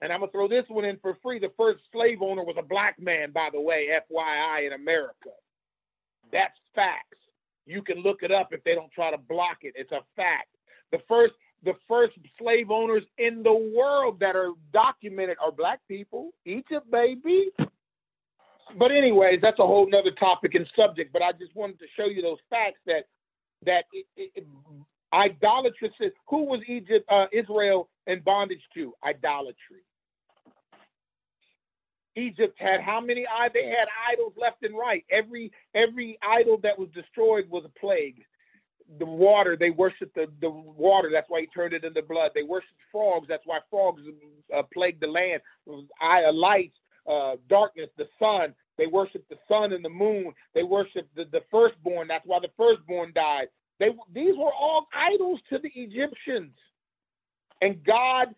And 0.00 0.12
I'm 0.12 0.20
gonna 0.20 0.32
throw 0.32 0.48
this 0.48 0.64
one 0.68 0.84
in 0.84 0.98
for 0.98 1.18
free. 1.22 1.38
The 1.38 1.52
first 1.58 1.80
slave 1.92 2.22
owner 2.22 2.44
was 2.44 2.56
a 2.58 2.62
black 2.62 2.98
man, 2.98 3.32
by 3.32 3.48
the 3.52 3.60
way, 3.60 3.88
FYI, 4.10 4.66
in 4.66 4.72
America. 4.72 5.30
That's 6.32 6.56
facts. 6.74 7.18
You 7.66 7.82
can 7.82 7.98
look 8.02 8.22
it 8.22 8.32
up 8.32 8.48
if 8.52 8.62
they 8.64 8.74
don't 8.74 8.92
try 8.92 9.10
to 9.10 9.18
block 9.18 9.58
it. 9.62 9.74
It's 9.76 9.92
a 9.92 10.00
fact. 10.14 10.48
The 10.92 10.98
first 11.08 11.34
the 11.64 11.72
first 11.88 12.14
slave 12.38 12.70
owners 12.70 13.02
in 13.18 13.42
the 13.42 13.52
world 13.52 14.20
that 14.20 14.36
are 14.36 14.52
documented 14.72 15.36
are 15.44 15.50
black 15.50 15.80
people. 15.88 16.30
Egypt, 16.44 16.88
baby. 16.90 17.48
But 18.78 18.92
anyways, 18.92 19.40
that's 19.42 19.58
a 19.58 19.66
whole 19.66 19.88
nother 19.88 20.12
topic 20.12 20.54
and 20.54 20.68
subject. 20.76 21.12
But 21.12 21.22
I 21.22 21.32
just 21.32 21.54
wanted 21.56 21.78
to 21.80 21.86
show 21.96 22.06
you 22.06 22.22
those 22.22 22.38
facts 22.50 22.80
that 22.86 23.06
that 23.64 23.84
it, 23.92 24.06
it, 24.16 24.46
idolatry. 25.12 25.90
Who 26.28 26.44
was 26.44 26.60
Egypt, 26.68 27.06
uh, 27.10 27.26
Israel 27.32 27.88
in 28.06 28.20
bondage 28.20 28.62
to? 28.74 28.92
Idolatry. 29.04 29.82
Egypt 32.16 32.56
had 32.58 32.80
how 32.80 33.00
many? 33.00 33.26
They 33.52 33.66
had 33.66 33.88
idols 34.12 34.32
left 34.40 34.62
and 34.62 34.76
right. 34.76 35.04
Every 35.10 35.52
every 35.74 36.18
idol 36.22 36.58
that 36.62 36.78
was 36.78 36.88
destroyed 36.94 37.48
was 37.50 37.64
a 37.64 37.78
plague. 37.80 38.22
The 38.98 39.06
water, 39.06 39.56
they 39.58 39.70
worshipped 39.70 40.14
the, 40.14 40.26
the 40.40 40.48
water. 40.50 41.10
That's 41.12 41.28
why 41.28 41.40
he 41.40 41.48
turned 41.48 41.74
it 41.74 41.84
into 41.84 42.02
blood. 42.02 42.30
They 42.34 42.44
worshipped 42.44 42.72
frogs. 42.92 43.26
That's 43.28 43.42
why 43.44 43.58
frogs 43.68 44.02
uh, 44.56 44.62
plagued 44.72 45.02
the 45.02 45.08
land. 45.08 45.42
Eye, 46.00 46.30
light, 46.30 46.72
uh, 47.10 47.34
darkness, 47.48 47.90
the 47.98 48.06
sun. 48.18 48.54
They 48.78 48.86
worshiped 48.86 49.28
the 49.28 49.38
sun 49.48 49.72
and 49.72 49.84
the 49.84 49.88
moon. 49.90 50.32
They 50.54 50.62
worshiped 50.62 51.14
the, 51.16 51.24
the 51.32 51.40
firstborn. 51.50 52.08
That's 52.08 52.26
why 52.26 52.38
the 52.40 52.50
firstborn 52.56 53.12
died. 53.14 53.46
They 53.78 53.88
these 54.12 54.36
were 54.36 54.52
all 54.52 54.86
idols 54.94 55.40
to 55.50 55.58
the 55.58 55.70
Egyptians. 55.74 56.52
And 57.60 57.82
God, 57.84 58.34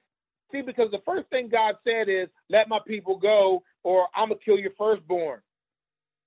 see, 0.53 0.63
because 0.63 0.91
the 0.91 1.03
first 1.05 1.29
thing 1.29 1.49
God 1.49 1.75
said 1.85 2.09
is, 2.09 2.29
"Let 2.49 2.69
my 2.69 2.79
people 2.87 3.17
go, 3.19 3.63
or 3.85 4.09
I'm 4.15 4.29
gonna 4.29 4.41
kill 4.45 4.59
your 4.59 4.73
firstborn." 4.79 5.41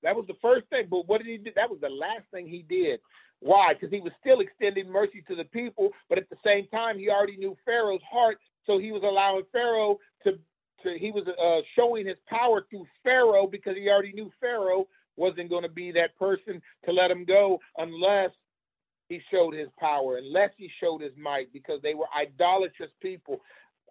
That 0.04 0.16
was 0.16 0.26
the 0.28 0.38
first 0.42 0.68
thing. 0.70 0.88
But 0.90 1.08
what 1.08 1.20
did 1.20 1.28
he 1.28 1.38
do? 1.38 1.52
That 1.56 1.70
was 1.70 1.80
the 1.82 1.90
last 1.90 2.26
thing 2.32 2.48
he 2.48 2.64
did. 2.64 3.00
Why? 3.40 3.74
Because 3.74 3.92
he 3.92 4.00
was 4.02 4.14
still 4.20 4.40
extending 4.40 4.90
mercy 4.90 5.24
to 5.28 5.36
the 5.36 5.46
people, 5.46 5.92
but 6.10 6.18
at 6.18 6.30
the 6.30 6.38
same 6.44 6.68
time, 6.68 6.98
he 7.00 7.10
already 7.10 7.38
knew 7.38 7.56
Pharaoh's 7.66 8.02
heart, 8.10 8.38
so 8.66 8.78
he 8.78 8.92
was 8.92 9.04
allowing 9.04 9.44
Pharaoh 9.52 10.00
to. 10.24 10.40
to 10.84 10.98
he 10.98 11.12
was 11.12 11.28
uh, 11.28 11.62
showing 11.76 12.08
his 12.08 12.18
power 12.28 12.66
through 12.70 12.86
Pharaoh 13.04 13.48
because 13.48 13.76
he 13.78 13.90
already 13.90 14.14
knew 14.14 14.32
Pharaoh 14.40 14.88
wasn't 15.18 15.50
going 15.50 15.64
to 15.64 15.70
be 15.70 15.92
that 15.92 16.18
person 16.18 16.62
to 16.86 16.92
let 16.92 17.12
him 17.12 17.26
go 17.26 17.60
unless 17.78 18.32
he 19.10 19.20
showed 19.30 19.54
his 19.54 19.68
power, 19.80 20.18
unless 20.18 20.52
he 20.58 20.70
showed 20.80 21.02
his 21.02 21.12
might, 21.18 21.52
because 21.54 21.82
they 21.84 21.94
were 21.94 22.08
idolatrous 22.18 22.92
people. 23.02 23.42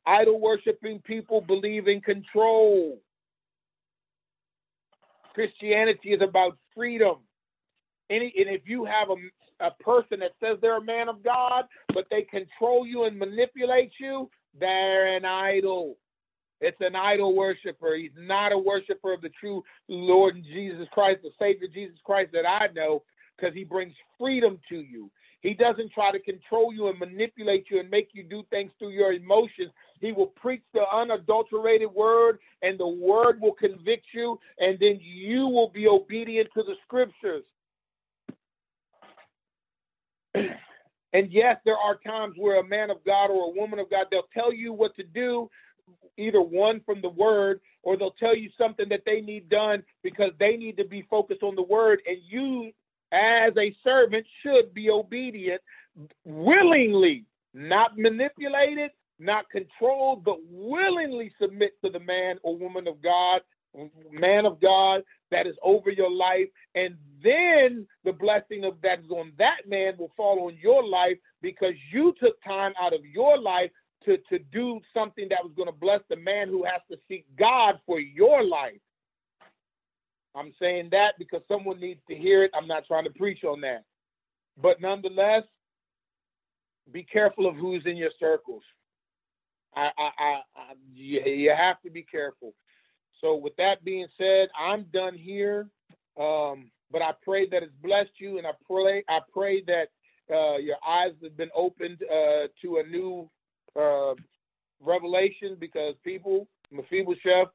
Idol 0.06 0.40
worshiping 0.40 1.00
people 1.00 1.40
believe 1.40 1.88
in 1.88 2.00
control. 2.00 2.98
Christianity 5.34 6.10
is 6.10 6.22
about 6.22 6.56
freedom. 6.74 7.16
Any, 8.08 8.32
and 8.36 8.48
if 8.48 8.62
you 8.64 8.84
have 8.84 9.08
a, 9.10 9.66
a 9.66 9.70
person 9.82 10.20
that 10.20 10.32
says 10.40 10.58
they're 10.60 10.78
a 10.78 10.84
man 10.84 11.08
of 11.08 11.22
God, 11.22 11.64
but 11.94 12.06
they 12.10 12.22
control 12.22 12.86
you 12.86 13.04
and 13.04 13.18
manipulate 13.18 13.92
you, 14.00 14.28
they're 14.58 15.16
an 15.16 15.24
idol. 15.24 15.96
It's 16.60 16.80
an 16.80 16.94
idol 16.94 17.34
worshiper. 17.34 17.96
He's 17.96 18.10
not 18.18 18.52
a 18.52 18.58
worshiper 18.58 19.14
of 19.14 19.22
the 19.22 19.30
true 19.40 19.62
Lord 19.88 20.42
Jesus 20.42 20.86
Christ, 20.92 21.20
the 21.22 21.30
Savior 21.38 21.68
Jesus 21.72 21.96
Christ 22.04 22.30
that 22.32 22.46
I 22.46 22.66
know 22.74 23.02
because 23.36 23.54
he 23.54 23.64
brings 23.64 23.94
freedom 24.18 24.58
to 24.68 24.76
you. 24.76 25.10
He 25.40 25.54
doesn't 25.54 25.92
try 25.92 26.12
to 26.12 26.20
control 26.20 26.72
you 26.72 26.88
and 26.88 26.98
manipulate 26.98 27.66
you 27.70 27.80
and 27.80 27.88
make 27.88 28.08
you 28.12 28.24
do 28.24 28.42
things 28.50 28.70
through 28.78 28.90
your 28.90 29.12
emotions. 29.12 29.70
He 30.00 30.12
will 30.12 30.28
preach 30.28 30.62
the 30.72 30.84
unadulterated 30.92 31.90
word, 31.92 32.38
and 32.62 32.78
the 32.78 32.86
word 32.86 33.40
will 33.40 33.52
convict 33.52 34.06
you, 34.12 34.38
and 34.58 34.78
then 34.78 34.98
you 35.00 35.46
will 35.46 35.68
be 35.68 35.86
obedient 35.86 36.48
to 36.54 36.62
the 36.62 36.74
scriptures. 36.84 37.44
and 40.34 41.30
yes, 41.30 41.58
there 41.64 41.76
are 41.76 41.96
times 42.06 42.34
where 42.38 42.60
a 42.60 42.66
man 42.66 42.90
of 42.90 43.04
God 43.04 43.26
or 43.26 43.50
a 43.50 43.54
woman 43.54 43.78
of 43.78 43.90
God, 43.90 44.06
they'll 44.10 44.28
tell 44.32 44.52
you 44.52 44.72
what 44.72 44.96
to 44.96 45.02
do, 45.02 45.50
either 46.16 46.40
one 46.40 46.80
from 46.86 47.02
the 47.02 47.08
word, 47.08 47.60
or 47.82 47.96
they'll 47.96 48.12
tell 48.12 48.36
you 48.36 48.50
something 48.56 48.88
that 48.88 49.02
they 49.04 49.20
need 49.20 49.48
done 49.50 49.82
because 50.02 50.32
they 50.38 50.56
need 50.56 50.76
to 50.78 50.84
be 50.84 51.06
focused 51.10 51.42
on 51.42 51.56
the 51.56 51.62
word, 51.62 52.00
and 52.06 52.18
you 52.26 52.72
as 53.12 53.52
a 53.58 53.74
servant 53.82 54.24
should 54.42 54.72
be 54.72 54.88
obedient 54.88 55.60
willingly, 56.24 57.24
not 57.52 57.98
manipulated, 57.98 58.92
not 59.20 59.48
controlled, 59.50 60.24
but 60.24 60.38
willingly 60.50 61.32
submit 61.40 61.72
to 61.84 61.90
the 61.90 62.00
man 62.00 62.36
or 62.42 62.56
woman 62.56 62.88
of 62.88 63.02
God, 63.02 63.42
man 64.10 64.46
of 64.46 64.60
God 64.60 65.02
that 65.30 65.46
is 65.46 65.54
over 65.62 65.90
your 65.90 66.10
life. 66.10 66.48
And 66.74 66.96
then 67.22 67.86
the 68.04 68.12
blessing 68.12 68.64
of 68.64 68.80
that 68.82 69.00
is 69.00 69.10
on 69.10 69.32
that 69.38 69.68
man 69.68 69.94
will 69.98 70.12
fall 70.16 70.46
on 70.46 70.56
your 70.60 70.86
life 70.86 71.18
because 71.42 71.74
you 71.92 72.14
took 72.20 72.42
time 72.42 72.72
out 72.80 72.94
of 72.94 73.04
your 73.04 73.38
life 73.38 73.70
to, 74.04 74.16
to 74.30 74.38
do 74.38 74.80
something 74.94 75.26
that 75.28 75.44
was 75.44 75.52
going 75.56 75.68
to 75.68 75.78
bless 75.78 76.00
the 76.08 76.16
man 76.16 76.48
who 76.48 76.64
has 76.64 76.80
to 76.90 76.96
seek 77.06 77.26
God 77.38 77.78
for 77.86 78.00
your 78.00 78.42
life. 78.42 78.80
I'm 80.34 80.52
saying 80.60 80.88
that 80.92 81.14
because 81.18 81.42
someone 81.48 81.80
needs 81.80 82.00
to 82.08 82.14
hear 82.14 82.44
it. 82.44 82.52
I'm 82.54 82.68
not 82.68 82.86
trying 82.86 83.04
to 83.04 83.10
preach 83.10 83.44
on 83.44 83.60
that. 83.62 83.84
But 84.60 84.80
nonetheless, 84.80 85.42
be 86.92 87.02
careful 87.02 87.46
of 87.46 87.56
who's 87.56 87.82
in 87.84 87.96
your 87.96 88.10
circles. 88.18 88.62
I, 89.76 89.90
I, 89.98 90.10
I, 90.18 90.40
you, 90.94 91.20
you 91.20 91.54
have 91.56 91.80
to 91.82 91.90
be 91.90 92.02
careful. 92.02 92.54
So, 93.20 93.36
with 93.36 93.54
that 93.56 93.84
being 93.84 94.06
said, 94.18 94.48
I'm 94.58 94.86
done 94.92 95.14
here. 95.16 95.68
Um, 96.18 96.70
but 96.90 97.02
I 97.02 97.12
pray 97.22 97.48
that 97.50 97.62
it's 97.62 97.72
blessed 97.82 98.10
you, 98.18 98.38
and 98.38 98.46
I 98.46 98.50
pray, 98.68 99.04
I 99.08 99.20
pray 99.32 99.62
that 99.66 99.88
uh, 100.32 100.58
your 100.58 100.76
eyes 100.86 101.12
have 101.22 101.36
been 101.36 101.50
opened 101.54 101.98
uh, 102.02 102.48
to 102.62 102.78
a 102.78 102.88
new 102.88 103.30
uh, 103.78 104.14
revelation 104.80 105.56
because 105.58 105.94
people, 106.04 106.48
Mephibosheth, 106.72 107.48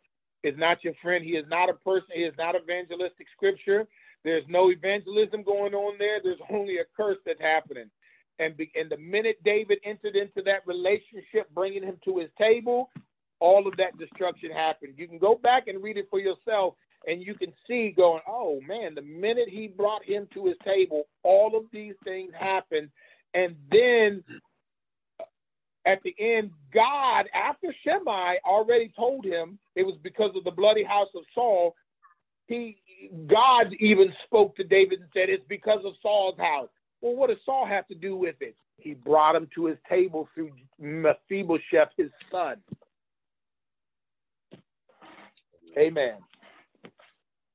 is 0.44 0.56
not 0.58 0.84
your 0.84 0.94
friend. 1.02 1.24
He 1.24 1.32
is 1.32 1.46
not 1.50 1.70
a 1.70 1.74
person. 1.74 2.10
He 2.14 2.22
is 2.22 2.34
not 2.38 2.56
evangelistic 2.56 3.28
scripture. 3.36 3.88
There's 4.24 4.44
no 4.48 4.72
evangelism 4.72 5.44
going 5.44 5.74
on 5.74 5.98
there. 5.98 6.20
There's 6.24 6.40
only 6.52 6.78
a 6.78 6.86
curse 6.96 7.18
that's 7.26 7.42
happening. 7.42 7.90
And, 8.40 8.57
be, 8.57 8.72
and 8.76 8.90
the 8.90 8.98
minute 8.98 9.38
David 9.45 9.80
entered 9.86 10.16
into 10.16 10.41
that 10.44 10.68
relationship, 10.68 11.49
bringing 11.53 11.84
him 11.84 11.98
to 12.06 12.20
his 12.20 12.30
table, 12.38 12.90
all 13.40 13.68
of 13.68 13.76
that 13.78 13.98
destruction 13.98 14.52
happened. 14.52 14.95
You 14.98 15.07
can 15.07 15.18
go 15.18 15.36
back 15.36 15.68
and 15.68 15.82
read 15.82 15.98
it 15.98 16.07
for 16.10 16.20
yourself, 16.20 16.76
and 17.07 17.22
you 17.22 17.36
can 17.36 17.53
see 17.68 17.94
going, 17.95 18.22
oh 18.28 18.60
man, 18.68 18.95
the 18.95 19.02
minute 19.02 19.48
he 19.49 19.68
brought 19.68 20.03
him 20.03 20.28
to 20.34 20.48
his 20.48 20.56
table, 20.66 21.03
all 21.24 21.56
of 21.56 21.64
these 21.72 21.94
things 22.03 22.32
happened. 22.38 22.90
And 23.34 23.56
then 23.72 24.24
uh, 25.20 25.24
at 25.86 25.99
the 26.03 26.16
end, 26.20 26.52
God, 26.74 27.26
after 27.34 27.74
Shimei 27.84 28.40
already 28.45 28.91
told 28.95 29.26
him 29.26 29.60
it 29.76 29.84
was 29.84 29.95
because 30.03 30.32
of 30.36 30.44
the 30.44 30.52
bloody 30.52 30.84
house 30.84 31.10
of 31.16 31.24
Saul, 31.34 31.76
he 32.48 32.78
God 33.28 33.68
even 33.80 34.14
spoke 34.26 34.56
to 34.56 34.64
David 34.64 34.99
and 35.02 35.10
said, 35.14 35.30
It's 35.30 35.44
because 35.48 35.82
of 35.86 35.94
Saul's 36.02 36.38
house. 36.38 36.70
Well, 37.02 37.16
what 37.16 37.30
does 37.30 37.38
Saul 37.46 37.66
have 37.66 37.88
to 37.88 37.96
do 37.96 38.16
with 38.16 38.36
it? 38.42 38.56
He 38.78 38.94
brought 38.94 39.36
him 39.36 39.48
to 39.56 39.66
his 39.66 39.78
table 39.90 40.28
through 40.34 40.52
Mephibosheth, 40.80 41.90
his 41.98 42.10
son. 42.32 42.58
Amen. 45.78 46.18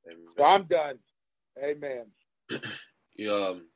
Amen. 0.07 0.27
So 0.37 0.45
I'm 0.45 0.65
done. 0.65 0.99
Amen. 1.63 2.07
You 3.17 3.35
um 3.35 3.67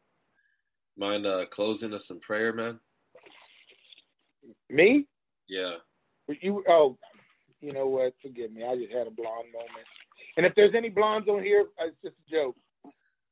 mind 0.96 1.26
uh, 1.26 1.44
closing 1.52 1.92
us 1.92 2.08
in 2.08 2.18
prayer, 2.20 2.54
man? 2.54 2.80
Me? 4.70 5.06
Yeah. 5.48 5.74
You 6.40 6.64
oh, 6.66 6.96
you 7.60 7.74
know 7.74 7.86
what? 7.86 8.14
Forgive 8.22 8.52
me. 8.52 8.64
I 8.64 8.76
just 8.76 8.92
had 8.92 9.06
a 9.06 9.10
blonde 9.10 9.48
moment. 9.52 9.86
And 10.38 10.46
if 10.46 10.54
there's 10.54 10.74
any 10.74 10.88
blondes 10.88 11.28
on 11.28 11.42
here, 11.42 11.66
it's 11.80 11.96
just 12.02 12.16
a 12.26 12.30
joke. 12.30 12.56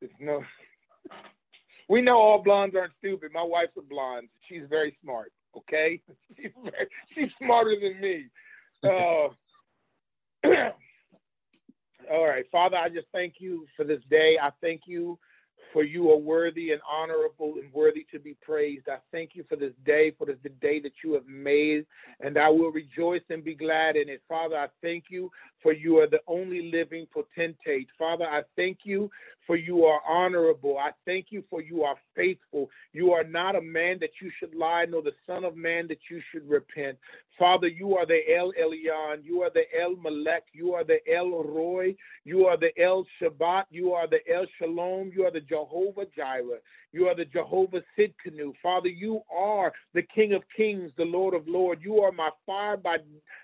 It's 0.03 0.13
no. 0.21 0.43
We 1.89 2.01
know 2.01 2.19
all 2.19 2.43
blondes 2.43 2.77
aren't 2.77 2.93
stupid. 2.99 3.31
My 3.33 3.43
wife's 3.43 3.77
a 3.79 3.83
blonde. 3.83 4.29
She's 4.49 4.63
very 4.69 4.97
smart. 5.03 5.33
Okay, 5.57 6.01
she's 6.37 6.53
very, 6.63 6.89
she's 7.15 7.31
smarter 7.43 7.77
than 7.81 8.01
me. 8.01 8.27
Uh, 8.85 9.29
all 12.11 12.25
right, 12.27 12.45
Father, 12.51 12.77
I 12.77 12.89
just 12.89 13.09
thank 13.13 13.35
you 13.39 13.67
for 13.77 13.85
this 13.85 14.01
day. 14.11 14.39
I 14.43 14.51
thank 14.61 14.83
you 14.87 15.19
for 15.73 15.83
you 15.83 16.11
are 16.11 16.17
worthy 16.19 16.73
and 16.73 16.81
honorable 16.91 17.55
and 17.61 17.73
worthy 17.73 18.07
to 18.13 18.19
be 18.19 18.37
praised. 18.43 18.89
I 18.89 18.99
thank 19.11 19.31
you 19.35 19.45
for 19.49 19.57
this 19.57 19.73
day, 19.85 20.13
for 20.17 20.27
this 20.27 20.37
the 20.43 20.51
day 20.51 20.81
that 20.81 20.93
you 21.03 21.15
have 21.15 21.27
made, 21.27 21.87
and 22.21 22.39
I 22.39 22.49
will 22.49 22.71
rejoice 22.71 23.23
and 23.31 23.43
be 23.45 23.55
glad 23.55 23.97
in 23.97 24.09
it. 24.09 24.23
Father, 24.29 24.57
I 24.57 24.69
thank 24.83 25.05
you 25.09 25.31
for 25.63 25.73
you 25.73 25.99
are 25.99 26.09
the 26.09 26.21
only 26.27 26.71
living 26.71 27.07
potentate. 27.13 27.89
Father, 27.99 28.25
I 28.25 28.43
thank 28.57 28.79
you 28.85 29.11
for 29.47 29.57
you 29.57 29.85
are 29.85 30.01
honorable. 30.09 30.79
I 30.79 30.91
thank 31.05 31.27
you 31.31 31.43
for 31.51 31.61
you 31.61 31.83
are 31.83 31.97
faithful. 32.15 32.71
You 32.93 33.13
are 33.13 33.25
not 33.25 33.57
a 33.57 33.61
man 33.61 33.99
that 34.01 34.11
you 34.21 34.31
should 34.39 34.55
lie, 34.55 34.87
nor 34.89 35.03
the 35.03 35.13
son 35.27 35.45
of 35.45 35.57
man 35.57 35.89
that 35.89 35.99
you 36.11 36.21
should 36.31 36.49
repent. 36.49 36.99
Father, 37.39 37.67
you 37.67 37.97
are 37.97 38.07
the 38.07 38.21
El 38.37 38.53
Elyon, 38.53 39.25
you 39.25 39.43
are 39.43 39.51
the 39.51 39.65
El 39.81 39.97
Malek, 39.97 40.45
you 40.53 40.75
are 40.75 40.85
the 40.85 40.99
El 41.13 41.43
Roi, 41.43 41.95
you 42.25 42.47
are 42.47 42.57
the 42.59 42.71
El 42.81 43.07
Shaddai, 43.19 43.65
you 43.71 43.93
are 43.93 44.07
the 44.07 44.21
El 44.33 44.47
Shalom, 44.59 45.11
you 45.15 45.25
are 45.25 45.31
the 45.31 45.41
Jehovah 45.41 46.07
Jireh, 46.15 46.61
you 46.93 47.09
are 47.09 47.17
the 47.17 47.25
Jehovah 47.25 47.83
Sidkenu. 47.99 48.53
Father, 48.63 48.91
you 48.91 49.23
are 49.35 49.73
the 49.95 50.03
King 50.03 50.35
of 50.35 50.43
Kings, 50.55 50.93
the 50.97 51.05
Lord 51.05 51.35
of 51.35 51.49
Lords. 51.49 51.81
You 51.83 52.01
are 52.01 52.13
my 52.13 52.29
fire 52.45 52.77
by 52.77 52.99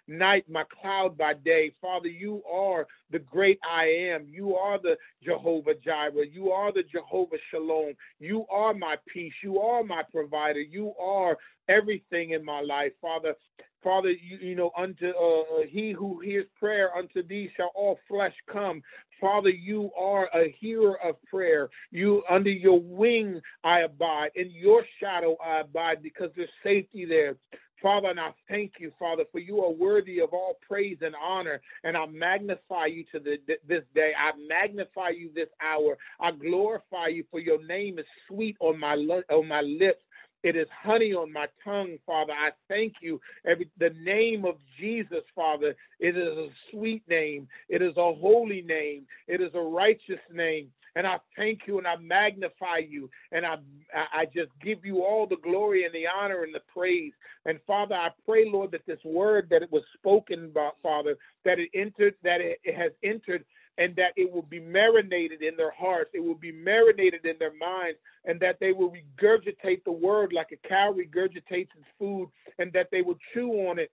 night, 0.06 0.44
my 0.48 0.64
cloud 0.80 1.16
by 1.16 1.34
day. 1.34 1.72
Father, 1.80 2.07
you 2.08 2.42
are 2.50 2.86
the 3.10 3.18
great 3.18 3.58
I 3.68 3.84
am. 3.84 4.26
You 4.28 4.56
are 4.56 4.80
the 4.80 4.96
Jehovah 5.22 5.74
Jireh. 5.84 6.26
You 6.30 6.50
are 6.50 6.72
the 6.72 6.82
Jehovah 6.82 7.36
Shalom. 7.50 7.94
You 8.18 8.46
are 8.50 8.74
my 8.74 8.96
peace. 9.12 9.32
You 9.42 9.60
are 9.60 9.82
my 9.84 10.02
provider. 10.10 10.60
You 10.60 10.94
are 11.00 11.36
everything 11.68 12.30
in 12.30 12.44
my 12.44 12.60
life, 12.60 12.92
Father. 13.00 13.34
Father, 13.82 14.10
you, 14.10 14.38
you 14.40 14.54
know, 14.56 14.72
unto 14.76 15.06
uh, 15.06 15.40
uh, 15.40 15.44
he 15.68 15.92
who 15.92 16.20
hears 16.20 16.46
prayer, 16.58 16.96
unto 16.96 17.22
thee 17.22 17.48
shall 17.56 17.70
all 17.74 17.98
flesh 18.08 18.34
come. 18.52 18.82
Father, 19.20 19.50
you 19.50 19.90
are 19.96 20.28
a 20.34 20.54
hearer 20.58 20.96
of 21.04 21.14
prayer. 21.24 21.68
You 21.90 22.22
under 22.28 22.50
your 22.50 22.80
wing 22.80 23.40
I 23.64 23.80
abide, 23.80 24.30
in 24.34 24.50
your 24.50 24.82
shadow 25.00 25.36
I 25.44 25.60
abide, 25.60 26.02
because 26.02 26.30
there's 26.36 26.48
safety 26.62 27.04
there. 27.04 27.36
Father, 27.82 28.08
and 28.08 28.20
I 28.20 28.30
thank 28.48 28.74
you, 28.78 28.92
Father, 28.98 29.24
for 29.30 29.38
you 29.38 29.62
are 29.62 29.70
worthy 29.72 30.20
of 30.20 30.32
all 30.32 30.58
praise 30.66 30.98
and 31.00 31.14
honor. 31.22 31.60
And 31.84 31.96
I 31.96 32.06
magnify 32.06 32.86
you 32.86 33.04
to 33.12 33.20
the, 33.20 33.36
this 33.68 33.82
day. 33.94 34.12
I 34.18 34.32
magnify 34.48 35.10
you 35.10 35.30
this 35.34 35.48
hour. 35.62 35.96
I 36.20 36.32
glorify 36.32 37.08
you, 37.08 37.24
for 37.30 37.40
your 37.40 37.64
name 37.66 37.98
is 37.98 38.06
sweet 38.28 38.56
on 38.60 38.78
my 38.78 38.94
on 39.30 39.48
my 39.48 39.60
lips. 39.60 40.02
It 40.44 40.54
is 40.56 40.68
honey 40.82 41.12
on 41.14 41.32
my 41.32 41.46
tongue, 41.64 41.98
Father. 42.06 42.32
I 42.32 42.50
thank 42.68 42.94
you. 43.00 43.20
Every 43.46 43.68
the 43.78 43.90
name 44.02 44.44
of 44.44 44.56
Jesus, 44.80 45.24
Father, 45.34 45.74
it 45.98 46.16
is 46.16 46.28
a 46.38 46.48
sweet 46.70 47.02
name. 47.08 47.48
It 47.68 47.82
is 47.82 47.96
a 47.96 48.14
holy 48.14 48.62
name. 48.62 49.06
It 49.26 49.40
is 49.40 49.50
a 49.54 49.60
righteous 49.60 50.20
name. 50.32 50.68
And 50.96 51.06
I 51.06 51.18
thank 51.36 51.60
you 51.66 51.78
and 51.78 51.86
I 51.86 51.96
magnify 51.96 52.78
you 52.78 53.10
and 53.32 53.44
I 53.46 53.56
I 53.94 54.26
just 54.26 54.50
give 54.62 54.84
you 54.84 55.04
all 55.04 55.26
the 55.26 55.36
glory 55.36 55.84
and 55.84 55.94
the 55.94 56.06
honor 56.06 56.42
and 56.42 56.54
the 56.54 56.62
praise. 56.72 57.12
And 57.46 57.58
Father, 57.66 57.94
I 57.94 58.10
pray, 58.26 58.48
Lord, 58.50 58.72
that 58.72 58.86
this 58.86 59.02
word 59.04 59.48
that 59.50 59.62
it 59.62 59.72
was 59.72 59.82
spoken 59.94 60.46
about, 60.46 60.74
Father, 60.82 61.16
that 61.44 61.58
it 61.58 61.70
entered, 61.74 62.14
that 62.22 62.40
it, 62.40 62.60
it 62.64 62.76
has 62.76 62.92
entered 63.02 63.44
and 63.78 63.94
that 63.94 64.12
it 64.16 64.30
will 64.30 64.42
be 64.42 64.58
marinated 64.58 65.40
in 65.40 65.56
their 65.56 65.70
hearts, 65.70 66.10
it 66.12 66.20
will 66.20 66.34
be 66.34 66.50
marinated 66.50 67.24
in 67.24 67.36
their 67.38 67.54
minds, 67.54 67.98
and 68.24 68.40
that 68.40 68.58
they 68.60 68.72
will 68.72 68.92
regurgitate 68.92 69.84
the 69.84 69.92
word 69.92 70.32
like 70.32 70.48
a 70.52 70.68
cow 70.68 70.92
regurgitates 70.92 71.70
its 71.76 71.86
food, 71.96 72.28
and 72.58 72.72
that 72.72 72.88
they 72.90 73.02
will 73.02 73.18
chew 73.32 73.50
on 73.68 73.78
it, 73.78 73.92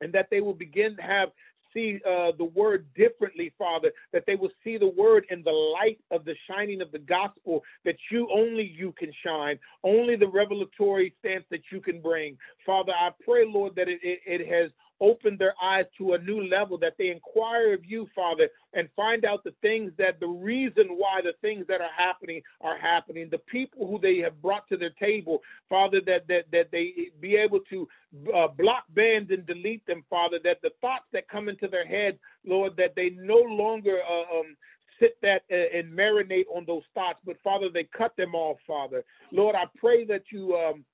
and 0.00 0.10
that 0.12 0.28
they 0.30 0.40
will 0.40 0.54
begin 0.54 0.96
to 0.96 1.02
have 1.02 1.28
see 1.72 2.00
uh, 2.06 2.32
the 2.38 2.50
word 2.54 2.86
differently, 2.94 3.52
Father, 3.58 3.92
that 4.12 4.24
they 4.26 4.36
will 4.36 4.50
see 4.64 4.78
the 4.78 4.88
word 4.88 5.26
in 5.30 5.42
the 5.42 5.50
light 5.50 5.98
of 6.10 6.24
the 6.24 6.34
shining 6.48 6.80
of 6.80 6.92
the 6.92 6.98
gospel, 6.98 7.62
that 7.84 7.96
you 8.10 8.28
only 8.32 8.64
you 8.64 8.92
can 8.98 9.12
shine, 9.24 9.58
only 9.84 10.16
the 10.16 10.28
revelatory 10.28 11.14
stance 11.18 11.44
that 11.50 11.62
you 11.70 11.80
can 11.80 12.00
bring. 12.00 12.36
Father, 12.64 12.92
I 12.92 13.10
pray, 13.24 13.44
Lord, 13.46 13.74
that 13.76 13.88
it, 13.88 14.00
it, 14.02 14.20
it 14.26 14.48
has 14.48 14.70
open 15.00 15.36
their 15.38 15.54
eyes 15.62 15.86
to 15.98 16.14
a 16.14 16.18
new 16.18 16.42
level, 16.46 16.78
that 16.78 16.94
they 16.98 17.08
inquire 17.08 17.74
of 17.74 17.84
you, 17.84 18.08
Father, 18.14 18.48
and 18.74 18.88
find 18.94 19.24
out 19.24 19.42
the 19.44 19.54
things 19.62 19.92
that 19.98 20.20
the 20.20 20.26
reason 20.28 20.88
why 20.90 21.20
the 21.22 21.32
things 21.40 21.66
that 21.68 21.80
are 21.80 21.94
happening 21.96 22.42
are 22.60 22.78
happening, 22.78 23.28
the 23.30 23.38
people 23.38 23.86
who 23.86 23.98
they 23.98 24.18
have 24.18 24.40
brought 24.42 24.68
to 24.68 24.76
their 24.76 24.90
table, 24.90 25.40
Father, 25.68 26.00
that 26.06 26.26
that 26.28 26.44
that 26.52 26.68
they 26.70 27.10
be 27.20 27.36
able 27.36 27.60
to 27.70 27.88
uh, 28.34 28.48
block 28.48 28.84
bans 28.94 29.30
and 29.30 29.46
delete 29.46 29.84
them, 29.86 30.04
Father, 30.10 30.38
that 30.44 30.60
the 30.62 30.70
thoughts 30.80 31.06
that 31.12 31.28
come 31.28 31.48
into 31.48 31.68
their 31.68 31.86
head, 31.86 32.18
Lord, 32.44 32.76
that 32.76 32.94
they 32.94 33.10
no 33.10 33.38
longer 33.38 34.00
uh, 34.08 34.38
um, 34.38 34.56
sit 35.00 35.16
that 35.22 35.42
uh, 35.50 35.78
and 35.78 35.92
marinate 35.92 36.44
on 36.54 36.64
those 36.66 36.82
thoughts, 36.94 37.18
but 37.24 37.36
Father, 37.42 37.68
they 37.72 37.84
cut 37.96 38.16
them 38.16 38.34
off, 38.34 38.58
Father. 38.66 39.04
Lord, 39.32 39.56
I 39.56 39.64
pray 39.78 40.04
that 40.04 40.24
you 40.30 40.54
um, 40.54 40.84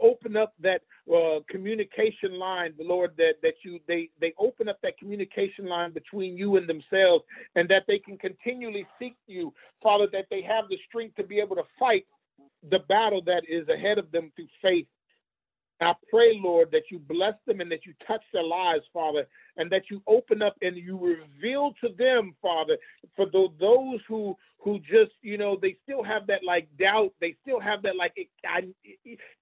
open 0.00 0.36
up 0.36 0.54
that 0.60 0.82
uh, 1.14 1.40
communication 1.48 2.38
line, 2.38 2.74
the 2.78 2.84
Lord, 2.84 3.12
that 3.16 3.34
that 3.42 3.54
you 3.64 3.80
they 3.86 4.10
they 4.20 4.34
open 4.38 4.68
up 4.68 4.78
that 4.82 4.98
communication 4.98 5.66
line 5.66 5.92
between 5.92 6.36
you 6.36 6.56
and 6.56 6.68
themselves, 6.68 7.24
and 7.54 7.68
that 7.68 7.84
they 7.86 7.98
can 7.98 8.18
continually 8.18 8.86
seek 8.98 9.16
you, 9.26 9.52
Father, 9.82 10.06
that 10.12 10.26
they 10.30 10.42
have 10.42 10.64
the 10.68 10.78
strength 10.88 11.16
to 11.16 11.24
be 11.24 11.40
able 11.40 11.56
to 11.56 11.64
fight 11.78 12.06
the 12.70 12.80
battle 12.88 13.22
that 13.22 13.42
is 13.48 13.68
ahead 13.68 13.98
of 13.98 14.10
them 14.10 14.32
through 14.34 14.48
faith. 14.60 14.86
I 15.80 15.92
pray, 16.10 16.40
Lord, 16.42 16.70
that 16.72 16.84
you 16.90 16.98
bless 16.98 17.34
them 17.46 17.60
and 17.60 17.70
that 17.70 17.84
you 17.86 17.92
touch 18.06 18.22
their 18.32 18.44
lives, 18.44 18.84
Father, 18.92 19.26
and 19.56 19.70
that 19.70 19.82
you 19.90 20.02
open 20.06 20.42
up 20.42 20.56
and 20.62 20.76
you 20.76 20.98
reveal 20.98 21.72
to 21.82 21.90
them, 21.98 22.34
Father, 22.40 22.78
for 23.14 23.26
those 23.32 24.00
who 24.08 24.36
who 24.58 24.78
just 24.80 25.12
you 25.22 25.38
know 25.38 25.56
they 25.60 25.76
still 25.84 26.02
have 26.02 26.26
that 26.26 26.40
like 26.44 26.68
doubt, 26.78 27.12
they 27.20 27.36
still 27.42 27.60
have 27.60 27.82
that 27.82 27.96
like 27.96 28.14
I, 28.44 28.62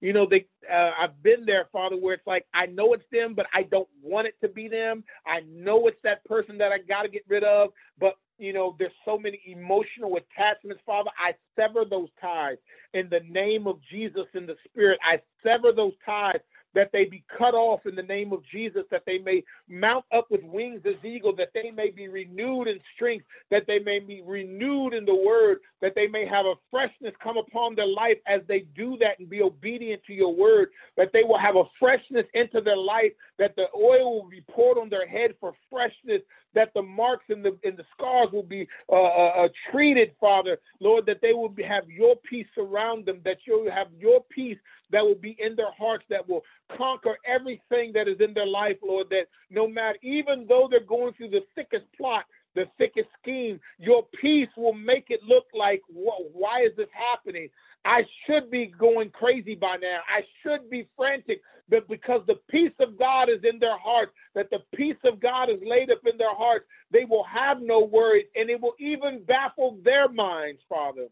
you 0.01 0.13
know 0.13 0.27
they 0.29 0.45
uh, 0.71 0.91
I've 0.99 1.21
been 1.23 1.45
there, 1.45 1.67
Father, 1.71 1.95
where 1.95 2.13
it's 2.13 2.27
like 2.27 2.45
I 2.53 2.65
know 2.67 2.93
it's 2.93 3.03
them, 3.11 3.33
but 3.33 3.47
I 3.53 3.63
don't 3.63 3.89
want 4.03 4.27
it 4.27 4.35
to 4.41 4.49
be 4.49 4.67
them. 4.67 5.03
I 5.25 5.41
know 5.47 5.87
it's 5.87 6.01
that 6.03 6.23
person 6.25 6.57
that 6.59 6.71
I 6.71 6.79
got 6.79 7.03
to 7.03 7.09
get 7.09 7.23
rid 7.27 7.43
of, 7.43 7.69
but 7.99 8.15
you 8.37 8.53
know, 8.53 8.75
there's 8.77 8.91
so 9.05 9.17
many 9.17 9.41
emotional 9.45 10.17
attachments, 10.17 10.81
Father. 10.85 11.09
I 11.17 11.33
sever 11.55 11.85
those 11.89 12.09
ties 12.19 12.57
in 12.93 13.09
the 13.09 13.21
name 13.29 13.67
of 13.67 13.79
Jesus 13.91 14.25
in 14.33 14.45
the 14.45 14.55
Spirit. 14.69 14.99
I 15.03 15.21
sever 15.43 15.71
those 15.71 15.93
ties 16.05 16.39
that 16.75 16.91
they 16.91 17.05
be 17.05 17.23
cut 17.35 17.55
off 17.55 17.85
in 17.85 17.95
the 17.95 18.03
name 18.03 18.33
of 18.33 18.41
Jesus, 18.51 18.83
that 18.91 19.03
they 19.05 19.17
may 19.17 19.43
mount 19.67 20.05
up 20.13 20.27
with 20.29 20.43
wings 20.43 20.81
as 20.85 21.03
eagle, 21.03 21.33
that 21.37 21.51
they 21.53 21.71
may 21.71 21.89
be 21.89 22.07
renewed 22.09 22.67
in 22.67 22.79
strength, 22.93 23.25
that 23.49 23.63
they 23.65 23.79
may 23.79 23.99
be 23.99 24.21
renewed 24.21 24.93
in 24.93 25.05
the 25.05 25.15
word, 25.15 25.59
that 25.81 25.93
they 25.95 26.07
may 26.07 26.27
have 26.27 26.45
a 26.45 26.55
freshness 26.69 27.13
come 27.23 27.37
upon 27.37 27.75
their 27.75 27.87
life 27.87 28.17
as 28.27 28.41
they 28.47 28.65
do 28.75 28.97
that 28.99 29.17
and 29.19 29.29
be 29.29 29.41
obedient 29.41 30.03
to 30.03 30.13
your 30.13 30.35
word, 30.35 30.69
that 30.97 31.11
they 31.13 31.23
will 31.23 31.39
have 31.39 31.55
a 31.55 31.63
freshness 31.79 32.25
into 32.33 32.59
their 32.59 32.77
life, 32.77 33.13
that 33.39 33.55
the 33.55 33.67
oil 33.75 34.21
will 34.21 34.29
be 34.29 34.43
poured 34.51 34.77
on 34.77 34.89
their 34.89 35.07
head 35.07 35.31
for 35.39 35.53
freshness, 35.71 36.21
that 36.55 36.73
the 36.73 36.81
marks 36.81 37.25
and 37.29 37.43
the 37.43 37.57
and 37.63 37.77
the 37.77 37.85
scars 37.95 38.29
will 38.31 38.43
be 38.43 38.67
uh, 38.91 38.95
uh, 38.95 39.45
uh 39.45 39.47
treated, 39.71 40.11
Father, 40.19 40.57
Lord, 40.79 41.05
that 41.05 41.19
they 41.21 41.33
will 41.33 41.49
be, 41.49 41.63
have 41.63 41.89
your 41.89 42.15
peace 42.29 42.47
around 42.57 43.05
them, 43.05 43.21
that 43.25 43.37
you'll 43.45 43.69
have 43.71 43.87
your 43.97 44.21
peace 44.29 44.57
that 44.91 45.01
will 45.01 45.15
be 45.15 45.35
in 45.39 45.55
their 45.55 45.71
hearts, 45.77 46.05
that 46.09 46.27
will 46.27 46.43
conquer 46.77 47.17
everything 47.25 47.91
that 47.93 48.07
is 48.07 48.17
in 48.19 48.33
their 48.33 48.47
life, 48.47 48.77
Lord, 48.83 49.07
that 49.09 49.25
no 49.49 49.67
matter, 49.67 49.97
even 50.01 50.45
though 50.47 50.67
they're 50.69 50.79
going 50.79 51.13
through 51.13 51.29
the 51.29 51.43
thickest 51.55 51.85
plot, 51.97 52.25
the 52.55 52.65
thickest 52.77 53.09
scheme, 53.21 53.59
your 53.77 54.05
peace 54.21 54.47
will 54.55 54.73
make 54.73 55.07
it 55.09 55.21
look 55.23 55.45
like, 55.53 55.81
why 55.89 56.61
is 56.61 56.71
this 56.77 56.87
happening? 56.93 57.49
I 57.85 58.03
should 58.25 58.49
be 58.49 58.65
going 58.65 59.11
crazy 59.11 59.53
by 59.53 59.77
now. 59.77 59.99
I 60.09 60.21
should 60.41 60.69
be 60.71 60.87
frantic, 60.97 61.41
but 61.69 61.87
because 61.87 62.21
the 62.25 62.39
peace 62.49 62.73
of 62.79 62.97
God 62.97 63.29
is 63.29 63.43
in 63.43 63.59
their 63.59 63.77
hearts, 63.77 64.11
that 64.33 64.49
the 64.49 64.59
peace 64.75 64.97
of 65.05 65.19
God 65.19 65.49
is 65.51 65.59
laid 65.63 65.91
up 65.91 66.01
in 66.11 66.17
their 66.17 66.35
hearts, 66.35 66.65
they 66.91 67.05
will 67.05 67.23
have 67.23 67.61
no 67.61 67.83
worries 67.83 68.25
and 68.35 68.49
it 68.49 68.59
will 68.59 68.73
even 68.79 69.23
baffle 69.25 69.77
their 69.83 70.09
minds, 70.09 70.61
Father. 70.67 71.07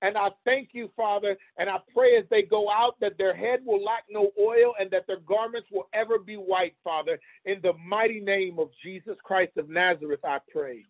And 0.00 0.16
I 0.16 0.28
thank 0.44 0.70
you, 0.72 0.90
Father, 0.96 1.36
and 1.56 1.68
I 1.68 1.78
pray 1.92 2.16
as 2.18 2.24
they 2.30 2.42
go 2.42 2.70
out 2.70 3.00
that 3.00 3.18
their 3.18 3.34
head 3.34 3.60
will 3.64 3.82
lack 3.82 4.04
no 4.08 4.30
oil 4.38 4.74
and 4.78 4.90
that 4.92 5.06
their 5.08 5.20
garments 5.20 5.68
will 5.72 5.88
ever 5.92 6.18
be 6.18 6.36
white, 6.36 6.76
Father. 6.84 7.18
In 7.46 7.60
the 7.62 7.72
mighty 7.84 8.20
name 8.20 8.58
of 8.58 8.68
Jesus 8.84 9.16
Christ 9.24 9.56
of 9.56 9.68
Nazareth, 9.68 10.24
I 10.24 10.38
pray. 10.52 10.84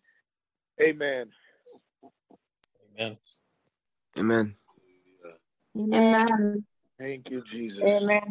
Amen. 0.79 1.27
Amen. 2.95 3.17
Amen. 4.19 4.55
Amen. 5.77 6.65
Thank 6.99 7.29
you, 7.29 7.41
Jesus. 7.49 7.79
Amen. 7.81 8.21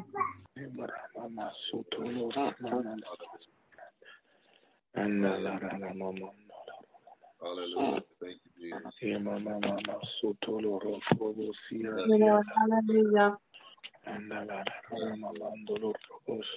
And 4.94 5.24
allahu 5.24 5.56
akbar. 5.56 6.32
Hallelujah. 7.40 8.02
Thank 8.20 8.38
you, 8.44 8.52
Jesus. 8.60 8.92
Hallelujah. 12.54 13.38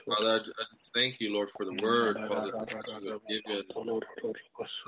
Father, 0.08 0.30
I 0.36 0.40
just 0.40 0.52
thank 0.94 1.20
you, 1.20 1.34
Lord, 1.34 1.50
for 1.52 1.66
the 1.66 1.74
word, 1.82 2.18
Father, 2.28 2.52
that 2.52 3.02
you 3.02 3.12
have 3.12 3.22
given 3.28 3.64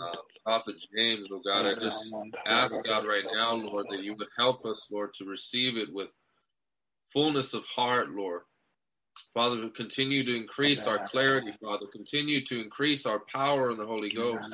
uh, 0.02 0.16
Prophet 0.44 0.76
James, 0.96 1.28
oh 1.32 1.42
God. 1.46 1.66
I 1.66 1.74
just 1.80 2.14
ask 2.46 2.76
God 2.86 3.06
right 3.08 3.24
now, 3.34 3.54
Lord, 3.54 3.86
that 3.90 4.04
you 4.04 4.16
would 4.16 4.28
help 4.38 4.66
us, 4.66 4.88
Lord, 4.92 5.14
to 5.16 5.26
receive 5.26 5.78
it 5.78 5.94
with 5.94 6.10
fullness 7.12 7.54
of 7.54 7.64
heart, 7.66 8.10
Lord. 8.12 8.42
Father, 9.34 9.68
continue 9.70 10.24
to 10.24 10.36
increase 10.36 10.86
our 10.88 11.08
clarity, 11.10 11.54
Father. 11.62 11.86
Continue 11.92 12.44
to 12.46 12.62
increase 12.62 13.06
our 13.06 13.20
power 13.32 13.72
in 13.72 13.78
the 13.78 13.86
Holy 13.86 14.12
Ghost. 14.12 14.50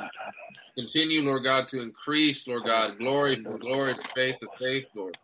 Continue, 0.77 1.21
Lord 1.23 1.43
God, 1.43 1.67
to 1.69 1.81
increase, 1.81 2.47
Lord 2.47 2.63
God, 2.65 2.97
glory 2.97 3.43
from 3.43 3.59
glory 3.59 3.95
to 3.95 4.01
faith 4.15 4.35
to 4.41 4.47
faith, 4.59 4.87
Lord. 4.95 5.17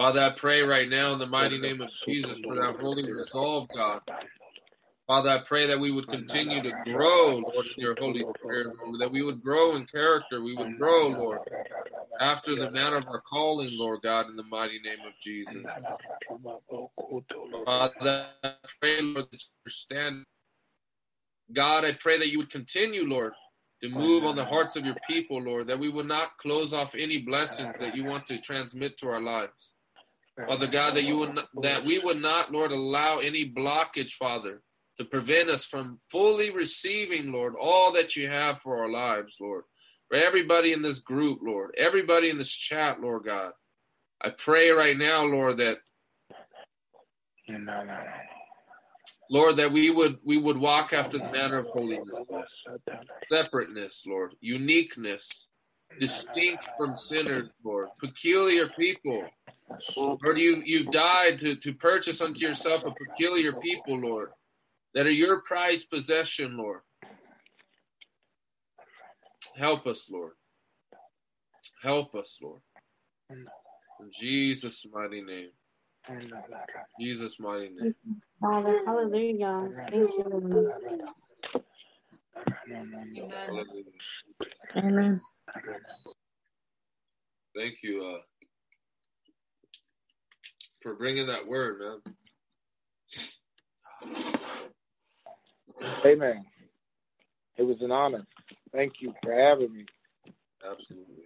Father, 0.00 0.20
I 0.20 0.30
pray 0.30 0.62
right 0.62 0.88
now 0.88 1.12
in 1.12 1.18
the 1.18 1.26
mighty 1.26 1.60
name 1.60 1.82
of 1.82 1.90
Jesus 2.08 2.40
for 2.42 2.54
that 2.54 2.76
holy 2.80 3.12
resolve, 3.12 3.68
God. 3.76 4.00
Father, 5.06 5.28
I 5.28 5.40
pray 5.46 5.66
that 5.66 5.78
we 5.78 5.90
would 5.90 6.08
continue 6.08 6.62
to 6.62 6.72
grow, 6.86 7.36
Lord, 7.36 7.66
in 7.76 7.82
your 7.82 7.94
Holy 7.98 8.24
Spirit, 8.38 8.68
Lord, 8.82 8.98
that 8.98 9.12
we 9.12 9.22
would 9.22 9.42
grow 9.42 9.76
in 9.76 9.84
character. 9.84 10.42
We 10.42 10.56
would 10.56 10.78
grow, 10.78 11.08
Lord, 11.08 11.40
after 12.18 12.56
the 12.56 12.70
manner 12.70 12.96
of 12.96 13.08
our 13.08 13.20
calling, 13.20 13.76
Lord 13.76 14.00
God, 14.02 14.30
in 14.30 14.36
the 14.36 14.42
mighty 14.44 14.80
name 14.82 15.00
of 15.06 15.12
Jesus. 15.22 15.62
Father, 17.66 18.26
I 18.42 18.54
pray, 18.80 19.02
Lord, 19.02 19.26
that 19.30 19.42
you 19.42 19.48
understand. 19.66 20.24
God, 21.52 21.84
I 21.84 21.92
pray 21.92 22.16
that 22.16 22.30
you 22.30 22.38
would 22.38 22.50
continue, 22.50 23.06
Lord, 23.06 23.34
to 23.82 23.90
move 23.90 24.24
on 24.24 24.34
the 24.34 24.46
hearts 24.46 24.76
of 24.76 24.86
your 24.86 24.96
people, 25.06 25.42
Lord, 25.42 25.66
that 25.66 25.78
we 25.78 25.90
would 25.90 26.06
not 26.06 26.38
close 26.38 26.72
off 26.72 26.94
any 26.94 27.18
blessings 27.18 27.76
that 27.78 27.94
you 27.94 28.04
want 28.04 28.24
to 28.26 28.40
transmit 28.40 28.96
to 29.00 29.08
our 29.08 29.20
lives. 29.20 29.72
Father 30.46 30.66
God, 30.66 30.94
that 30.94 31.04
you 31.04 31.16
would 31.18 31.34
not, 31.34 31.48
that 31.62 31.84
we 31.84 31.98
would 31.98 32.20
not, 32.20 32.52
Lord, 32.52 32.72
allow 32.72 33.18
any 33.18 33.50
blockage, 33.50 34.12
Father, 34.12 34.62
to 34.98 35.04
prevent 35.04 35.48
us 35.48 35.64
from 35.64 35.98
fully 36.10 36.50
receiving, 36.50 37.32
Lord, 37.32 37.54
all 37.60 37.92
that 37.92 38.16
you 38.16 38.28
have 38.28 38.60
for 38.60 38.78
our 38.78 38.88
lives, 38.88 39.34
Lord. 39.40 39.64
For 40.08 40.16
everybody 40.16 40.72
in 40.72 40.82
this 40.82 40.98
group, 40.98 41.40
Lord, 41.42 41.74
everybody 41.78 42.30
in 42.30 42.38
this 42.38 42.50
chat, 42.50 43.00
Lord 43.00 43.24
God. 43.24 43.52
I 44.22 44.30
pray 44.30 44.70
right 44.70 44.96
now, 44.96 45.24
Lord, 45.24 45.58
that 45.58 45.78
Lord, 49.30 49.56
that 49.56 49.72
we 49.72 49.90
would 49.90 50.18
we 50.24 50.36
would 50.36 50.58
walk 50.58 50.92
after 50.92 51.18
the 51.18 51.30
manner 51.30 51.58
of 51.58 51.66
holiness, 51.66 52.10
Lord. 52.28 52.44
separateness, 53.30 54.02
Lord, 54.06 54.34
uniqueness, 54.40 55.46
distinct 55.98 56.64
from 56.76 56.96
sinners, 56.96 57.48
Lord, 57.64 57.88
peculiar 58.00 58.68
people. 58.76 59.24
Lord, 59.96 60.38
you 60.38 60.62
you've 60.64 60.90
died 60.90 61.38
to, 61.40 61.56
to 61.56 61.72
purchase 61.74 62.20
unto 62.20 62.40
yourself 62.40 62.84
a 62.84 62.90
peculiar 62.92 63.52
people, 63.52 63.98
Lord 63.98 64.30
that 64.94 65.06
are 65.06 65.10
your 65.10 65.40
prized 65.42 65.90
possession, 65.90 66.56
Lord. 66.56 66.80
Help 69.56 69.86
us, 69.86 70.08
Lord. 70.10 70.32
Help 71.82 72.14
us, 72.14 72.38
Lord. 72.42 72.60
In 73.30 73.46
Jesus' 74.12 74.84
mighty 74.92 75.22
name. 75.22 75.50
Jesus' 76.98 77.36
mighty 77.38 77.70
name. 77.70 77.94
Father, 78.40 78.80
hallelujah. 78.86 79.68
Thank 79.90 80.10
you, 80.10 80.24
Lord. 80.28 80.72
Hallelujah. 83.46 83.84
Amen. 84.76 85.20
Thank 87.56 87.82
you 87.82 88.04
uh, 88.04 88.18
for 90.82 90.94
bringing 90.94 91.26
that 91.26 91.46
word, 91.46 91.80
man. 91.80 92.00
Amen. 96.04 96.44
It 97.56 97.62
was 97.62 97.76
an 97.80 97.90
honor. 97.90 98.26
Thank 98.72 98.94
you 99.00 99.12
for 99.22 99.32
having 99.32 99.72
me. 99.72 99.84
Absolutely. 100.68 101.24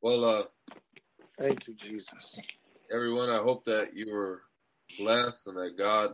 Well, 0.00 0.24
uh, 0.24 0.42
Thank 1.38 1.66
you, 1.66 1.74
Jesus. 1.82 2.08
everyone, 2.92 3.30
I 3.30 3.38
hope 3.38 3.64
that 3.64 3.94
you 3.94 4.12
were 4.12 4.42
blessed 4.98 5.46
and 5.46 5.56
that 5.56 5.78
God 5.78 6.10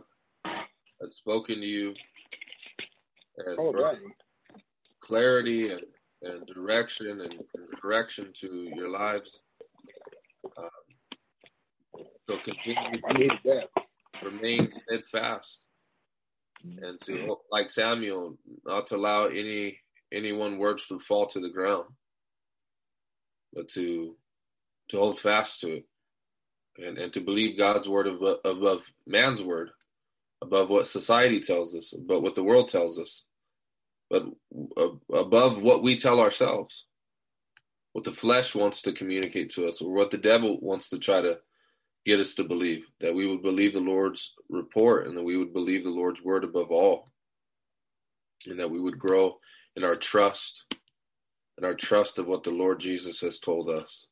had 1.01 1.13
spoken 1.13 1.55
to 1.55 1.65
you 1.65 1.93
and 3.37 3.57
right. 3.75 3.97
clarity 5.01 5.71
and, 5.71 5.81
and 6.21 6.47
direction 6.47 7.21
and, 7.21 7.33
and 7.33 7.81
correction 7.81 8.31
to 8.41 8.71
your 8.75 8.89
lives. 8.89 9.41
Um, 10.57 10.69
so 12.29 12.37
continue 12.45 13.01
I 13.09 13.13
needed 13.13 13.39
that. 13.45 13.69
to 14.21 14.25
remain 14.29 14.71
steadfast. 14.71 15.61
And 16.63 16.99
to, 17.01 17.37
like 17.51 17.71
Samuel, 17.71 18.37
not 18.65 18.87
to 18.87 18.97
allow 18.97 19.27
any 19.27 19.79
anyone 20.13 20.57
words 20.57 20.87
to 20.87 20.99
fall 20.99 21.27
to 21.27 21.39
the 21.39 21.49
ground, 21.49 21.85
but 23.53 23.69
to 23.69 24.15
to 24.89 24.97
hold 24.97 25.19
fast 25.19 25.61
to 25.61 25.77
it. 25.77 25.85
And, 26.77 26.97
and 26.97 27.13
to 27.13 27.21
believe 27.21 27.57
God's 27.57 27.89
word 27.89 28.07
above, 28.07 28.37
above 28.45 28.91
man's 29.07 29.43
word, 29.43 29.71
above 30.41 30.69
what 30.69 30.87
society 30.87 31.41
tells 31.41 31.75
us, 31.75 31.93
above 31.93 32.23
what 32.23 32.35
the 32.35 32.43
world 32.43 32.69
tells 32.69 32.97
us, 32.99 33.23
but 34.09 34.23
above 35.13 35.61
what 35.61 35.83
we 35.83 35.99
tell 35.99 36.19
ourselves, 36.19 36.85
what 37.93 38.03
the 38.05 38.11
flesh 38.11 38.55
wants 38.55 38.81
to 38.83 38.93
communicate 38.93 39.51
to 39.51 39.67
us, 39.67 39.81
or 39.81 39.91
what 39.91 40.11
the 40.11 40.17
devil 40.17 40.59
wants 40.61 40.89
to 40.89 40.99
try 40.99 41.21
to 41.21 41.37
get 42.05 42.19
us 42.19 42.35
to 42.35 42.43
believe. 42.43 42.83
That 43.01 43.15
we 43.15 43.27
would 43.27 43.41
believe 43.41 43.73
the 43.73 43.79
Lord's 43.79 44.33
report 44.49 45.07
and 45.07 45.17
that 45.17 45.23
we 45.23 45.37
would 45.37 45.53
believe 45.53 45.83
the 45.83 45.89
Lord's 45.89 46.21
word 46.23 46.43
above 46.43 46.71
all, 46.71 47.11
and 48.47 48.59
that 48.59 48.71
we 48.71 48.79
would 48.79 48.99
grow 48.99 49.37
in 49.75 49.83
our 49.83 49.95
trust 49.95 50.65
and 51.57 51.65
our 51.65 51.75
trust 51.75 52.19
of 52.19 52.27
what 52.27 52.43
the 52.43 52.51
Lord 52.51 52.79
Jesus 52.79 53.19
has 53.21 53.39
told 53.39 53.69
us. 53.69 54.05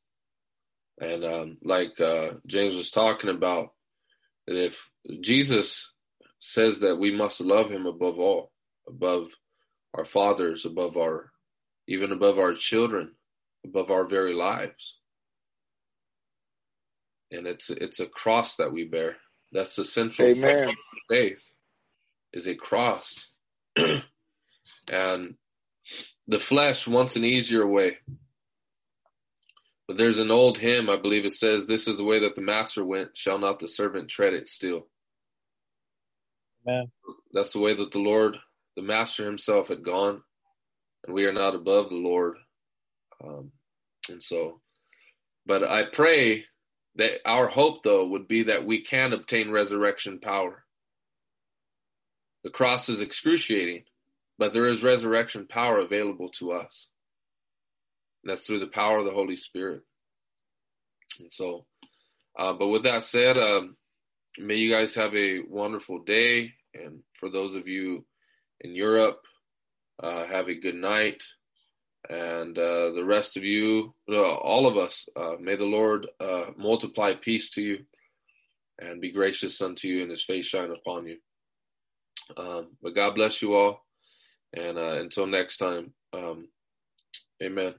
And 0.99 1.23
um, 1.23 1.57
like 1.63 1.99
uh, 1.99 2.31
James 2.45 2.75
was 2.75 2.91
talking 2.91 3.29
about, 3.29 3.69
that 4.47 4.57
if 4.57 4.89
Jesus 5.21 5.93
says 6.39 6.79
that 6.79 6.97
we 6.97 7.11
must 7.15 7.39
love 7.39 7.69
him 7.69 7.85
above 7.85 8.19
all, 8.19 8.51
above 8.87 9.29
our 9.93 10.05
fathers, 10.05 10.65
above 10.65 10.97
our, 10.97 11.31
even 11.87 12.11
above 12.11 12.37
our 12.37 12.53
children, 12.53 13.11
above 13.67 13.91
our 13.91 14.05
very 14.05 14.33
lives. 14.33 14.95
And 17.31 17.45
it's 17.45 17.69
it's 17.69 17.99
a 17.99 18.05
cross 18.05 18.55
that 18.55 18.71
we 18.71 18.85
bear. 18.85 19.17
That's 19.51 19.75
the 19.75 19.85
central 19.85 20.29
Amen. 20.29 20.69
faith 21.09 21.51
is 22.33 22.47
a 22.47 22.55
cross. 22.55 23.27
and 24.89 25.35
the 26.27 26.39
flesh 26.39 26.87
wants 26.87 27.15
an 27.15 27.25
easier 27.25 27.67
way. 27.67 27.97
But 29.87 29.97
there's 29.97 30.19
an 30.19 30.31
old 30.31 30.57
hymn, 30.57 30.89
I 30.89 30.97
believe 30.97 31.23
it 31.23 31.33
says, 31.33 31.65
This 31.65 31.87
is 31.87 31.95
the 31.95 32.03
way 32.03 32.19
that 32.19 32.35
the 32.35 32.41
master 32.41 32.83
went, 32.83 33.17
shall 33.17 33.39
not 33.39 33.59
the 33.59 33.69
servant 33.69 34.09
tread 34.09 34.33
it 34.33 34.47
still. 34.47 34.87
Amen. 36.67 36.91
That's 37.31 37.53
the 37.53 37.59
way 37.59 37.73
that 37.73 37.91
the 37.91 37.99
Lord, 37.99 38.35
the 38.75 38.81
master 38.81 39.25
himself, 39.25 39.69
had 39.69 39.83
gone, 39.83 40.21
and 41.05 41.13
we 41.13 41.25
are 41.25 41.31
not 41.31 41.55
above 41.55 41.89
the 41.89 41.95
Lord. 41.95 42.35
Um, 43.23 43.51
and 44.09 44.21
so, 44.21 44.59
but 45.45 45.63
I 45.63 45.83
pray 45.83 46.45
that 46.95 47.19
our 47.25 47.47
hope, 47.47 47.83
though, 47.83 48.07
would 48.07 48.27
be 48.27 48.43
that 48.43 48.65
we 48.65 48.81
can 48.81 49.13
obtain 49.13 49.51
resurrection 49.51 50.19
power. 50.19 50.63
The 52.43 52.49
cross 52.49 52.89
is 52.89 53.01
excruciating, 53.01 53.83
but 54.37 54.53
there 54.53 54.67
is 54.67 54.83
resurrection 54.83 55.47
power 55.47 55.79
available 55.79 56.29
to 56.39 56.53
us. 56.53 56.87
And 58.23 58.31
that's 58.31 58.41
through 58.41 58.59
the 58.59 58.67
power 58.67 58.99
of 58.99 59.05
the 59.05 59.11
Holy 59.11 59.37
Spirit. 59.37 59.83
And 61.19 61.31
so, 61.31 61.65
uh, 62.37 62.53
but 62.53 62.67
with 62.67 62.83
that 62.83 63.03
said, 63.03 63.37
um, 63.37 63.77
may 64.37 64.55
you 64.55 64.71
guys 64.71 64.95
have 64.95 65.15
a 65.15 65.41
wonderful 65.47 65.99
day. 65.99 66.53
And 66.73 67.01
for 67.19 67.29
those 67.29 67.55
of 67.55 67.67
you 67.67 68.05
in 68.61 68.75
Europe, 68.75 69.23
uh, 70.01 70.25
have 70.25 70.47
a 70.47 70.55
good 70.55 70.75
night. 70.75 71.23
And 72.09 72.57
uh, 72.57 72.91
the 72.91 73.03
rest 73.03 73.35
of 73.35 73.43
you, 73.43 73.93
uh, 74.09 74.35
all 74.37 74.65
of 74.65 74.77
us, 74.77 75.07
uh, 75.15 75.33
may 75.39 75.55
the 75.55 75.65
Lord 75.65 76.07
uh, 76.19 76.45
multiply 76.55 77.13
peace 77.13 77.51
to 77.51 77.61
you 77.61 77.79
and 78.79 79.01
be 79.01 79.11
gracious 79.11 79.61
unto 79.61 79.87
you 79.87 80.01
and 80.03 80.11
his 80.11 80.23
face 80.23 80.45
shine 80.45 80.71
upon 80.71 81.07
you. 81.07 81.17
Um, 82.37 82.67
but 82.81 82.95
God 82.95 83.15
bless 83.15 83.41
you 83.41 83.55
all. 83.55 83.85
And 84.53 84.77
uh, 84.77 85.01
until 85.01 85.27
next 85.27 85.57
time, 85.57 85.93
um, 86.13 86.47
amen. 87.43 87.75